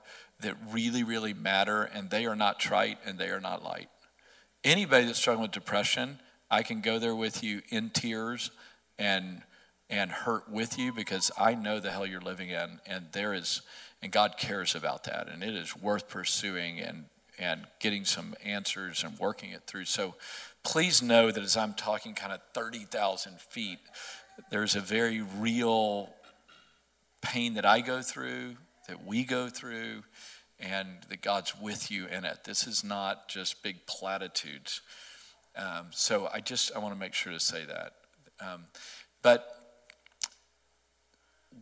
that 0.40 0.56
really, 0.72 1.04
really 1.04 1.32
matter, 1.32 1.84
and 1.84 2.10
they 2.10 2.26
are 2.26 2.36
not 2.36 2.58
trite 2.58 2.98
and 3.06 3.16
they 3.16 3.28
are 3.28 3.40
not 3.40 3.62
light. 3.62 3.88
Anybody 4.64 5.06
that's 5.06 5.20
struggling 5.20 5.42
with 5.42 5.52
depression, 5.52 6.18
I 6.50 6.64
can 6.64 6.80
go 6.80 6.98
there 6.98 7.14
with 7.14 7.44
you 7.44 7.62
in 7.70 7.90
tears 7.90 8.50
and 8.98 9.42
and 9.90 10.10
hurt 10.10 10.50
with 10.50 10.78
you 10.78 10.92
because 10.92 11.30
I 11.38 11.54
know 11.54 11.78
the 11.78 11.90
hell 11.90 12.06
you're 12.06 12.20
living 12.20 12.48
in, 12.48 12.80
and 12.86 13.06
there 13.12 13.34
is, 13.34 13.62
and 14.04 14.12
God 14.12 14.36
cares 14.36 14.74
about 14.74 15.04
that, 15.04 15.28
and 15.32 15.42
it 15.42 15.54
is 15.54 15.74
worth 15.74 16.08
pursuing 16.08 16.78
and 16.78 17.06
and 17.38 17.62
getting 17.80 18.04
some 18.04 18.34
answers 18.44 19.02
and 19.02 19.18
working 19.18 19.50
it 19.50 19.62
through. 19.66 19.86
So, 19.86 20.14
please 20.62 21.02
know 21.02 21.32
that 21.32 21.42
as 21.42 21.56
I'm 21.56 21.72
talking 21.72 22.14
kind 22.14 22.32
of 22.32 22.40
thirty 22.52 22.80
thousand 22.84 23.40
feet, 23.40 23.78
there's 24.50 24.76
a 24.76 24.80
very 24.80 25.22
real 25.38 26.10
pain 27.22 27.54
that 27.54 27.64
I 27.64 27.80
go 27.80 28.02
through, 28.02 28.56
that 28.88 29.06
we 29.06 29.24
go 29.24 29.48
through, 29.48 30.02
and 30.60 30.88
that 31.08 31.22
God's 31.22 31.58
with 31.58 31.90
you 31.90 32.06
in 32.06 32.26
it. 32.26 32.44
This 32.44 32.66
is 32.66 32.84
not 32.84 33.28
just 33.28 33.62
big 33.62 33.86
platitudes. 33.86 34.82
Um, 35.56 35.86
so 35.92 36.28
I 36.32 36.40
just 36.40 36.76
I 36.76 36.78
want 36.78 36.92
to 36.92 37.00
make 37.00 37.14
sure 37.14 37.32
to 37.32 37.40
say 37.40 37.64
that. 37.64 37.92
Um, 38.38 38.64
but 39.22 39.53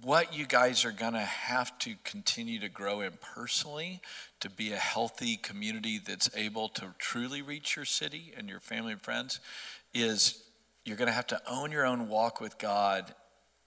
what 0.01 0.35
you 0.37 0.47
guys 0.47 0.85
are 0.85 0.93
going 0.93 1.13
to 1.13 1.21
have 1.21 1.77
to 1.81 1.95
continue 2.05 2.59
to 2.61 2.69
grow 2.69 3.01
in 3.03 3.13
personally 3.21 4.01
to 4.41 4.49
be 4.49 4.73
a 4.73 4.77
healthy 4.77 5.37
community 5.37 6.01
that's 6.05 6.31
able 6.37 6.69
to 6.71 6.95
truly 6.99 7.43
reach 7.43 7.77
your 7.77 7.85
city 7.85 8.33
and 8.37 8.49
your 8.49 8.61
family 8.61 8.93
and 8.93 9.03
friends 9.03 9.41
is 9.95 10.43
you're 10.85 10.97
going 10.97 11.09
to 11.09 11.15
have 11.15 11.27
to 11.29 11.41
own 11.49 11.71
your 11.71 11.87
own 11.87 12.09
walk 12.09 12.41
with 12.41 12.59
God 12.59 13.15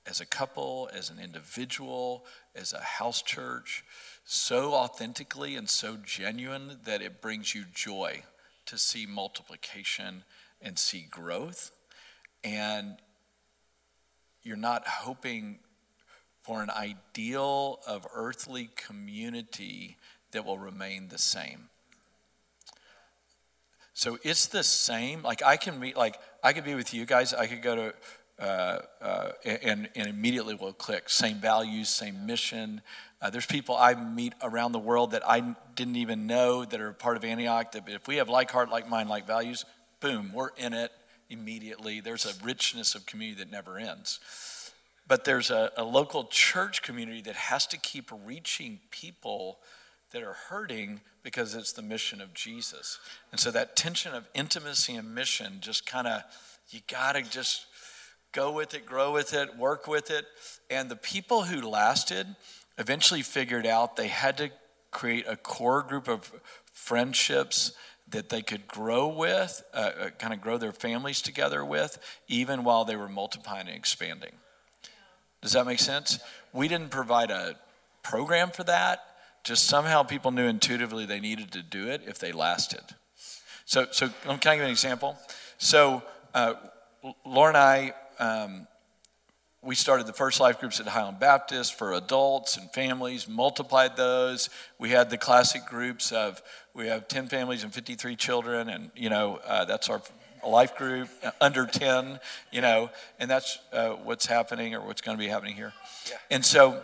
as 0.08 0.20
a 0.20 0.26
couple, 0.26 0.90
as 0.94 1.10
an 1.10 1.20
individual, 1.20 2.26
as 2.56 2.74
a 2.74 2.82
house 2.82 3.22
church, 3.22 3.84
so 4.24 4.74
authentically 4.74 5.56
and 5.56 5.70
so 5.70 5.98
genuine 6.04 6.80
that 6.84 7.02
it 7.02 7.22
brings 7.22 7.56
you 7.56 7.64
joy 7.74 8.24
to 8.66 8.78
see 8.78 9.06
multiplication 9.06 10.24
and 10.62 10.78
see 10.78 11.06
growth. 11.10 11.72
And 12.44 12.98
you're 14.44 14.58
not 14.58 14.88
hoping 14.88 15.60
for 16.46 16.62
an 16.62 16.70
ideal 16.70 17.80
of 17.88 18.06
earthly 18.14 18.70
community 18.76 19.98
that 20.32 20.46
will 20.46 20.60
remain 20.60 21.08
the 21.08 21.18
same. 21.18 21.70
So 23.94 24.20
it's 24.24 24.46
the 24.48 24.64
same. 24.64 25.24
Like 25.24 25.42
I 25.42 25.58
can 25.58 25.80
meet, 25.80 25.98
like 25.98 26.20
I 26.44 26.54
could 26.54 26.66
be 26.66 26.76
with 26.76 26.94
you 26.94 27.06
guys. 27.06 27.34
I 27.34 27.48
could 27.48 27.64
go 27.64 27.76
to, 27.76 27.94
uh, 28.38 28.80
uh, 29.02 29.32
and 29.46 29.90
and 29.96 30.08
immediately 30.08 30.54
we'll 30.54 30.74
click. 30.74 31.10
Same 31.10 31.38
values, 31.38 31.90
same 31.90 32.26
mission. 32.28 32.82
Uh, 33.22 33.30
there's 33.32 33.46
people 33.48 33.76
I 33.76 33.96
meet 33.96 34.34
around 34.44 34.74
the 34.74 34.80
world 34.80 35.12
that 35.12 35.28
I 35.28 35.56
didn't 35.76 35.96
even 35.96 36.28
know 36.28 36.66
that 36.66 36.80
are 36.80 36.94
part 36.94 37.18
of 37.18 37.24
Antioch. 37.24 37.72
That 37.72 37.88
if 37.88 38.08
we 38.08 38.18
have 38.18 38.30
like 38.30 38.52
heart, 38.52 38.70
like 38.70 38.88
mind, 38.88 39.10
like 39.10 39.26
values, 39.26 39.66
boom, 40.00 40.32
we're 40.34 40.50
in 40.58 40.74
it 40.74 40.92
immediately. 41.30 42.02
There's 42.02 42.26
a 42.26 42.46
richness 42.46 42.94
of 42.94 43.06
community 43.06 43.44
that 43.44 43.52
never 43.52 43.78
ends. 43.80 44.20
But 45.08 45.24
there's 45.24 45.52
a, 45.52 45.72
a 45.78 45.84
local 45.84 46.26
church 46.26 46.82
community 46.82 47.22
that 47.24 47.36
has 47.36 47.68
to 47.68 47.78
keep 47.78 48.12
reaching 48.26 48.80
people 48.90 49.60
that 50.12 50.24
are 50.24 50.34
hurting 50.34 51.02
because 51.24 51.56
it's 51.56 51.74
the 51.74 51.82
mission 51.82 52.22
of 52.22 52.34
Jesus. 52.34 53.00
And 53.32 53.40
so 53.40 53.52
that 53.52 53.76
tension 53.76 54.14
of 54.14 54.28
intimacy 54.34 54.96
and 54.96 55.14
mission 55.14 55.58
just 55.60 55.86
kind 55.86 56.08
of, 56.08 56.22
you 56.70 56.80
got 56.88 57.14
to 57.14 57.22
just 57.22 57.66
go 58.32 58.52
with 58.52 58.74
it, 58.74 58.86
grow 58.86 59.12
with 59.12 59.34
it, 59.34 59.58
work 59.58 59.88
with 59.88 60.12
it. 60.12 60.26
And 60.70 60.90
the 60.90 60.96
people 60.96 61.44
who 61.44 61.68
lasted 61.68 62.28
eventually 62.78 63.22
figured 63.22 63.66
out 63.66 63.96
they 63.96 64.08
had 64.08 64.38
to 64.38 64.50
create 64.92 65.26
a 65.28 65.36
core 65.36 65.84
group 65.84 66.08
of 66.08 66.32
friendships 66.72 67.72
that 68.08 68.30
they 68.30 68.42
could 68.42 68.68
grow 68.68 69.08
with, 69.08 69.64
uh, 69.74 69.78
uh 69.78 70.10
kind 70.12 70.34
of 70.34 70.42
grow 70.42 70.58
their 70.58 70.72
families 70.72 71.22
together 71.22 71.66
with, 71.66 71.98
even 72.28 72.64
while 72.64 72.86
they 72.86 72.96
were 72.96 73.10
multiplying 73.10 73.68
and 73.68 73.76
expanding. 73.76 74.34
Does 75.46 75.52
that 75.52 75.68
make 75.68 75.78
sense? 75.78 76.18
We 76.54 76.68
didn't 76.68 76.90
provide 76.90 77.30
a 77.30 77.54
program 78.02 78.50
for 78.50 78.64
that. 78.64 79.04
Just 79.44 79.68
somehow 79.68 80.02
people 80.02 80.32
knew 80.32 80.48
intuitively 80.48 81.06
they 81.06 81.20
needed 81.20 81.52
to 81.52 81.62
do 81.62 81.88
it 81.88 82.02
if 82.08 82.18
they 82.18 82.32
lasted. 82.32 82.82
So, 83.66 83.86
so 83.92 84.10
can 84.26 84.40
I 84.48 84.56
give 84.56 84.66
an 84.66 84.72
example? 84.72 85.16
So, 85.60 86.02
uh, 86.34 86.56
Laura 87.24 87.50
and 87.50 87.58
I, 87.58 87.94
um, 88.18 88.68
we 89.62 89.76
started 89.76 90.08
the 90.08 90.14
first 90.14 90.40
life 90.40 90.60
groups 90.60 90.80
at 90.80 90.88
Highland 90.88 91.20
Baptist 91.20 91.78
for 91.78 91.94
adults 91.94 92.58
and 92.58 92.72
families, 92.72 93.28
multiplied 93.28 93.96
those. 93.96 94.50
We 94.80 94.90
had 94.90 95.12
the 95.12 95.18
classic 95.20 95.68
groups 95.68 96.12
of, 96.12 96.42
we 96.74 96.88
have 96.88 97.08
10 97.08 97.28
families 97.28 97.64
and 97.64 97.72
53 97.72 98.16
children, 98.16 98.68
and, 98.68 98.90
you 98.96 99.12
know, 99.12 99.40
uh, 99.46 99.66
that's 99.66 99.90
our 99.90 100.02
life 100.48 100.76
group, 100.76 101.10
under 101.42 101.66
10, 101.66 102.20
you 102.52 102.62
know, 102.62 102.90
and 103.20 103.30
that's 103.30 103.60
uh, 103.74 103.90
what's 103.92 104.26
happening 104.26 104.76
or 104.76 104.82
what's 104.82 105.02
going 105.02 105.18
to 105.18 105.24
be 105.24 105.30
happening 105.30 105.56
here. 105.56 105.74
Yeah. 106.10 106.18
And 106.32 106.46
so, 106.46 106.82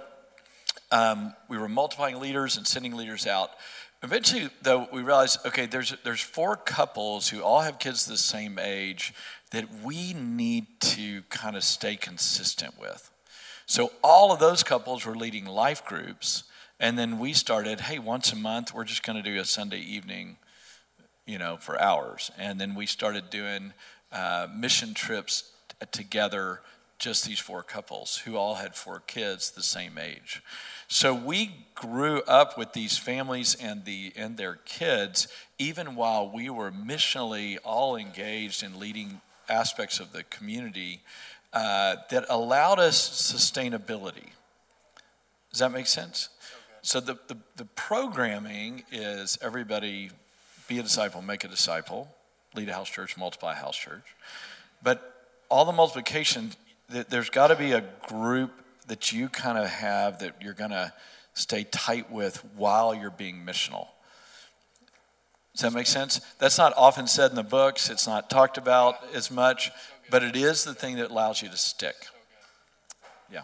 um, 0.92 1.34
we 1.48 1.58
were 1.58 1.70
multiplying 1.70 2.20
leaders 2.20 2.58
and 2.58 2.68
sending 2.68 2.96
leaders 2.96 3.26
out. 3.26 3.52
Eventually, 4.04 4.50
though, 4.62 4.88
we 4.92 5.02
realized 5.02 5.40
okay, 5.46 5.66
there's, 5.66 5.96
there's 6.04 6.22
four 6.22 6.56
couples 6.56 7.30
who 7.30 7.42
all 7.42 7.62
have 7.62 7.80
kids 7.80 8.06
the 8.06 8.18
same 8.18 8.58
age 8.60 9.14
that 9.52 9.66
we 9.84 10.14
need 10.14 10.66
to 10.80 11.22
kind 11.24 11.56
of 11.56 11.64
stay 11.64 11.96
consistent 11.96 12.80
with. 12.80 13.12
So, 13.66 13.92
all 14.04 14.32
of 14.32 14.40
those 14.40 14.64
couples 14.64 15.06
were 15.06 15.16
leading 15.16 15.46
life 15.46 15.86
groups. 15.86 16.44
And 16.80 16.98
then 16.98 17.20
we 17.20 17.34
started, 17.34 17.80
hey, 17.80 18.00
once 18.00 18.34
a 18.34 18.36
month, 18.36 18.74
we're 18.74 18.86
just 18.86 19.04
going 19.04 19.22
to 19.22 19.30
do 19.30 19.40
a 19.40 19.46
Sunday 19.46 19.80
evening, 19.80 20.38
you 21.32 21.38
know, 21.38 21.56
for 21.56 21.80
hours. 21.82 22.30
And 22.38 22.60
then 22.60 22.76
we 22.76 22.86
started 22.86 23.30
doing 23.30 23.72
uh, 24.12 24.48
mission 24.54 24.94
trips 24.94 25.52
t- 25.70 25.88
together 25.92 26.60
just 27.00 27.26
these 27.26 27.40
four 27.40 27.64
couples 27.64 28.18
who 28.18 28.36
all 28.36 28.56
had 28.56 28.76
four 28.76 29.02
kids 29.08 29.52
the 29.52 29.64
same 29.64 29.98
age. 29.98 30.44
So 30.90 31.16
we 31.16 31.66
grew 31.74 32.22
up 32.24 32.58
with 32.58 32.74
these 32.74 32.98
families 32.98 33.56
and 33.56 33.86
the 33.86 34.12
and 34.18 34.36
their 34.36 34.60
kids 34.66 35.30
even 35.58 35.96
while 35.96 36.30
we 36.30 36.50
were 36.50 36.72
missionally 36.72 37.58
all 37.64 37.96
engaged 37.96 38.62
in 38.62 38.78
leading 38.78 39.22
aspects 39.48 40.02
of 40.02 40.12
the 40.12 40.24
community 40.24 41.00
uh, 41.54 41.96
that 42.10 42.26
allowed 42.30 42.80
us 42.80 42.98
sustainability. 43.34 44.30
Does 45.50 45.60
that 45.60 45.72
make 45.72 45.88
sense? 45.88 46.30
So 46.82 47.00
the, 47.00 47.18
the, 47.28 47.38
the 47.58 47.66
programming 47.66 48.84
is 48.92 49.38
everybody 49.42 50.10
be 50.72 50.80
a 50.80 50.84
disciple, 50.84 51.22
make 51.22 51.44
a 51.44 51.50
disciple, 51.50 52.08
lead 52.56 52.70
a 52.70 52.74
house 52.74 52.90
church, 52.90 53.18
multiply 53.18 53.52
a 53.52 53.56
house 53.56 53.78
church. 53.78 54.16
But 54.82 55.28
all 55.50 55.66
the 55.66 55.74
multiplication 55.74 56.52
there's 57.10 57.30
got 57.30 57.48
to 57.48 57.56
be 57.56 57.72
a 57.72 57.84
group 58.08 58.52
that 58.88 59.12
you 59.12 59.30
kind 59.30 59.58
of 59.58 59.70
have 59.70 60.20
that 60.20 60.36
you're 60.42 60.54
going 60.54 60.72
to 60.72 60.92
stay 61.34 61.64
tight 61.64 62.12
with 62.12 62.44
while 62.56 62.94
you're 62.94 63.10
being 63.10 63.46
missional. 63.46 63.88
Does 65.54 65.62
that 65.62 65.74
make 65.74 65.88
sense? 65.88 66.20
That's 66.40 66.58
not 66.58 66.74
often 66.76 67.08
said 67.08 67.30
in 67.30 67.36
the 67.36 67.44
books, 67.44 67.90
it's 67.90 68.08
not 68.08 68.30
talked 68.30 68.58
about 68.58 68.96
as 69.14 69.32
much, 69.32 69.72
but 70.10 70.24
it 70.24 70.36
is 70.36 70.64
the 70.64 70.74
thing 70.74 70.98
that 70.98 71.12
allows 71.12 71.42
you 71.42 71.50
to 71.50 71.58
stick. 71.58 71.96
Yeah. 73.32 73.44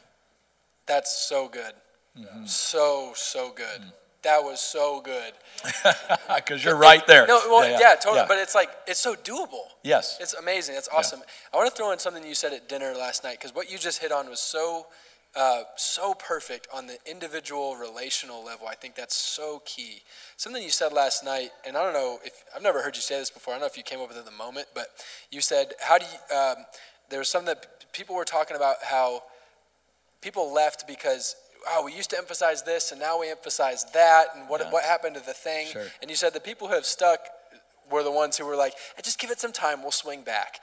That's 0.85 1.27
so 1.27 1.47
good. 1.47 1.73
Mm-hmm. 2.17 2.45
So, 2.45 3.13
so 3.15 3.51
good. 3.55 3.81
Mm. 3.81 3.91
That 4.23 4.43
was 4.43 4.59
so 4.59 5.01
good. 5.01 5.33
Because 6.35 6.63
you're 6.63 6.75
right 6.75 7.05
there. 7.07 7.25
No, 7.27 7.39
well, 7.47 7.63
yeah, 7.63 7.71
yeah. 7.71 7.79
yeah 7.79 7.95
totally. 7.95 8.17
Yeah. 8.17 8.25
But 8.27 8.37
it's 8.37 8.53
like 8.55 8.69
it's 8.85 8.99
so 8.99 9.15
doable. 9.15 9.65
Yes, 9.83 10.17
it's 10.19 10.33
amazing. 10.33 10.75
It's 10.75 10.89
awesome. 10.89 11.21
I 11.53 11.57
want 11.57 11.69
to 11.69 11.75
throw 11.75 11.91
in 11.91 11.99
something 11.99 12.25
you 12.25 12.35
said 12.35 12.53
at 12.53 12.69
dinner 12.69 12.93
last 12.93 13.23
night 13.23 13.37
because 13.39 13.55
what 13.55 13.71
you 13.71 13.77
just 13.77 13.99
hit 13.99 14.11
on 14.11 14.29
was 14.29 14.39
so, 14.39 14.87
uh, 15.35 15.63
so 15.75 16.13
perfect 16.13 16.67
on 16.73 16.87
the 16.87 16.97
individual 17.05 17.75
relational 17.75 18.43
level. 18.43 18.67
I 18.67 18.75
think 18.75 18.95
that's 18.95 19.15
so 19.15 19.61
key. 19.65 20.01
Something 20.35 20.61
you 20.61 20.69
said 20.69 20.93
last 20.93 21.23
night, 21.23 21.49
and 21.65 21.75
I 21.75 21.83
don't 21.83 21.93
know 21.93 22.19
if 22.23 22.43
I've 22.55 22.63
never 22.63 22.81
heard 22.81 22.95
you 22.95 23.01
say 23.01 23.17
this 23.17 23.29
before. 23.31 23.53
I 23.53 23.55
don't 23.55 23.61
know 23.61 23.67
if 23.67 23.77
you 23.77 23.83
came 23.83 23.99
up 23.99 24.09
with 24.09 24.17
it 24.17 24.21
in 24.21 24.25
the 24.25 24.31
moment, 24.31 24.67
but 24.75 24.87
you 25.31 25.41
said, 25.41 25.73
"How 25.81 25.97
do 25.97 26.05
you?" 26.05 26.35
Um, 26.37 26.65
there 27.09 27.19
was 27.19 27.29
something 27.29 27.47
that 27.47 27.91
people 27.93 28.15
were 28.15 28.25
talking 28.25 28.55
about 28.55 28.77
how 28.83 29.23
people 30.21 30.53
left 30.53 30.87
because 30.87 31.35
oh, 31.69 31.85
we 31.85 31.93
used 31.93 32.09
to 32.11 32.17
emphasize 32.17 32.63
this 32.63 32.91
and 32.91 32.99
now 32.99 33.19
we 33.19 33.29
emphasize 33.29 33.85
that, 33.93 34.27
and 34.35 34.47
what, 34.49 34.61
yeah. 34.61 34.71
what 34.71 34.83
happened 34.83 35.15
to 35.15 35.25
the 35.25 35.33
thing? 35.33 35.67
Sure. 35.67 35.85
And 36.01 36.09
you 36.09 36.15
said 36.15 36.33
the 36.33 36.39
people 36.39 36.67
who 36.67 36.73
have 36.73 36.85
stuck 36.85 37.19
were 37.91 38.03
the 38.03 38.11
ones 38.11 38.37
who 38.37 38.45
were 38.45 38.55
like, 38.55 38.73
hey, 38.95 39.01
just 39.03 39.19
give 39.19 39.31
it 39.31 39.39
some 39.39 39.51
time, 39.51 39.81
we'll 39.81 39.91
swing 39.91 40.21
back. 40.21 40.59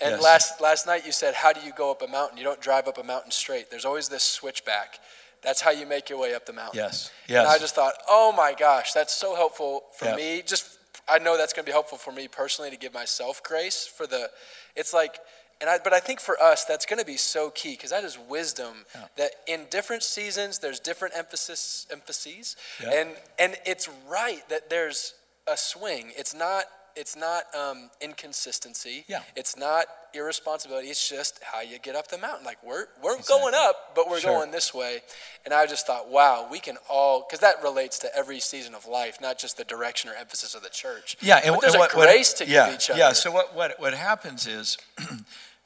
And 0.00 0.12
yes. 0.12 0.22
last, 0.22 0.60
last 0.60 0.86
night 0.86 1.06
you 1.06 1.12
said, 1.12 1.34
how 1.34 1.52
do 1.52 1.60
you 1.60 1.72
go 1.76 1.90
up 1.90 2.02
a 2.02 2.08
mountain? 2.08 2.36
You 2.36 2.44
don't 2.44 2.60
drive 2.60 2.86
up 2.86 2.98
a 2.98 3.04
mountain 3.04 3.30
straight. 3.30 3.70
There's 3.70 3.84
always 3.84 4.08
this 4.08 4.22
switchback. 4.22 4.98
That's 5.42 5.60
how 5.60 5.70
you 5.70 5.86
make 5.86 6.10
your 6.10 6.18
way 6.18 6.34
up 6.34 6.44
the 6.44 6.52
mountain. 6.52 6.78
Yes. 6.78 7.10
Yes. 7.28 7.38
And 7.38 7.48
I 7.48 7.58
just 7.58 7.74
thought, 7.74 7.94
oh 8.08 8.32
my 8.36 8.54
gosh, 8.58 8.92
that's 8.92 9.14
so 9.14 9.34
helpful 9.34 9.84
for 9.96 10.06
yep. 10.06 10.16
me. 10.16 10.42
Just 10.44 10.78
I 11.08 11.18
know 11.18 11.36
that's 11.36 11.52
going 11.52 11.64
to 11.64 11.68
be 11.68 11.72
helpful 11.72 11.98
for 11.98 12.12
me 12.12 12.26
personally 12.26 12.70
to 12.70 12.76
give 12.76 12.92
myself 12.92 13.42
grace 13.42 13.86
for 13.86 14.06
the. 14.06 14.28
It's 14.74 14.92
like 14.92 15.18
and 15.60 15.70
I, 15.70 15.78
but 15.82 15.92
I 15.92 16.00
think 16.00 16.20
for 16.20 16.40
us, 16.40 16.64
that's 16.64 16.84
going 16.84 16.98
to 16.98 17.06
be 17.06 17.16
so 17.16 17.50
key 17.50 17.72
because 17.72 17.90
that 17.90 18.04
is 18.04 18.18
wisdom. 18.28 18.84
Yeah. 18.94 19.04
That 19.16 19.30
in 19.46 19.66
different 19.70 20.02
seasons, 20.02 20.58
there's 20.58 20.80
different 20.80 21.14
emphasis, 21.16 21.86
emphases, 21.90 22.56
yeah. 22.82 23.00
and 23.00 23.10
and 23.38 23.56
it's 23.64 23.88
right 24.08 24.46
that 24.48 24.68
there's 24.68 25.14
a 25.46 25.56
swing. 25.56 26.12
It's 26.16 26.34
not 26.34 26.64
it's 26.96 27.14
not 27.14 27.44
um, 27.54 27.90
inconsistency. 28.00 29.04
Yeah. 29.06 29.20
It's 29.36 29.56
not 29.56 29.86
irresponsibility. 30.14 30.88
It's 30.88 31.08
just 31.08 31.40
how 31.42 31.60
you 31.60 31.78
get 31.78 31.94
up 31.94 32.08
the 32.08 32.18
mountain. 32.18 32.44
Like 32.44 32.58
we're 32.64 32.86
we're 33.02 33.16
exactly. 33.16 33.38
going 33.38 33.54
up, 33.54 33.92
but 33.94 34.08
we're 34.08 34.20
sure. 34.20 34.32
going 34.32 34.50
this 34.50 34.72
way. 34.72 35.02
And 35.44 35.52
I 35.52 35.66
just 35.66 35.86
thought, 35.86 36.10
wow, 36.10 36.48
we 36.50 36.58
can 36.58 36.76
all 36.88 37.26
because 37.28 37.40
that 37.40 37.62
relates 37.62 37.98
to 38.00 38.16
every 38.16 38.40
season 38.40 38.74
of 38.74 38.86
life, 38.86 39.18
not 39.20 39.38
just 39.38 39.58
the 39.58 39.64
direction 39.64 40.10
or 40.10 40.14
emphasis 40.14 40.54
of 40.54 40.62
the 40.62 40.70
church. 40.70 41.16
Yeah, 41.20 41.40
and 41.44 41.54
but 41.54 41.60
there's 41.60 41.74
and 41.74 41.80
what, 41.80 41.92
a 41.92 41.94
grace 41.94 42.32
what, 42.40 42.46
to 42.46 42.52
yeah, 42.52 42.66
give 42.66 42.74
each 42.74 42.90
other. 42.90 42.98
Yeah. 42.98 43.12
So 43.12 43.30
what 43.30 43.54
what 43.54 43.78
what 43.78 43.94
happens 43.94 44.46
is. 44.46 44.78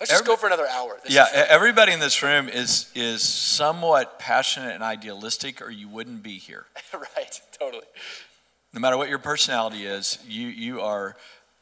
Let's 0.00 0.12
just 0.12 0.22
Every, 0.22 0.32
go 0.32 0.36
for 0.40 0.46
another 0.46 0.66
hour. 0.66 0.98
This 1.04 1.14
yeah, 1.14 1.26
everybody 1.50 1.92
in 1.92 2.00
this 2.00 2.22
room 2.22 2.48
is 2.48 2.90
is 2.94 3.22
somewhat 3.22 4.18
passionate 4.18 4.74
and 4.74 4.82
idealistic, 4.82 5.60
or 5.60 5.70
you 5.70 5.90
wouldn't 5.90 6.22
be 6.22 6.38
here. 6.38 6.64
right, 6.94 7.40
totally. 7.52 7.84
No 8.72 8.80
matter 8.80 8.96
what 8.96 9.08
your 9.08 9.18
personality 9.18 9.84
is, 9.84 10.18
you 10.26 10.48
you 10.48 10.80
are 10.80 11.16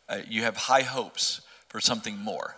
uh, 0.09 0.19
you 0.29 0.43
have 0.43 0.57
high 0.57 0.83
hopes 0.83 1.41
for 1.69 1.81
something 1.81 2.19
more, 2.19 2.57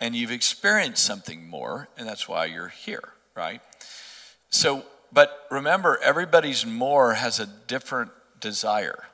and 0.00 0.14
you've 0.14 0.30
experienced 0.30 1.04
something 1.04 1.48
more, 1.48 1.88
and 1.96 2.08
that's 2.08 2.28
why 2.28 2.46
you're 2.46 2.68
here, 2.68 3.10
right? 3.34 3.60
So, 4.50 4.84
but 5.12 5.46
remember, 5.50 5.98
everybody's 6.02 6.64
more 6.64 7.14
has 7.14 7.40
a 7.40 7.46
different 7.66 8.10
desire 8.40 9.04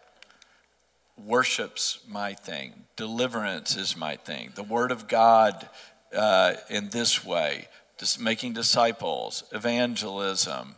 worship's 1.16 2.01
my 2.09 2.35
thing. 2.35 2.85
Deliverance 2.97 3.76
is 3.76 3.97
my 3.97 4.16
thing. 4.16 4.52
The 4.55 4.62
Word 4.62 4.90
of 4.90 5.09
God 5.09 5.68
uh, 6.14 6.55
in 6.68 6.90
this 6.90 7.24
way, 7.24 7.68
just 7.98 8.20
making 8.20 8.52
disciples, 8.52 9.44
evangelism. 9.52 10.76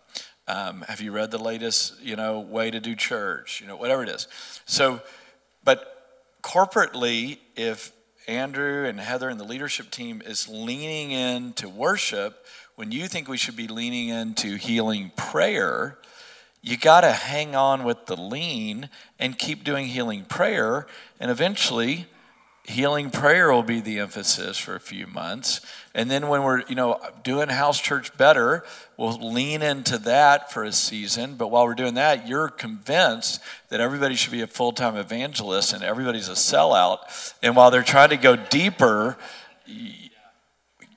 Um, 0.48 0.82
have 0.89 1.01
you 1.01 1.10
read 1.12 1.31
the 1.31 1.39
latest, 1.39 2.01
you 2.01 2.14
know, 2.14 2.40
way 2.40 2.70
to 2.70 2.78
do 2.78 2.94
church? 2.94 3.60
You 3.60 3.66
know, 3.66 3.77
whatever 3.77 4.02
it 4.02 4.09
is. 4.09 4.28
So, 4.64 5.01
but 5.64 6.40
corporately, 6.43 7.39
if 7.56 7.93
Andrew 8.28 8.85
and 8.86 9.01
Heather 9.01 9.28
and 9.28 9.40
the 9.40 9.44
leadership 9.44 9.90
team 9.90 10.23
is 10.24 10.48
leaning 10.48 11.10
into 11.10 11.68
worship, 11.68 12.44
when 12.77 12.93
you 12.93 13.09
think 13.09 13.28
we 13.28 13.36
should 13.36 13.56
be 13.56 13.68
leaning 13.68 14.09
into 14.09 14.56
healing 14.56 15.10
prayer, 15.16 15.98
you 16.62 16.77
got 16.77 17.02
to 17.02 17.12
hang 17.12 17.55
on 17.55 17.85
with 17.85 18.06
the 18.06 18.16
lean 18.16 18.89
and 19.18 19.39
keep 19.39 19.64
doing 19.64 19.86
healing 19.86 20.24
prayer. 20.24 20.86
And 21.18 21.31
eventually, 21.31 22.06
healing 22.69 23.11
prayer 23.11 23.53
will 23.53 23.63
be 23.63 23.81
the 23.81 24.01
emphasis 24.01 24.59
for 24.59 24.75
a 24.75 24.81
few 24.81 25.07
months. 25.07 25.61
And 25.95 26.11
then 26.11 26.29
when 26.29 26.43
we're, 26.43 26.63
you 26.67 26.75
know, 26.75 27.01
doing 27.23 27.49
house 27.49 27.81
church 27.81 28.17
better, 28.17 28.65
we'll 28.97 29.33
lean 29.33 29.63
into 29.63 29.99
that 29.99 30.53
for 30.53 30.65
a 30.65 30.73
season. 30.73 31.37
But 31.37 31.49
while 31.49 31.65
we're 31.65 31.75
doing 31.75 31.95
that, 31.95 32.27
you're 32.27 32.49
convinced 32.49 33.41
that 33.69 33.81
everybody 33.81 34.17
should 34.17 34.33
be 34.33 34.43
a 34.43 34.49
full 34.49 34.73
time 34.73 34.97
evangelist 34.97 35.73
and 35.73 35.85
everybody's 35.85 36.29
a 36.29 36.33
sellout. 36.33 37.35
And 37.43 37.55
while 37.55 37.71
they're 37.71 37.83
trying 37.83 38.11
to 38.11 38.17
go 38.17 38.35
deeper, 38.35 39.17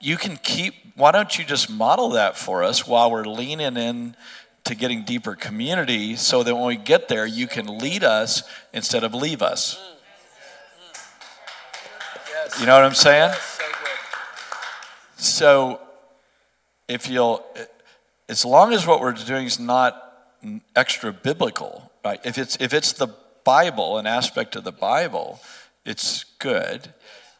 you 0.00 0.16
can 0.16 0.36
keep, 0.38 0.74
why 0.96 1.12
don't 1.12 1.38
you 1.38 1.44
just 1.44 1.70
model 1.70 2.10
that 2.10 2.36
for 2.36 2.64
us 2.64 2.86
while 2.86 3.12
we're 3.12 3.24
leaning 3.24 3.76
in 3.76 4.16
to 4.64 4.74
getting 4.74 5.04
deeper 5.04 5.36
community 5.36 6.16
so 6.16 6.42
that 6.42 6.54
when 6.54 6.66
we 6.66 6.76
get 6.76 7.08
there, 7.08 7.26
you 7.26 7.46
can 7.46 7.78
lead 7.78 8.02
us 8.02 8.42
instead 8.72 9.04
of 9.04 9.14
leave 9.14 9.40
us. 9.40 9.80
You 12.58 12.66
know 12.66 12.74
what 12.74 12.84
I'm 12.84 12.94
saying? 12.94 13.32
So. 13.32 13.60
So, 15.16 15.80
if 16.88 17.08
you'll, 17.08 17.44
as 18.28 18.44
long 18.44 18.72
as 18.72 18.86
what 18.86 19.00
we're 19.00 19.12
doing 19.12 19.46
is 19.46 19.60
not 19.60 20.10
extra 20.74 21.12
biblical, 21.12 21.90
right? 22.04 22.20
If 22.24 22.38
it's 22.38 22.56
if 22.56 22.72
it's 22.72 22.92
the 22.92 23.08
Bible, 23.44 23.98
an 23.98 24.06
aspect 24.06 24.56
of 24.56 24.64
the 24.64 24.72
Bible, 24.72 25.40
it's 25.84 26.24
good. 26.38 26.92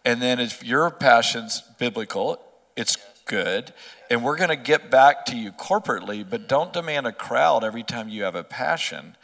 And 0.04 0.20
then 0.20 0.40
if 0.40 0.64
your 0.64 0.90
passion's 0.90 1.62
biblical, 1.78 2.40
it's 2.76 2.96
good. 3.26 3.72
And 4.10 4.24
we're 4.24 4.36
going 4.36 4.50
to 4.50 4.56
get 4.56 4.90
back 4.90 5.26
to 5.26 5.36
you 5.36 5.52
corporately, 5.52 6.28
but 6.28 6.48
don't 6.48 6.72
demand 6.72 7.06
a 7.06 7.12
crowd 7.12 7.64
every 7.64 7.82
time 7.82 8.08
you 8.08 8.24
have 8.24 8.34
a 8.34 8.44
passion. 8.44 9.16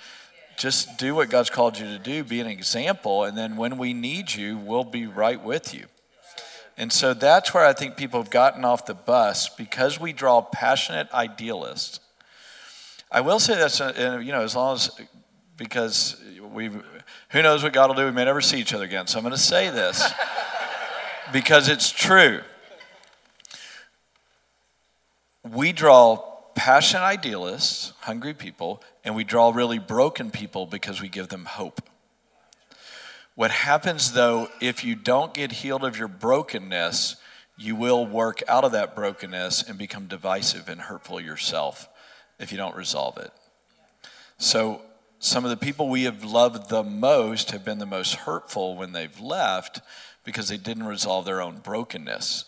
Just 0.57 0.97
do 0.97 1.15
what 1.15 1.29
God's 1.29 1.51
called 1.51 1.79
you 1.79 1.87
to 1.87 1.99
do, 1.99 2.25
be 2.25 2.41
an 2.41 2.47
example, 2.47 3.25
and 3.25 3.37
then 3.37 3.57
when 3.57 3.77
we 3.77 3.93
need 3.93 4.35
you, 4.35 4.57
we'll 4.57 4.85
be 4.85 5.07
right 5.07 5.43
with 5.43 5.75
you. 5.75 5.87
And 6.79 6.93
so 6.93 7.15
that's 7.15 7.55
where 7.55 7.65
I 7.65 7.73
think 7.73 7.97
people 7.97 8.21
have 8.23 8.31
gotten 8.31 8.65
off 8.65 8.87
the 8.87 8.95
bus 8.95 9.49
because 9.49 10.01
we 10.01 10.13
draw 10.13 10.43
passionate 10.43 11.13
idealists. 11.13 12.01
I 13.11 13.21
will 13.21 13.39
say 13.39 13.55
that's, 13.55 13.81
uh, 13.81 14.21
you 14.23 14.33
know, 14.33 14.43
as 14.43 14.57
long 14.57 14.75
as, 14.75 14.91
because 15.57 16.23
we, 16.53 16.71
who 17.31 17.43
knows 17.43 17.63
what 17.63 17.73
God 17.73 17.89
will 17.89 17.95
do? 17.95 18.05
We 18.05 18.13
may 18.13 18.25
never 18.25 18.41
see 18.41 18.59
each 18.59 18.75
other 18.75 18.85
again. 18.85 19.07
So 19.07 19.19
I'm 19.19 19.25
going 19.25 19.33
to 19.33 19.39
say 19.41 19.71
this 19.71 20.13
because 21.33 21.69
it's 21.69 21.91
true. 21.91 22.41
We 25.45 25.73
draw 25.73 26.36
passionate 26.57 27.05
idealists, 27.05 27.93
hungry 28.01 28.35
people, 28.35 28.83
and 29.05 29.15
we 29.15 29.23
draw 29.23 29.51
really 29.51 29.79
broken 29.79 30.31
people 30.33 30.67
because 30.67 31.01
we 31.01 31.09
give 31.09 31.29
them 31.29 31.45
hope. 31.45 31.81
What 33.37 33.51
happens 33.51 34.13
though, 34.13 34.49
if 34.61 34.83
you 34.83 34.97
don't 34.97 35.35
get 35.35 35.53
healed 35.53 35.85
of 35.85 35.99
your 35.99 36.09
brokenness, 36.09 37.17
you 37.59 37.77
will 37.77 38.07
work 38.07 38.43
out 38.49 38.65
of 38.65 38.73
that 38.73 38.97
brokenness 38.97 39.63
and 39.63 39.79
become 39.79 40.07
divisive 40.07 40.69
and 40.69 40.81
hurtful 40.81 41.21
yourself 41.21 41.89
if 42.39 42.51
you 42.51 42.59
don't 42.59 42.75
resolve 42.75 43.19
it. 43.19 43.31
So, 44.39 44.83
some 45.19 45.45
of 45.45 45.51
the 45.51 45.57
people 45.57 45.89
we 45.89 46.05
have 46.05 46.25
loved 46.25 46.69
the 46.69 46.83
most 46.83 47.51
have 47.51 47.65
been 47.65 47.79
the 47.79 47.87
most 47.87 48.15
hurtful 48.15 48.77
when 48.77 48.93
they've 48.93 49.19
left 49.19 49.81
because 50.25 50.49
they 50.49 50.59
didn't 50.59 50.85
resolve 50.87 51.25
their 51.25 51.41
own 51.41 51.59
brokenness. 51.59 52.45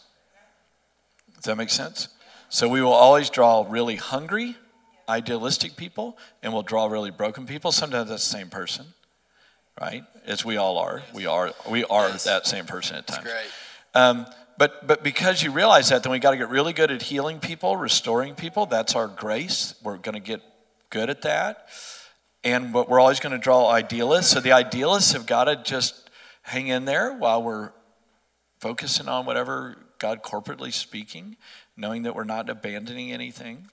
Does 1.36 1.44
that 1.44 1.56
make 1.56 1.70
sense? 1.70 2.08
So, 2.48 2.68
we 2.68 2.82
will 2.82 2.92
always 2.92 3.30
draw 3.30 3.66
really 3.68 3.96
hungry, 3.96 4.56
idealistic 5.08 5.76
people, 5.76 6.16
and 6.42 6.52
we'll 6.52 6.62
draw 6.62 6.86
really 6.86 7.10
broken 7.10 7.46
people. 7.46 7.72
Sometimes 7.72 8.08
that's 8.08 8.28
the 8.28 8.38
same 8.38 8.48
person 8.48 8.86
right? 9.80 10.04
As 10.26 10.44
we 10.44 10.56
all 10.56 10.78
are. 10.78 11.02
We 11.14 11.26
are 11.26 11.52
we 11.68 11.84
are 11.84 12.08
Yes. 12.08 12.24
that 12.24 12.46
same 12.46 12.66
person 12.66 12.96
at 12.96 13.06
times. 13.06 13.24
Great. 13.24 13.50
Um, 13.94 14.26
but 14.56 14.86
but 14.86 15.02
because 15.02 15.42
you 15.42 15.52
realize 15.52 15.88
that, 15.90 16.02
then 16.02 16.12
we 16.12 16.18
got 16.18 16.32
to 16.32 16.36
get 16.36 16.48
really 16.48 16.72
good 16.72 16.90
at 16.90 17.02
healing 17.02 17.38
people, 17.38 17.76
restoring 17.76 18.34
people. 18.34 18.66
That's 18.66 18.94
our 18.94 19.08
grace. 19.08 19.74
We're 19.82 19.98
going 19.98 20.14
to 20.14 20.20
get 20.20 20.42
good 20.90 21.10
at 21.10 21.22
that. 21.22 21.68
And 22.44 22.72
but 22.72 22.88
we're 22.88 23.00
always 23.00 23.20
going 23.20 23.32
to 23.32 23.38
draw 23.38 23.68
idealists. 23.70 24.32
So 24.32 24.40
the 24.40 24.52
idealists 24.52 25.12
have 25.12 25.26
got 25.26 25.44
to 25.44 25.56
just 25.56 26.10
hang 26.42 26.68
in 26.68 26.84
there 26.84 27.12
while 27.12 27.42
we're 27.42 27.72
focusing 28.58 29.08
on 29.08 29.26
whatever 29.26 29.76
God 29.98 30.22
corporately 30.22 30.72
speaking, 30.72 31.36
knowing 31.78 32.02
that 32.02 32.14
we're 32.14 32.24
not 32.24 32.50
abandoning 32.50 33.12
anything. 33.12 33.68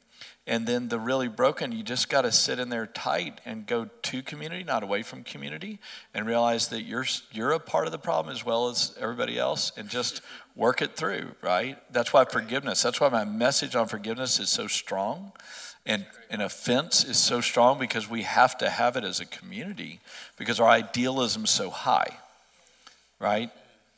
And 0.47 0.67
then 0.67 0.89
the 0.89 0.99
really 0.99 1.27
broken, 1.27 1.71
you 1.71 1.81
just 1.81 2.07
got 2.07 2.21
to 2.21 2.31
sit 2.31 2.59
in 2.59 2.69
there 2.69 2.85
tight 2.85 3.41
and 3.45 3.65
go 3.65 3.89
to 4.03 4.21
community, 4.21 4.63
not 4.63 4.83
away 4.83 5.01
from 5.01 5.23
community, 5.23 5.79
and 6.13 6.27
realize 6.27 6.67
that 6.67 6.83
you're 6.83 7.07
you're 7.31 7.51
a 7.51 7.59
part 7.59 7.87
of 7.87 7.91
the 7.91 7.97
problem 7.97 8.33
as 8.33 8.45
well 8.45 8.69
as 8.69 8.95
everybody 8.99 9.39
else, 9.39 9.71
and 9.75 9.89
just 9.89 10.21
work 10.55 10.83
it 10.83 10.95
through. 10.95 11.31
Right? 11.41 11.79
That's 11.91 12.13
why 12.13 12.25
forgiveness. 12.25 12.83
That's 12.83 13.01
why 13.01 13.09
my 13.09 13.25
message 13.25 13.75
on 13.75 13.87
forgiveness 13.87 14.39
is 14.39 14.49
so 14.49 14.67
strong, 14.67 15.31
and 15.83 16.05
an 16.29 16.41
offense 16.41 17.03
is 17.03 17.17
so 17.17 17.41
strong 17.41 17.79
because 17.79 18.07
we 18.07 18.21
have 18.21 18.55
to 18.59 18.69
have 18.69 18.97
it 18.97 19.03
as 19.03 19.19
a 19.19 19.25
community 19.25 19.99
because 20.37 20.59
our 20.59 20.69
idealism 20.69 21.45
is 21.45 21.49
so 21.49 21.71
high. 21.71 22.19
Right? 23.19 23.49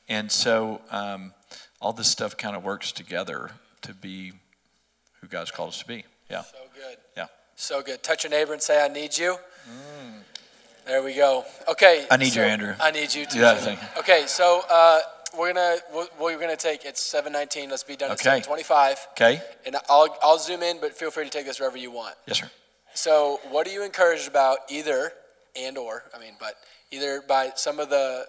And 0.07 0.31
so 0.31 0.79
um, 0.91 1.33
all 1.81 1.91
this 1.91 2.07
stuff 2.07 2.37
kind 2.37 2.55
of 2.55 2.63
works 2.63 2.93
together 2.93 3.51
to 3.83 3.93
be 3.93 4.33
who 5.21 5.27
God's 5.27 5.51
called 5.51 5.69
us 5.69 5.79
to 5.79 5.87
be. 5.87 6.03
Yeah. 6.29 6.41
So 6.41 6.57
good. 6.75 6.97
Yeah. 7.15 7.25
So 7.55 7.81
good. 7.81 8.03
Touch 8.03 8.23
your 8.23 8.31
neighbor 8.31 8.53
and 8.53 8.61
say, 8.61 8.83
I 8.83 8.87
need 8.87 9.17
you. 9.17 9.37
There 10.85 11.03
we 11.03 11.15
go. 11.15 11.43
Okay. 11.67 12.05
I 12.09 12.17
need 12.17 12.31
so- 12.31 12.41
you, 12.41 12.45
Andrew. 12.47 12.73
I 12.79 12.91
need 12.91 13.13
you 13.13 13.25
too. 13.25 13.39
Yeah. 13.39 13.75
Okay, 13.99 14.23
so 14.25 14.61
uh, 14.69 14.99
we're 15.37 15.53
gonna 15.53 15.77
what 15.91 16.17
we're 16.19 16.39
gonna 16.39 16.55
take. 16.55 16.85
It's 16.85 17.01
seven 17.03 17.33
nineteen. 17.33 17.69
Let's 17.69 17.83
be 17.83 17.97
done 17.97 18.09
at 18.11 18.13
Okay. 18.19 18.23
seven 18.23 18.43
twenty-five. 18.43 19.07
Okay. 19.11 19.41
And 19.65 19.75
I'll 19.89 20.15
I'll 20.23 20.37
zoom 20.39 20.63
in, 20.63 20.79
but 20.79 20.93
feel 20.93 21.11
free 21.11 21.25
to 21.25 21.29
take 21.29 21.45
this 21.45 21.59
wherever 21.59 21.77
you 21.77 21.91
want. 21.91 22.15
Yes, 22.25 22.39
sir. 22.39 22.49
So, 22.93 23.41
what 23.51 23.67
are 23.67 23.69
you 23.71 23.83
encouraged 23.83 24.27
about, 24.29 24.59
either 24.69 25.11
and 25.57 25.77
or? 25.77 26.03
I 26.15 26.19
mean, 26.19 26.33
but 26.39 26.55
either 26.89 27.21
by 27.27 27.51
some 27.55 27.79
of 27.79 27.89
the, 27.89 28.25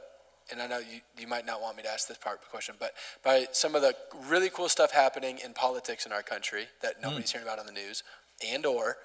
and 0.51 0.61
I 0.63 0.67
know 0.67 0.79
you, 0.79 1.01
you 1.19 1.27
might 1.27 1.47
not 1.47 1.61
want 1.61 1.77
me 1.77 1.83
to 1.83 1.91
ask 1.91 2.09
this 2.09 2.19
part 2.19 2.37
of 2.37 2.43
the 2.43 2.51
question, 2.51 2.75
but 2.79 2.95
by 3.23 3.47
some 3.53 3.75
of 3.75 3.83
the 3.83 3.95
really 4.29 4.51
cool 4.51 4.69
stuff 4.69 4.93
happening 4.93 5.39
in 5.45 5.53
politics 5.53 6.07
in 6.07 6.13
our 6.13 6.23
country 6.23 6.67
that 6.83 6.97
hmm. 6.97 7.03
nobody's 7.03 7.31
hearing 7.31 7.47
about 7.47 7.59
on 7.59 7.67
the 7.67 7.73
news, 7.73 8.03
and 8.47 8.65
or 8.67 8.97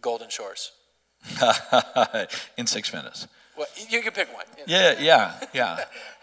Golden 0.00 0.28
Shores. 0.28 0.72
in 2.56 2.66
six 2.66 2.92
minutes. 2.92 3.26
Well, 3.56 3.66
you 3.88 4.00
can 4.02 4.12
pick 4.12 4.32
one. 4.32 4.44
Yeah, 4.68 4.94
yeah, 5.00 5.34
yeah. 5.52 5.84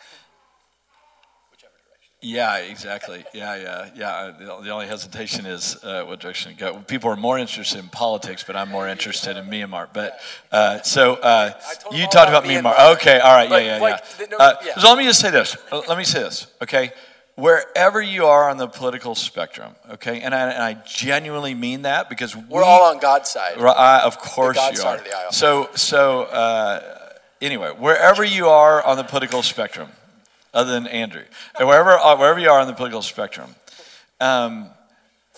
Yeah, 2.26 2.58
exactly. 2.58 3.24
Yeah, 3.34 3.56
yeah, 3.56 3.90
yeah. 3.96 4.32
The, 4.38 4.46
the 4.64 4.72
only 4.72 4.88
hesitation 4.88 5.46
is 5.46 5.78
uh, 5.84 6.06
what 6.06 6.20
direction 6.20 6.54
to 6.54 6.58
go. 6.58 6.80
People 6.80 7.12
are 7.12 7.16
more 7.16 7.38
interested 7.38 7.78
in 7.78 7.88
politics, 7.90 8.44
but 8.44 8.56
I'm 8.56 8.70
more 8.70 8.88
interested 8.88 9.38
in 9.38 9.46
Myanmar. 9.46 9.90
But 9.94 10.20
uh, 10.52 10.82
so 10.82 11.14
uh, 11.18 11.54
I 11.56 11.74
told 11.76 11.94
them 11.94 12.02
you 12.02 12.08
talked 12.08 12.30
about 12.30 12.44
about 12.44 12.50
Myanmar. 12.50 12.74
Myanmar. 12.74 12.94
Okay, 12.96 13.20
all 13.20 13.36
right. 13.36 13.48
Yeah, 13.50 13.58
yeah, 13.60 13.78
like, 13.78 14.04
yeah. 14.20 14.26
no, 14.32 14.38
Uh, 14.38 14.56
yeah. 14.66 14.76
So 14.80 14.90
let 14.90 14.98
me 14.98 15.04
just 15.04 15.22
say 15.22 15.30
this. 15.30 15.56
Uh, 15.72 15.84
Let 15.88 16.00
me 16.00 16.04
say 16.04 16.22
this. 16.24 16.48
Okay, 16.64 16.94
wherever 17.36 18.02
you 18.02 18.26
are 18.26 18.50
on 18.50 18.58
the 18.58 18.68
political 18.68 19.14
spectrum. 19.14 19.76
Okay, 19.92 20.22
and 20.22 20.34
I, 20.34 20.50
and 20.50 20.64
I 20.64 20.74
genuinely 20.84 21.54
mean 21.54 21.84
that 21.84 22.10
because 22.10 22.36
We're 22.36 22.62
we, 22.62 22.66
all 22.66 22.92
on 22.92 23.00
God's 23.00 23.30
side. 23.30 23.60
Right, 23.60 24.02
of 24.04 24.18
course 24.18 24.58
you 24.58 24.84
are. 24.84 24.98
of 24.98 25.04
the 25.04 25.16
aisle. 25.16 25.32
So, 25.32 25.70
so 25.76 26.24
uh, 26.24 27.10
anyway, 27.40 27.70
wherever 27.78 28.24
you 28.24 28.48
are 28.48 28.84
on 28.84 28.98
the 28.98 29.04
political 29.04 29.44
spectrum, 29.44 29.90
other 30.56 30.72
than 30.72 30.88
Andrew, 30.88 31.26
and 31.60 31.68
wherever 31.68 31.92
uh, 31.92 32.18
wherever 32.18 32.40
you 32.40 32.50
are 32.50 32.60
on 32.60 32.68
the 32.68 32.74
political 32.74 33.04
spectrum, 33.04 33.54
um, 34.20 34.70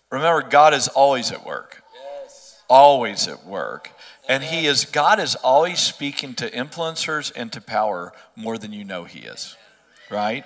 remember 0.09 0.47
God 0.47 0.73
is 0.73 0.87
always 0.87 1.31
at 1.33 1.45
work. 1.45 1.83
Yes. 2.21 2.61
Always 2.69 3.27
at 3.27 3.45
work. 3.45 3.91
And 4.29 4.43
he 4.43 4.67
is 4.67 4.85
God 4.85 5.19
is 5.19 5.35
always 5.35 5.79
speaking 5.79 6.33
to 6.35 6.49
influencers 6.49 7.31
and 7.35 7.51
to 7.53 7.61
power 7.61 8.13
more 8.35 8.57
than 8.57 8.71
you 8.71 8.83
know 8.83 9.03
he 9.03 9.19
is. 9.19 9.55
Right? 10.09 10.45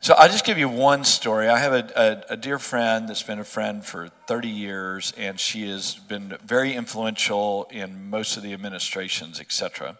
So 0.00 0.14
I'll 0.14 0.28
just 0.28 0.44
give 0.44 0.58
you 0.58 0.68
one 0.68 1.04
story. 1.04 1.48
I 1.48 1.58
have 1.58 1.72
a, 1.72 2.24
a, 2.28 2.34
a 2.34 2.36
dear 2.36 2.58
friend 2.58 3.08
that's 3.08 3.22
been 3.22 3.40
a 3.40 3.44
friend 3.44 3.84
for 3.84 4.08
30 4.28 4.48
years, 4.48 5.12
and 5.16 5.40
she 5.40 5.68
has 5.68 5.96
been 5.96 6.36
very 6.44 6.74
influential 6.74 7.66
in 7.72 8.08
most 8.08 8.36
of 8.36 8.42
the 8.42 8.52
administrations, 8.52 9.40
etc. 9.40 9.98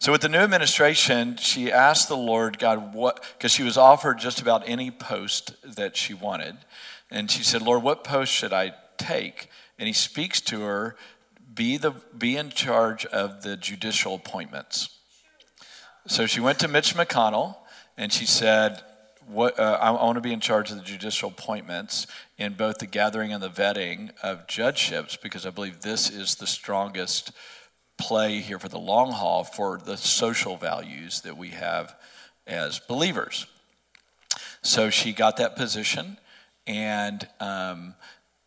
So 0.00 0.12
with 0.12 0.22
the 0.22 0.30
new 0.30 0.38
administration, 0.38 1.36
she 1.36 1.70
asked 1.70 2.08
the 2.08 2.16
Lord 2.16 2.58
God 2.58 2.94
what, 2.94 3.22
because 3.36 3.52
she 3.52 3.62
was 3.62 3.76
offered 3.76 4.18
just 4.18 4.40
about 4.40 4.66
any 4.66 4.90
post 4.90 5.54
that 5.76 5.94
she 5.94 6.14
wanted, 6.14 6.56
and 7.10 7.30
she 7.30 7.44
said, 7.44 7.60
Lord, 7.60 7.82
what 7.82 8.02
post 8.02 8.32
should 8.32 8.54
I 8.54 8.72
take? 8.96 9.50
And 9.78 9.86
He 9.86 9.92
speaks 9.92 10.40
to 10.42 10.62
her, 10.62 10.96
be 11.54 11.76
the 11.76 11.92
be 12.16 12.38
in 12.38 12.48
charge 12.48 13.04
of 13.06 13.42
the 13.42 13.58
judicial 13.58 14.14
appointments. 14.14 14.88
So 16.06 16.24
she 16.26 16.40
went 16.40 16.60
to 16.60 16.68
Mitch 16.68 16.94
McConnell 16.94 17.56
and 17.98 18.10
she 18.10 18.24
said, 18.24 18.82
what, 19.26 19.58
uh, 19.58 19.78
I, 19.80 19.90
I 19.90 20.04
want 20.04 20.16
to 20.16 20.22
be 20.22 20.32
in 20.32 20.40
charge 20.40 20.70
of 20.70 20.78
the 20.78 20.82
judicial 20.82 21.28
appointments 21.28 22.06
in 22.38 22.54
both 22.54 22.78
the 22.78 22.86
gathering 22.86 23.32
and 23.32 23.42
the 23.42 23.50
vetting 23.50 24.12
of 24.22 24.46
judgeships 24.46 25.16
because 25.16 25.44
I 25.44 25.50
believe 25.50 25.82
this 25.82 26.08
is 26.08 26.36
the 26.36 26.46
strongest 26.46 27.32
play 28.00 28.40
here 28.40 28.58
for 28.58 28.68
the 28.68 28.78
long 28.78 29.12
haul 29.12 29.44
for 29.44 29.78
the 29.78 29.96
social 29.96 30.56
values 30.56 31.20
that 31.20 31.36
we 31.36 31.50
have 31.50 31.94
as 32.46 32.78
believers. 32.78 33.46
So 34.62 34.90
she 34.90 35.12
got 35.12 35.36
that 35.36 35.56
position 35.56 36.18
and 36.66 37.26
um, 37.38 37.94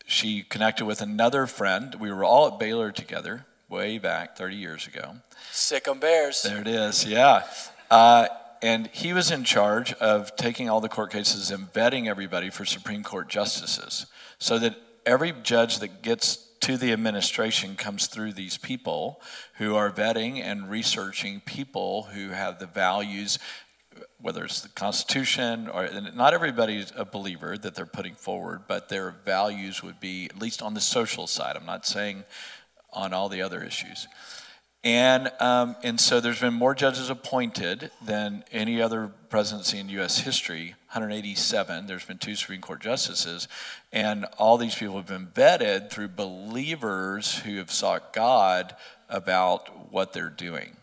she 0.06 0.44
connected 0.44 0.86
with 0.86 1.02
another 1.02 1.48
friend. 1.48 1.96
We 1.96 2.12
were 2.12 2.24
all 2.24 2.48
at 2.48 2.60
Baylor 2.60 2.92
together 2.92 3.46
way 3.70 3.98
back 3.98 4.38
30 4.38 4.56
years 4.56 4.88
ago. 4.88 5.16
Sick 5.52 5.88
'em 5.88 6.00
Bears. 6.00 6.44
There 6.44 6.62
it 6.62 6.68
is, 6.68 7.06
yeah. 7.06 7.44
Uh, 7.90 8.28
and 8.62 8.88
he 8.88 9.14
was 9.14 9.30
in 9.30 9.44
charge 9.44 9.94
of 9.94 10.36
taking 10.36 10.70
all 10.70 10.82
the 10.82 10.90
court 10.90 11.12
cases 11.12 11.52
and 11.52 11.72
vetting 11.74 12.08
everybody 12.08 12.50
for 12.50 12.66
Supreme 12.66 13.04
Court 13.04 13.28
justices 13.28 14.06
so 14.40 14.58
that 14.60 14.76
every 15.06 15.34
judge 15.44 15.80
that 15.80 16.02
gets 16.02 16.38
to 16.64 16.78
the 16.78 16.94
administration 16.94 17.76
comes 17.76 18.08
through 18.08 18.32
these 18.32 18.58
people 18.58 19.22
who 19.56 19.76
are 19.76 19.92
vetting 19.92 20.42
and 20.42 20.70
researching 20.70 21.42
people 21.42 22.04
who 22.04 22.30
have 22.30 22.58
the 22.58 22.66
values 22.66 23.38
whether 24.22 24.46
it's 24.46 24.62
the 24.62 24.70
Constitution 24.70 25.68
or 25.68 25.90
not 26.16 26.34
everybody's 26.34 26.94
a 26.96 27.04
believer 27.04 27.58
that 27.58 27.76
they're 27.76 27.86
putting 27.86 28.16
forward, 28.16 28.62
but 28.70 28.88
their 28.88 29.12
values 29.26 29.84
would 29.84 30.00
be 30.00 30.28
at 30.28 30.40
least 30.40 30.62
on 30.62 30.74
the 30.74 30.80
social 30.80 31.28
side. 31.28 31.58
I'm 31.58 31.66
not 31.66 31.86
saying 31.86 32.24
on 32.94 33.14
all 33.14 33.28
the 33.28 33.42
other 33.42 33.62
issues. 33.62 34.08
And, 34.84 35.32
um, 35.40 35.78
and 35.82 36.00
so 36.00 36.20
there's 36.20 36.42
been 36.42 36.54
more 36.54 36.76
judges 36.76 37.10
appointed 37.10 37.90
than 38.04 38.44
any 38.52 38.82
other 38.82 39.12
presidency 39.30 39.80
in 39.80 39.88
U.S. 39.90 40.20
history 40.20 40.76
187. 40.92 41.88
There's 41.88 42.04
been 42.04 42.18
two 42.18 42.36
Supreme 42.36 42.60
Court 42.60 42.82
justices. 42.82 43.48
And 43.94 44.26
all 44.38 44.58
these 44.58 44.76
people 44.76 44.98
have 44.98 45.08
been 45.08 45.28
vetted 45.28 45.90
through 45.90 46.10
believers 46.10 47.40
who 47.40 47.58
have 47.58 47.72
sought 47.72 48.12
God 48.12 48.76
about 49.08 49.92
what 49.92 50.12
they're 50.12 50.30
doing. 50.30 50.76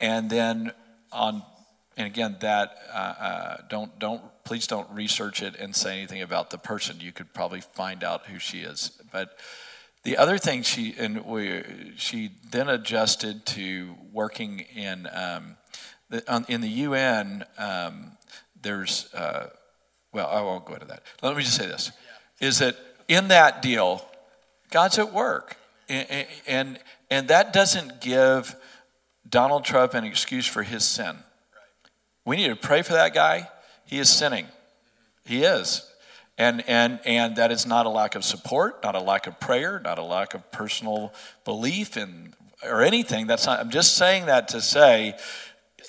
And 0.00 0.28
then 0.28 0.72
on 1.10 1.42
and 1.96 2.06
again, 2.06 2.36
that 2.40 2.76
uh, 2.92 2.96
uh, 2.96 3.56
don't 3.70 3.98
don't 3.98 4.20
please 4.44 4.66
don't 4.66 4.88
research 4.90 5.42
it 5.42 5.56
and 5.56 5.74
say 5.74 5.96
anything 5.96 6.20
about 6.20 6.50
the 6.50 6.58
person. 6.58 7.00
You 7.00 7.10
could 7.10 7.32
probably 7.32 7.62
find 7.62 8.04
out 8.04 8.26
who 8.26 8.38
she 8.38 8.58
is. 8.58 8.90
But 9.10 9.38
the 10.06 10.18
other 10.18 10.38
thing 10.38 10.62
she 10.62 10.94
and 10.96 11.26
we 11.26 11.64
she 11.96 12.30
then 12.52 12.68
adjusted 12.68 13.44
to 13.44 13.96
working 14.12 14.60
in 14.60 15.08
um, 15.12 15.56
the, 16.08 16.44
in 16.48 16.60
the 16.60 16.68
UN. 16.68 17.44
Um, 17.58 18.12
there's 18.62 19.12
uh, 19.12 19.48
well, 20.12 20.28
I 20.28 20.42
won't 20.42 20.64
go 20.64 20.74
into 20.74 20.86
that. 20.86 21.02
Let 21.22 21.36
me 21.36 21.42
just 21.42 21.56
say 21.56 21.66
this: 21.66 21.90
is 22.38 22.60
that 22.60 22.76
in 23.08 23.26
that 23.28 23.62
deal, 23.62 24.06
God's 24.70 24.96
at 25.00 25.12
work, 25.12 25.56
and, 25.88 26.28
and 26.46 26.78
and 27.10 27.26
that 27.26 27.52
doesn't 27.52 28.00
give 28.00 28.54
Donald 29.28 29.64
Trump 29.64 29.94
an 29.94 30.04
excuse 30.04 30.46
for 30.46 30.62
his 30.62 30.84
sin. 30.84 31.16
We 32.24 32.36
need 32.36 32.48
to 32.48 32.56
pray 32.56 32.82
for 32.82 32.92
that 32.92 33.12
guy. 33.12 33.48
He 33.86 33.98
is 33.98 34.08
sinning. 34.08 34.46
He 35.24 35.42
is. 35.42 35.84
And, 36.38 36.62
and, 36.68 37.00
and 37.04 37.36
that 37.36 37.50
is 37.50 37.66
not 37.66 37.86
a 37.86 37.88
lack 37.88 38.14
of 38.14 38.24
support, 38.24 38.82
not 38.82 38.94
a 38.94 39.00
lack 39.00 39.26
of 39.26 39.40
prayer, 39.40 39.80
not 39.82 39.98
a 39.98 40.02
lack 40.02 40.34
of 40.34 40.50
personal 40.52 41.14
belief 41.44 41.96
in, 41.96 42.34
or 42.62 42.82
anything. 42.82 43.26
That's 43.26 43.46
not, 43.46 43.58
I'm 43.58 43.70
just 43.70 43.96
saying 43.96 44.26
that 44.26 44.48
to 44.48 44.60
say 44.60 45.14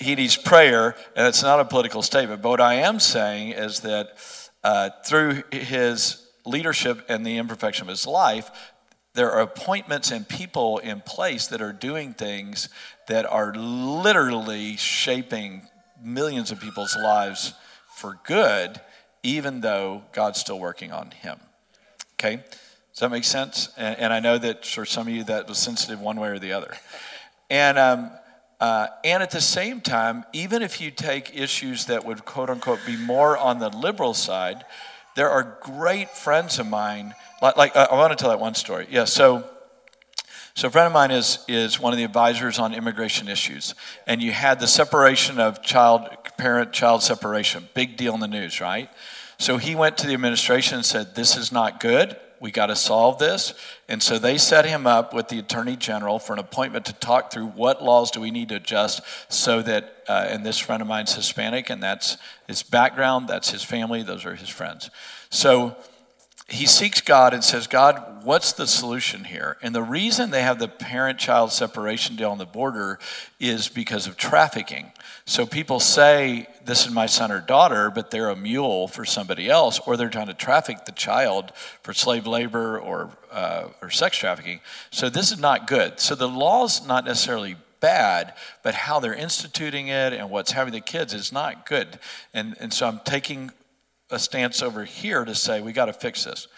he 0.00 0.14
needs 0.14 0.36
prayer, 0.36 0.96
and 1.16 1.26
it's 1.26 1.42
not 1.42 1.60
a 1.60 1.64
political 1.64 2.02
statement. 2.02 2.40
But 2.40 2.48
what 2.48 2.60
I 2.60 2.74
am 2.74 2.98
saying 2.98 3.52
is 3.52 3.80
that 3.80 4.16
uh, 4.64 4.90
through 5.04 5.42
his 5.50 6.26
leadership 6.46 7.04
and 7.08 7.26
the 7.26 7.36
imperfection 7.36 7.84
of 7.84 7.90
his 7.90 8.06
life, 8.06 8.50
there 9.14 9.30
are 9.32 9.40
appointments 9.40 10.10
and 10.10 10.26
people 10.28 10.78
in 10.78 11.00
place 11.00 11.48
that 11.48 11.60
are 11.60 11.72
doing 11.72 12.14
things 12.14 12.68
that 13.08 13.26
are 13.26 13.52
literally 13.54 14.76
shaping 14.76 15.66
millions 16.02 16.52
of 16.52 16.60
people's 16.60 16.96
lives 16.96 17.54
for 17.96 18.18
good, 18.24 18.80
even 19.28 19.60
though 19.60 20.02
God's 20.12 20.40
still 20.40 20.58
working 20.58 20.90
on 20.90 21.10
him. 21.10 21.38
Okay? 22.14 22.36
Does 22.36 23.00
that 23.00 23.10
make 23.10 23.24
sense? 23.24 23.68
And, 23.76 23.98
and 23.98 24.12
I 24.12 24.20
know 24.20 24.38
that 24.38 24.64
for 24.64 24.86
some 24.86 25.06
of 25.06 25.12
you 25.12 25.24
that 25.24 25.46
was 25.46 25.58
sensitive 25.58 26.00
one 26.00 26.18
way 26.18 26.30
or 26.30 26.38
the 26.38 26.52
other. 26.52 26.74
And, 27.50 27.78
um, 27.78 28.10
uh, 28.58 28.88
and 29.04 29.22
at 29.22 29.30
the 29.30 29.40
same 29.40 29.80
time, 29.80 30.24
even 30.32 30.62
if 30.62 30.80
you 30.80 30.90
take 30.90 31.36
issues 31.36 31.86
that 31.86 32.04
would 32.04 32.24
quote 32.24 32.48
unquote 32.50 32.80
be 32.86 32.96
more 32.96 33.36
on 33.36 33.58
the 33.58 33.68
liberal 33.68 34.14
side, 34.14 34.64
there 35.14 35.28
are 35.28 35.58
great 35.62 36.10
friends 36.10 36.58
of 36.58 36.66
mine. 36.66 37.14
Like, 37.42 37.56
like 37.56 37.76
uh, 37.76 37.88
I 37.90 37.94
want 37.94 38.16
to 38.16 38.16
tell 38.16 38.30
that 38.30 38.40
one 38.40 38.54
story. 38.54 38.86
Yeah, 38.90 39.04
so 39.04 39.44
so 40.58 40.66
a 40.66 40.70
friend 40.72 40.88
of 40.88 40.92
mine 40.92 41.12
is, 41.12 41.38
is 41.46 41.78
one 41.78 41.92
of 41.92 41.98
the 41.98 42.02
advisors 42.02 42.58
on 42.58 42.74
immigration 42.74 43.28
issues. 43.28 43.76
And 44.08 44.20
you 44.20 44.32
had 44.32 44.58
the 44.58 44.66
separation 44.66 45.38
of 45.38 45.62
child, 45.62 46.08
parent 46.36 46.72
child 46.72 47.04
separation, 47.04 47.68
big 47.74 47.96
deal 47.96 48.12
in 48.14 48.18
the 48.18 48.26
news, 48.26 48.60
right? 48.60 48.90
So 49.38 49.56
he 49.56 49.74
went 49.74 49.98
to 49.98 50.06
the 50.06 50.14
administration 50.14 50.76
and 50.76 50.84
said, 50.84 51.14
This 51.14 51.36
is 51.36 51.52
not 51.52 51.80
good. 51.80 52.16
We 52.40 52.50
got 52.50 52.66
to 52.66 52.76
solve 52.76 53.18
this. 53.18 53.54
And 53.88 54.02
so 54.02 54.18
they 54.18 54.38
set 54.38 54.64
him 54.64 54.86
up 54.86 55.12
with 55.12 55.28
the 55.28 55.38
attorney 55.38 55.76
general 55.76 56.18
for 56.18 56.32
an 56.32 56.38
appointment 56.38 56.86
to 56.86 56.92
talk 56.92 57.32
through 57.32 57.46
what 57.48 57.82
laws 57.82 58.10
do 58.10 58.20
we 58.20 58.30
need 58.30 58.50
to 58.50 58.56
adjust 58.56 59.00
so 59.28 59.60
that, 59.62 60.04
uh, 60.08 60.26
and 60.28 60.46
this 60.46 60.58
friend 60.58 60.80
of 60.80 60.86
mine's 60.86 61.14
Hispanic, 61.14 61.68
and 61.68 61.82
that's 61.82 62.16
his 62.46 62.62
background, 62.62 63.28
that's 63.28 63.50
his 63.50 63.64
family, 63.64 64.02
those 64.02 64.24
are 64.24 64.36
his 64.36 64.48
friends. 64.48 64.90
So 65.30 65.76
he 66.50 66.64
seeks 66.64 67.02
God 67.02 67.34
and 67.34 67.44
says, 67.44 67.66
God, 67.66 68.24
what's 68.24 68.52
the 68.52 68.66
solution 68.66 69.24
here? 69.24 69.58
And 69.60 69.74
the 69.74 69.82
reason 69.82 70.30
they 70.30 70.40
have 70.40 70.58
the 70.58 70.66
parent 70.66 71.18
child 71.18 71.52
separation 71.52 72.16
deal 72.16 72.30
on 72.30 72.38
the 72.38 72.46
border 72.46 72.98
is 73.38 73.68
because 73.68 74.06
of 74.06 74.16
trafficking. 74.16 74.92
So 75.26 75.44
people 75.44 75.78
say, 75.78 76.46
This 76.64 76.86
is 76.86 76.92
my 76.92 77.04
son 77.04 77.30
or 77.30 77.40
daughter, 77.40 77.90
but 77.90 78.10
they're 78.10 78.30
a 78.30 78.36
mule 78.36 78.88
for 78.88 79.04
somebody 79.04 79.50
else, 79.50 79.78
or 79.80 79.98
they're 79.98 80.08
trying 80.08 80.28
to 80.28 80.34
traffic 80.34 80.86
the 80.86 80.92
child 80.92 81.52
for 81.82 81.92
slave 81.92 82.26
labor 82.26 82.78
or, 82.78 83.10
uh, 83.30 83.68
or 83.82 83.90
sex 83.90 84.16
trafficking. 84.16 84.60
So 84.90 85.10
this 85.10 85.30
is 85.30 85.38
not 85.38 85.66
good. 85.66 86.00
So 86.00 86.14
the 86.14 86.28
law's 86.28 86.86
not 86.86 87.04
necessarily 87.04 87.56
bad, 87.80 88.32
but 88.62 88.74
how 88.74 89.00
they're 89.00 89.14
instituting 89.14 89.88
it 89.88 90.14
and 90.14 90.30
what's 90.30 90.52
having 90.52 90.72
the 90.72 90.80
kids 90.80 91.12
is 91.12 91.30
not 91.30 91.66
good. 91.66 91.98
And, 92.32 92.56
and 92.58 92.72
so 92.72 92.88
I'm 92.88 93.00
taking 93.04 93.50
a 94.10 94.18
stance 94.18 94.62
over 94.62 94.84
here 94.84 95.24
to 95.24 95.34
say, 95.34 95.60
we 95.60 95.72
got 95.72 95.86
to 95.86 95.92
fix 95.92 96.24
this. 96.24 96.48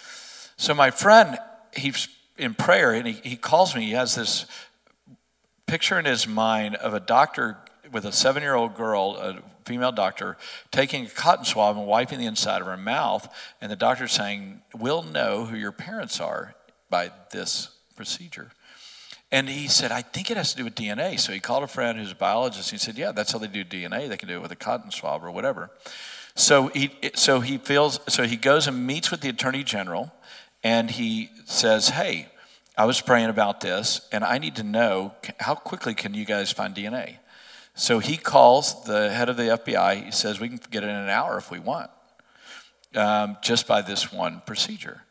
So 0.56 0.74
my 0.74 0.90
friend, 0.90 1.38
he's 1.74 2.08
in 2.36 2.54
prayer 2.54 2.92
and 2.92 3.06
he, 3.06 3.14
he 3.28 3.36
calls 3.36 3.74
me. 3.74 3.82
He 3.82 3.92
has 3.92 4.14
this 4.14 4.46
picture 5.66 5.98
in 5.98 6.04
his 6.04 6.26
mind 6.26 6.74
of 6.76 6.94
a 6.94 7.00
doctor 7.00 7.58
with 7.92 8.04
a 8.04 8.12
seven 8.12 8.42
year 8.42 8.54
old 8.54 8.74
girl, 8.74 9.16
a 9.16 9.42
female 9.64 9.92
doctor, 9.92 10.36
taking 10.70 11.06
a 11.06 11.08
cotton 11.08 11.44
swab 11.44 11.76
and 11.76 11.86
wiping 11.86 12.18
the 12.18 12.26
inside 12.26 12.60
of 12.60 12.66
her 12.66 12.76
mouth. 12.76 13.28
And 13.60 13.70
the 13.70 13.76
doctor 13.76 14.08
saying, 14.08 14.62
We'll 14.76 15.02
know 15.02 15.44
who 15.44 15.56
your 15.56 15.72
parents 15.72 16.20
are 16.20 16.54
by 16.88 17.10
this 17.32 17.68
procedure. 17.96 18.50
And 19.32 19.48
he 19.48 19.68
said, 19.68 19.92
I 19.92 20.02
think 20.02 20.30
it 20.30 20.36
has 20.36 20.50
to 20.52 20.56
do 20.56 20.64
with 20.64 20.74
DNA. 20.74 21.18
So 21.20 21.32
he 21.32 21.38
called 21.38 21.62
a 21.62 21.68
friend 21.68 21.98
who's 21.98 22.12
a 22.12 22.16
biologist. 22.16 22.72
And 22.72 22.80
he 22.80 22.84
said, 22.84 22.98
Yeah, 22.98 23.12
that's 23.12 23.32
how 23.32 23.38
they 23.38 23.46
do 23.46 23.64
DNA. 23.64 24.08
They 24.08 24.16
can 24.16 24.28
do 24.28 24.36
it 24.36 24.42
with 24.42 24.52
a 24.52 24.56
cotton 24.56 24.90
swab 24.90 25.24
or 25.24 25.30
whatever. 25.30 25.70
So 26.40 26.68
he, 26.68 26.90
so 27.14 27.40
he 27.40 27.58
feels, 27.58 28.00
so 28.08 28.24
he 28.24 28.36
goes 28.36 28.66
and 28.66 28.86
meets 28.86 29.10
with 29.10 29.20
the 29.20 29.28
attorney 29.28 29.62
general 29.62 30.10
and 30.64 30.90
he 30.90 31.28
says, 31.44 31.90
Hey, 31.90 32.28
I 32.78 32.86
was 32.86 32.98
praying 32.98 33.28
about 33.28 33.60
this 33.60 34.08
and 34.10 34.24
I 34.24 34.38
need 34.38 34.56
to 34.56 34.62
know 34.62 35.14
how 35.38 35.54
quickly 35.54 35.92
can 35.92 36.14
you 36.14 36.24
guys 36.24 36.50
find 36.50 36.74
DNA? 36.74 37.16
So 37.74 37.98
he 37.98 38.16
calls 38.16 38.84
the 38.84 39.10
head 39.10 39.28
of 39.28 39.36
the 39.36 39.42
FBI. 39.42 40.06
He 40.06 40.12
says, 40.12 40.40
We 40.40 40.48
can 40.48 40.58
get 40.70 40.82
it 40.82 40.88
in 40.88 40.96
an 40.96 41.10
hour 41.10 41.36
if 41.36 41.50
we 41.50 41.58
want, 41.58 41.90
um, 42.94 43.36
just 43.42 43.66
by 43.66 43.82
this 43.82 44.10
one 44.10 44.40
procedure. 44.46 45.02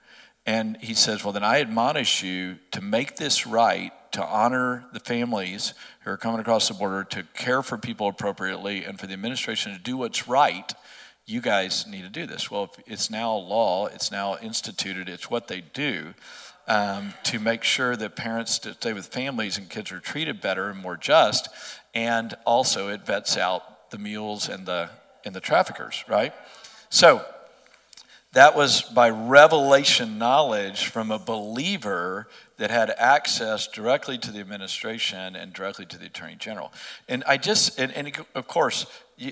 And 0.48 0.78
he 0.78 0.96
says, 0.96 1.24
Well, 1.24 1.34
then 1.34 1.44
I 1.44 1.62
admonish 1.62 2.24
you 2.24 2.58
to 2.72 2.82
make 2.82 3.18
this 3.18 3.46
right, 3.46 3.92
to 4.14 4.26
honor 4.26 4.86
the 4.94 5.00
families 5.00 5.76
who 6.00 6.10
are 6.10 6.18
coming 6.18 6.42
across 6.42 6.70
the 6.70 6.74
border, 6.74 7.04
to 7.04 7.22
care 7.36 7.62
for 7.62 7.78
people 7.78 8.08
appropriately, 8.08 8.84
and 8.84 9.00
for 9.00 9.06
the 9.06 9.14
administration 9.14 9.74
to 9.74 9.80
do 9.80 9.96
what's 9.96 10.28
right 10.28 10.74
you 11.30 11.42
guys 11.42 11.86
need 11.88 12.02
to 12.02 12.10
do 12.10 12.26
this. 12.26 12.50
Well, 12.50 12.74
it's 12.88 13.10
now 13.10 13.36
law, 13.36 13.86
it's 13.86 14.12
now 14.12 14.38
instituted, 14.38 15.08
it's 15.08 15.30
what 15.30 15.48
they 15.48 15.62
do 15.62 16.14
um, 16.68 17.14
to 17.24 17.40
make 17.40 17.64
sure 17.64 17.96
that 17.96 18.16
parents 18.16 18.60
stay 18.72 18.94
with 18.94 19.08
families 19.08 19.58
and 19.58 19.70
kids 19.70 19.92
are 19.92 20.00
treated 20.00 20.42
better 20.42 20.70
and 20.70 20.80
more 20.80 20.98
just. 20.98 21.50
And 21.94 22.34
also, 22.46 22.90
it 22.90 23.06
vets 23.06 23.38
out 23.38 23.92
the 23.92 23.98
mules 23.98 24.50
and 24.50 24.66
the, 24.66 24.90
and 25.26 25.36
the 25.36 25.40
traffickers, 25.40 26.04
right? 26.08 26.34
So, 26.90 27.24
that 28.34 28.56
was 28.56 28.84
by 28.84 29.10
revelation 29.10 30.20
knowledge 30.20 30.86
from 30.86 31.10
a 31.10 31.18
believer 31.18 32.28
that 32.58 32.70
had 32.70 32.92
access 32.92 33.68
directly 33.68 34.20
to 34.20 34.32
the 34.32 34.40
administration 34.40 35.36
and 35.36 35.52
directly 35.52 35.86
to 35.88 35.98
the 35.98 36.06
attorney 36.06 36.36
general. 36.38 36.72
And 37.08 37.24
I 37.26 37.38
just, 37.38 37.80
and, 37.80 37.92
and 37.94 38.12
of 38.36 38.48
course, 38.48 38.86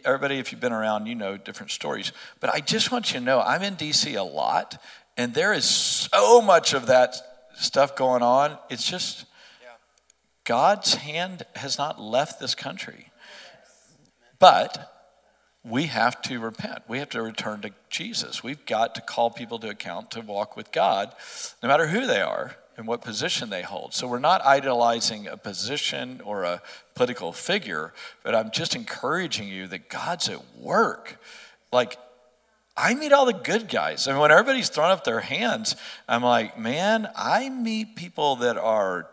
everybody, 0.05 0.39
if 0.39 0.51
you've 0.51 0.61
been 0.61 0.73
around, 0.73 1.05
you 1.05 1.15
know 1.15 1.37
different 1.37 1.71
stories. 1.71 2.11
But 2.39 2.49
I 2.53 2.59
just 2.59 2.91
want 2.91 3.13
you 3.13 3.19
to 3.19 3.25
know 3.25 3.39
I'm 3.39 3.63
in 3.63 3.75
DC 3.75 4.17
a 4.17 4.23
lot, 4.23 4.81
and 5.15 5.33
there 5.33 5.53
is 5.53 5.65
so 5.65 6.41
much 6.41 6.73
of 6.73 6.87
that 6.87 7.15
stuff 7.55 7.95
going 7.95 8.21
on. 8.21 8.57
It's 8.69 8.87
just 8.87 9.25
God's 10.43 10.95
hand 10.95 11.43
has 11.55 11.77
not 11.77 12.01
left 12.01 12.39
this 12.39 12.55
country. 12.55 13.11
But 14.39 14.93
we 15.63 15.87
have 15.87 16.21
to 16.23 16.39
repent. 16.39 16.83
We 16.87 16.99
have 16.99 17.09
to 17.09 17.21
return 17.21 17.61
to 17.61 17.71
Jesus. 17.89 18.43
We've 18.43 18.65
got 18.65 18.95
to 18.95 19.01
call 19.01 19.31
people 19.31 19.59
to 19.59 19.69
account 19.69 20.11
to 20.11 20.21
walk 20.21 20.55
with 20.55 20.71
God, 20.71 21.13
no 21.61 21.67
matter 21.67 21.87
who 21.87 22.05
they 22.05 22.21
are 22.21 22.55
and 22.77 22.87
what 22.87 23.01
position 23.01 23.49
they 23.49 23.63
hold. 23.63 23.93
So 23.93 24.07
we're 24.07 24.19
not 24.19 24.45
idolizing 24.45 25.27
a 25.27 25.35
position 25.35 26.21
or 26.23 26.43
a 26.43 26.61
political 26.93 27.33
figure, 27.33 27.93
but 28.23 28.35
I'm 28.35 28.51
just 28.51 28.75
encouraging 28.75 29.47
you 29.47 29.67
that 29.67 29.89
God's 29.89 30.29
at 30.29 30.41
work. 30.55 31.19
Like, 31.71 31.97
I 32.77 32.93
meet 32.93 33.11
all 33.11 33.25
the 33.25 33.33
good 33.33 33.67
guys. 33.67 34.07
I 34.07 34.11
mean, 34.11 34.21
when 34.21 34.29
everybody's 34.29 34.69
throwing 34.69 34.91
up 34.91 35.03
their 35.03 35.19
hands, 35.19 35.75
I'm 36.07 36.21
like, 36.21 36.59
man, 36.59 37.09
I 37.15 37.49
meet 37.49 37.95
people 37.95 38.37
that 38.37 38.57
are 38.57 39.09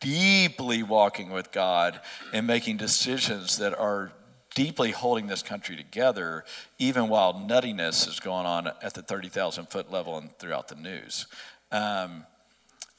deeply 0.00 0.82
walking 0.82 1.30
with 1.30 1.50
God 1.50 2.00
and 2.34 2.46
making 2.46 2.76
decisions 2.76 3.56
that 3.58 3.76
are 3.76 4.12
deeply 4.54 4.90
holding 4.90 5.26
this 5.26 5.42
country 5.42 5.76
together, 5.76 6.44
even 6.78 7.08
while 7.08 7.32
nuttiness 7.32 8.06
is 8.06 8.20
going 8.20 8.44
on 8.44 8.66
at 8.66 8.92
the 8.92 9.02
30,000 9.02 9.70
foot 9.70 9.90
level 9.90 10.18
and 10.18 10.36
throughout 10.38 10.68
the 10.68 10.74
news. 10.74 11.26
Um, 11.72 12.26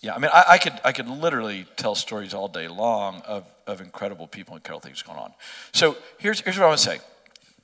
yeah, 0.02 0.16
I 0.16 0.20
mean, 0.20 0.32
I, 0.34 0.46
I, 0.50 0.58
could 0.58 0.80
I 0.86 0.92
could 0.94 1.10
literally 1.10 1.66
tell 1.76 1.94
stories 1.94 2.34
all 2.34 2.48
day 2.48 2.70
long 2.70 3.22
of, 3.28 3.46
of 3.68 3.82
incredible 3.82 4.28
people 4.28 4.56
and 4.56 4.62
incredible 4.62 4.82
things 4.82 5.02
going 5.02 5.20
on. 5.20 5.34
So 5.74 5.98
here's 6.18 6.40
here's 6.40 6.58
what 6.58 6.66
I 6.66 6.68
want 6.68 6.80
to 6.80 6.86
say. 6.86 7.00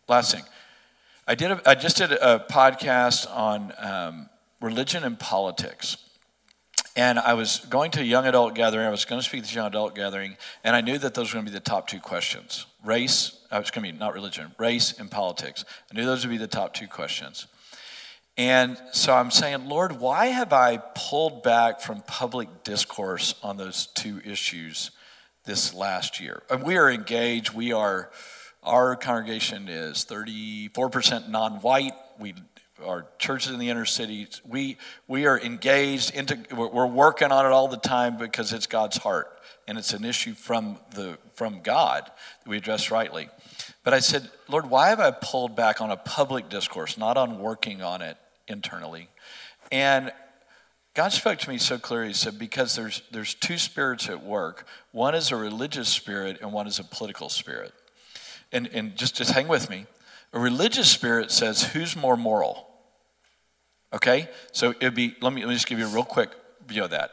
Last 0.10 0.34
thing, 0.34 0.44
I 1.28 1.36
did 1.36 1.52
a, 1.52 1.62
I 1.66 1.76
just 1.76 1.96
did 1.98 2.12
a 2.12 2.46
podcast 2.50 3.34
on 3.34 3.74
um, 3.80 4.30
religion 4.62 5.04
and 5.04 5.18
politics. 5.18 5.98
And 6.98 7.20
I 7.20 7.34
was 7.34 7.60
going 7.70 7.92
to 7.92 8.00
a 8.00 8.04
young 8.04 8.26
adult 8.26 8.56
gathering. 8.56 8.86
I 8.88 8.90
was 8.90 9.04
going 9.04 9.20
to 9.20 9.28
speak 9.28 9.42
to 9.42 9.48
this 9.48 9.56
young 9.56 9.68
adult 9.68 9.96
gathering, 9.96 10.38
and 10.64 10.78
I 10.78 10.82
knew 10.82 10.98
that 10.98 11.14
those 11.14 11.34
were 11.34 11.38
going 11.38 11.46
to 11.46 11.52
be 11.52 11.58
the 11.58 11.64
top 11.64 11.88
two 11.88 12.00
questions: 12.00 12.66
race. 12.86 13.38
I 13.52 13.60
was 13.60 13.72
going 13.72 13.86
to 13.86 13.92
be 13.92 13.98
not 13.98 14.14
religion, 14.14 14.54
race 14.58 14.98
and 14.98 15.12
politics. 15.12 15.66
I 15.92 15.98
knew 15.98 16.06
those 16.06 16.26
would 16.26 16.32
be 16.32 16.38
the 16.38 16.48
top 16.48 16.74
two 16.74 16.88
questions. 16.88 17.48
And 18.38 18.78
so 18.92 19.14
I'm 19.14 19.32
saying, 19.32 19.68
Lord, 19.68 20.00
why 20.00 20.28
have 20.28 20.52
I 20.52 20.78
pulled 20.78 21.42
back 21.42 21.80
from 21.80 22.02
public 22.02 22.64
discourse 22.64 23.36
on 23.42 23.56
those 23.56 23.88
two 23.88 24.20
issues 24.26 24.92
this 25.46 25.74
last 25.74 26.20
year? 26.20 26.44
And 26.50 26.64
we 26.64 26.76
are 26.76 26.90
engaged. 26.92 27.54
We 27.54 27.72
are, 27.72 28.12
our 28.62 28.98
congregation 28.98 29.70
is 29.70 30.06
34% 30.06 31.30
non 31.30 31.62
white. 31.62 31.94
We 32.20 32.36
our 32.84 33.08
churches 33.20 33.54
in 33.54 33.60
the 33.60 33.70
inner 33.70 33.86
city, 33.86 34.28
we, 34.46 34.78
we 35.08 35.26
are 35.28 35.40
engaged 35.40 36.14
into, 36.14 36.38
we're 36.54 36.86
working 36.86 37.32
on 37.32 37.46
it 37.46 37.52
all 37.54 37.70
the 37.70 37.78
time 37.78 38.18
because 38.18 38.52
it's 38.52 38.68
God's 38.68 38.98
heart 38.98 39.30
and 39.66 39.78
it's 39.78 39.94
an 39.94 40.04
issue 40.04 40.34
from, 40.34 40.78
the, 40.94 41.18
from 41.36 41.62
God 41.62 42.04
that 42.04 42.50
we 42.50 42.58
address 42.58 42.92
rightly. 42.92 43.30
But 43.86 43.94
I 43.94 44.00
said, 44.00 44.30
Lord, 44.50 44.70
why 44.70 44.90
have 44.90 45.00
I 45.00 45.12
pulled 45.12 45.56
back 45.56 45.80
on 45.80 45.90
a 45.90 45.96
public 45.96 46.50
discourse, 46.50 46.98
not 46.98 47.16
on 47.16 47.40
working 47.40 47.82
on 47.82 48.02
it 48.02 48.18
internally. 48.48 49.10
And 49.72 50.12
God 50.94 51.12
spoke 51.12 51.40
to 51.40 51.50
me 51.50 51.58
so 51.58 51.78
clearly. 51.78 52.08
He 52.08 52.14
said, 52.14 52.40
because 52.40 52.76
there's, 52.76 53.02
there's 53.12 53.34
two 53.34 53.58
spirits 53.58 54.10
at 54.10 54.24
work 54.24 54.66
one 54.92 55.14
is 55.14 55.32
a 55.32 55.36
religious 55.36 55.90
spirit, 55.90 56.40
and 56.42 56.54
one 56.54 56.68
is 56.68 56.80
a 56.80 56.84
political 56.84 57.30
spirit. 57.30 57.74
And, 58.52 58.68
and 58.68 58.96
just, 58.96 59.16
just 59.16 59.32
hang 59.32 59.50
with 59.50 59.70
me. 59.70 59.88
A 60.32 60.40
religious 60.40 60.90
spirit 60.90 61.32
says, 61.32 61.64
who's 61.64 61.96
more 61.96 62.16
moral? 62.16 62.68
Okay? 63.92 64.30
So 64.54 64.72
it'd 64.72 64.96
be, 64.96 65.16
let 65.22 65.34
me, 65.34 65.42
let 65.42 65.50
me 65.50 65.56
just 65.56 65.68
give 65.68 65.80
you 65.80 65.86
a 65.86 65.90
real 65.90 66.04
quick 66.04 66.32
view 66.66 66.84
of 66.86 66.92
that. 66.92 67.12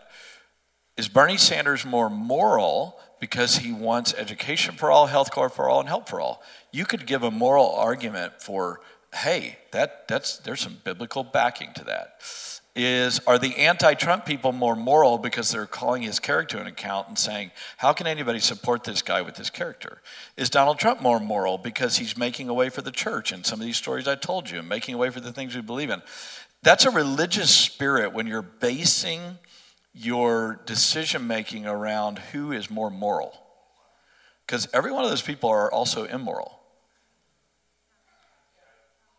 Is 0.96 1.08
Bernie 1.08 1.36
Sanders 1.36 1.84
more 1.84 2.10
moral 2.10 2.98
because 3.18 3.56
he 3.56 3.72
wants 3.72 4.14
education 4.14 4.74
for 4.74 4.90
all, 4.90 5.06
health 5.06 5.34
care 5.34 5.48
for 5.48 5.68
all, 5.68 5.80
and 5.80 5.88
help 5.88 6.08
for 6.08 6.20
all? 6.20 6.42
You 6.70 6.84
could 6.84 7.06
give 7.06 7.22
a 7.22 7.30
moral 7.30 7.74
argument 7.74 8.40
for 8.40 8.80
hey, 9.14 9.58
that, 9.72 10.08
that's, 10.08 10.38
there's 10.38 10.60
some 10.60 10.78
biblical 10.84 11.22
backing 11.24 11.72
to 11.74 11.84
that. 11.84 12.20
Is 12.74 13.20
are 13.26 13.38
the 13.38 13.54
anti-Trump 13.56 14.24
people 14.24 14.50
more 14.50 14.74
moral 14.74 15.18
because 15.18 15.50
they're 15.50 15.66
calling 15.66 16.00
his 16.00 16.18
character 16.18 16.56
an 16.56 16.66
account 16.66 17.08
and 17.08 17.18
saying, 17.18 17.50
how 17.76 17.92
can 17.92 18.06
anybody 18.06 18.38
support 18.38 18.82
this 18.82 19.02
guy 19.02 19.20
with 19.20 19.34
this 19.34 19.50
character? 19.50 20.00
Is 20.38 20.48
Donald 20.48 20.78
Trump 20.78 21.02
more 21.02 21.20
moral 21.20 21.58
because 21.58 21.98
he's 21.98 22.16
making 22.16 22.48
a 22.48 22.54
way 22.54 22.70
for 22.70 22.80
the 22.80 22.90
church 22.90 23.30
and 23.30 23.44
some 23.44 23.60
of 23.60 23.66
these 23.66 23.76
stories 23.76 24.08
I 24.08 24.14
told 24.14 24.48
you, 24.48 24.58
and 24.58 24.68
making 24.70 24.94
a 24.94 24.98
way 24.98 25.10
for 25.10 25.20
the 25.20 25.32
things 25.32 25.54
we 25.54 25.60
believe 25.60 25.90
in? 25.90 26.00
That's 26.62 26.86
a 26.86 26.90
religious 26.90 27.54
spirit 27.54 28.14
when 28.14 28.26
you're 28.26 28.40
basing 28.40 29.38
your 29.92 30.60
decision 30.64 31.26
making 31.26 31.66
around 31.66 32.18
who 32.18 32.52
is 32.52 32.70
more 32.70 32.88
moral. 32.88 33.38
Because 34.46 34.66
every 34.72 34.92
one 34.92 35.04
of 35.04 35.10
those 35.10 35.20
people 35.20 35.50
are 35.50 35.70
also 35.70 36.04
immoral 36.04 36.61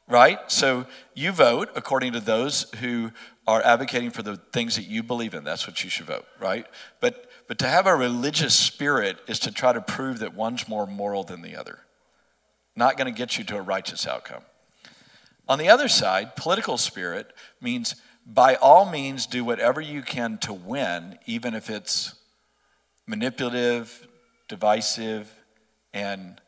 right? 0.08 0.40
So 0.52 0.86
you 1.14 1.32
vote 1.32 1.70
according 1.76 2.14
to 2.14 2.20
those 2.20 2.70
who 2.80 3.12
are 3.48 3.62
advocating 3.62 4.12
for 4.12 4.24
the 4.24 4.38
things 4.38 4.76
that 4.76 4.86
you 4.86 5.04
believe 5.04 5.34
in. 5.34 5.44
That's 5.44 5.68
what 5.68 5.84
you 5.84 5.90
should 5.90 6.06
vote, 6.06 6.26
right? 6.40 6.66
But 7.00 7.30
but 7.48 7.60
to 7.60 7.68
have 7.68 7.88
a 7.88 7.96
religious 7.96 8.56
spirit 8.56 9.18
is 9.28 9.40
to 9.40 9.52
try 9.52 9.74
to 9.74 9.82
prove 9.82 10.20
that 10.20 10.34
one's 10.34 10.68
more 10.68 10.88
moral 10.88 11.24
than 11.24 11.42
the 11.42 11.56
other. 11.56 11.80
Not 12.76 12.98
going 12.98 13.14
to 13.14 13.18
get 13.18 13.38
you 13.38 13.44
to 13.46 13.58
a 13.58 13.62
righteous 13.62 14.08
outcome. 14.08 14.44
On 15.48 15.60
the 15.60 15.70
other 15.70 15.88
side, 15.88 16.36
political 16.36 16.78
spirit 16.78 17.34
means 17.60 17.96
by 18.26 18.56
all 18.56 18.90
means 18.90 19.28
do 19.28 19.44
whatever 19.44 19.82
you 19.82 20.02
can 20.02 20.38
to 20.40 20.54
win, 20.54 21.20
even 21.26 21.54
if 21.54 21.70
it's 21.70 22.16
manipulative, 23.06 24.08
divisive, 24.48 25.30
and 25.94 26.40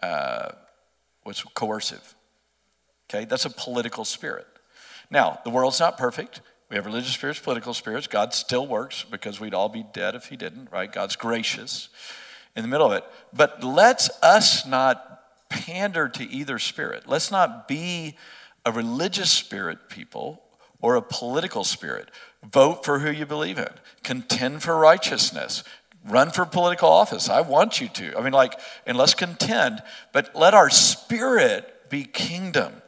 uh, 0.00 0.52
what's 1.24 1.42
coercive. 1.42 2.14
Okay, 3.12 3.24
that's 3.26 3.44
a 3.44 3.50
political 3.50 4.04
spirit. 4.04 4.46
Now, 5.10 5.40
the 5.44 5.50
world's 5.50 5.80
not 5.80 5.98
perfect. 5.98 6.40
We 6.70 6.76
have 6.76 6.86
religious 6.86 7.12
spirits, 7.12 7.38
political 7.38 7.74
spirits. 7.74 8.06
God 8.06 8.32
still 8.32 8.66
works 8.66 9.04
because 9.04 9.38
we'd 9.38 9.52
all 9.52 9.68
be 9.68 9.84
dead 9.92 10.14
if 10.14 10.26
He 10.26 10.36
didn't, 10.36 10.72
right? 10.72 10.90
God's 10.90 11.16
gracious 11.16 11.90
in 12.56 12.62
the 12.62 12.68
middle 12.68 12.86
of 12.86 12.92
it. 12.94 13.04
But 13.32 13.62
let's 13.62 14.08
us 14.22 14.66
not 14.66 15.20
pander 15.50 16.08
to 16.08 16.24
either 16.24 16.58
spirit. 16.58 17.06
Let's 17.06 17.30
not 17.30 17.68
be 17.68 18.16
a 18.64 18.72
religious 18.72 19.30
spirit 19.30 19.90
people 19.90 20.42
or 20.80 20.96
a 20.96 21.02
political 21.02 21.64
spirit. 21.64 22.08
Vote 22.42 22.82
for 22.82 23.00
who 23.00 23.10
you 23.10 23.26
believe 23.26 23.58
in, 23.58 23.68
contend 24.02 24.62
for 24.62 24.78
righteousness, 24.78 25.64
run 26.08 26.30
for 26.30 26.46
political 26.46 26.88
office. 26.88 27.28
I 27.28 27.42
want 27.42 27.78
you 27.78 27.88
to. 27.88 28.18
I 28.18 28.22
mean, 28.22 28.32
like, 28.32 28.58
and 28.86 28.96
let's 28.96 29.14
contend, 29.14 29.82
but 30.12 30.34
let 30.34 30.54
our 30.54 30.70
spirit 30.70 31.90
be 31.90 32.04
kingdom. 32.04 32.81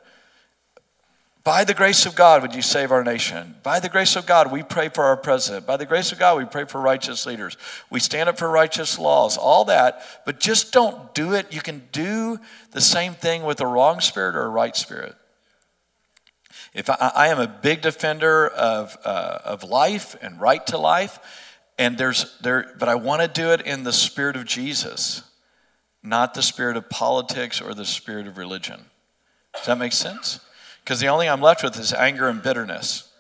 By 1.45 1.65
the 1.65 1.75
grace 1.75 2.07
of 2.07 2.15
God, 2.15 2.41
would 2.41 2.55
you 2.55 2.62
save 2.62 2.91
our 2.91 3.05
nation? 3.05 3.55
By 3.62 3.79
the 3.79 3.91
grace 3.91 4.16
of 4.16 4.25
God, 4.25 4.51
we 4.51 4.62
pray 4.62 4.89
for 4.89 5.05
our 5.05 5.16
president. 5.16 5.66
By 5.66 5.77
the 5.77 5.85
grace 5.85 6.11
of 6.11 6.19
God, 6.19 6.39
we 6.39 6.47
pray 6.47 6.65
for 6.65 6.81
righteous 6.81 7.27
leaders. 7.27 7.59
We 7.91 8.01
stand 8.01 8.31
up 8.31 8.39
for 8.39 8.49
righteous 8.49 8.99
laws, 8.99 9.37
all 9.37 9.66
that, 9.66 10.03
but 10.25 10.41
just 10.41 10.73
don't 10.73 11.15
do 11.15 11.35
it. 11.35 11.53
You 11.53 11.61
can 11.61 11.83
do 11.93 12.39
the 12.71 12.81
same 12.81 13.12
thing 13.12 13.43
with 13.43 13.61
a 13.61 13.66
wrong 13.66 14.01
spirit 14.01 14.37
or 14.37 14.45
a 14.45 14.49
right 14.49 14.75
spirit. 14.75 15.15
If 16.73 16.89
I, 16.89 17.12
I 17.15 17.29
am 17.29 17.39
a 17.39 17.47
big 17.47 17.83
defender 17.83 18.49
of, 18.49 18.97
uh, 19.05 19.41
of 19.45 19.65
life 19.65 20.16
and 20.23 20.41
right 20.41 20.66
to 20.69 20.79
life, 20.79 21.19
and 21.79 21.99
there's 21.99 22.39
there, 22.41 22.75
but 22.79 22.89
I 22.89 22.95
want 22.95 23.21
to 23.21 23.29
do 23.29 23.51
it 23.51 23.61
in 23.61 23.85
the 23.85 23.93
spirit 23.93 24.37
of 24.37 24.47
Jesus, 24.47 25.23
not 26.03 26.33
the 26.33 26.43
spirit 26.43 26.79
of 26.79 26.89
politics 26.89 27.61
or 27.61 27.75
the 27.75 27.85
spirit 27.85 28.27
of 28.27 28.39
religion. 28.39 28.87
Does 29.55 29.66
that 29.66 29.77
make 29.77 29.93
sense? 29.93 30.41
Because 30.85 31.01
the 31.01 31.09
only 31.09 31.28
I'm 31.28 31.40
left 31.40 31.62
with 31.62 31.78
is 31.78 31.94
anger 31.94 32.28
and 32.28 32.43
bitterness. 32.43 33.11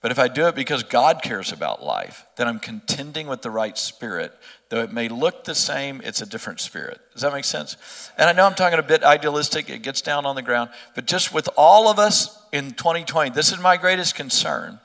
But 0.00 0.10
if 0.10 0.18
I 0.18 0.28
do 0.28 0.48
it 0.48 0.54
because 0.54 0.82
God 0.82 1.22
cares 1.22 1.52
about 1.52 1.82
life, 1.82 2.26
then 2.36 2.46
I'm 2.46 2.58
contending 2.58 3.26
with 3.26 3.40
the 3.40 3.50
right 3.50 3.76
spirit. 3.76 4.32
Though 4.68 4.82
it 4.82 4.92
may 4.92 5.08
look 5.08 5.44
the 5.44 5.54
same, 5.54 6.02
it's 6.04 6.20
a 6.20 6.26
different 6.26 6.60
spirit. 6.60 7.00
Does 7.12 7.22
that 7.22 7.32
make 7.32 7.44
sense? 7.44 7.78
And 8.18 8.28
I 8.28 8.32
know 8.32 8.44
I'm 8.44 8.54
talking 8.54 8.78
a 8.78 8.82
bit 8.82 9.02
idealistic, 9.02 9.70
it 9.70 9.82
gets 9.82 10.02
down 10.02 10.26
on 10.26 10.36
the 10.36 10.42
ground, 10.42 10.68
but 10.94 11.06
just 11.06 11.32
with 11.32 11.48
all 11.56 11.88
of 11.88 11.98
us 11.98 12.38
in 12.52 12.72
2020, 12.72 13.30
this 13.30 13.50
is 13.50 13.58
my 13.58 13.78
greatest 13.78 14.14
concern 14.14 14.78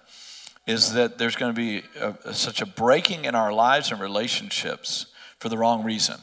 is 0.66 0.94
that 0.94 1.18
there's 1.18 1.36
going 1.36 1.54
to 1.54 1.58
be 1.60 1.84
a, 2.00 2.34
such 2.34 2.62
a 2.62 2.66
breaking 2.66 3.26
in 3.26 3.36
our 3.36 3.52
lives 3.52 3.92
and 3.92 4.00
relationships 4.00 5.08
for 5.40 5.50
the 5.50 5.58
wrong 5.58 5.84
reason. 5.84 6.16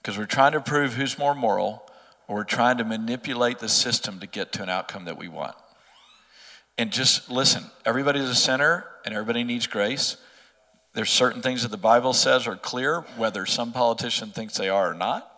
Because 0.00 0.18
we're 0.18 0.26
trying 0.26 0.52
to 0.52 0.60
prove 0.60 0.94
who's 0.94 1.18
more 1.18 1.34
moral 1.34 1.87
or 2.28 2.36
we're 2.36 2.44
trying 2.44 2.76
to 2.78 2.84
manipulate 2.84 3.58
the 3.58 3.68
system 3.68 4.20
to 4.20 4.26
get 4.26 4.52
to 4.52 4.62
an 4.62 4.68
outcome 4.68 5.06
that 5.06 5.18
we 5.18 5.28
want. 5.28 5.56
And 6.76 6.92
just 6.92 7.30
listen, 7.30 7.64
everybody's 7.84 8.28
a 8.28 8.34
sinner 8.34 8.84
and 9.04 9.14
everybody 9.14 9.42
needs 9.42 9.66
grace. 9.66 10.16
There's 10.94 11.10
certain 11.10 11.42
things 11.42 11.62
that 11.62 11.70
the 11.70 11.76
Bible 11.76 12.12
says 12.12 12.46
are 12.46 12.56
clear, 12.56 13.00
whether 13.16 13.46
some 13.46 13.72
politician 13.72 14.30
thinks 14.30 14.56
they 14.56 14.68
are 14.68 14.90
or 14.90 14.94
not. 14.94 15.28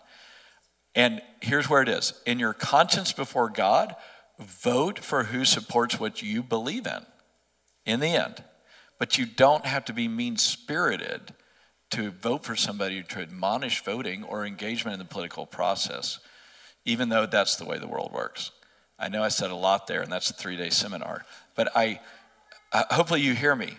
And 0.94 1.22
here's 1.40 1.70
where 1.70 1.82
it 1.82 1.88
is 1.88 2.12
in 2.26 2.38
your 2.38 2.52
conscience 2.52 3.12
before 3.12 3.48
God, 3.48 3.94
vote 4.38 4.98
for 4.98 5.24
who 5.24 5.44
supports 5.44 6.00
what 6.00 6.22
you 6.22 6.42
believe 6.42 6.86
in 6.86 7.06
in 7.86 8.00
the 8.00 8.08
end. 8.08 8.42
But 8.98 9.16
you 9.16 9.24
don't 9.24 9.64
have 9.64 9.84
to 9.86 9.92
be 9.92 10.08
mean 10.08 10.36
spirited 10.36 11.34
to 11.90 12.10
vote 12.10 12.44
for 12.44 12.54
somebody 12.56 13.02
to 13.02 13.20
admonish 13.20 13.82
voting 13.82 14.24
or 14.24 14.44
engagement 14.44 14.94
in 14.94 14.98
the 14.98 15.04
political 15.04 15.46
process 15.46 16.18
even 16.90 17.08
though 17.08 17.24
that's 17.24 17.54
the 17.54 17.64
way 17.64 17.78
the 17.78 17.86
world 17.86 18.12
works. 18.12 18.50
I 18.98 19.08
know 19.08 19.22
I 19.22 19.28
said 19.28 19.52
a 19.52 19.54
lot 19.54 19.86
there, 19.86 20.02
and 20.02 20.10
that's 20.10 20.28
a 20.28 20.34
three 20.34 20.56
day 20.56 20.70
seminar, 20.70 21.24
but 21.54 21.70
I, 21.76 22.00
uh, 22.72 22.82
hopefully 22.90 23.20
you 23.20 23.32
hear 23.32 23.54
me. 23.54 23.78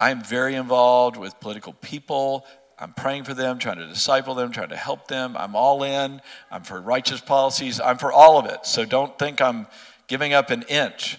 I'm 0.00 0.22
very 0.22 0.54
involved 0.54 1.18
with 1.18 1.38
political 1.38 1.74
people. 1.74 2.46
I'm 2.78 2.94
praying 2.94 3.24
for 3.24 3.34
them, 3.34 3.58
trying 3.58 3.76
to 3.76 3.86
disciple 3.86 4.34
them, 4.34 4.52
trying 4.52 4.70
to 4.70 4.76
help 4.76 5.06
them. 5.06 5.36
I'm 5.36 5.54
all 5.54 5.82
in. 5.82 6.20
I'm 6.50 6.62
for 6.62 6.80
righteous 6.80 7.20
policies. 7.20 7.78
I'm 7.78 7.98
for 7.98 8.10
all 8.10 8.38
of 8.38 8.46
it. 8.46 8.64
So 8.64 8.84
don't 8.86 9.18
think 9.18 9.40
I'm 9.40 9.66
giving 10.08 10.32
up 10.32 10.50
an 10.50 10.62
inch, 10.68 11.18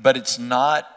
but 0.00 0.16
it's 0.16 0.38
not. 0.38 0.88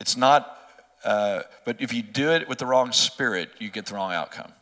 It's 0.00 0.16
not. 0.16 0.58
Uh, 1.04 1.42
but 1.66 1.80
if 1.80 1.92
you 1.92 2.02
do 2.02 2.30
it 2.30 2.48
with 2.48 2.58
the 2.58 2.66
wrong 2.66 2.92
spirit, 2.92 3.50
you 3.58 3.68
get 3.70 3.86
the 3.86 3.94
wrong 3.94 4.12
outcome. 4.12 4.52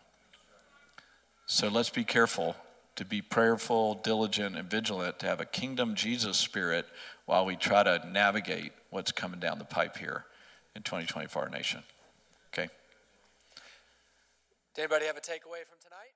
So 1.46 1.68
let's 1.68 1.90
be 1.90 2.04
careful 2.04 2.56
to 2.96 3.04
be 3.04 3.22
prayerful, 3.22 3.94
diligent, 4.02 4.56
and 4.56 4.70
vigilant, 4.70 5.18
to 5.20 5.26
have 5.26 5.40
a 5.40 5.44
kingdom 5.44 5.94
Jesus 5.94 6.36
spirit 6.36 6.86
while 7.26 7.44
we 7.44 7.56
try 7.56 7.82
to 7.82 8.02
navigate 8.10 8.72
what's 8.90 9.12
coming 9.12 9.40
down 9.40 9.58
the 9.58 9.64
pipe 9.64 9.96
here 9.96 10.24
in 10.76 10.82
2020 10.82 11.28
for 11.28 11.40
our 11.40 11.48
nation. 11.48 11.82
Okay? 12.52 12.68
Did 14.74 14.82
anybody 14.82 15.06
have 15.06 15.16
a 15.16 15.20
takeaway 15.20 15.64
from 15.66 15.78
tonight? 15.82 16.11